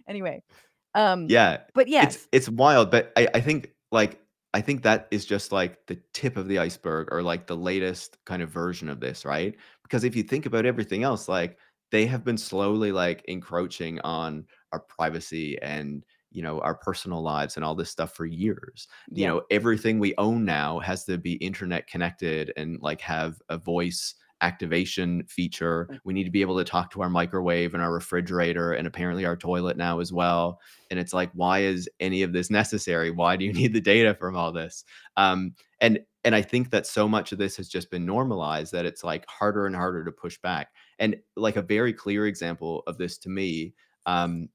Anyway, 0.07 0.41
um, 0.95 1.27
yeah, 1.29 1.59
but 1.73 1.87
yes, 1.87 2.15
it's 2.15 2.27
it's 2.31 2.49
wild 2.49 2.89
but 2.91 3.13
I, 3.15 3.27
I 3.35 3.41
think 3.41 3.71
like 3.91 4.19
i 4.53 4.61
think 4.61 4.81
that 4.81 5.07
is 5.11 5.25
just 5.25 5.51
like 5.51 5.85
the 5.87 5.99
tip 6.13 6.37
of 6.37 6.47
the 6.47 6.59
iceberg 6.59 7.07
or 7.11 7.21
like 7.21 7.47
the 7.47 7.55
latest 7.55 8.17
kind 8.25 8.41
of 8.41 8.49
version 8.49 8.89
of 8.89 8.99
this 8.99 9.25
right? 9.25 9.55
Because 9.83 10.03
if 10.03 10.15
you 10.15 10.23
think 10.23 10.45
about 10.45 10.65
everything 10.65 11.03
else 11.03 11.27
like 11.27 11.57
they 11.91 12.05
have 12.05 12.23
been 12.23 12.37
slowly 12.37 12.91
like 12.91 13.23
encroaching 13.27 13.99
on 14.01 14.45
our 14.71 14.79
privacy 14.79 15.59
and 15.61 16.05
you 16.31 16.43
know 16.43 16.59
our 16.61 16.75
personal 16.75 17.21
lives 17.21 17.55
and 17.55 17.65
all 17.65 17.75
this 17.75 17.89
stuff 17.89 18.13
for 18.13 18.25
years. 18.25 18.87
You 19.11 19.27
know 19.27 19.41
everything 19.49 19.99
we 19.99 20.13
own 20.17 20.45
now 20.45 20.79
has 20.79 21.05
to 21.05 21.17
be 21.17 21.33
internet 21.33 21.87
connected 21.87 22.53
and 22.55 22.79
like 22.81 23.01
have 23.01 23.41
a 23.49 23.57
voice 23.57 24.15
activation 24.41 25.23
feature. 25.27 25.99
We 26.03 26.13
need 26.13 26.23
to 26.23 26.31
be 26.31 26.41
able 26.41 26.57
to 26.57 26.63
talk 26.63 26.91
to 26.91 27.01
our 27.01 27.09
microwave 27.09 27.73
and 27.73 27.83
our 27.83 27.91
refrigerator 27.91 28.73
and 28.73 28.87
apparently 28.87 29.25
our 29.25 29.35
toilet 29.35 29.77
now 29.77 29.99
as 29.99 30.13
well. 30.13 30.59
And 30.89 30.99
it's 30.99 31.13
like 31.13 31.31
why 31.33 31.59
is 31.59 31.89
any 31.99 32.23
of 32.23 32.33
this 32.33 32.49
necessary? 32.49 33.11
Why 33.11 33.35
do 33.35 33.45
you 33.45 33.53
need 33.59 33.73
the 33.73 33.81
data 33.81 34.15
from 34.15 34.35
all 34.35 34.51
this? 34.51 34.83
Um 35.17 35.53
and 35.81 35.99
and 36.23 36.35
I 36.35 36.41
think 36.41 36.71
that 36.71 36.85
so 36.85 37.07
much 37.07 37.31
of 37.31 37.37
this 37.37 37.55
has 37.57 37.69
just 37.69 37.89
been 37.89 38.05
normalized 38.05 38.73
that 38.73 38.85
it's 38.85 39.03
like 39.03 39.25
harder 39.29 39.65
and 39.65 39.75
harder 39.75 40.03
to 40.03 40.11
push 40.11 40.37
back. 40.37 40.69
And 40.99 41.15
like 41.37 41.55
a 41.55 41.61
very 41.61 41.93
clear 41.93 42.27
example 42.27 42.83
of 42.87 42.97
this 42.97 43.17
to 43.19 43.29
me 43.29 43.73
um, 44.05 44.49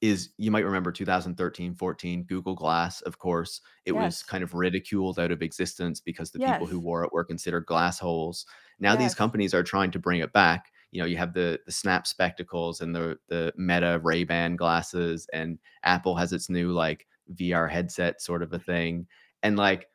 is 0.00 0.30
you 0.38 0.50
might 0.50 0.64
remember 0.64 0.90
2013 0.90 1.74
14 1.74 2.22
google 2.24 2.54
glass 2.54 3.02
of 3.02 3.18
course. 3.18 3.60
It 3.84 3.92
was 3.92 4.22
kind 4.22 4.42
of 4.42 4.54
ridiculed 4.54 5.18
out 5.18 5.30
of 5.30 5.42
existence 5.42 6.00
because 6.00 6.30
the 6.30 6.38
people 6.38 6.66
who 6.66 6.80
wore 6.80 7.04
it 7.04 7.12
were 7.12 7.24
considered 7.24 7.66
glass 7.66 7.98
holes. 7.98 8.46
Now 8.78 8.96
these 8.96 9.14
companies 9.14 9.52
are 9.52 9.62
trying 9.62 9.90
to 9.90 9.98
bring 9.98 10.20
it 10.20 10.32
back. 10.32 10.72
You 10.90 11.00
know 11.00 11.06
you 11.06 11.16
have 11.18 11.34
the 11.34 11.60
the 11.66 11.72
snap 11.72 12.06
spectacles 12.06 12.80
and 12.80 12.94
the 12.94 13.18
the 13.28 13.52
meta 13.56 14.00
ray-ban 14.02 14.56
glasses 14.56 15.28
and 15.32 15.58
apple 15.82 16.16
has 16.16 16.32
its 16.32 16.48
new 16.48 16.72
like 16.72 17.06
vr 17.34 17.70
headset 17.70 18.20
sort 18.22 18.42
of 18.42 18.52
a 18.52 18.58
thing. 18.58 19.06
And 19.42 19.56
like 19.56 19.88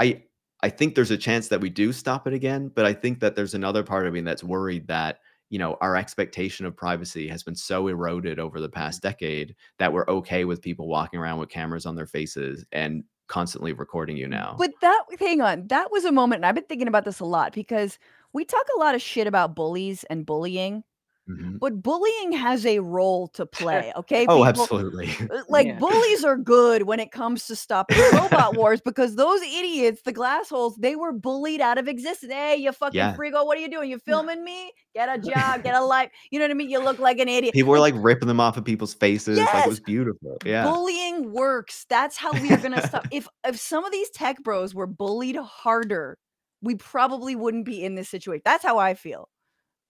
i 0.00 0.22
i 0.60 0.68
think 0.68 0.94
there's 0.94 1.10
a 1.10 1.16
chance 1.16 1.48
that 1.48 1.60
we 1.60 1.70
do 1.70 1.92
stop 1.92 2.26
it 2.26 2.32
again 2.32 2.70
but 2.74 2.84
i 2.84 2.92
think 2.92 3.20
that 3.20 3.36
there's 3.36 3.54
another 3.54 3.82
part 3.82 4.06
of 4.06 4.12
me 4.12 4.20
that's 4.20 4.44
worried 4.44 4.86
that 4.88 5.18
you 5.54 5.58
know 5.60 5.76
our 5.80 5.94
expectation 5.94 6.66
of 6.66 6.76
privacy 6.76 7.28
has 7.28 7.44
been 7.44 7.54
so 7.54 7.86
eroded 7.86 8.40
over 8.40 8.58
the 8.58 8.68
past 8.68 9.00
mm-hmm. 9.00 9.10
decade 9.10 9.54
that 9.78 9.92
we're 9.92 10.08
okay 10.08 10.44
with 10.44 10.60
people 10.60 10.88
walking 10.88 11.20
around 11.20 11.38
with 11.38 11.48
cameras 11.48 11.86
on 11.86 11.94
their 11.94 12.08
faces 12.08 12.64
and 12.72 13.04
constantly 13.28 13.72
recording 13.72 14.16
you 14.16 14.26
now. 14.26 14.56
But 14.58 14.72
that 14.80 15.04
hang 15.20 15.40
on, 15.40 15.68
that 15.68 15.92
was 15.92 16.04
a 16.04 16.10
moment, 16.10 16.40
and 16.40 16.46
I've 16.46 16.56
been 16.56 16.64
thinking 16.64 16.88
about 16.88 17.04
this 17.04 17.20
a 17.20 17.24
lot 17.24 17.52
because 17.52 18.00
we 18.32 18.44
talk 18.44 18.64
a 18.74 18.80
lot 18.80 18.96
of 18.96 19.00
shit 19.00 19.28
about 19.28 19.54
bullies 19.54 20.02
and 20.10 20.26
bullying, 20.26 20.82
Mhm. 21.28 21.58
but 21.60 21.82
bullying 21.82 22.32
has 22.32 22.66
a 22.66 22.80
role 22.80 23.28
to 23.28 23.46
play. 23.46 23.92
Okay, 23.96 24.28
oh 24.28 24.44
people. 24.44 24.48
absolutely 24.48 25.08
Uh, 25.30 25.42
Like 25.48 25.68
Yeah. 25.68 25.78
bullies 25.78 26.22
are 26.24 26.36
good 26.36 26.82
when 26.82 27.00
it 27.00 27.10
comes 27.12 27.46
to 27.46 27.56
stopping 27.56 28.04
robot 28.10 28.54
wars 28.56 28.80
because 28.82 29.16
those 29.16 29.40
idiots, 29.42 30.02
the 30.02 30.12
glass 30.12 30.50
holes, 30.50 30.76
they 30.76 30.96
were 30.96 31.12
bullied 31.12 31.60
out 31.62 31.78
of 31.78 31.88
existence. 31.88 32.32
Hey, 32.32 32.56
you 32.56 32.72
fucking 32.72 32.96
Yeah. 32.98 33.16
freako, 33.16 33.46
what 33.46 33.56
are 33.58 33.60
you 33.62 33.70
doing? 33.70 33.90
You 33.90 33.98
filming 33.98 34.44
me? 34.44 34.72
Get 34.94 35.08
a 35.08 35.18
job, 35.22 35.62
get 35.64 35.74
a 35.74 35.80
life. 35.82 36.10
You 36.30 36.38
know 36.38 36.44
what 36.44 36.50
I 36.50 36.54
mean? 36.54 36.68
You 36.70 36.80
look 36.80 36.98
like 36.98 37.18
an 37.18 37.28
idiot. 37.28 37.54
people 37.54 37.70
were 37.70 37.80
like 37.80 37.94
ripping 37.96 38.28
them 38.28 38.40
off 38.40 38.56
of 38.56 38.64
people's 38.64 38.94
faces 38.94 39.52
like 39.52 39.54
Yes! 39.54 39.66
it 39.66 39.68
was 39.68 39.80
beautiful 39.80 40.38
yeah 40.44 40.64
Bullying 40.64 41.32
works. 41.32 41.86
That's 41.88 42.16
how 42.16 42.34
we 42.36 42.52
are 42.52 42.58
gonna 42.58 42.82
stop. 42.82 43.06
If 43.10 43.28
if 43.46 43.58
some 43.60 43.84
of 43.84 43.92
these 43.92 44.10
tech 44.10 44.42
bros 44.42 44.74
were 44.74 44.86
bullied 44.86 45.36
harder, 45.36 46.18
we 46.62 46.76
probably 46.76 47.36
wouldn't 47.36 47.66
be 47.66 47.84
in 47.84 47.94
this 47.96 48.08
situation. 48.08 48.42
That's 48.44 48.64
how 48.64 48.78
I 48.78 48.94
feel. 48.94 49.28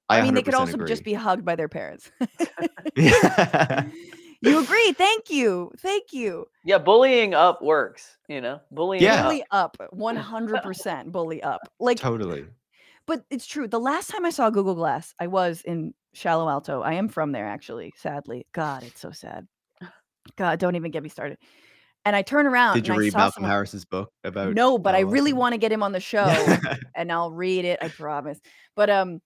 I, 0.08 0.22
mean, 0.22 0.34
they 0.34 0.42
could 0.42 0.54
100% 0.54 0.58
also 0.58 0.76
just 0.84 1.02
be 1.04 1.14
hugged 1.14 1.44
by 1.44 1.56
their 1.56 1.68
parents. 1.68 2.10
You 4.40 4.62
agree? 4.62 4.92
Thank 4.92 5.30
you. 5.30 5.72
Thank 5.78 6.12
you. 6.12 6.44
Yeah, 6.66 6.76
bullying 6.76 7.32
up 7.32 7.62
works. 7.62 8.18
You 8.28 8.42
know, 8.42 8.60
bullying 8.70 9.02
Yeah. 9.02 9.14
up. 9.22 9.24
Bully 9.24 9.44
up. 9.50 9.76
100% 9.94 11.06
bully 11.12 11.42
up. 11.42 11.60
Like 11.80 11.96
totally 11.98 12.44
But 13.06 13.24
it's 13.30 13.46
true. 13.46 13.66
The 13.68 13.80
last 13.80 14.10
time 14.10 14.26
I 14.26 14.30
saw 14.30 14.50
Google 14.50 14.74
Glass, 14.74 15.14
I 15.18 15.28
was 15.28 15.62
in 15.62 15.94
Shallow 16.12 16.46
Alto. 16.50 16.82
I 16.82 16.92
am 16.94 17.08
from 17.08 17.32
there, 17.32 17.46
actually. 17.46 17.94
Sadly, 17.96 18.46
God, 18.52 18.82
it's 18.82 19.00
so 19.00 19.12
sad. 19.12 19.46
God, 20.36 20.58
don't 20.58 20.76
even 20.76 20.90
get 20.90 21.02
me 21.02 21.08
started. 21.08 21.38
And 22.04 22.14
I 22.14 22.20
turn 22.20 22.46
around. 22.46 22.74
did 22.74 22.86
you 22.86 22.92
and 22.92 23.00
I 23.00 23.04
read 23.04 23.12
saw 23.12 23.18
malcolm 23.20 23.32
someone- 23.36 23.50
harris's 23.50 23.86
book 23.86 24.12
about 24.24 24.52
No, 24.52 24.76
but 24.76 24.94
I 24.94 25.00
really 25.00 25.30
Alto? 25.30 25.40
want 25.40 25.52
to 25.54 25.58
get 25.58 25.72
him 25.72 25.82
on 25.82 25.92
the 25.92 26.00
show, 26.00 26.26
and 26.94 27.10
I'll 27.10 27.30
read 27.30 27.64
it. 27.64 27.78
I 27.80 27.88
promise. 27.88 28.38
But 28.76 28.90
um, 28.90 29.22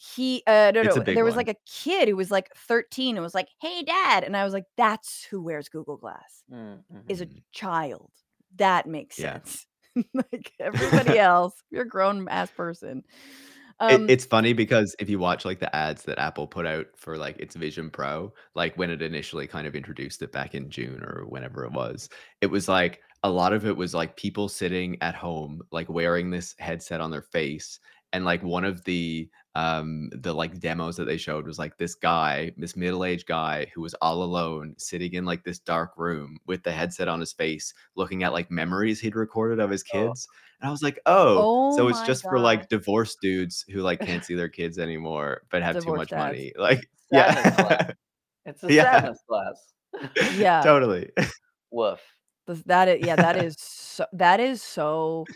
he 0.00 0.42
uh 0.46 0.72
no 0.74 0.82
no. 0.82 1.06
There 1.14 1.24
was 1.24 1.36
one. 1.36 1.36
like 1.36 1.48
a 1.48 1.56
kid 1.66 2.08
who 2.08 2.16
was 2.16 2.30
like 2.30 2.54
13 2.56 3.16
and 3.16 3.22
was 3.24 3.34
like, 3.34 3.48
"Hey, 3.60 3.82
dad," 3.82 4.24
and 4.24 4.36
I 4.36 4.44
was 4.44 4.52
like, 4.54 4.64
"That's 4.76 5.24
who 5.24 5.42
wears 5.42 5.68
Google 5.68 5.96
Glass 5.98 6.44
Mm, 6.48 6.84
mhm. 6.90 7.02
is 7.08 7.20
a 7.22 7.28
Mhm. 7.28 7.42
child." 7.52 8.12
That 8.56 8.86
makes 8.88 9.16
Yeah. 9.16 9.40
sense. 9.44 9.66
like 10.14 10.54
everybody 10.60 11.18
else, 11.18 11.54
you're 11.70 11.82
a 11.84 11.88
grown 11.88 12.28
ass 12.28 12.50
person. 12.52 13.04
It- 13.88 14.04
Um, 14.04 14.08
it's 14.08 14.24
funny 14.24 14.52
because 14.52 14.94
if 15.00 15.08
you 15.10 15.18
watch 15.18 15.44
like 15.44 15.58
the 15.58 15.74
ads 15.74 16.04
that 16.04 16.18
Apple 16.18 16.46
put 16.46 16.66
out 16.66 16.86
for 16.96 17.16
like 17.16 17.38
its 17.38 17.56
Vision 17.56 17.90
Pro, 17.90 18.32
like 18.54 18.76
when 18.76 18.90
it 18.90 19.02
initially 19.02 19.46
kind 19.46 19.66
of 19.66 19.74
introduced 19.74 20.22
it 20.22 20.32
back 20.32 20.54
in 20.54 20.70
June 20.70 21.02
or 21.02 21.24
whenever 21.26 21.64
it 21.64 21.72
was, 21.72 22.08
it 22.40 22.46
was 22.46 22.68
like 22.68 23.00
a 23.22 23.30
lot 23.30 23.52
of 23.52 23.66
it 23.66 23.76
was 23.76 23.92
like 23.94 24.16
people 24.16 24.48
sitting 24.48 24.96
at 25.02 25.14
home, 25.14 25.60
like 25.72 25.88
wearing 25.88 26.30
this 26.30 26.54
headset 26.58 27.00
on 27.00 27.10
their 27.10 27.22
face. 27.22 27.80
And 28.12 28.24
like 28.24 28.42
one 28.42 28.64
of 28.64 28.84
the 28.84 29.28
um 29.56 30.10
the 30.12 30.32
like 30.32 30.60
demos 30.60 30.96
that 30.96 31.04
they 31.06 31.16
showed 31.16 31.46
was 31.46 31.58
like 31.58 31.76
this 31.78 31.94
guy, 31.94 32.52
this 32.56 32.76
middle-aged 32.76 33.26
guy 33.26 33.66
who 33.74 33.80
was 33.82 33.94
all 33.94 34.22
alone 34.22 34.74
sitting 34.78 35.12
in 35.14 35.24
like 35.24 35.44
this 35.44 35.58
dark 35.58 35.92
room 35.96 36.38
with 36.46 36.62
the 36.62 36.72
headset 36.72 37.08
on 37.08 37.20
his 37.20 37.32
face, 37.32 37.72
looking 37.96 38.22
at 38.22 38.32
like 38.32 38.50
memories 38.50 39.00
he'd 39.00 39.16
recorded 39.16 39.60
of 39.60 39.70
his 39.70 39.82
Oh. 39.92 40.14
kids. 40.14 40.28
And 40.60 40.68
I 40.68 40.70
was 40.72 40.82
like, 40.82 41.00
oh, 41.06 41.48
so 41.68 41.86
Oh 41.86 41.88
it's 41.88 42.00
my 42.00 42.06
just 42.06 42.26
for 42.28 42.38
like 42.38 42.68
divorced 42.68 43.20
dudes 43.20 43.64
who 43.72 43.80
like 43.80 44.00
can't 44.02 44.24
see 44.24 44.34
their 44.34 44.48
kids 44.48 44.78
anymore 44.78 45.42
but 45.50 45.62
have 45.62 45.78
too 45.78 45.92
much 45.92 46.10
dads. 46.10 46.16
money. 46.16 46.52
Like, 46.58 46.88
Sadness 47.12 47.50
yeah, 47.50 47.56
class. 47.56 47.94
It's 48.46 48.62
a 48.64 48.70
Yeah. 48.70 48.84
sadness 48.84 49.22
class. 49.28 49.74
Yeah. 50.30 50.62
Totally. 50.62 51.10
woof 51.70 52.02
That 52.66 52.88
is, 52.88 53.00
yeah, 53.00 53.16
that 53.16 53.36
is 53.36 53.54
so, 53.58 54.06
that 54.12 54.40
is 54.40 54.62
so 54.62 55.28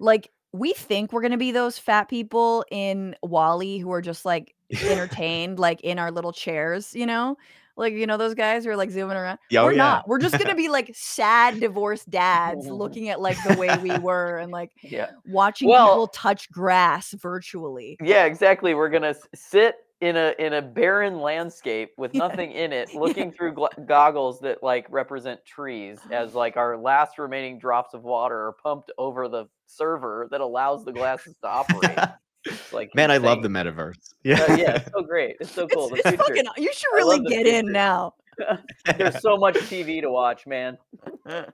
like 0.00 0.30
we 0.54 0.72
think 0.72 1.12
we're 1.12 1.20
gonna 1.20 1.36
be 1.36 1.50
those 1.50 1.78
fat 1.78 2.04
people 2.04 2.64
in 2.70 3.16
WALL-E 3.24 3.78
who 3.78 3.90
are 3.92 4.00
just 4.00 4.24
like 4.24 4.54
entertained, 4.70 5.58
like 5.58 5.80
in 5.80 5.98
our 5.98 6.12
little 6.12 6.32
chairs, 6.32 6.94
you 6.94 7.06
know, 7.06 7.36
like 7.76 7.92
you 7.92 8.06
know 8.06 8.16
those 8.16 8.34
guys 8.34 8.64
who 8.64 8.70
are 8.70 8.76
like 8.76 8.92
zooming 8.92 9.16
around. 9.16 9.40
Yeah, 9.50 9.62
oh, 9.62 9.64
we're 9.64 9.72
yeah. 9.72 9.78
not. 9.78 10.08
We're 10.08 10.20
just 10.20 10.38
gonna 10.38 10.54
be 10.64 10.68
like 10.68 10.92
sad 10.94 11.58
divorced 11.58 12.08
dads 12.08 12.66
looking 12.68 13.08
at 13.08 13.20
like 13.20 13.36
the 13.42 13.56
way 13.58 13.76
we 13.82 13.98
were 13.98 14.38
and 14.38 14.52
like 14.52 14.70
Yeah. 14.80 15.10
watching 15.26 15.68
Well- 15.68 15.88
people 15.88 16.06
touch 16.08 16.48
grass 16.52 17.12
virtually. 17.14 17.96
Yeah, 18.00 18.24
exactly. 18.24 18.74
We're 18.74 18.90
gonna 18.90 19.16
sit 19.34 19.74
in 20.00 20.16
a 20.16 20.34
in 20.38 20.54
a 20.54 20.62
barren 20.62 21.20
landscape 21.20 21.90
with 21.96 22.10
Yeah. 22.14 22.26
nothing 22.26 22.52
in 22.52 22.72
it, 22.72 22.94
looking 22.94 23.32
through 23.32 23.52
gla- 23.54 23.70
goggles 23.86 24.40
that 24.40 24.62
like 24.62 24.86
represent 24.90 25.44
trees, 25.46 25.98
as 26.10 26.34
like 26.42 26.56
our 26.56 26.76
last 26.76 27.18
remaining 27.18 27.58
drops 27.58 27.94
of 27.94 28.02
water 28.02 28.48
are 28.48 28.56
pumped 28.62 28.90
over 28.98 29.28
the 29.28 29.46
server 29.66 30.28
that 30.30 30.40
allows 30.40 30.84
the 30.84 30.92
glasses 30.92 31.36
to 31.42 31.48
operate. 31.48 31.98
It's 32.46 32.74
like 32.74 32.94
Man, 32.94 33.10
I 33.10 33.16
love 33.16 33.40
the 33.40 33.48
metaverse. 33.48 34.12
Yeah. 34.22 34.42
Uh, 34.42 34.56
yeah, 34.56 34.76
it's 34.76 34.90
so 34.92 35.00
great. 35.02 35.36
It's 35.40 35.50
so 35.50 35.66
cool. 35.66 35.88
It's, 35.94 36.02
The 36.02 36.10
it's 36.10 36.22
fucking. 36.22 36.44
You 36.58 36.70
should 36.74 36.90
really 36.92 37.20
get 37.20 37.46
in 37.46 37.72
now. 37.72 38.12
There's 38.98 39.20
so 39.20 39.36
much 39.36 39.54
TV 39.56 40.00
to 40.00 40.10
watch, 40.10 40.46
man. 40.46 40.78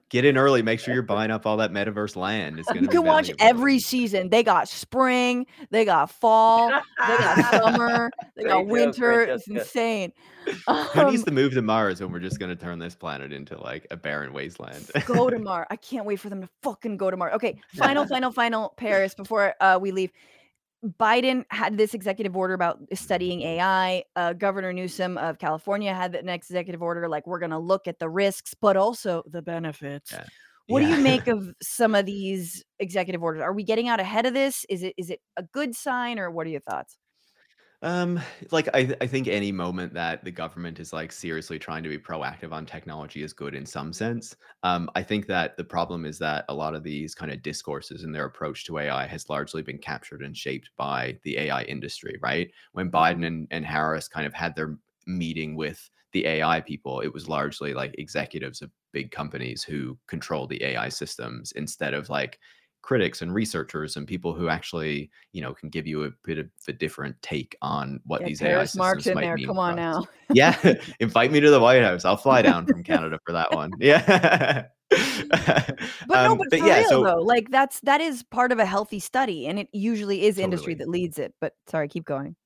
Get 0.09 0.25
in 0.25 0.37
early. 0.37 0.63
Make 0.63 0.81
sure 0.81 0.93
you're 0.95 1.03
buying 1.03 1.31
up 1.31 1.47
all 1.47 1.57
that 1.59 1.71
metaverse 1.73 2.17
land. 2.17 2.59
It's 2.59 2.69
gonna 2.69 2.83
You 2.83 2.89
can 2.89 3.05
watch 3.05 3.31
every 3.39 3.79
season. 3.79 4.29
They 4.29 4.43
got 4.43 4.69
spring, 4.69 5.47
they 5.71 5.85
got 5.85 6.11
fall, 6.11 6.69
they 6.71 7.17
got 7.19 7.51
summer, 7.63 8.11
they 8.37 8.45
got 8.45 8.67
Great 8.67 8.67
joke, 8.67 8.69
great 8.69 8.83
winter. 8.85 9.27
joke, 9.27 9.37
It's 9.37 9.49
yeah. 9.49 9.59
insane. 9.61 10.13
Who 10.47 11.11
needs 11.11 11.23
Um, 11.23 11.27
to 11.27 11.31
move 11.31 11.53
to 11.55 11.63
Mars 11.63 12.01
when 12.01 12.11
we're 12.11 12.19
just 12.19 12.39
gonna 12.41 12.57
turn 12.57 12.79
this 12.79 12.95
planet 12.95 13.33
into 13.33 13.61
like 13.61 13.87
a 13.91 13.97
barren 13.97 14.33
wasteland? 14.33 14.91
go 15.07 15.31
to 15.31 15.39
Mars. 15.39 15.67
I 15.71 15.77
can't 15.77 16.07
wait 16.07 16.19
for 16.21 16.29
them 16.31 16.41
to 16.43 16.49
fucking 16.63 16.97
go 16.97 17.11
to 17.11 17.17
Mars. 17.17 17.35
Okay, 17.35 17.61
final, 17.77 18.07
final, 18.07 18.33
final, 18.33 18.75
Paris, 18.77 19.15
before 19.15 19.55
uh, 19.61 19.79
we 19.81 19.93
leave. 19.93 20.11
Biden 20.85 21.45
had 21.51 21.77
this 21.77 21.93
executive 21.93 22.37
order 22.37 22.55
about 22.55 22.79
studying 22.95 23.43
AI. 23.43 24.05
Uh, 24.17 24.33
Governor 24.33 24.73
Newsom 24.73 25.19
of 25.19 25.39
California 25.39 25.93
had 25.93 26.15
an 26.15 26.29
executive 26.29 26.81
order 26.81 27.09
like 27.09 27.27
we're 27.27 27.39
going 27.39 27.51
to 27.51 27.59
look 27.59 27.87
at 27.87 27.99
the 27.99 28.09
risks, 28.09 28.55
but 28.55 28.77
also 28.77 29.23
the 29.27 29.43
benefits. 29.43 30.13
Yeah. 30.13 30.25
What 30.69 30.81
do 30.81 30.89
you 30.89 30.97
make 30.97 31.27
of 31.27 31.53
some 31.61 31.95
of 31.95 32.07
these 32.07 32.65
executive 32.79 33.23
orders? 33.23 33.43
Are 33.43 33.53
we 33.53 33.65
getting 33.65 33.89
out 33.89 34.01
ahead 34.01 34.25
of 34.25 34.33
this? 34.33 34.65
Is 34.71 34.83
it 34.83 34.95
is 34.97 35.11
it 35.11 35.21
a 35.37 35.43
good 35.43 35.75
sign, 35.75 36.19
or 36.19 36.31
what 36.31 36.47
are 36.47 36.51
your 36.51 36.61
thoughts? 36.61 36.97
Um, 37.83 38.21
like 38.51 38.69
I, 38.75 38.85
th- 38.85 38.99
I 39.01 39.07
think 39.07 39.27
any 39.27 39.53
moment 39.53 39.95
that 39.95 40.23
the 40.23 40.31
government 40.31 40.79
is 40.81 40.93
like 40.93 41.11
seriously 41.11 41.59
trying 41.59 41.83
to 41.83 41.89
be 41.89 41.97
proactive 41.97 42.53
on 42.53 42.67
technology 42.67 43.23
is 43.23 43.33
good 43.33 43.55
in 43.55 43.65
some 43.65 43.95
sense. 43.95 44.37
Um, 44.63 44.91
I 44.95 45.03
think 45.03 45.27
that 45.29 45.57
the 45.57 45.65
problem 45.65 46.05
is 46.05 46.19
that 46.19 46.45
a 46.51 46.55
lot 46.55 46.75
of 46.75 46.83
these 46.83 47.15
kind 47.15 47.33
of 47.33 47.43
discourses 47.43 48.05
and 48.05 48.15
their 48.15 48.27
approach 48.27 48.67
to 48.67 48.79
AI 48.79 49.07
has 49.07 49.31
largely 49.31 49.63
been 49.63 49.79
captured 49.79 50.21
and 50.21 50.37
shaped 50.37 50.69
by 50.77 51.19
the 51.25 51.39
AI 51.39 51.63
industry, 51.63 52.19
right? 52.21 52.51
When 52.73 52.91
Biden 52.91 53.27
and, 53.27 53.49
and 53.51 53.65
Harris 53.65 54.09
kind 54.09 54.27
of 54.27 54.35
had 54.35 54.55
their 54.55 54.77
meeting 55.07 55.57
with 55.57 55.89
the 56.13 56.27
AI 56.27 56.61
people, 56.61 57.01
it 57.01 57.15
was 57.15 57.31
largely 57.31 57.73
like 57.73 57.95
executives 57.97 58.61
of 58.61 58.71
big 58.93 59.11
companies 59.11 59.63
who 59.63 59.97
control 60.07 60.47
the 60.47 60.63
AI 60.63 60.91
systems 60.91 61.53
instead 61.53 61.95
of 61.95 62.11
like 62.11 62.41
critics 62.83 63.23
and 63.23 63.35
researchers 63.35 63.97
and 63.97 64.07
people 64.07 64.33
who 64.33 64.49
actually, 64.49 65.11
you 65.33 65.43
know, 65.43 65.53
can 65.53 65.69
give 65.69 65.87
you 65.87 66.05
a 66.05 66.11
bit 66.25 66.39
of 66.39 66.49
a 66.69 66.73
different 66.73 67.21
take 67.23 67.57
on 67.63 68.01
what 68.05 68.21
Get 68.21 68.29
these 68.29 68.43
AI 68.43 68.65
systems 68.65 68.79
Marks 68.79 69.07
in 69.07 69.15
might 69.15 69.23
there. 69.23 69.37
mean 69.37 69.47
Come 69.47 69.59
on 69.59 69.77
now. 69.77 70.05
Yeah, 70.33 70.57
invite 71.01 71.33
me 71.33 71.41
to 71.41 71.51
the 71.51 71.61
White 71.61 71.83
House. 71.83 72.05
I'll 72.05 72.17
fly 72.17 72.43
down 72.43 72.67
from 72.67 72.85
Canada 72.85 73.19
for 73.27 73.33
that 73.33 73.53
one. 73.53 73.73
Yeah. 73.81 74.67
But 76.07 76.23
no, 76.25 76.33
Um, 76.33 76.39
but, 76.39 76.51
for 76.51 76.57
yeah, 76.67 76.79
real 76.81 76.89
so 76.89 77.05
though, 77.05 77.23
like 77.23 77.51
that's 77.51 77.81
that 77.81 78.01
is 78.01 78.23
part 78.25 78.53
of 78.53 78.59
a 78.59 78.67
healthy 78.67 78.99
study, 79.01 79.47
and 79.47 79.59
it 79.59 79.69
usually 79.73 80.23
is 80.25 80.39
industry 80.39 80.75
that 80.75 80.89
leads 80.89 81.19
it. 81.19 81.35
But 81.41 81.55
sorry, 81.69 81.89
keep 81.89 82.05
going. 82.05 82.37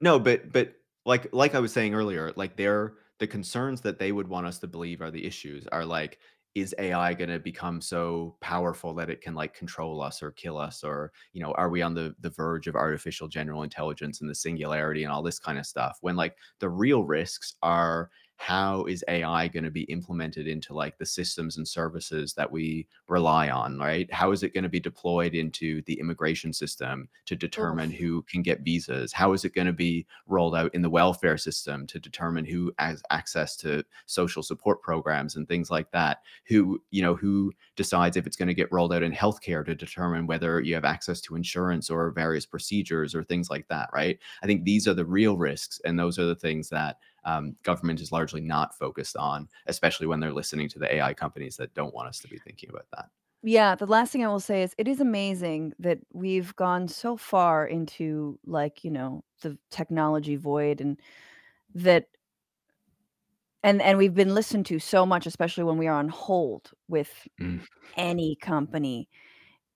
no, 0.00 0.18
but 0.18 0.52
but 0.52 0.74
like 1.04 1.28
like 1.32 1.54
I 1.54 1.60
was 1.60 1.72
saying 1.72 1.94
earlier, 1.94 2.32
like 2.36 2.56
they're 2.56 2.94
the 3.18 3.26
concerns 3.26 3.80
that 3.82 3.98
they 3.98 4.12
would 4.12 4.28
want 4.28 4.46
us 4.46 4.58
to 4.60 4.66
believe 4.66 5.00
are 5.00 5.10
the 5.10 5.24
issues 5.24 5.66
are 5.70 5.84
like 5.84 6.18
is 6.54 6.74
AI 6.78 7.14
going 7.14 7.30
to 7.30 7.38
become 7.38 7.80
so 7.80 8.36
powerful 8.40 8.92
that 8.94 9.10
it 9.10 9.20
can 9.20 9.34
like 9.34 9.54
control 9.54 10.02
us 10.02 10.22
or 10.22 10.30
kill 10.32 10.58
us? 10.58 10.84
Or 10.84 11.12
you 11.32 11.42
know 11.42 11.52
are 11.52 11.70
we 11.70 11.82
on 11.82 11.94
the 11.94 12.14
the 12.20 12.30
verge 12.30 12.66
of 12.66 12.76
artificial 12.76 13.28
general 13.28 13.62
intelligence 13.62 14.20
and 14.20 14.28
the 14.28 14.34
singularity 14.34 15.04
and 15.04 15.12
all 15.12 15.22
this 15.22 15.38
kind 15.38 15.58
of 15.58 15.66
stuff? 15.66 15.98
When 16.00 16.16
like 16.16 16.36
the 16.58 16.68
real 16.68 17.04
risks 17.04 17.54
are 17.62 18.10
how 18.42 18.82
is 18.86 19.04
AI 19.06 19.46
going 19.46 19.62
to 19.62 19.70
be 19.70 19.82
implemented 19.82 20.48
into 20.48 20.74
like 20.74 20.98
the 20.98 21.06
systems 21.06 21.58
and 21.58 21.68
services 21.68 22.34
that 22.34 22.50
we 22.50 22.88
rely 23.06 23.50
on, 23.50 23.78
right? 23.78 24.12
How 24.12 24.32
is 24.32 24.42
it 24.42 24.52
going 24.52 24.64
to 24.64 24.68
be 24.68 24.80
deployed 24.80 25.36
into 25.36 25.80
the 25.82 25.94
immigration 26.00 26.52
system 26.52 27.08
to 27.26 27.36
determine 27.36 27.92
who 27.92 28.22
can 28.22 28.42
get 28.42 28.62
visas? 28.62 29.12
How 29.12 29.32
is 29.32 29.44
it 29.44 29.54
going 29.54 29.68
to 29.68 29.72
be 29.72 30.08
rolled 30.26 30.56
out 30.56 30.74
in 30.74 30.82
the 30.82 30.90
welfare 30.90 31.38
system 31.38 31.86
to 31.86 32.00
determine 32.00 32.44
who 32.44 32.72
has 32.80 33.00
access 33.10 33.56
to 33.58 33.84
social 34.06 34.42
support 34.42 34.82
programs 34.82 35.36
and 35.36 35.46
things 35.46 35.70
like 35.70 35.92
that? 35.92 36.22
Who, 36.46 36.82
you 36.90 37.00
know, 37.00 37.14
who 37.14 37.52
decides 37.76 38.16
if 38.16 38.26
it's 38.26 38.36
going 38.36 38.48
to 38.48 38.54
get 38.54 38.72
rolled 38.72 38.92
out 38.92 39.04
in 39.04 39.12
healthcare 39.12 39.64
to 39.64 39.76
determine 39.76 40.26
whether 40.26 40.60
you 40.60 40.74
have 40.74 40.84
access 40.84 41.20
to 41.20 41.36
insurance 41.36 41.90
or 41.90 42.10
various 42.10 42.44
procedures 42.44 43.14
or 43.14 43.22
things 43.22 43.50
like 43.50 43.68
that, 43.68 43.88
right? 43.94 44.18
I 44.42 44.46
think 44.46 44.64
these 44.64 44.88
are 44.88 44.94
the 44.94 45.04
real 45.04 45.36
risks 45.36 45.80
and 45.84 45.96
those 45.96 46.18
are 46.18 46.26
the 46.26 46.34
things 46.34 46.68
that 46.70 46.96
um, 47.24 47.56
government 47.62 48.00
is 48.00 48.12
largely 48.12 48.40
not 48.40 48.76
focused 48.76 49.16
on, 49.16 49.48
especially 49.66 50.06
when 50.06 50.20
they're 50.20 50.32
listening 50.32 50.68
to 50.70 50.78
the 50.78 50.94
AI 50.94 51.14
companies 51.14 51.56
that 51.56 51.74
don't 51.74 51.94
want 51.94 52.08
us 52.08 52.18
to 52.20 52.28
be 52.28 52.38
thinking 52.38 52.70
about 52.70 52.86
that. 52.96 53.10
Yeah, 53.44 53.74
the 53.74 53.86
last 53.86 54.12
thing 54.12 54.24
I 54.24 54.28
will 54.28 54.38
say 54.40 54.62
is 54.62 54.74
it 54.78 54.86
is 54.86 55.00
amazing 55.00 55.72
that 55.80 55.98
we've 56.12 56.54
gone 56.54 56.86
so 56.86 57.16
far 57.16 57.66
into 57.66 58.38
like, 58.46 58.84
you 58.84 58.90
know, 58.90 59.24
the 59.40 59.58
technology 59.70 60.36
void 60.36 60.80
and 60.80 61.00
that 61.74 62.06
and 63.62 63.80
and 63.82 63.98
we've 63.98 64.14
been 64.14 64.34
listened 64.34 64.66
to 64.66 64.78
so 64.78 65.06
much, 65.06 65.26
especially 65.26 65.64
when 65.64 65.78
we 65.78 65.86
are 65.86 65.94
on 65.98 66.08
hold 66.08 66.70
with 66.88 67.26
Mm. 67.40 67.62
any 67.96 68.36
company. 68.42 69.08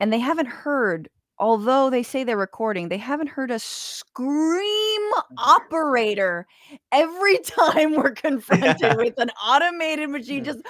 And 0.01 0.13
they 0.13 0.19
haven't 0.19 0.47
heard, 0.49 1.09
although 1.39 1.91
they 1.91 2.03
say 2.03 2.25
they're 2.25 2.37
recording, 2.37 2.89
they 2.89 2.97
haven't 2.99 3.29
heard 3.29 3.51
us 3.51 3.63
scream 3.63 5.03
operator 5.39 6.47
every 6.93 7.39
time 7.45 7.95
we're 7.95 8.13
confronted 8.13 8.97
with 8.97 9.15
an 9.19 9.31
automated 9.45 10.11
machine. 10.11 10.45
Just 10.45 10.61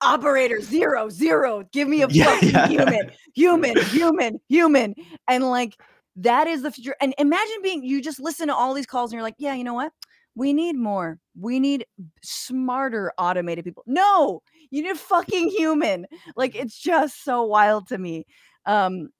operator 0.00 0.60
zero 0.60 1.08
zero. 1.08 1.64
Give 1.72 1.88
me 1.88 2.02
a 2.02 2.08
Yeah, 2.10 2.24
fucking 2.24 2.50
yeah. 2.50 2.66
human, 2.68 3.10
human, 3.34 3.76
human, 3.86 4.40
human. 4.48 4.94
And 5.28 5.48
like 5.50 5.76
that 6.16 6.46
is 6.46 6.62
the 6.62 6.70
future. 6.72 6.96
And 7.00 7.14
imagine 7.18 7.56
being 7.62 7.84
you 7.84 8.02
just 8.02 8.18
listen 8.20 8.48
to 8.48 8.54
all 8.54 8.74
these 8.74 8.86
calls 8.86 9.10
and 9.12 9.16
you're 9.16 9.22
like, 9.22 9.36
yeah, 9.38 9.54
you 9.54 9.64
know 9.64 9.74
what? 9.74 9.92
We 10.34 10.52
need 10.52 10.76
more. 10.76 11.18
We 11.38 11.58
need 11.60 11.84
smarter 12.22 13.12
automated 13.18 13.64
people. 13.64 13.84
No, 13.86 14.42
you 14.70 14.82
need 14.82 14.90
a 14.92 14.96
fucking 14.96 15.48
human. 15.50 16.06
Like 16.36 16.54
it's 16.56 16.78
just 16.78 17.24
so 17.24 17.42
wild 17.44 17.88
to 17.88 17.98
me. 17.98 18.26
Um 18.66 19.10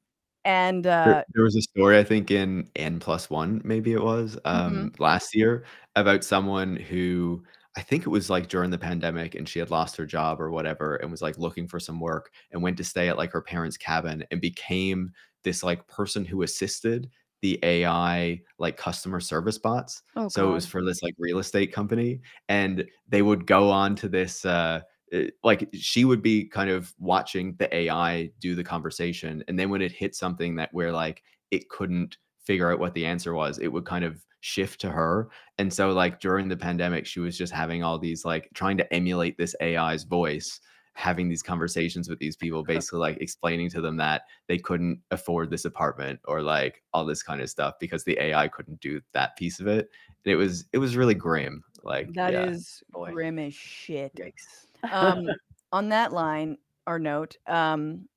and 0.48 0.86
uh 0.86 1.04
There, 1.04 1.24
there 1.34 1.44
was 1.44 1.56
a 1.56 1.62
story 1.62 1.98
I 1.98 2.04
think 2.04 2.30
in 2.30 2.68
N 2.76 2.98
plus 3.00 3.30
one, 3.30 3.60
maybe 3.64 3.92
it 3.92 4.02
was 4.02 4.36
mhm. 4.36 4.40
um, 4.50 4.92
last 4.98 5.34
year, 5.34 5.64
about 5.96 6.24
someone 6.24 6.76
who 6.76 7.42
I 7.76 7.82
think 7.82 8.02
it 8.06 8.08
was 8.08 8.28
like 8.30 8.48
during 8.48 8.70
the 8.70 8.78
pandemic, 8.78 9.34
and 9.34 9.48
she 9.48 9.58
had 9.60 9.70
lost 9.70 9.96
her 9.96 10.06
job 10.06 10.40
or 10.40 10.50
whatever, 10.50 10.96
and 10.96 11.10
was 11.10 11.22
like 11.22 11.38
looking 11.38 11.68
for 11.68 11.78
some 11.78 12.00
work, 12.00 12.32
and 12.50 12.62
went 12.62 12.76
to 12.78 12.84
stay 12.84 13.08
at 13.08 13.18
like 13.18 13.30
her 13.32 13.42
parents' 13.42 13.76
cabin, 13.76 14.24
and 14.30 14.40
became 14.40 15.12
this 15.44 15.62
like 15.62 15.86
person 15.86 16.24
who 16.24 16.42
assisted 16.42 17.08
the 17.42 17.58
AI 17.62 18.40
like 18.58 18.76
customer 18.76 19.20
service 19.20 19.58
bots. 19.58 20.02
oh 20.16 20.28
So 20.28 20.48
it 20.50 20.52
was 20.54 20.66
for 20.66 20.84
this 20.84 21.02
like 21.02 21.14
real 21.18 21.38
estate 21.38 21.72
company, 21.72 22.20
and 22.48 22.84
they 23.08 23.22
would 23.22 23.46
go 23.46 23.70
on 23.70 23.94
to 23.96 24.08
this. 24.08 24.44
Uh, 24.44 24.80
Eh, 25.12 25.28
like 25.42 25.68
she 25.72 26.04
would 26.04 26.22
be 26.22 26.44
kind 26.44 26.70
of 26.70 26.94
watching 26.98 27.54
the 27.58 27.74
AI 27.74 28.30
do 28.40 28.54
the 28.54 28.64
conversation, 28.64 29.42
and 29.48 29.58
then 29.58 29.70
when 29.70 29.82
it 29.82 29.92
hit 29.92 30.14
something 30.14 30.56
that 30.56 30.72
where 30.72 30.92
like 30.92 31.22
it 31.50 31.68
couldn't 31.68 32.18
figure 32.44 32.72
out 32.72 32.78
what 32.78 32.94
the 32.94 33.04
answer 33.04 33.34
was, 33.34 33.58
it 33.58 33.68
would 33.68 33.84
kind 33.84 34.04
of 34.04 34.24
shift 34.40 34.80
to 34.80 34.90
her. 34.90 35.28
And 35.58 35.72
so 35.72 35.90
like 35.92 36.20
during 36.20 36.48
the 36.48 36.56
pandemic, 36.56 37.06
she 37.06 37.20
was 37.20 37.36
just 37.36 37.52
having 37.52 37.82
all 37.82 37.98
these 37.98 38.24
like 38.24 38.48
trying 38.54 38.76
to 38.78 38.92
emulate 38.92 39.36
this 39.36 39.54
AI's 39.60 40.04
voice, 40.04 40.60
having 40.94 41.28
these 41.28 41.42
conversations 41.42 42.08
with 42.08 42.18
these 42.18 42.36
people, 42.36 42.62
basically 42.66 43.00
like 43.00 43.18
explaining 43.20 43.68
to 43.70 43.80
them 43.80 43.96
that 43.96 44.22
they 44.46 44.58
couldn't 44.58 45.00
afford 45.10 45.50
this 45.50 45.64
apartment 45.64 46.20
or 46.26 46.42
like 46.42 46.82
all 46.94 47.04
this 47.04 47.22
kind 47.22 47.40
of 47.40 47.50
stuff 47.50 47.74
because 47.80 48.04
the 48.04 48.18
AI 48.18 48.48
couldn't 48.48 48.80
do 48.80 49.00
that 49.12 49.36
piece 49.36 49.60
of 49.60 49.66
it. 49.66 49.90
And 50.24 50.32
it 50.32 50.36
was 50.36 50.66
it 50.72 50.78
was 50.78 50.96
really 50.96 51.14
grim. 51.14 51.62
Like 51.82 52.12
That 52.14 52.32
yeah. 52.32 52.46
is 52.46 52.82
Boy. 52.90 53.12
grim 53.12 53.38
as 53.38 53.54
shit. 53.54 54.14
Yikes. 54.16 54.67
Um 54.90 55.26
on 55.72 55.88
that 55.90 56.12
line 56.12 56.56
or 56.86 56.98
note, 56.98 57.36
um 57.46 58.08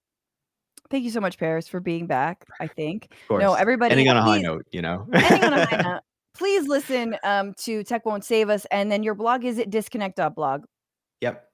thank 0.89 1.03
you 1.05 1.11
so 1.11 1.19
much, 1.21 1.37
Paris, 1.37 1.67
for 1.67 1.79
being 1.79 2.05
back. 2.07 2.45
I 2.59 2.67
think. 2.67 3.05
Of 3.11 3.27
course. 3.27 3.41
No, 3.41 3.53
everybody 3.53 3.91
Ending 3.91 4.09
on 4.09 4.17
a 4.17 4.21
high 4.21 4.37
please- 4.39 4.43
note, 4.43 4.65
you 4.71 4.81
know. 4.81 5.07
ending 5.13 5.43
on 5.45 5.53
a 5.53 5.65
high 5.65 5.81
note. 5.83 6.01
Please 6.33 6.67
listen 6.67 7.15
um, 7.23 7.53
to 7.59 7.83
Tech 7.83 8.05
Won't 8.05 8.23
Save 8.23 8.49
Us. 8.49 8.65
And 8.71 8.89
then 8.91 9.03
your 9.03 9.15
blog 9.15 9.43
is 9.43 9.59
at 9.59 9.69
disconnect.blog. 9.69 10.63
Yep. 11.19 11.45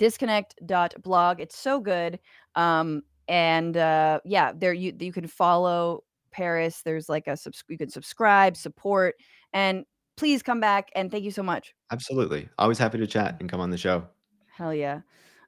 Disconnect.blog. 0.00 1.40
It's 1.40 1.56
so 1.56 1.80
good. 1.80 2.18
Um, 2.54 3.02
and 3.28 3.76
uh, 3.76 4.20
yeah, 4.24 4.52
there 4.56 4.72
you 4.72 4.92
you 4.98 5.12
can 5.12 5.26
follow 5.28 6.02
Paris. 6.32 6.82
There's 6.84 7.08
like 7.08 7.26
a 7.26 7.36
subs- 7.36 7.62
you 7.68 7.78
can 7.78 7.90
subscribe, 7.90 8.56
support, 8.56 9.14
and 9.52 9.84
please 10.16 10.42
come 10.42 10.60
back. 10.60 10.88
And 10.94 11.10
thank 11.10 11.24
you 11.24 11.30
so 11.30 11.42
much. 11.42 11.74
Absolutely. 11.92 12.48
Always 12.58 12.78
happy 12.78 12.98
to 12.98 13.06
chat 13.06 13.36
and 13.40 13.48
come 13.48 13.60
on 13.60 13.70
the 13.70 13.78
show. 13.78 14.04
Hell 14.58 14.74
yeah. 14.74 15.00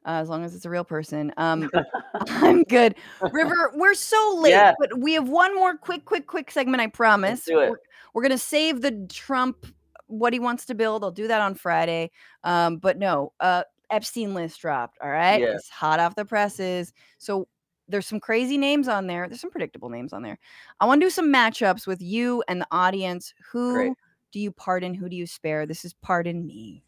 Uh, 0.06 0.12
as 0.22 0.28
long 0.30 0.44
as 0.44 0.54
it's 0.54 0.64
a 0.64 0.70
real 0.70 0.84
person. 0.84 1.32
Um, 1.36 1.68
I'm 2.14 2.62
good. 2.62 2.94
River, 3.32 3.72
we're 3.74 3.94
so 3.94 4.38
late, 4.40 4.50
Yeah. 4.50 4.72
but 4.78 4.98
we 4.98 5.12
have 5.14 5.28
one 5.28 5.54
more 5.54 5.76
quick, 5.76 6.04
quick, 6.04 6.26
quick 6.26 6.50
segment. 6.50 6.80
I 6.80 6.86
promise. 6.86 7.44
do 7.44 7.58
it. 7.58 7.70
We're, 7.70 7.76
we're 8.14 8.22
gonna 8.22 8.38
save 8.38 8.80
the 8.80 9.06
Trump 9.12 9.66
what 10.06 10.32
he 10.32 10.38
wants 10.40 10.64
to 10.66 10.74
build. 10.74 11.04
I'll 11.04 11.10
do 11.10 11.28
that 11.28 11.40
on 11.40 11.54
Friday. 11.54 12.10
Um, 12.44 12.78
but 12.78 12.98
no, 12.98 13.32
uh, 13.40 13.64
Epstein 13.90 14.32
list 14.32 14.60
dropped. 14.60 14.96
All 15.02 15.10
right, 15.10 15.40
Yeah. 15.40 15.54
it's 15.54 15.68
hot 15.68 16.00
off 16.00 16.14
the 16.14 16.24
presses. 16.24 16.92
So 17.18 17.46
there's 17.88 18.06
some 18.06 18.20
crazy 18.20 18.56
names 18.56 18.86
on 18.88 19.06
there. 19.08 19.28
There's 19.28 19.40
some 19.40 19.50
predictable 19.50 19.88
names 19.90 20.12
on 20.12 20.22
there. 20.22 20.38
I 20.80 20.86
want 20.86 21.00
to 21.00 21.06
do 21.06 21.10
some 21.10 21.32
matchups 21.32 21.86
with 21.88 22.00
you 22.00 22.42
and 22.48 22.60
the 22.60 22.66
audience. 22.70 23.34
Who 23.52 23.72
Great. 23.74 23.92
do 24.32 24.38
you 24.40 24.52
pardon? 24.52 24.94
Who 24.94 25.08
do 25.08 25.16
you 25.16 25.26
spare? 25.26 25.66
This 25.66 25.84
is 25.84 25.92
pardon 25.94 26.46
me. 26.46 26.84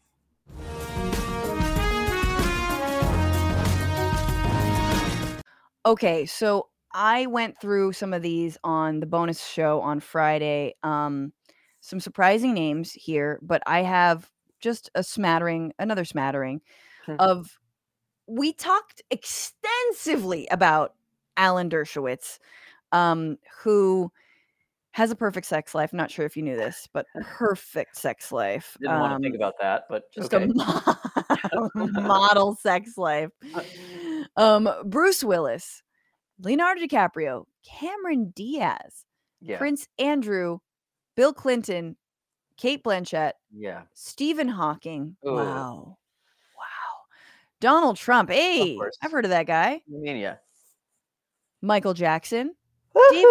Okay, 5.85 6.25
so 6.25 6.69
I 6.93 7.25
went 7.25 7.59
through 7.59 7.93
some 7.93 8.13
of 8.13 8.21
these 8.21 8.57
on 8.63 8.99
the 8.99 9.05
bonus 9.05 9.45
show 9.45 9.81
on 9.81 9.99
Friday. 9.99 10.75
Um, 10.83 11.33
some 11.81 11.99
surprising 11.99 12.53
names 12.53 12.93
here, 12.93 13.39
but 13.41 13.61
I 13.65 13.81
have 13.81 14.29
just 14.61 14.89
a 14.95 15.03
smattering, 15.03 15.73
another 15.79 16.05
smattering 16.05 16.61
Hmm. 17.05 17.17
of. 17.19 17.59
We 18.27 18.53
talked 18.53 19.01
extensively 19.11 20.47
about 20.51 20.95
Alan 21.37 21.69
Dershowitz, 21.69 22.39
um, 22.91 23.37
who 23.63 24.11
has 24.91 25.11
a 25.11 25.15
perfect 25.15 25.47
sex 25.47 25.75
life. 25.75 25.93
Not 25.93 26.11
sure 26.11 26.25
if 26.25 26.37
you 26.37 26.43
knew 26.43 26.57
this, 26.57 26.87
but 26.93 27.07
perfect 27.19 27.97
sex 27.97 28.31
life. 28.31 28.77
Didn't 28.81 28.97
want 28.97 29.11
to 29.13 29.17
think 29.21 29.35
Um, 29.35 29.35
about 29.35 29.55
that, 29.61 29.83
but 29.89 30.11
just 30.13 30.33
okay. 30.33 30.47
a 30.53 30.55
mo- 30.55 31.67
model 31.75 32.55
sex 32.55 32.97
life. 32.97 33.31
Um, 34.35 34.69
Bruce 34.85 35.23
Willis, 35.23 35.83
Leonardo 36.39 36.81
DiCaprio, 36.81 37.45
Cameron 37.65 38.31
Diaz, 38.35 39.05
yeah. 39.41 39.57
Prince 39.57 39.87
Andrew, 39.99 40.59
Bill 41.15 41.33
Clinton, 41.33 41.95
Cate 42.57 42.83
Blanchett, 42.83 43.33
Yeah. 43.55 43.83
Stephen 43.93 44.47
Hawking. 44.47 45.15
Ooh. 45.25 45.33
Wow. 45.33 45.97
Wow. 46.57 46.65
Donald 47.59 47.97
Trump. 47.97 48.29
Hey. 48.29 48.77
I've 49.01 49.11
heard 49.11 49.25
of 49.25 49.29
that 49.31 49.47
guy. 49.47 49.81
Yeah. 49.87 50.35
Michael 51.61 51.93
Jackson. 51.93 52.53
Dave- 53.11 53.25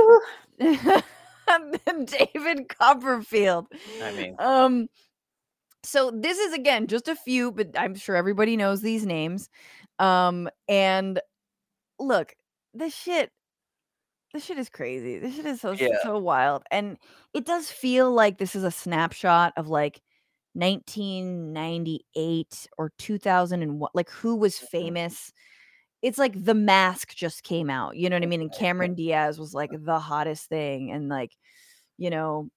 David 2.06 2.68
Copperfield. 2.68 3.66
I 4.02 4.12
mean, 4.12 4.36
Um, 4.38 4.88
so 5.82 6.10
this 6.12 6.38
is 6.38 6.52
again 6.54 6.86
just 6.86 7.08
a 7.08 7.16
few, 7.16 7.50
but 7.52 7.70
I'm 7.76 7.94
sure 7.94 8.14
everybody 8.16 8.56
knows 8.56 8.80
these 8.80 9.04
names. 9.04 9.50
Um, 9.98 10.48
and 10.68 11.20
look, 11.98 12.34
this 12.74 12.94
shit, 12.94 13.30
this 14.32 14.44
shit 14.44 14.58
is 14.58 14.68
crazy. 14.70 15.18
This 15.18 15.34
shit 15.36 15.46
is 15.46 15.60
so 15.60 15.72
Yeah. 15.78 15.88
so 16.02 16.18
wild, 16.18 16.62
and 16.70 16.96
it 17.34 17.44
does 17.46 17.70
feel 17.70 18.10
like 18.12 18.38
this 18.38 18.54
is 18.56 18.64
a 18.64 18.70
snapshot 18.70 19.52
of 19.56 19.68
like 19.68 20.00
1998 20.54 22.66
or 22.78 22.92
2001. 22.98 23.90
Like 23.94 24.10
who 24.10 24.36
was 24.36 24.56
Mm-hmm. 24.56 24.66
famous? 24.66 25.32
It's 26.02 26.18
like 26.18 26.44
The 26.44 26.54
Mask 26.54 27.14
just 27.14 27.44
came 27.44 27.70
out. 27.70 27.96
You 27.96 28.10
know 28.10 28.16
what 28.16 28.24
I 28.24 28.26
mean? 28.26 28.42
And 28.42 28.52
Cameron 28.52 28.94
Diaz 28.94 29.38
was 29.38 29.54
like 29.54 29.70
the 29.72 29.98
hottest 29.98 30.48
thing, 30.48 30.90
and 30.90 31.08
like, 31.08 31.32
you 31.98 32.10
know, 32.10 32.48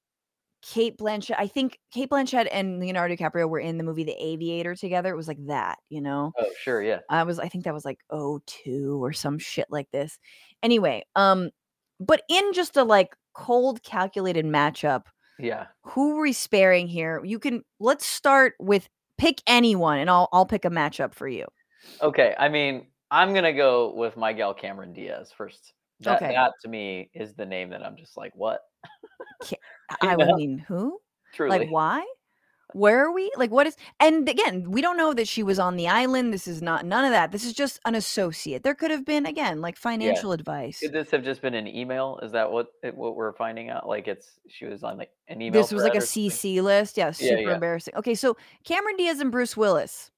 Cate 0.67 0.97
Blanchett. 0.97 1.35
I 1.37 1.47
think 1.47 1.77
Cate 1.93 2.09
Blanchett 2.09 2.47
and 2.51 2.79
Leonardo 2.79 3.15
DiCaprio 3.15 3.47
were 3.47 3.59
in 3.59 3.77
the 3.77 3.83
movie 3.83 4.03
The 4.03 4.15
Aviator 4.19 4.75
together. 4.75 5.11
It 5.13 5.15
was 5.17 5.27
like 5.27 5.45
that, 5.45 5.77
you 5.89 6.01
know. 6.01 6.31
Oh, 6.39 6.45
sure, 6.59 6.81
yeah. 6.81 6.99
I 7.09 7.23
was 7.23 7.37
I 7.39 7.49
think 7.49 7.65
that 7.65 7.73
was 7.73 7.85
like 7.85 7.99
02 8.11 9.03
or 9.03 9.13
some 9.13 9.37
shit 9.37 9.67
like 9.69 9.89
this. 9.91 10.17
Anyway, 10.63 11.05
um 11.15 11.51
but 11.99 12.23
in 12.29 12.53
just 12.53 12.75
a 12.77 12.83
like 12.83 13.15
cold 13.33 13.83
calculated 13.83 14.45
matchup, 14.45 15.03
Yeah. 15.37 15.67
who 15.83 16.17
are 16.17 16.21
we 16.23 16.33
sparing 16.33 16.87
here? 16.87 17.21
You 17.23 17.37
can 17.37 17.63
let's 17.79 18.05
start 18.05 18.53
with 18.59 18.89
pick 19.17 19.41
anyone 19.45 19.99
and 19.99 20.09
I'll 20.09 20.29
I'll 20.33 20.45
pick 20.47 20.65
a 20.65 20.69
matchup 20.69 21.13
for 21.13 21.27
you. 21.27 21.45
Okay, 22.01 22.33
I 22.39 22.49
mean, 22.49 22.87
I'm 23.11 23.33
gonna 23.35 23.53
go 23.53 23.93
with 23.93 24.17
my 24.17 24.33
gal 24.33 24.53
Cameron 24.53 24.93
Diaz 24.93 25.31
first. 25.37 25.73
That 25.99 26.21
Okay. 26.21 26.33
that 26.33 26.53
to 26.63 26.67
me 26.67 27.11
is 27.13 27.35
the 27.35 27.45
name 27.45 27.69
that 27.69 27.83
I'm 27.83 27.95
just 27.95 28.17
like, 28.17 28.31
what? 28.35 28.61
I 30.01 30.15
know? 30.15 30.35
mean 30.37 30.57
who? 30.57 30.99
Truly. 31.33 31.59
Like 31.59 31.69
why? 31.69 32.05
Where 32.73 33.05
are 33.05 33.11
we? 33.13 33.31
Like 33.37 33.51
what 33.51 33.67
is 33.67 33.77
and 34.01 34.27
again, 34.27 34.69
we 34.69 34.81
don't 34.81 34.97
know 34.97 35.13
that 35.13 35.27
she 35.27 35.43
was 35.43 35.59
on 35.59 35.77
the 35.77 35.87
island. 35.87 36.33
This 36.33 36.47
is 36.47 36.61
not 36.61 36.85
none 36.85 37.05
of 37.05 37.11
that. 37.11 37.31
This 37.31 37.45
is 37.45 37.53
just 37.53 37.79
an 37.85 37.95
associate. 37.95 38.63
There 38.63 38.75
could 38.75 38.91
have 38.91 39.05
been 39.05 39.25
again 39.25 39.61
like 39.61 39.77
financial 39.77 40.33
advice. 40.33 40.79
Could 40.81 40.91
this 40.91 41.09
have 41.11 41.23
just 41.23 41.41
been 41.41 41.53
an 41.53 41.67
email? 41.67 42.19
Is 42.21 42.31
that 42.33 42.51
what 42.51 42.67
what 42.93 43.15
we're 43.15 43.33
finding 43.33 43.69
out? 43.69 43.87
Like 43.87 44.07
it's 44.07 44.39
she 44.49 44.65
was 44.65 44.83
on 44.83 44.97
like 44.97 45.11
an 45.29 45.41
email. 45.41 45.61
This 45.61 45.71
was 45.71 45.83
like 45.83 45.91
a 45.95 46.01
thread 46.01 46.03
or 46.03 46.05
something? 46.07 46.31
CC 46.31 46.61
list. 46.61 46.97
Yeah, 46.97 47.05
Yeah, 47.07 47.11
super 47.11 47.41
yeah. 47.41 47.53
embarrassing. 47.53 47.95
Okay, 47.95 48.15
so 48.15 48.35
Cameron 48.65 48.97
Diaz 48.97 49.19
and 49.19 49.31
Bruce 49.31 49.55
Willis. 49.55 50.11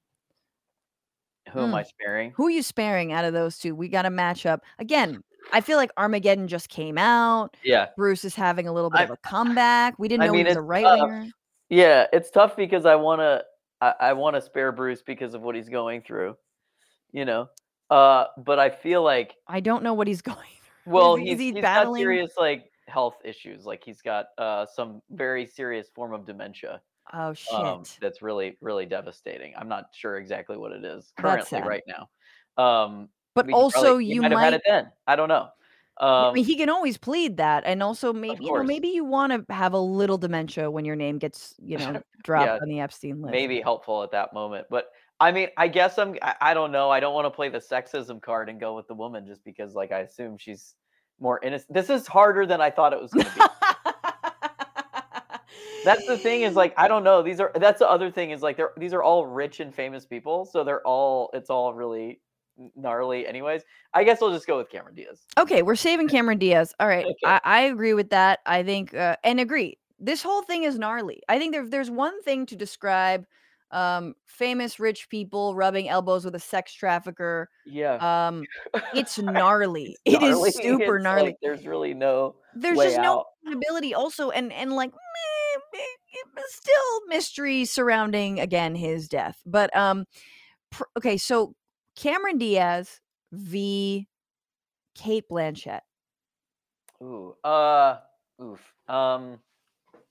Who 1.53 1.59
am 1.61 1.69
Hmm. 1.69 1.75
I 1.75 1.83
sparing? 1.83 2.31
Who 2.35 2.47
are 2.47 2.51
you 2.51 2.61
sparing 2.63 3.11
out 3.13 3.23
of 3.23 3.33
those 3.33 3.57
two? 3.57 3.75
We 3.75 3.87
got 3.87 4.05
a 4.05 4.09
matchup. 4.09 4.59
Again, 4.79 5.21
I 5.51 5.61
feel 5.61 5.77
like 5.77 5.91
Armageddon 5.97 6.47
just 6.47 6.69
came 6.69 6.97
out. 6.97 7.55
Yeah. 7.63 7.87
Bruce 7.95 8.25
is 8.25 8.35
having 8.35 8.67
a 8.67 8.73
little 8.73 8.89
bit 8.89 9.01
I- 9.01 9.03
of 9.05 9.09
a 9.11 9.17
comeback. 9.17 9.97
We 9.97 10.07
didn't 10.07 10.23
I 10.23 10.27
know 10.27 10.33
mean, 10.33 10.45
he 10.45 10.49
was 10.49 10.57
a 10.57 10.61
right 10.61 10.85
winger. 10.85 11.27
Yeah, 11.69 12.07
it's 12.13 12.29
tough 12.29 12.55
because 12.55 12.85
I 12.85 12.95
wanna 12.95 13.43
I, 13.81 13.93
I 13.99 14.13
wanna 14.13 14.41
spare 14.41 14.71
Bruce 14.71 15.01
because 15.01 15.33
of 15.33 15.41
what 15.41 15.55
he's 15.55 15.69
going 15.69 16.01
through. 16.01 16.35
You 17.11 17.25
know? 17.25 17.49
Uh 17.89 18.25
but 18.37 18.59
I 18.59 18.69
feel 18.69 19.03
like 19.03 19.35
I 19.47 19.59
don't 19.59 19.83
know 19.83 19.93
what 19.93 20.07
he's 20.07 20.21
going 20.33 20.37
through. 20.83 20.93
well 20.93 21.15
is, 21.15 21.21
he's, 21.23 21.33
is 21.33 21.39
he 21.39 21.51
he's 21.53 21.61
got 21.61 21.95
serious 21.95 22.31
like 22.37 22.71
health 22.87 23.15
issues. 23.23 23.65
Like 23.65 23.83
he's 23.83 24.01
got 24.01 24.27
uh 24.37 24.65
some 24.65 25.01
very 25.11 25.45
serious 25.45 25.89
form 25.93 26.13
of 26.13 26.25
dementia. 26.25 26.81
Oh 27.13 27.33
shit. 27.33 27.53
um, 27.53 27.83
that's 28.01 28.21
really 28.21 28.57
really 28.61 28.85
devastating. 28.85 29.53
I'm 29.57 29.69
not 29.69 29.85
sure 29.93 30.17
exactly 30.17 30.57
what 30.57 30.71
it 30.73 30.83
is 30.83 31.13
currently 31.17 31.61
right 31.61 31.83
now. 31.87 32.09
Um, 32.61 33.07
but 33.37 33.47
we 33.47 33.53
could 33.53 33.57
also, 33.59 33.81
probably- 33.81 34.05
you 34.05 34.21
might 34.21 34.31
might. 34.33 34.43
have 34.43 34.53
had 34.53 34.53
it 34.55 34.61
then. 34.67 34.91
I 35.07 35.15
don't 35.15 35.29
know. 35.29 35.47
I 35.99 36.27
Um, 36.27 36.33
mean, 36.35 36.45
he 36.45 36.55
can 36.57 36.69
always 36.69 36.95
plead 36.97 37.37
that, 37.37 37.63
and 37.65 37.81
also 37.81 38.13
maybe 38.13 38.43
you 38.45 38.53
know 38.53 38.63
maybe 38.63 38.89
you 38.89 39.03
want 39.03 39.31
to 39.47 39.51
have 39.53 39.73
a 39.73 39.79
little 39.79 40.17
dementia 40.19 40.69
when 40.69 40.85
your 40.85 40.95
name 40.95 41.17
gets 41.17 41.55
you 41.59 41.77
know 41.79 42.01
dropped 42.23 42.45
Yeah, 42.45 42.59
on 42.61 42.69
the 42.69 42.79
Epstein 42.81 43.21
list. 43.21 43.31
maybe 43.31 43.61
helpful 43.61 44.03
at 44.03 44.11
that 44.11 44.31
moment, 44.33 44.67
but 44.69 44.89
I 45.19 45.31
mean, 45.31 45.47
I 45.57 45.67
guess 45.67 45.97
I'm. 45.97 46.15
I, 46.21 46.35
I 46.39 46.53
don't 46.53 46.71
know. 46.71 46.91
I 46.91 46.99
don't 46.99 47.15
want 47.15 47.25
to 47.25 47.31
play 47.31 47.49
the 47.49 47.57
sexism 47.57 48.21
card 48.21 48.49
and 48.49 48.59
go 48.59 48.75
with 48.75 48.87
the 48.87 48.93
woman 48.93 49.25
just 49.25 49.43
because, 49.43 49.73
like, 49.73 49.91
I 49.91 50.01
assume 50.01 50.37
she's 50.37 50.75
more 51.19 51.39
innocent. 51.43 51.73
This 51.73 51.89
is 51.89 52.05
harder 52.05 52.45
than 52.45 52.61
I 52.61 52.69
thought 52.69 52.93
it 52.93 53.01
was 53.01 53.11
going 53.11 53.25
to 53.25 53.33
be. 53.33 53.41
that's 55.85 56.05
the 56.05 56.17
thing 56.17 56.41
is 56.43 56.55
like 56.55 56.73
I 56.77 56.87
don't 56.87 57.03
know. 57.03 57.23
These 57.23 57.39
are 57.39 57.51
that's 57.55 57.79
the 57.79 57.89
other 57.89 58.11
thing 58.11 58.29
is 58.31 58.41
like 58.43 58.57
they're 58.57 58.73
these 58.77 58.93
are 58.93 59.01
all 59.01 59.25
rich 59.25 59.59
and 59.59 59.73
famous 59.73 60.05
people, 60.05 60.45
so 60.45 60.63
they're 60.63 60.85
all 60.85 61.31
it's 61.33 61.49
all 61.49 61.73
really 61.73 62.21
gnarly. 62.75 63.27
Anyways, 63.27 63.61
I 63.93 64.03
guess 64.03 64.21
I'll 64.21 64.31
just 64.31 64.47
go 64.47 64.57
with 64.57 64.69
Cameron 64.69 64.95
Diaz. 64.95 65.21
Okay, 65.37 65.61
we're 65.61 65.75
saving 65.75 66.07
Cameron 66.15 66.37
Diaz. 66.37 66.73
All 66.79 66.87
right, 66.87 67.05
Okay. 67.05 67.15
I, 67.25 67.39
I 67.43 67.59
agree 67.61 67.93
with 67.93 68.09
that. 68.11 68.39
I 68.45 68.63
think 68.63 68.93
uh, 68.93 69.15
and 69.23 69.39
agree. 69.39 69.77
This 69.99 70.21
whole 70.21 70.43
thing 70.43 70.63
is 70.63 70.77
gnarly. 70.77 71.21
I 71.27 71.39
think 71.39 71.53
there, 71.53 71.67
there's 71.67 71.89
one 71.89 72.21
thing 72.21 72.45
to 72.47 72.55
describe 72.55 73.25
um, 73.71 74.13
famous 74.25 74.79
rich 74.79 75.09
people 75.09 75.55
rubbing 75.55 75.89
elbows 75.89 76.23
with 76.23 76.35
a 76.35 76.39
sex 76.39 76.71
trafficker. 76.73 77.49
Yeah, 77.65 78.27
Um, 78.27 78.43
it's 78.93 79.17
gnarly. 79.19 79.97
it's 80.05 80.21
gnarly. 80.21 80.49
is 80.49 80.55
super 80.61 80.97
It's 80.97 81.03
gnarly. 81.03 81.23
like 81.23 81.37
there's 81.41 81.65
really 81.65 81.93
no 81.93 82.35
there's 82.55 82.77
just 82.77 82.97
no 82.97 83.19
out. 83.19 83.25
accountability. 83.43 83.93
Also, 83.93 84.29
and 84.29 84.53
and 84.53 84.73
like 84.73 84.91
meh, 84.91 85.61
meh, 85.73 86.41
still 86.47 87.07
mystery 87.07 87.65
surrounding 87.65 88.39
again 88.39 88.75
his 88.75 89.07
death. 89.09 89.41
But 89.45 89.75
um, 89.75 90.05
pr- 90.71 90.83
okay, 90.97 91.17
so 91.17 91.55
Cameron 91.97 92.37
Diaz 92.37 93.01
v. 93.31 94.07
Cate 94.95 95.25
Blanchett. 95.29 95.81
Ooh, 97.01 97.35
uh, 97.43 97.97
oof. 98.41 98.61
Um, 98.87 99.39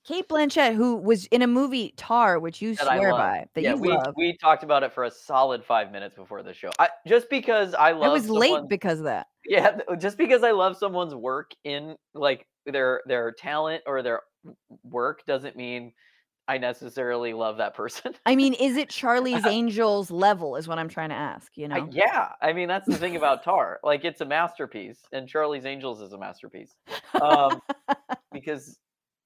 Cate 0.07 0.29
Blanchett, 0.29 0.75
who 0.75 0.97
was 0.97 1.27
in 1.27 1.43
a 1.43 1.47
movie 1.47 1.95
Tar, 1.97 2.39
which 2.39 2.61
you 2.61 2.77
swear 2.77 3.13
by, 3.13 3.47
that 3.55 3.61
yeah, 3.63 3.75
you 3.75 3.81
we 3.81 3.89
love. 3.89 4.15
we 4.17 4.37
talked 4.37 4.63
about 4.63 4.83
it 4.83 4.93
for 4.93 5.05
a 5.05 5.11
solid 5.11 5.65
five 5.65 5.91
minutes 5.91 6.15
before 6.15 6.43
the 6.43 6.55
show. 6.55 6.71
I, 6.79 6.89
just 7.07 7.31
because 7.31 7.75
I 7.75 7.93
love 7.93 8.05
I 8.05 8.09
was 8.13 8.29
late 8.29 8.69
because 8.69 8.99
of 8.99 9.07
that. 9.07 9.27
yeah, 9.49 9.79
just 9.99 10.19
because 10.19 10.45
I 10.45 10.53
love 10.53 10.77
someone's 10.77 11.15
work 11.15 11.53
in 11.65 11.97
like 12.15 12.47
their 12.67 13.01
their 13.07 13.33
talent 13.33 13.83
or 13.87 14.03
their 14.03 14.21
work 14.85 15.25
doesn't 15.27 15.57
mean 15.57 15.93
I 16.49 16.59
necessarily 16.59 17.33
love 17.33 17.57
that 17.57 17.75
person. 17.75 18.15
I 18.25 18.37
mean, 18.37 18.55
is 18.55 18.77
it 18.77 18.89
Charlie's 18.89 19.45
Angels 19.47 20.11
level? 20.11 20.57
Is 20.57 20.69
what 20.69 20.79
I'm 20.79 20.89
trying 20.89 21.09
to 21.09 21.17
ask. 21.17 21.57
You 21.57 21.65
I- 21.67 21.81
know, 21.81 21.89
yeah, 21.91 22.29
I 22.41 22.53
mean 22.53 22.69
that's 22.69 22.87
the 22.87 22.97
thing 22.97 23.17
about 23.17 23.43
Tar. 23.45 23.81
Like 23.83 24.05
it's 24.05 24.21
a 24.21 24.25
masterpiece, 24.25 25.01
and 25.13 25.29
Charlie's 25.29 25.67
Angels 25.67 26.01
is 26.01 26.13
a 26.13 26.19
masterpiece. 26.19 26.75
Um, 27.21 27.61
because 28.33 28.79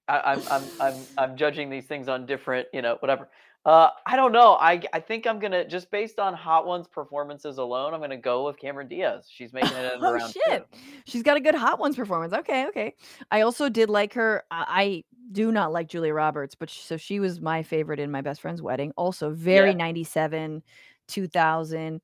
I, 0.08 0.20
I'm 0.32 0.42
I'm 0.50 0.64
I'm 0.80 0.94
I'm 1.18 1.36
judging 1.36 1.70
these 1.70 1.86
things 1.86 2.08
on 2.08 2.26
different, 2.26 2.68
you 2.72 2.82
know, 2.82 2.96
whatever. 3.00 3.28
Uh, 3.66 3.90
I 4.06 4.16
don't 4.16 4.32
know. 4.32 4.54
I 4.54 4.80
I 4.94 5.00
think 5.00 5.26
I'm 5.26 5.38
gonna 5.38 5.66
just 5.68 5.90
based 5.90 6.18
on 6.18 6.32
Hot 6.32 6.66
Ones 6.66 6.88
performances 6.88 7.58
alone, 7.58 7.92
I'm 7.92 8.00
gonna 8.00 8.16
go 8.16 8.46
with 8.46 8.58
Cameron 8.58 8.88
Diaz. 8.88 9.28
She's 9.30 9.52
making 9.52 9.76
it 9.76 9.92
in 9.94 10.00
oh 10.04 10.14
round 10.14 10.32
shit, 10.32 10.64
two. 10.72 10.78
she's 11.04 11.22
got 11.22 11.36
a 11.36 11.40
good 11.40 11.54
Hot 11.54 11.78
Ones 11.78 11.94
performance. 11.94 12.32
Okay, 12.32 12.66
okay. 12.68 12.94
I 13.30 13.42
also 13.42 13.68
did 13.68 13.90
like 13.90 14.14
her. 14.14 14.44
I, 14.50 14.64
I 14.68 15.04
do 15.32 15.52
not 15.52 15.72
like 15.72 15.88
Julia 15.88 16.14
Roberts, 16.14 16.54
but 16.54 16.70
sh- 16.70 16.80
so 16.80 16.96
she 16.96 17.20
was 17.20 17.40
my 17.40 17.62
favorite 17.62 18.00
in 18.00 18.10
my 18.10 18.22
best 18.22 18.40
friend's 18.40 18.62
wedding. 18.62 18.92
Also, 18.96 19.30
very 19.30 19.70
Yeah. 19.70 19.76
97, 19.76 20.62
2000. 21.08 22.00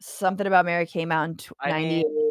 Something 0.00 0.46
about 0.46 0.66
Mary 0.66 0.84
came 0.86 1.10
out 1.10 1.24
in 1.24 1.36
tw- 1.36 1.52
90. 1.64 1.88
mean, 1.88 2.30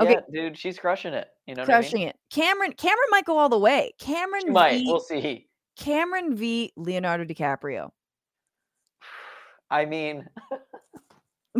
Okay. 0.00 0.12
yeah, 0.12 0.20
dude, 0.32 0.58
she's 0.58 0.78
crushing 0.78 1.12
it. 1.14 1.28
You 1.46 1.54
know, 1.54 1.62
what 1.62 1.70
I 1.70 1.74
mean? 1.74 1.82
crushing 1.82 2.02
it. 2.02 2.16
Cameron 2.30 2.72
Cameron 2.72 3.08
might 3.10 3.24
go 3.26 3.38
all 3.38 3.48
the 3.48 3.58
way. 3.58 3.92
Cameron 3.98 4.42
She 4.46 4.50
might. 4.50 4.82
We'll 4.86 5.00
see. 5.00 5.46
Cameron 5.78 6.36
v 6.36 6.72
Leonardo 6.76 7.24
DiCaprio. 7.24 7.90
I 9.70 9.86
mean, 9.86 10.26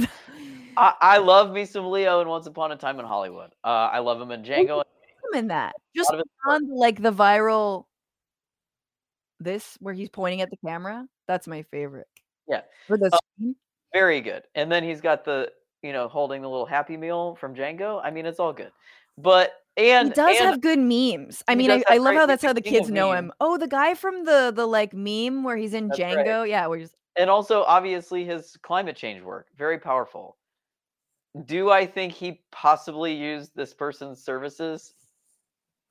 I, 0.76 0.94
I 1.00 1.18
love 1.18 1.52
me 1.52 1.64
some 1.64 1.90
Leo 1.90 2.20
in 2.20 2.28
Once 2.28 2.46
Upon 2.46 2.72
a 2.72 2.76
Time 2.76 3.00
in 3.00 3.06
Hollywood. 3.06 3.50
Uh, 3.64 3.88
I 3.92 4.00
love 4.00 4.20
him 4.20 4.30
in 4.30 4.42
Django. 4.42 4.78
him 4.78 5.38
in 5.38 5.48
that. 5.48 5.74
Just 5.96 6.12
on 6.46 6.68
like 6.68 7.00
the 7.00 7.12
viral 7.12 7.84
this 9.40 9.76
where 9.80 9.94
he's 9.94 10.08
pointing 10.08 10.40
at 10.40 10.50
the 10.50 10.58
camera. 10.64 11.06
That's 11.26 11.46
my 11.46 11.62
favorite. 11.62 12.06
Yeah. 12.48 12.62
For 12.86 12.96
the 12.96 13.10
Uh. 13.12 13.52
Very 13.92 14.20
good. 14.20 14.42
And 14.54 14.72
then 14.72 14.84
he's 14.84 15.00
got 15.00 15.24
the, 15.24 15.52
you 15.82 15.92
know, 15.92 16.08
holding 16.08 16.42
the 16.42 16.48
little 16.48 16.66
Happy 16.66 16.96
Meal 16.96 17.36
from 17.36 17.54
Django. 17.54 18.00
I 18.02 18.10
mean, 18.10 18.24
it's 18.24 18.40
all 18.40 18.52
good. 18.52 18.72
But 19.18 19.52
and 19.76 20.08
He 20.08 20.14
does 20.14 20.36
and 20.38 20.46
have 20.46 20.60
good 20.60 20.78
memes. 20.78 21.42
I 21.48 21.54
mean, 21.54 21.70
I, 21.70 21.82
I 21.88 21.98
love 21.98 22.14
how 22.14 22.26
that's 22.26 22.42
how 22.42 22.52
the 22.52 22.60
kids 22.60 22.90
know 22.90 23.12
him. 23.12 23.32
Oh, 23.40 23.56
the 23.56 23.68
guy 23.68 23.94
from 23.94 24.24
the 24.24 24.52
the 24.54 24.66
like 24.66 24.92
meme 24.92 25.44
where 25.44 25.56
he's 25.56 25.74
in 25.74 25.88
That's 25.88 26.00
right. 26.00 26.26
Django. 26.26 26.48
Yeah, 26.48 26.66
where 26.66 26.78
he's 26.78 26.94
and 27.16 27.28
also 27.28 27.62
obviously 27.64 28.24
his 28.24 28.56
climate 28.62 28.96
change 28.96 29.22
work, 29.22 29.48
very 29.56 29.78
powerful. 29.78 30.36
Do 31.46 31.70
I 31.70 31.86
think 31.86 32.12
he 32.12 32.42
possibly 32.50 33.14
used 33.14 33.52
this 33.54 33.72
person's 33.72 34.22
services? 34.22 34.94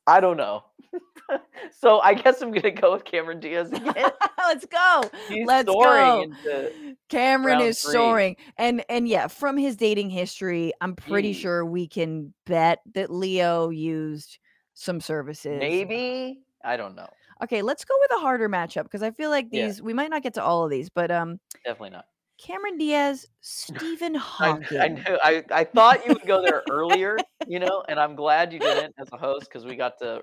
I 0.07 0.19
don't 0.19 0.37
know. 0.37 0.63
so 1.79 1.99
I 1.99 2.13
guess 2.13 2.41
I'm 2.41 2.51
gonna 2.51 2.71
go 2.71 2.91
with 2.91 3.05
Cameron 3.05 3.39
Diaz 3.39 3.71
again. 3.71 3.93
Let's 4.37 4.65
go. 4.65 5.03
He's 5.29 5.47
Let's 5.47 5.71
soaring 5.71 6.05
go. 6.05 6.21
into 6.23 6.95
Cameron 7.09 7.61
is 7.61 7.81
three. 7.81 7.93
soaring. 7.93 8.35
And 8.57 8.83
and 8.89 9.07
yeah, 9.07 9.27
from 9.27 9.57
his 9.57 9.75
dating 9.75 10.09
history, 10.09 10.73
I'm 10.81 10.95
pretty 10.95 11.33
Jeez. 11.33 11.37
sure 11.41 11.65
we 11.65 11.87
can 11.87 12.33
bet 12.45 12.79
that 12.95 13.09
Leo 13.11 13.69
used 13.69 14.39
some 14.73 14.99
services. 14.99 15.59
maybe 15.59 16.41
I 16.63 16.75
don't 16.77 16.95
know. 16.95 17.07
Okay, 17.43 17.61
let's 17.61 17.85
go 17.85 17.95
with 18.01 18.11
a 18.17 18.19
harder 18.21 18.49
matchup 18.49 18.83
because 18.83 19.01
I 19.03 19.11
feel 19.11 19.29
like 19.29 19.47
Yeah. 19.51 19.67
these 19.67 19.81
we 19.81 19.93
might 19.93 20.09
not 20.09 20.23
get 20.23 20.33
to 20.35 20.43
all 20.43 20.63
of 20.65 20.69
these, 20.71 20.89
but 20.89 21.11
um 21.11 21.39
Definitely 21.65 21.91
not. 21.91 22.05
Cameron 22.41 22.77
Diaz, 22.77 23.27
Stephen 23.41 24.15
Hawking. 24.15 24.79
I 24.79 24.87
knew 24.87 25.19
I, 25.23 25.43
I 25.51 25.63
thought 25.75 26.05
you 26.05 26.13
would 26.13 26.25
go 26.25 26.41
there 26.41 26.63
earlier, 26.69 27.19
you 27.47 27.59
know, 27.59 27.83
and 27.87 27.99
I'm 27.99 28.15
glad 28.15 28.51
you 28.51 28.59
didn't 28.59 28.95
as 28.99 29.09
a 29.13 29.17
host 29.17 29.47
because 29.49 29.65
we 29.65 29.75
got 29.75 29.97
to 29.99 30.21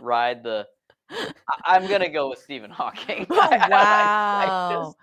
ride 0.00 0.42
the. 0.42 0.66
I, 1.10 1.74
I'm 1.76 1.86
gonna 1.88 2.08
go 2.08 2.28
with 2.30 2.38
Stephen 2.40 2.70
Hawking. 2.70 3.26
Oh, 3.30 3.48
I- 3.50 3.56
I- 3.56 4.44
I 4.44 4.46
wow. 4.46 4.82
just- 4.84 4.96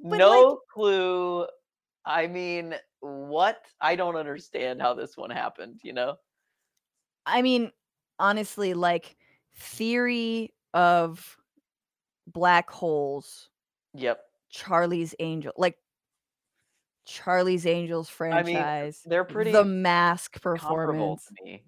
no 0.00 0.60
clue. 0.72 1.46
I 2.04 2.26
mean, 2.26 2.74
what? 3.00 3.60
I 3.80 3.96
don't 3.96 4.16
understand 4.16 4.80
how 4.80 4.94
this 4.94 5.16
one 5.16 5.30
happened. 5.30 5.80
You 5.82 5.92
know? 5.92 6.16
I 7.26 7.42
mean, 7.42 7.72
honestly, 8.18 8.72
like 8.74 9.16
theory 9.56 10.54
of 10.72 11.36
black 12.26 12.70
holes, 12.70 13.48
Yep. 13.94 14.20
Charlie's 14.50 15.14
Angel, 15.18 15.52
like 15.56 15.76
Charlie's 17.06 17.66
Angels 17.66 18.10
I 18.20 18.42
mean, 18.42 18.44
franchise, 18.44 19.02
they're 19.04 19.24
pretty 19.24 19.52
the 19.52 19.64
mask 19.64 20.40
performance, 20.40 21.26
me. 21.42 21.64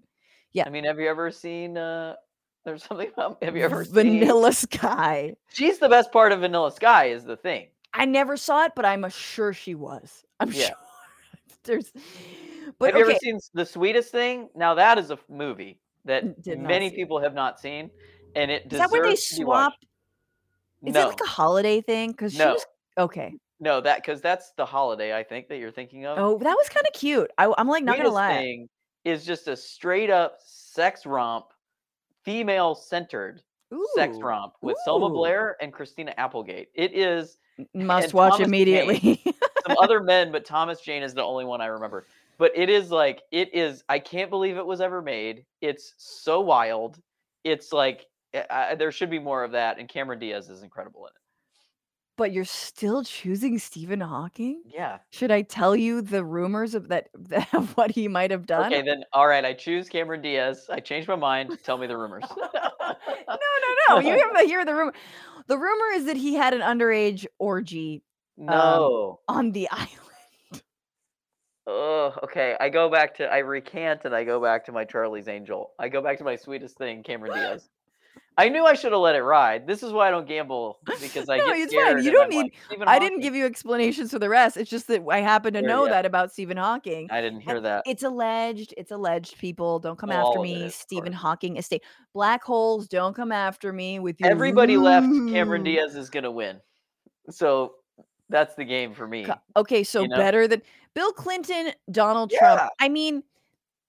Yeah. 0.53 0.65
I 0.67 0.71
mean, 0.71 0.85
have 0.85 0.99
you 0.99 1.09
ever 1.09 1.31
seen 1.31 1.77
uh 1.77 2.17
there's 2.65 2.85
something 2.89 3.11
about 3.13 3.43
have 3.43 3.57
you 3.57 3.65
ever 3.65 3.85
seen 3.85 3.95
Vanilla 3.95 4.53
Sky. 4.53 5.35
She's 5.53 5.79
the 5.79 5.89
best 5.89 6.13
part 6.13 6.33
of 6.33 6.41
Vanilla 6.41 6.73
Sky 6.73 7.07
is 7.07 7.25
the 7.25 7.37
thing. 7.37 7.69
I 7.93 8.05
never 8.05 8.37
saw 8.37 8.65
it, 8.65 8.73
but 8.77 8.85
I'm 8.85 9.09
sure 9.11 9.53
she 9.53 9.75
was. 9.75 10.25
I'm 10.39 10.51
Yeah. 10.53 10.69
sure. 10.69 10.77
There's, 11.65 11.93
but 12.79 12.95
have 12.95 12.97
you 12.97 13.03
ever 13.03 13.19
seen 13.21 13.39
The 13.53 13.67
Sweetest 13.67 14.11
Thing? 14.11 14.49
Now 14.55 14.75
that 14.75 14.99
is 14.99 15.11
a 15.11 15.19
movie 15.29 15.81
that 16.07 16.43
Did 16.43 16.59
many 16.59 16.91
people 16.91 17.21
have 17.21 17.35
not 17.35 17.61
seen 17.61 17.91
and 18.35 18.51
it 18.51 18.73
is 18.73 18.79
that 18.79 18.91
when 18.91 19.03
they 19.03 19.17
swap? 19.17 19.75
Is 20.85 20.95
no. 20.95 21.03
it 21.03 21.09
like 21.09 21.21
a 21.21 21.29
holiday 21.29 21.81
thing? 21.81 22.13
Because 22.13 22.33
she 22.33 22.39
No. 22.39 22.55
was 22.55 22.67
okay. 22.99 23.35
No, 23.59 23.81
that 23.83 24.05
cuz 24.05 24.21
that's 24.21 24.53
the 24.57 24.65
holiday 24.65 25.15
I 25.17 25.23
think 25.23 25.49
that 25.49 25.59
you're 25.59 25.71
thinking 25.71 26.07
of. 26.07 26.19
Oh, 26.19 26.39
that 26.39 26.55
was 26.55 26.69
kind 26.69 26.87
of 26.87 26.93
cute. 26.99 27.31
I, 27.37 27.53
am 27.59 27.69
like 27.69 27.85
not 27.85 27.97
gonna 27.97 28.09
lie. 28.11 28.39
Thing 28.39 28.69
is 29.05 29.25
just 29.25 29.49
a 29.49 29.57
straight 29.57 30.11
up 30.11 30.37
sex 30.45 31.05
romp, 31.07 31.47
female 32.25 32.75
centered 32.75 33.43
sex 33.95 34.17
romp 34.19 34.55
with 34.63 34.77
Selma. 34.85 35.09
Blair 35.11 35.57
and 35.61 35.73
Christina 35.73 36.15
Applegate. 36.17 36.69
It 36.75 36.93
is 36.95 37.39
Must 37.75 38.15
watch 38.15 38.33
Thomas 38.33 38.39
Jane. 38.39 38.47
immediately. 38.47 39.23
some 39.67 39.77
other 39.83 40.01
men, 40.03 40.33
but 40.33 40.45
Thomas 40.45 40.81
Jane 40.81 41.03
is 41.03 41.15
the 41.15 41.23
only 41.23 41.45
one 41.45 41.61
I 41.61 41.67
remember. 41.67 42.07
But 42.39 42.53
it 42.55 42.71
is 42.71 42.91
like 42.91 43.23
it 43.31 43.55
is. 43.55 43.85
I 43.89 43.99
can't 43.99 44.31
believe 44.31 44.57
it 44.57 44.65
was 44.65 44.81
ever 44.81 45.03
made. 45.03 45.45
It's 45.61 45.93
so 45.99 46.41
wild. 46.41 46.99
It's 47.45 47.73
like 47.73 48.07
Eh, 48.35 48.43
I, 48.51 48.71
I- 48.71 48.75
there 48.75 48.93
should 48.93 49.11
be 49.11 49.19
more 49.19 49.45
of 49.45 49.53
that. 49.53 49.79
And 49.79 49.89
Cameron 49.89 50.19
Diaz 50.19 50.49
is 50.49 50.63
incredible 50.63 51.03
in 51.07 51.11
it. 51.11 51.15
but 52.17 52.33
you're 52.33 52.45
still 52.45 53.03
choosing 53.03 53.59
Stephen 53.59 54.01
Hawking? 54.01 54.63
Yeah. 54.67 54.99
Should 55.11 55.31
I 55.31 55.41
tell 55.43 55.75
you 55.75 56.03
the 56.03 56.23
rumors 56.25 56.75
of 56.75 56.89
that, 56.89 57.09
that 57.31 57.53
of 57.55 57.77
what 57.77 57.91
he 57.91 58.09
might 58.09 58.31
have 58.31 58.45
done? 58.47 58.73
Okay, 58.73 58.83
then 58.83 59.05
all 59.13 59.27
right. 59.27 59.45
I 59.45 59.55
choose 59.55 59.89
Cameron 59.89 60.21
Diaz. 60.23 60.67
I 60.71 60.81
changed 60.81 61.09
my 61.09 61.17
mind. 61.17 61.57
Tell 61.65 61.79
me 61.79 61.87
the 61.87 61.97
rumors. 61.97 62.25
no, 62.37 62.47
no, 63.29 63.37
no. 63.89 64.01
You 64.01 64.19
have 64.23 64.37
to 64.39 64.45
hear 64.45 64.65
the 64.65 64.75
rumor. 64.75 64.93
The 65.47 65.57
rumor 65.59 65.87
is 65.95 66.05
that 66.05 66.17
he 66.17 66.35
had 66.35 66.53
an 66.55 66.61
underage 66.61 67.27
orgy 67.39 68.03
um, 68.39 68.47
no. 68.47 69.21
on 69.27 69.53
the 69.53 69.69
island. 69.71 69.89
Oh, 71.67 72.15
okay. 72.25 72.57
I 72.61 72.69
go 72.69 72.91
back 72.91 73.15
to 73.17 73.33
I 73.33 73.39
recant 73.39 74.03
and 74.05 74.15
I 74.15 74.25
go 74.25 74.41
back 74.43 74.65
to 74.67 74.73
my 74.73 74.85
Charlie's 74.85 75.29
Angel. 75.29 75.71
I 75.79 75.89
go 75.89 76.03
back 76.03 76.19
to 76.19 76.25
my 76.25 76.37
sweetest 76.37 76.77
thing, 76.77 77.03
Cameron 77.03 77.33
Diaz. 77.35 77.69
I 78.39 78.49
knew 78.49 78.65
I 78.65 78.73
should 78.75 78.93
have 78.93 79.01
let 79.03 79.15
it 79.17 79.23
ride. 79.23 79.67
This 79.67 79.83
is 79.83 79.93
why 79.93 80.09
I 80.09 80.11
don't 80.11 80.27
gamble 80.27 80.79
because 81.03 81.29
I 81.29 81.37
No, 81.39 81.47
get 81.49 81.57
it's 81.59 81.73
scared. 81.73 81.97
fine. 81.97 82.05
You 82.05 82.11
don't 82.11 82.25
I'm 82.25 82.31
need. 82.31 82.53
like, 82.79 82.89
I 82.89 82.99
didn't 82.99 83.21
give 83.21 83.35
you 83.35 83.45
explanations 83.45 84.13
for 84.13 84.19
the 84.19 84.29
rest. 84.31 84.57
It's 84.57 84.71
just 84.71 84.87
that 84.87 85.03
I 85.11 85.21
happen 85.21 85.53
to 85.55 85.61
know 85.63 85.85
yeah. 85.85 85.91
that 85.91 86.07
about 86.07 86.33
Stephen 86.33 86.57
Hawking. 86.57 87.09
I 87.11 87.21
didn't 87.21 87.41
hear 87.41 87.57
And 87.57 87.65
that. 87.67 87.83
It's 87.87 88.03
alleged. 88.03 88.73
It's 88.79 88.93
alleged. 88.93 89.37
People 89.39 89.79
don't 89.79 89.99
come 89.99 90.11
after 90.11 90.23
all 90.23 90.41
of 90.41 90.47
it 90.49 90.55
me. 90.55 90.63
is, 90.63 90.75
Stephen. 90.75 91.13
Hawking 91.13 91.59
estate. 91.59 91.83
Black 92.15 92.43
holes 92.43 92.89
don't 92.89 93.15
come 93.15 93.33
after 93.33 93.73
me 93.75 93.99
with 93.99 94.19
your. 94.21 94.31
Everybody 94.31 94.77
left. 94.79 95.07
Cameron 95.07 95.63
Diaz 95.63 95.95
is 95.97 96.09
gonna 96.09 96.31
win. 96.31 96.61
So 97.29 97.75
that's 98.31 98.55
the 98.55 98.65
game 98.65 98.95
for 98.95 99.07
me. 99.07 99.27
Okay, 99.57 99.85
so 99.85 100.03
you 100.03 100.09
know? 100.09 100.17
better 100.17 100.49
than 100.49 100.63
Bill 100.95 101.13
Clinton, 101.13 101.73
Donald 101.91 102.31
Trump. 102.31 102.63
I 102.81 102.89
mean, 102.89 103.23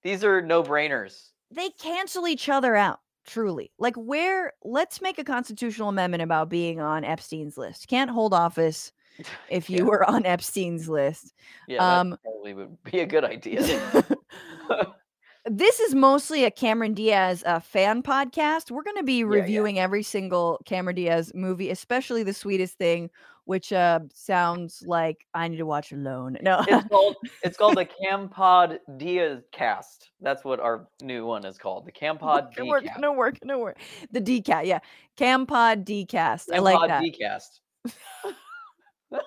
These 0.02 0.24
are 0.24 0.42
no 0.42 0.62
brainers. 0.62 1.30
they 1.50 1.70
cancel 1.70 2.28
each 2.28 2.48
other 2.50 2.76
out. 2.76 2.98
Truly, 3.26 3.70
like 3.78 3.94
where? 3.96 4.52
Let's 4.64 5.00
make 5.00 5.18
a 5.18 5.24
constitutional 5.24 5.88
amendment 5.88 6.22
about 6.22 6.48
being 6.48 6.80
on 6.80 7.04
Epstein's 7.04 7.56
list. 7.56 7.86
Can't 7.88 8.10
hold 8.10 8.34
office 8.34 8.92
if 9.48 9.70
you 9.70 9.78
Yeah. 9.78 9.84
were 9.84 10.10
on 10.10 10.26
Epstein's 10.26 10.88
list. 10.88 11.32
Yeah, 11.68 12.00
Um, 12.00 12.18
probably 12.22 12.54
would 12.54 12.82
be 12.82 13.00
a 13.00 13.06
good 13.06 13.24
idea. 13.24 13.62
this 15.46 15.80
is 15.80 15.94
mostly 15.94 16.44
a 16.44 16.50
Cameron 16.50 16.94
Diaz 16.94 17.42
uh, 17.46 17.60
fan 17.60 18.02
podcast. 18.02 18.70
We're 18.70 18.82
going 18.84 18.96
to 18.96 19.02
be 19.02 19.18
yeah. 19.18 19.24
reviewing 19.26 19.78
every 19.78 20.02
single 20.02 20.60
Cameron 20.64 20.96
Diaz 20.96 21.32
movie, 21.34 21.70
especially 21.70 22.22
the 22.22 22.34
sweetest 22.34 22.76
thing, 22.78 23.10
which 23.44 23.72
uh, 23.72 24.00
sounds 24.12 24.82
like 24.86 25.26
I 25.34 25.48
need 25.48 25.56
to 25.56 25.66
watch 25.66 25.92
alone. 25.92 26.38
No, 26.42 26.64
it's 26.66 26.88
called 26.88 27.16
it's 27.42 27.56
called 27.56 27.76
the 27.76 27.86
Campod 27.86 28.78
Diaz 28.96 29.42
cast. 29.52 30.10
That's 30.20 30.44
what 30.44 30.60
our 30.60 30.88
new 31.02 31.26
one 31.26 31.44
is 31.44 31.58
called. 31.58 31.86
The 31.86 31.92
Campod 31.92 32.54
Gonna 32.54 32.68
work, 32.68 32.84
gonna 32.84 33.12
work, 33.12 33.40
gonna 33.40 33.58
work. 33.58 33.78
The 34.10 34.20
DCAT, 34.20 34.66
yeah, 34.66 34.80
Campod 35.16 35.84
Dcast. 35.84 36.52
I 36.52 36.58
like 36.58 36.78
Campod 36.78 36.88
that. 36.88 37.02
Decast. 37.02 37.60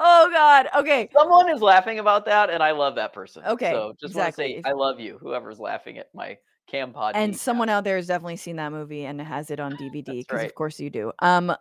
Oh 0.00 0.30
God. 0.32 0.68
Okay. 0.76 1.08
Someone 1.12 1.50
is 1.50 1.60
laughing 1.60 1.98
about 1.98 2.24
that, 2.26 2.50
and 2.50 2.62
I 2.62 2.70
love 2.70 2.94
that 2.94 3.12
person. 3.12 3.42
Okay, 3.44 3.72
So 3.72 3.94
just 4.00 4.14
want 4.14 4.28
to 4.28 4.32
say 4.32 4.62
I 4.64 4.72
love 4.72 5.00
you, 5.00 5.18
whoever's 5.20 5.58
laughing 5.58 5.98
at 5.98 6.06
my 6.14 6.38
Campod. 6.72 7.12
And 7.14 7.34
Decast. 7.34 7.38
someone 7.38 7.68
out 7.68 7.82
there 7.82 7.96
has 7.96 8.06
definitely 8.06 8.36
seen 8.36 8.56
that 8.56 8.70
movie 8.70 9.06
and 9.06 9.20
has 9.20 9.50
it 9.50 9.58
on 9.58 9.72
DVD 9.72 10.04
because 10.04 10.38
right. 10.38 10.46
of 10.46 10.54
course 10.54 10.78
you 10.78 10.88
do. 10.88 11.12
Um, 11.18 11.54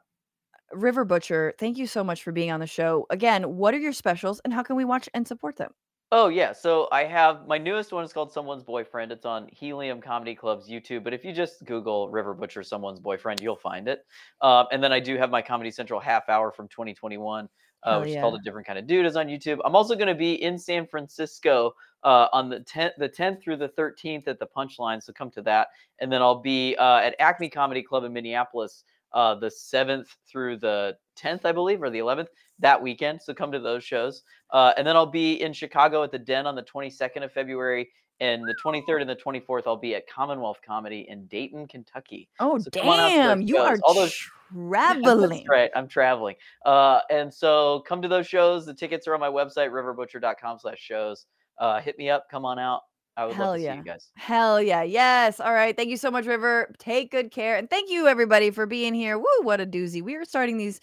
River 0.74 1.06
Butcher, 1.06 1.54
thank 1.60 1.78
you 1.78 1.88
so 1.88 2.04
much 2.04 2.24
for 2.24 2.32
being 2.32 2.52
on 2.52 2.60
the 2.60 2.68
show. 2.68 3.06
Again, 3.10 3.58
what 3.58 3.74
are 3.74 3.80
your 3.80 3.94
specials 3.94 4.42
and 4.44 4.54
how 4.54 4.64
can 4.64 4.76
we 4.76 4.86
watch 4.86 5.10
and 5.14 5.28
support 5.28 5.58
them? 5.58 5.72
Oh 6.12 6.30
yeah, 6.30 6.54
so 6.54 6.88
I 6.90 7.04
have 7.04 7.48
my 7.48 7.58
newest 7.58 7.92
one 7.92 8.06
is 8.06 8.14
called 8.14 8.32
Someone's 8.32 8.64
Boyfriend. 8.64 9.12
It's 9.12 9.26
on 9.26 9.50
Helium 9.52 10.00
Comedy 10.00 10.36
Club's 10.36 10.70
YouTube, 10.70 11.04
but 11.04 11.14
if 11.14 11.26
you 11.26 11.34
just 11.34 11.66
Google 11.66 12.10
River 12.10 12.34
Butcher 12.34 12.64
Someone's 12.64 13.02
Boyfriend, 13.02 13.42
you'll 13.42 13.58
find 13.58 13.90
it. 13.90 14.06
Um, 14.42 14.68
and 14.72 14.82
then 14.82 14.94
I 14.94 15.02
do 15.02 15.18
have 15.18 15.30
my 15.30 15.42
Comedy 15.42 15.70
Central 15.70 16.00
half 16.00 16.30
hour 16.30 16.50
from 16.50 16.70
2021, 16.70 17.50
uh, 17.84 18.00
which 18.00 18.12
is 18.12 18.16
called 18.22 18.36
A 18.36 18.44
Different 18.44 18.66
Kind 18.66 18.80
of 18.80 18.88
Dude, 18.88 19.06
is 19.06 19.18
on 19.18 19.28
YouTube. 19.28 19.60
I'm 19.66 19.76
also 19.76 19.96
going 19.96 20.08
to 20.08 20.16
be 20.16 20.42
in 20.42 20.58
San 20.58 20.88
Francisco 20.88 21.74
uh, 22.04 22.28
on 22.32 22.48
the 22.50 22.62
10th, 22.62 22.92
the 22.98 23.10
10th 23.10 23.44
through 23.44 23.58
the 23.58 23.70
13th 23.70 24.30
at 24.30 24.40
the 24.40 24.48
Punchline, 24.48 25.04
so 25.04 25.12
come 25.12 25.30
to 25.32 25.42
that. 25.42 25.68
And 26.00 26.10
then 26.10 26.22
I'll 26.22 26.40
be 26.40 26.78
uh, 26.78 27.00
at 27.00 27.16
Acme 27.20 27.50
Comedy 27.50 27.84
Club 27.84 28.06
in 28.06 28.14
Minneapolis 28.14 28.86
uh, 29.18 29.34
the 29.36 29.48
7th 29.48 30.06
through 30.30 30.58
the 30.58 30.96
10th, 31.20 31.42
I 31.44 31.52
believe, 31.52 31.82
or 31.82 31.90
the 31.90 32.00
11th 32.00 32.28
that 32.60 32.80
weekend. 32.82 33.22
So 33.22 33.34
come 33.34 33.52
to 33.52 33.60
those 33.60 33.84
shows. 33.84 34.22
Uh, 34.54 34.74
and 34.78 34.86
then 34.86 34.96
I'll 34.96 35.06
be 35.24 35.42
in 35.42 35.54
Chicago 35.54 36.04
at 36.04 36.12
the 36.12 36.20
Den 36.20 36.46
on 36.46 36.56
the 36.56 36.64
22nd 36.64 37.24
of 37.24 37.32
February. 37.32 37.90
And 38.20 38.42
the 38.44 38.56
23rd 38.66 39.02
and 39.02 39.10
the 39.10 39.16
24th, 39.16 39.64
I'll 39.68 39.76
be 39.78 39.94
at 39.94 40.04
Commonwealth 40.10 40.58
Comedy 40.66 41.06
in 41.08 41.26
Dayton, 41.28 41.68
Kentucky. 41.68 42.28
Oh 42.40 42.58
So 42.58 42.72
come 42.72 42.90
on 42.90 43.00
out 43.00 43.10
to 43.10 43.16
those 43.16 43.26
damn, 43.28 43.42
you 43.42 43.56
shows. 43.58 43.68
are 43.68 43.78
All 43.84 43.94
those- 43.94 44.18
traveling. 44.52 45.30
That's 45.30 45.50
right. 45.50 45.70
I'm 45.76 45.88
traveling. 45.88 46.36
Uh, 46.66 47.00
and 47.12 47.32
so 47.34 47.84
come 47.88 48.02
to 48.02 48.08
those 48.08 48.28
shows. 48.28 48.66
The 48.66 48.74
tickets 48.74 49.08
are 49.08 49.14
on 49.14 49.20
my 49.20 49.30
website, 49.30 49.70
riverbutcher.com 49.72 50.58
slash 50.60 50.80
shows. 50.80 51.26
Uh, 51.60 51.80
hit 51.80 51.98
me 52.00 52.10
up. 52.10 52.26
Come 52.32 52.44
on 52.46 52.58
out. 52.60 52.82
I 53.18 53.26
would 53.26 53.36
Hell 53.36 53.48
love 53.48 53.56
to 53.58 53.64
yeah. 53.64 53.74
see 53.74 53.78
you 53.80 53.84
guys. 53.84 54.12
Hell 54.16 54.62
yeah. 54.62 54.84
Yes. 54.84 55.40
All 55.40 55.54
right. 55.54 55.76
Thank 55.76 55.90
you 55.90 55.98
so 55.98 56.12
much, 56.12 56.26
River. 56.28 56.74
Take 56.78 57.12
good 57.12 57.32
care. 57.32 57.58
And 57.58 57.70
thank 57.70 57.90
you 57.90 58.08
everybody 58.08 58.52
for 58.52 58.68
being 58.68 58.94
here. 58.94 59.18
Woo, 59.18 59.26
what 59.42 59.60
a 59.60 59.66
doozy. 59.66 60.04
We 60.04 60.16
are 60.16 60.24
starting 60.24 60.58
these 60.58 60.80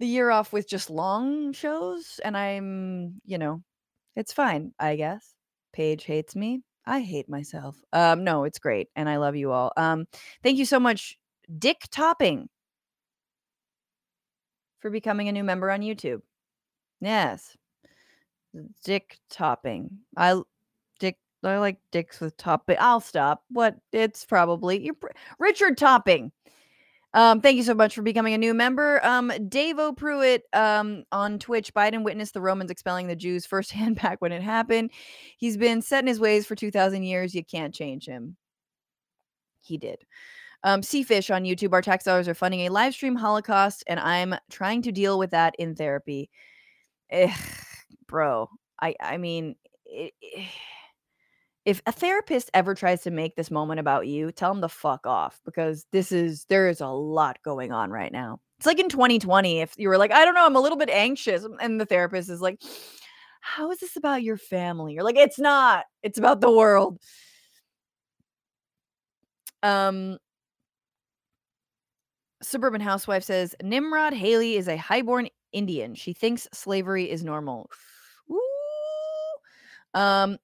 the 0.00 0.06
year 0.06 0.30
off 0.30 0.52
with 0.52 0.68
just 0.68 0.90
long 0.90 1.52
shows, 1.52 2.20
and 2.24 2.36
I'm, 2.36 3.20
you 3.24 3.38
know, 3.38 3.62
it's 4.16 4.32
fine, 4.32 4.72
I 4.78 4.96
guess. 4.96 5.32
Paige 5.72 6.04
hates 6.04 6.34
me. 6.34 6.62
I 6.84 7.00
hate 7.00 7.28
myself. 7.28 7.76
Um, 7.92 8.24
no, 8.24 8.42
it's 8.42 8.58
great, 8.58 8.88
and 8.96 9.08
I 9.08 9.16
love 9.18 9.36
you 9.36 9.52
all. 9.52 9.72
Um, 9.76 10.06
thank 10.42 10.58
you 10.58 10.64
so 10.64 10.80
much, 10.80 11.16
Dick 11.58 11.82
Topping, 11.92 12.48
for 14.80 14.90
becoming 14.90 15.28
a 15.28 15.32
new 15.32 15.44
member 15.44 15.70
on 15.70 15.80
YouTube. 15.80 16.22
Yes. 17.00 17.56
Dick 18.84 19.18
Topping. 19.30 19.90
I 20.16 20.40
I 21.48 21.58
like 21.58 21.78
dicks 21.90 22.20
with 22.20 22.36
topping. 22.36 22.76
I'll 22.80 23.00
stop. 23.00 23.44
What? 23.50 23.76
It's 23.92 24.24
probably 24.24 24.90
pr- 24.92 25.08
Richard 25.38 25.78
Topping. 25.78 26.32
Um, 27.14 27.40
thank 27.40 27.56
you 27.56 27.62
so 27.62 27.74
much 27.74 27.94
for 27.94 28.02
becoming 28.02 28.34
a 28.34 28.38
new 28.38 28.54
member. 28.54 29.04
Um, 29.06 29.32
Dave 29.48 29.78
O. 29.78 29.92
Pruitt 29.92 30.42
um, 30.52 31.04
on 31.12 31.38
Twitch. 31.38 31.72
Biden 31.72 32.02
witnessed 32.02 32.34
the 32.34 32.40
Romans 32.40 32.72
expelling 32.72 33.06
the 33.06 33.14
Jews 33.14 33.46
firsthand 33.46 33.96
back 34.02 34.20
when 34.20 34.32
it 34.32 34.42
happened. 34.42 34.90
He's 35.38 35.56
been 35.56 35.80
set 35.80 36.02
in 36.02 36.08
his 36.08 36.18
ways 36.18 36.44
for 36.44 36.56
2,000 36.56 37.04
years. 37.04 37.34
You 37.34 37.44
can't 37.44 37.72
change 37.72 38.06
him. 38.06 38.36
He 39.60 39.78
did. 39.78 39.98
Um, 40.64 40.80
Seafish 40.80 41.30
on 41.34 41.44
YouTube. 41.44 41.72
Our 41.72 41.82
tax 41.82 42.04
dollars 42.04 42.26
are 42.26 42.34
funding 42.34 42.60
a 42.60 42.70
live 42.70 42.94
stream 42.94 43.14
Holocaust, 43.14 43.84
and 43.86 44.00
I'm 44.00 44.34
trying 44.50 44.82
to 44.82 44.92
deal 44.92 45.18
with 45.18 45.30
that 45.30 45.54
in 45.58 45.76
therapy. 45.76 46.30
Eh, 47.10 47.32
bro, 48.08 48.48
I 48.80 48.94
I 48.98 49.18
mean, 49.18 49.56
it, 49.84 50.14
if 51.64 51.80
a 51.86 51.92
therapist 51.92 52.50
ever 52.52 52.74
tries 52.74 53.02
to 53.02 53.10
make 53.10 53.36
this 53.36 53.50
moment 53.50 53.80
about 53.80 54.06
you, 54.06 54.30
tell 54.32 54.52
them 54.52 54.62
to 54.62 54.68
fuck 54.68 55.06
off 55.06 55.40
because 55.44 55.86
this 55.92 56.12
is 56.12 56.44
there 56.48 56.68
is 56.68 56.80
a 56.80 56.88
lot 56.88 57.38
going 57.42 57.72
on 57.72 57.90
right 57.90 58.12
now. 58.12 58.40
It's 58.58 58.66
like 58.66 58.78
in 58.78 58.88
2020 58.88 59.60
if 59.60 59.74
you 59.78 59.88
were 59.88 59.98
like, 59.98 60.12
I 60.12 60.24
don't 60.24 60.34
know, 60.34 60.46
I'm 60.46 60.56
a 60.56 60.60
little 60.60 60.78
bit 60.78 60.90
anxious 60.90 61.46
and 61.60 61.80
the 61.80 61.86
therapist 61.86 62.28
is 62.28 62.40
like, 62.40 62.60
how 63.40 63.70
is 63.70 63.80
this 63.80 63.96
about 63.96 64.22
your 64.22 64.36
family? 64.36 64.94
You're 64.94 65.04
like, 65.04 65.16
it's 65.16 65.38
not. 65.38 65.84
It's 66.02 66.18
about 66.18 66.40
the 66.40 66.50
world. 66.50 66.98
Um 69.62 70.18
Suburban 72.42 72.82
Housewife 72.82 73.24
says 73.24 73.54
Nimrod 73.62 74.12
Haley 74.12 74.56
is 74.56 74.68
a 74.68 74.76
highborn 74.76 75.28
Indian. 75.52 75.94
She 75.94 76.12
thinks 76.12 76.46
slavery 76.52 77.10
is 77.10 77.24
normal. 77.24 77.70
Ooh. 78.30 78.40
Um, 79.94 80.36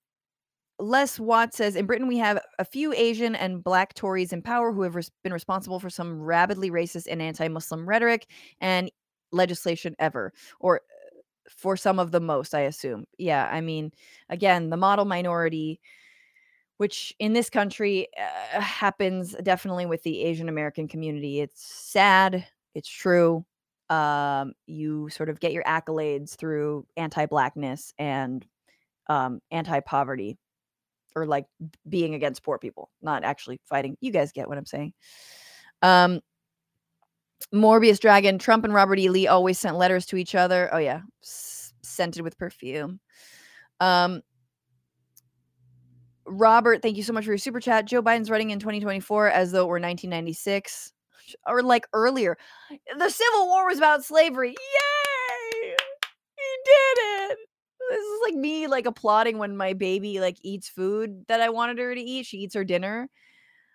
Les 0.80 1.20
Watt 1.20 1.54
says 1.54 1.76
in 1.76 1.86
Britain 1.86 2.08
we 2.08 2.18
have 2.18 2.40
a 2.58 2.64
few 2.64 2.92
Asian 2.92 3.34
and 3.34 3.62
black 3.62 3.94
Tories 3.94 4.32
in 4.32 4.42
power 4.42 4.72
who 4.72 4.82
have 4.82 4.94
res- 4.94 5.10
been 5.22 5.32
responsible 5.32 5.78
for 5.78 5.90
some 5.90 6.20
rabidly 6.20 6.70
racist 6.70 7.06
and 7.08 7.20
anti-Muslim 7.20 7.88
rhetoric 7.88 8.26
and 8.60 8.90
legislation 9.32 9.94
ever, 9.98 10.32
or 10.58 10.76
uh, 10.76 11.20
for 11.48 11.76
some 11.76 11.98
of 11.98 12.12
the 12.12 12.20
most, 12.20 12.54
I 12.54 12.60
assume. 12.60 13.04
Yeah, 13.18 13.48
I 13.52 13.60
mean, 13.60 13.92
again, 14.28 14.70
the 14.70 14.76
model 14.76 15.04
minority, 15.04 15.80
which 16.78 17.14
in 17.18 17.32
this 17.34 17.50
country 17.50 18.08
uh, 18.18 18.60
happens 18.60 19.34
definitely 19.42 19.86
with 19.86 20.02
the 20.02 20.22
Asian 20.22 20.48
American 20.48 20.88
community. 20.88 21.40
It's 21.40 21.62
sad. 21.62 22.46
It's 22.74 22.88
true. 22.88 23.44
Um, 23.90 24.52
you 24.66 25.08
sort 25.10 25.28
of 25.28 25.40
get 25.40 25.52
your 25.52 25.64
accolades 25.64 26.36
through 26.36 26.86
anti-blackness 26.96 27.92
and 27.98 28.46
um, 29.08 29.40
anti-poverty 29.50 30.38
or 31.14 31.26
like 31.26 31.46
being 31.88 32.14
against 32.14 32.42
poor 32.42 32.58
people, 32.58 32.90
not 33.02 33.24
actually 33.24 33.60
fighting. 33.64 33.96
You 34.00 34.12
guys 34.12 34.32
get 34.32 34.48
what 34.48 34.58
I'm 34.58 34.66
saying. 34.66 34.92
Um, 35.82 36.20
Morbius 37.54 37.98
Dragon, 38.00 38.38
Trump 38.38 38.64
and 38.64 38.74
Robert 38.74 38.98
E. 38.98 39.08
Lee 39.08 39.26
always 39.26 39.58
sent 39.58 39.76
letters 39.76 40.06
to 40.06 40.16
each 40.16 40.34
other. 40.34 40.68
Oh 40.72 40.78
yeah, 40.78 41.00
S- 41.22 41.72
scented 41.82 42.22
with 42.22 42.38
perfume. 42.38 43.00
Um, 43.80 44.22
Robert, 46.26 46.82
thank 46.82 46.96
you 46.96 47.02
so 47.02 47.12
much 47.12 47.24
for 47.24 47.30
your 47.32 47.38
super 47.38 47.60
chat. 47.60 47.86
Joe 47.86 48.02
Biden's 48.02 48.30
running 48.30 48.50
in 48.50 48.60
2024 48.60 49.28
as 49.28 49.50
though 49.50 49.62
it 49.62 49.68
were 49.68 49.80
1996 49.80 50.92
or 51.46 51.62
like 51.62 51.86
earlier. 51.92 52.36
The 52.70 53.10
Civil 53.10 53.46
War 53.46 53.66
was 53.66 53.78
about 53.78 54.04
slavery. 54.04 54.50
Yay! 54.50 55.76
He 56.36 56.56
did 56.64 57.30
it. 57.30 57.38
This 57.90 58.04
is 58.04 58.20
like 58.24 58.34
me 58.34 58.66
like 58.68 58.86
applauding 58.86 59.38
when 59.38 59.56
my 59.56 59.72
baby 59.72 60.20
like 60.20 60.38
eats 60.42 60.68
food 60.68 61.24
that 61.28 61.40
I 61.40 61.48
wanted 61.48 61.78
her 61.78 61.94
to 61.94 62.00
eat. 62.00 62.26
She 62.26 62.38
eats 62.38 62.54
her 62.54 62.64
dinner. 62.64 63.10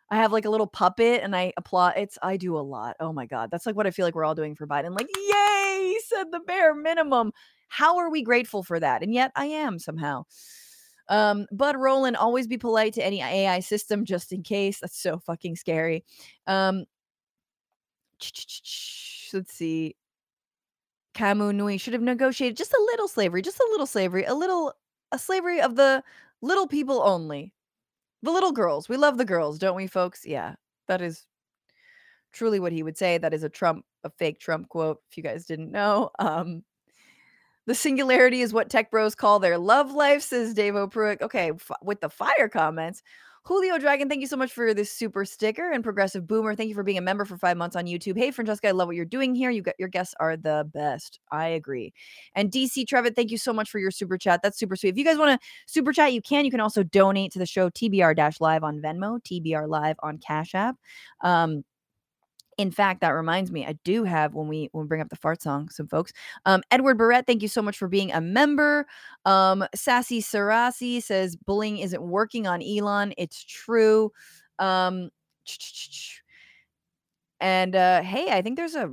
I 0.10 0.18
have 0.18 0.32
like 0.32 0.46
a 0.46 0.50
little 0.50 0.68
puppet 0.68 1.22
and 1.24 1.36
I 1.36 1.54
applaud. 1.58 1.94
It's 1.98 2.18
I 2.22 2.38
do 2.38 2.58
a 2.58 2.60
lot. 2.62 2.96
Oh 3.00 3.12
my 3.12 3.26
god, 3.26 3.50
that's 3.52 3.66
like 3.66 3.76
what 3.76 3.88
I 3.88 3.92
feel 3.92 4.06
like 4.06 4.16
we're 4.16 4.26
all 4.26 4.36
doing 4.36 4.56
for 4.56 4.68
Biden. 4.68 4.96
Like, 4.96 5.08
yay, 5.16 5.80
he 5.94 6.00
said 6.08 6.26
the 6.32 6.40
bare 6.42 6.76
minimum. 6.76 7.32
How 7.68 7.98
are 7.98 8.10
we 8.10 8.22
grateful 8.24 8.64
for 8.64 8.80
that? 8.80 9.04
And 9.04 9.14
yet 9.14 9.32
I 9.36 9.48
am 9.48 9.80
somehow. 9.80 10.26
Um, 11.08 11.46
Bud 11.52 11.76
Roland, 11.78 12.18
always 12.18 12.48
be 12.48 12.58
polite 12.58 12.94
to 12.94 13.06
any 13.06 13.22
AI 13.22 13.60
system 13.60 14.06
just 14.06 14.32
in 14.32 14.44
case. 14.44 14.80
That's 14.80 15.00
so 15.02 15.20
fucking 15.20 15.56
scary. 15.56 16.04
Um, 16.48 16.86
let's 19.34 19.54
see. 19.54 19.96
Camus 21.16 21.54
Nui 21.54 21.78
should 21.80 21.94
have 21.94 22.04
negotiated 22.04 22.58
just 22.58 22.74
a 22.74 22.84
little 22.92 23.08
slavery, 23.08 23.42
just 23.42 23.60
a 23.60 23.68
little 23.72 23.88
slavery, 23.88 24.26
a 24.26 24.36
little 24.36 24.74
a 25.12 25.18
slavery 25.20 25.62
of 25.62 25.76
the 25.76 26.04
little 26.42 26.68
people 26.68 27.02
only. 27.04 27.54
The 28.22 28.32
little 28.32 28.52
girls. 28.52 28.90
We 28.90 28.98
love 28.98 29.18
the 29.18 29.26
girls, 29.26 29.58
don't 29.60 29.76
we, 29.76 29.88
folks? 29.88 30.26
Yeah. 30.26 30.56
That 30.88 31.02
is 31.02 31.26
truly 32.34 32.60
what 32.60 32.74
he 32.74 32.84
would 32.84 32.98
say. 32.98 33.18
That 33.18 33.34
is 33.34 33.44
a 33.44 33.50
Trump, 33.50 33.86
a 34.04 34.10
fake 34.12 34.40
Trump 34.40 34.70
quote, 34.70 35.00
if 35.10 35.18
you 35.18 35.24
guys 35.24 35.46
didn't 35.46 35.72
know. 35.72 36.12
Um 36.20 36.64
the 37.68 37.76
singularity 37.76 38.42
is 38.42 38.54
what 38.54 38.70
tech 38.70 38.92
bros 38.92 39.16
call 39.16 39.40
their 39.40 39.58
love 39.58 39.92
life, 39.92 40.22
says 40.22 40.54
Dave 40.54 40.76
Pruitt. 40.92 41.22
Okay, 41.22 41.52
f- 41.52 41.72
with 41.82 42.00
the 42.02 42.10
fire 42.10 42.48
comments. 42.48 43.02
Julio 43.46 43.78
Dragon, 43.78 44.10
thank 44.10 44.22
you 44.22 44.28
so 44.28 44.38
much 44.38 44.52
for 44.52 44.74
this 44.74 44.92
super 44.92 45.24
sticker. 45.24 45.72
And 45.72 45.84
Progressive 45.84 46.26
Boomer, 46.26 46.56
thank 46.56 46.68
you 46.68 46.74
for 46.74 46.82
being 46.82 46.98
a 46.98 47.02
member 47.02 47.26
for 47.26 47.38
five 47.38 47.58
months 47.58 47.76
on 47.76 47.86
YouTube. 47.86 48.18
Hey, 48.18 48.32
Francesca, 48.32 48.70
I 48.70 48.72
love 48.72 48.88
what 48.88 48.96
you're 48.96 49.06
doing 49.06 49.36
here. 49.36 49.52
You 49.52 49.62
got 49.62 49.76
your 49.78 49.88
guests 49.88 50.16
are 50.20 50.36
the 50.36 50.68
best. 50.74 51.20
I 51.32 51.50
agree. 51.50 51.94
And 52.34 52.52
DC 52.52 52.88
Trevitt, 52.88 53.16
thank 53.16 53.30
you 53.30 53.38
so 53.38 53.54
much 53.54 53.70
for 53.70 53.78
your 53.78 53.92
super 53.92 54.18
chat. 54.18 54.42
That's 54.42 54.58
super 54.58 54.76
sweet. 54.76 54.90
If 54.90 54.98
you 54.98 55.06
guys 55.06 55.20
want 55.20 55.40
to 55.40 55.48
super 55.68 55.94
chat, 55.94 56.12
you 56.12 56.24
can. 56.24 56.44
You 56.44 56.50
can 56.50 56.60
also 56.60 56.82
donate 56.82 57.32
to 57.34 57.40
the 57.40 57.46
show 57.46 57.70
TBR 57.70 58.40
Live 58.40 58.64
on 58.64 58.82
Venmo, 58.82 59.22
TBR 59.22 59.70
Live 59.70 59.98
on 60.02 60.18
Cash 60.18 60.56
App. 60.56 60.78
Um, 61.22 61.64
in 62.58 62.72
fact, 62.72 63.02
that 63.02 63.10
reminds 63.10 63.52
me, 63.52 63.66
I 63.66 63.74
do 63.84 64.04
have 64.04 64.34
when 64.34 64.48
we 64.48 64.70
when 64.72 64.84
we 64.84 64.88
bring 64.88 65.02
up 65.02 65.10
the 65.10 65.16
fart 65.16 65.42
song, 65.42 65.70
some 65.70 65.88
folks. 65.88 66.14
Um, 66.46 66.64
Edward 66.72 66.98
Barrett, 66.98 67.28
thank 67.28 67.42
you 67.42 67.48
so 67.48 67.62
much 67.62 67.78
for 67.78 67.88
being 67.88 68.12
a 68.12 68.22
member. 68.22 68.88
Um, 69.26 69.66
Sassy 69.76 70.22
Sarasi 70.22 71.02
says 71.04 71.36
bullying 71.36 71.80
isn't 71.80 72.02
working 72.02 72.48
on 72.48 72.62
Elon. 72.62 73.14
It's 73.18 73.44
true. 73.44 74.12
Um, 74.60 75.10
and 77.42 77.76
uh, 77.76 78.02
hey, 78.02 78.32
I 78.32 78.42
think 78.42 78.58
there's 78.58 78.76
a 78.76 78.92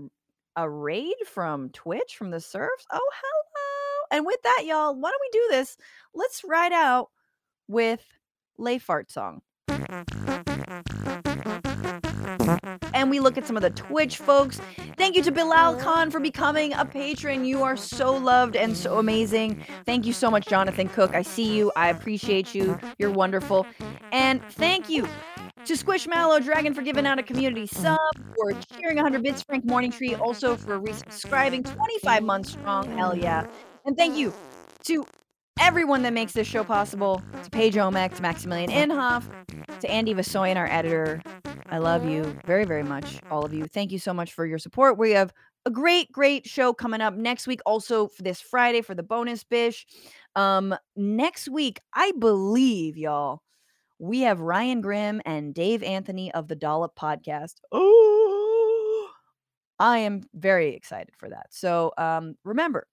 a 0.57 0.69
raid 0.69 1.15
from 1.27 1.71
Twitch 1.71 2.17
from 2.17 2.31
the 2.31 2.41
serfs. 2.41 2.85
Oh, 2.93 3.11
hello. 3.15 4.19
And 4.19 4.27
with 4.27 4.43
that, 4.43 4.65
y'all, 4.67 4.95
why 4.95 5.11
don't 5.11 5.21
we 5.21 5.39
do 5.39 5.47
this? 5.51 5.79
Let's 6.15 6.43
ride 6.45 6.73
out 6.73 7.09
with 7.69 8.05
Lay 8.59 8.79
Fart 8.79 9.11
Song 9.11 9.41
and 12.95 13.11
we 13.11 13.21
look 13.21 13.39
at 13.39 13.47
some 13.47 13.57
of 13.57 13.63
the 13.63 13.71
Twitch 13.71 14.19
folks. 14.19 14.61
Thank 14.97 15.17
you 15.17 15.23
to 15.23 15.33
Bilal 15.33 15.77
Khan 15.77 16.11
for 16.11 16.21
becoming 16.21 16.73
a 16.75 16.85
patron. 16.85 17.45
You 17.45 17.63
are 17.63 17.77
so 17.77 18.15
loved 18.15 18.57
and 18.57 18.77
so 18.77 18.99
amazing. 18.99 19.65
Thank 19.87 20.07
you 20.07 20.13
so 20.13 20.31
much, 20.31 20.47
Jonathan 20.47 20.89
Cook. 20.89 21.15
I 21.15 21.23
see 21.23 21.57
you. 21.57 21.73
I 21.77 21.89
appreciate 21.89 22.55
you. 22.55 22.79
You're 22.99 23.11
wonderful. 23.11 23.67
And 24.13 24.43
thank 24.53 24.89
you 24.89 25.09
to 25.65 25.75
Squishmallow 25.75 26.43
Dragon 26.45 26.75
for 26.75 26.83
giving 26.83 27.07
out 27.07 27.19
a 27.19 27.23
community 27.23 27.67
sub, 27.67 27.99
for 28.37 28.53
cheering 28.77 28.97
100 28.97 29.23
bits, 29.23 29.43
Frank 29.43 29.65
Morning 29.65 29.93
Tree 29.93 30.15
also 30.15 30.57
for 30.57 30.81
resubscribing 30.81 31.65
25 31.65 32.23
months 32.23 32.53
strong. 32.53 32.97
Hell 32.97 33.17
yeah. 33.17 33.47
And 33.85 33.97
thank 33.97 34.17
you 34.17 34.33
to 34.85 35.05
everyone 35.59 36.03
that 36.03 36.13
makes 36.13 36.33
this 36.33 36.47
show 36.47 36.65
possible 36.65 37.23
to 37.43 37.51
Paige 37.51 37.75
Omek, 37.75 38.17
to 38.17 38.23
Maximilian 38.23 38.71
Inhoff, 38.71 39.25
to 39.81 39.91
Andy 39.91 40.15
Vasoyan, 40.15 40.57
our 40.57 40.67
editor. 40.67 41.23
I 41.71 41.79
love 41.79 42.05
you 42.05 42.37
very, 42.45 42.65
very 42.65 42.83
much, 42.83 43.21
all 43.31 43.45
of 43.45 43.55
you. 43.55 43.67
Thank 43.67 43.93
you 43.93 43.99
so 43.99 44.13
much 44.13 44.33
for 44.33 44.47
your 44.47 44.59
support. 44.59 44.99
We 44.99 45.13
have 45.13 45.33
a 45.65 45.71
great, 45.71 46.11
great 46.11 46.47
show 46.47 46.73
coming 46.73 47.01
up 47.01 47.15
next 47.15 47.47
week, 47.47 47.61
also 47.65 48.09
for 48.09 48.23
this 48.23 48.41
Friday 48.41 48.83
for 48.83 48.95
the 48.95 49.03
bonus 49.03 49.45
bish. 49.45 49.87
Um, 50.35 50.75
next 50.97 51.49
week, 51.49 51.81
I 51.95 52.13
believe, 52.19 52.97
y'all, 52.97 53.43
we 53.99 54.21
have 54.23 54.41
Ryan 54.41 54.81
Grim 54.81 55.23
and 55.25 55.55
Dave 55.55 55.83
Anthony 55.83 56.33
of 56.35 56.49
the 56.49 56.57
Dollop 56.57 56.97
podcast. 56.97 57.55
Oh, 57.71 59.09
I 59.79 59.99
am 59.99 60.23
very 60.35 60.75
excited 60.75 61.15
for 61.17 61.31
that. 61.31 61.47
So 61.51 61.93
um, 61.97 62.35
remember, 62.45 62.87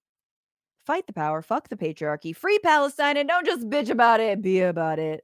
fight 0.90 1.06
the 1.06 1.14
power, 1.14 1.44
fuck 1.44 1.70
the 1.70 1.78
patriarchy, 1.78 2.36
free 2.36 2.58
Palestine, 2.58 3.16
and 3.16 3.30
don't 3.30 3.46
just 3.46 3.70
bitch 3.70 3.92
about 3.92 4.20
it, 4.20 4.42
be 4.42 4.62
about 4.62 4.98
it. 4.98 5.24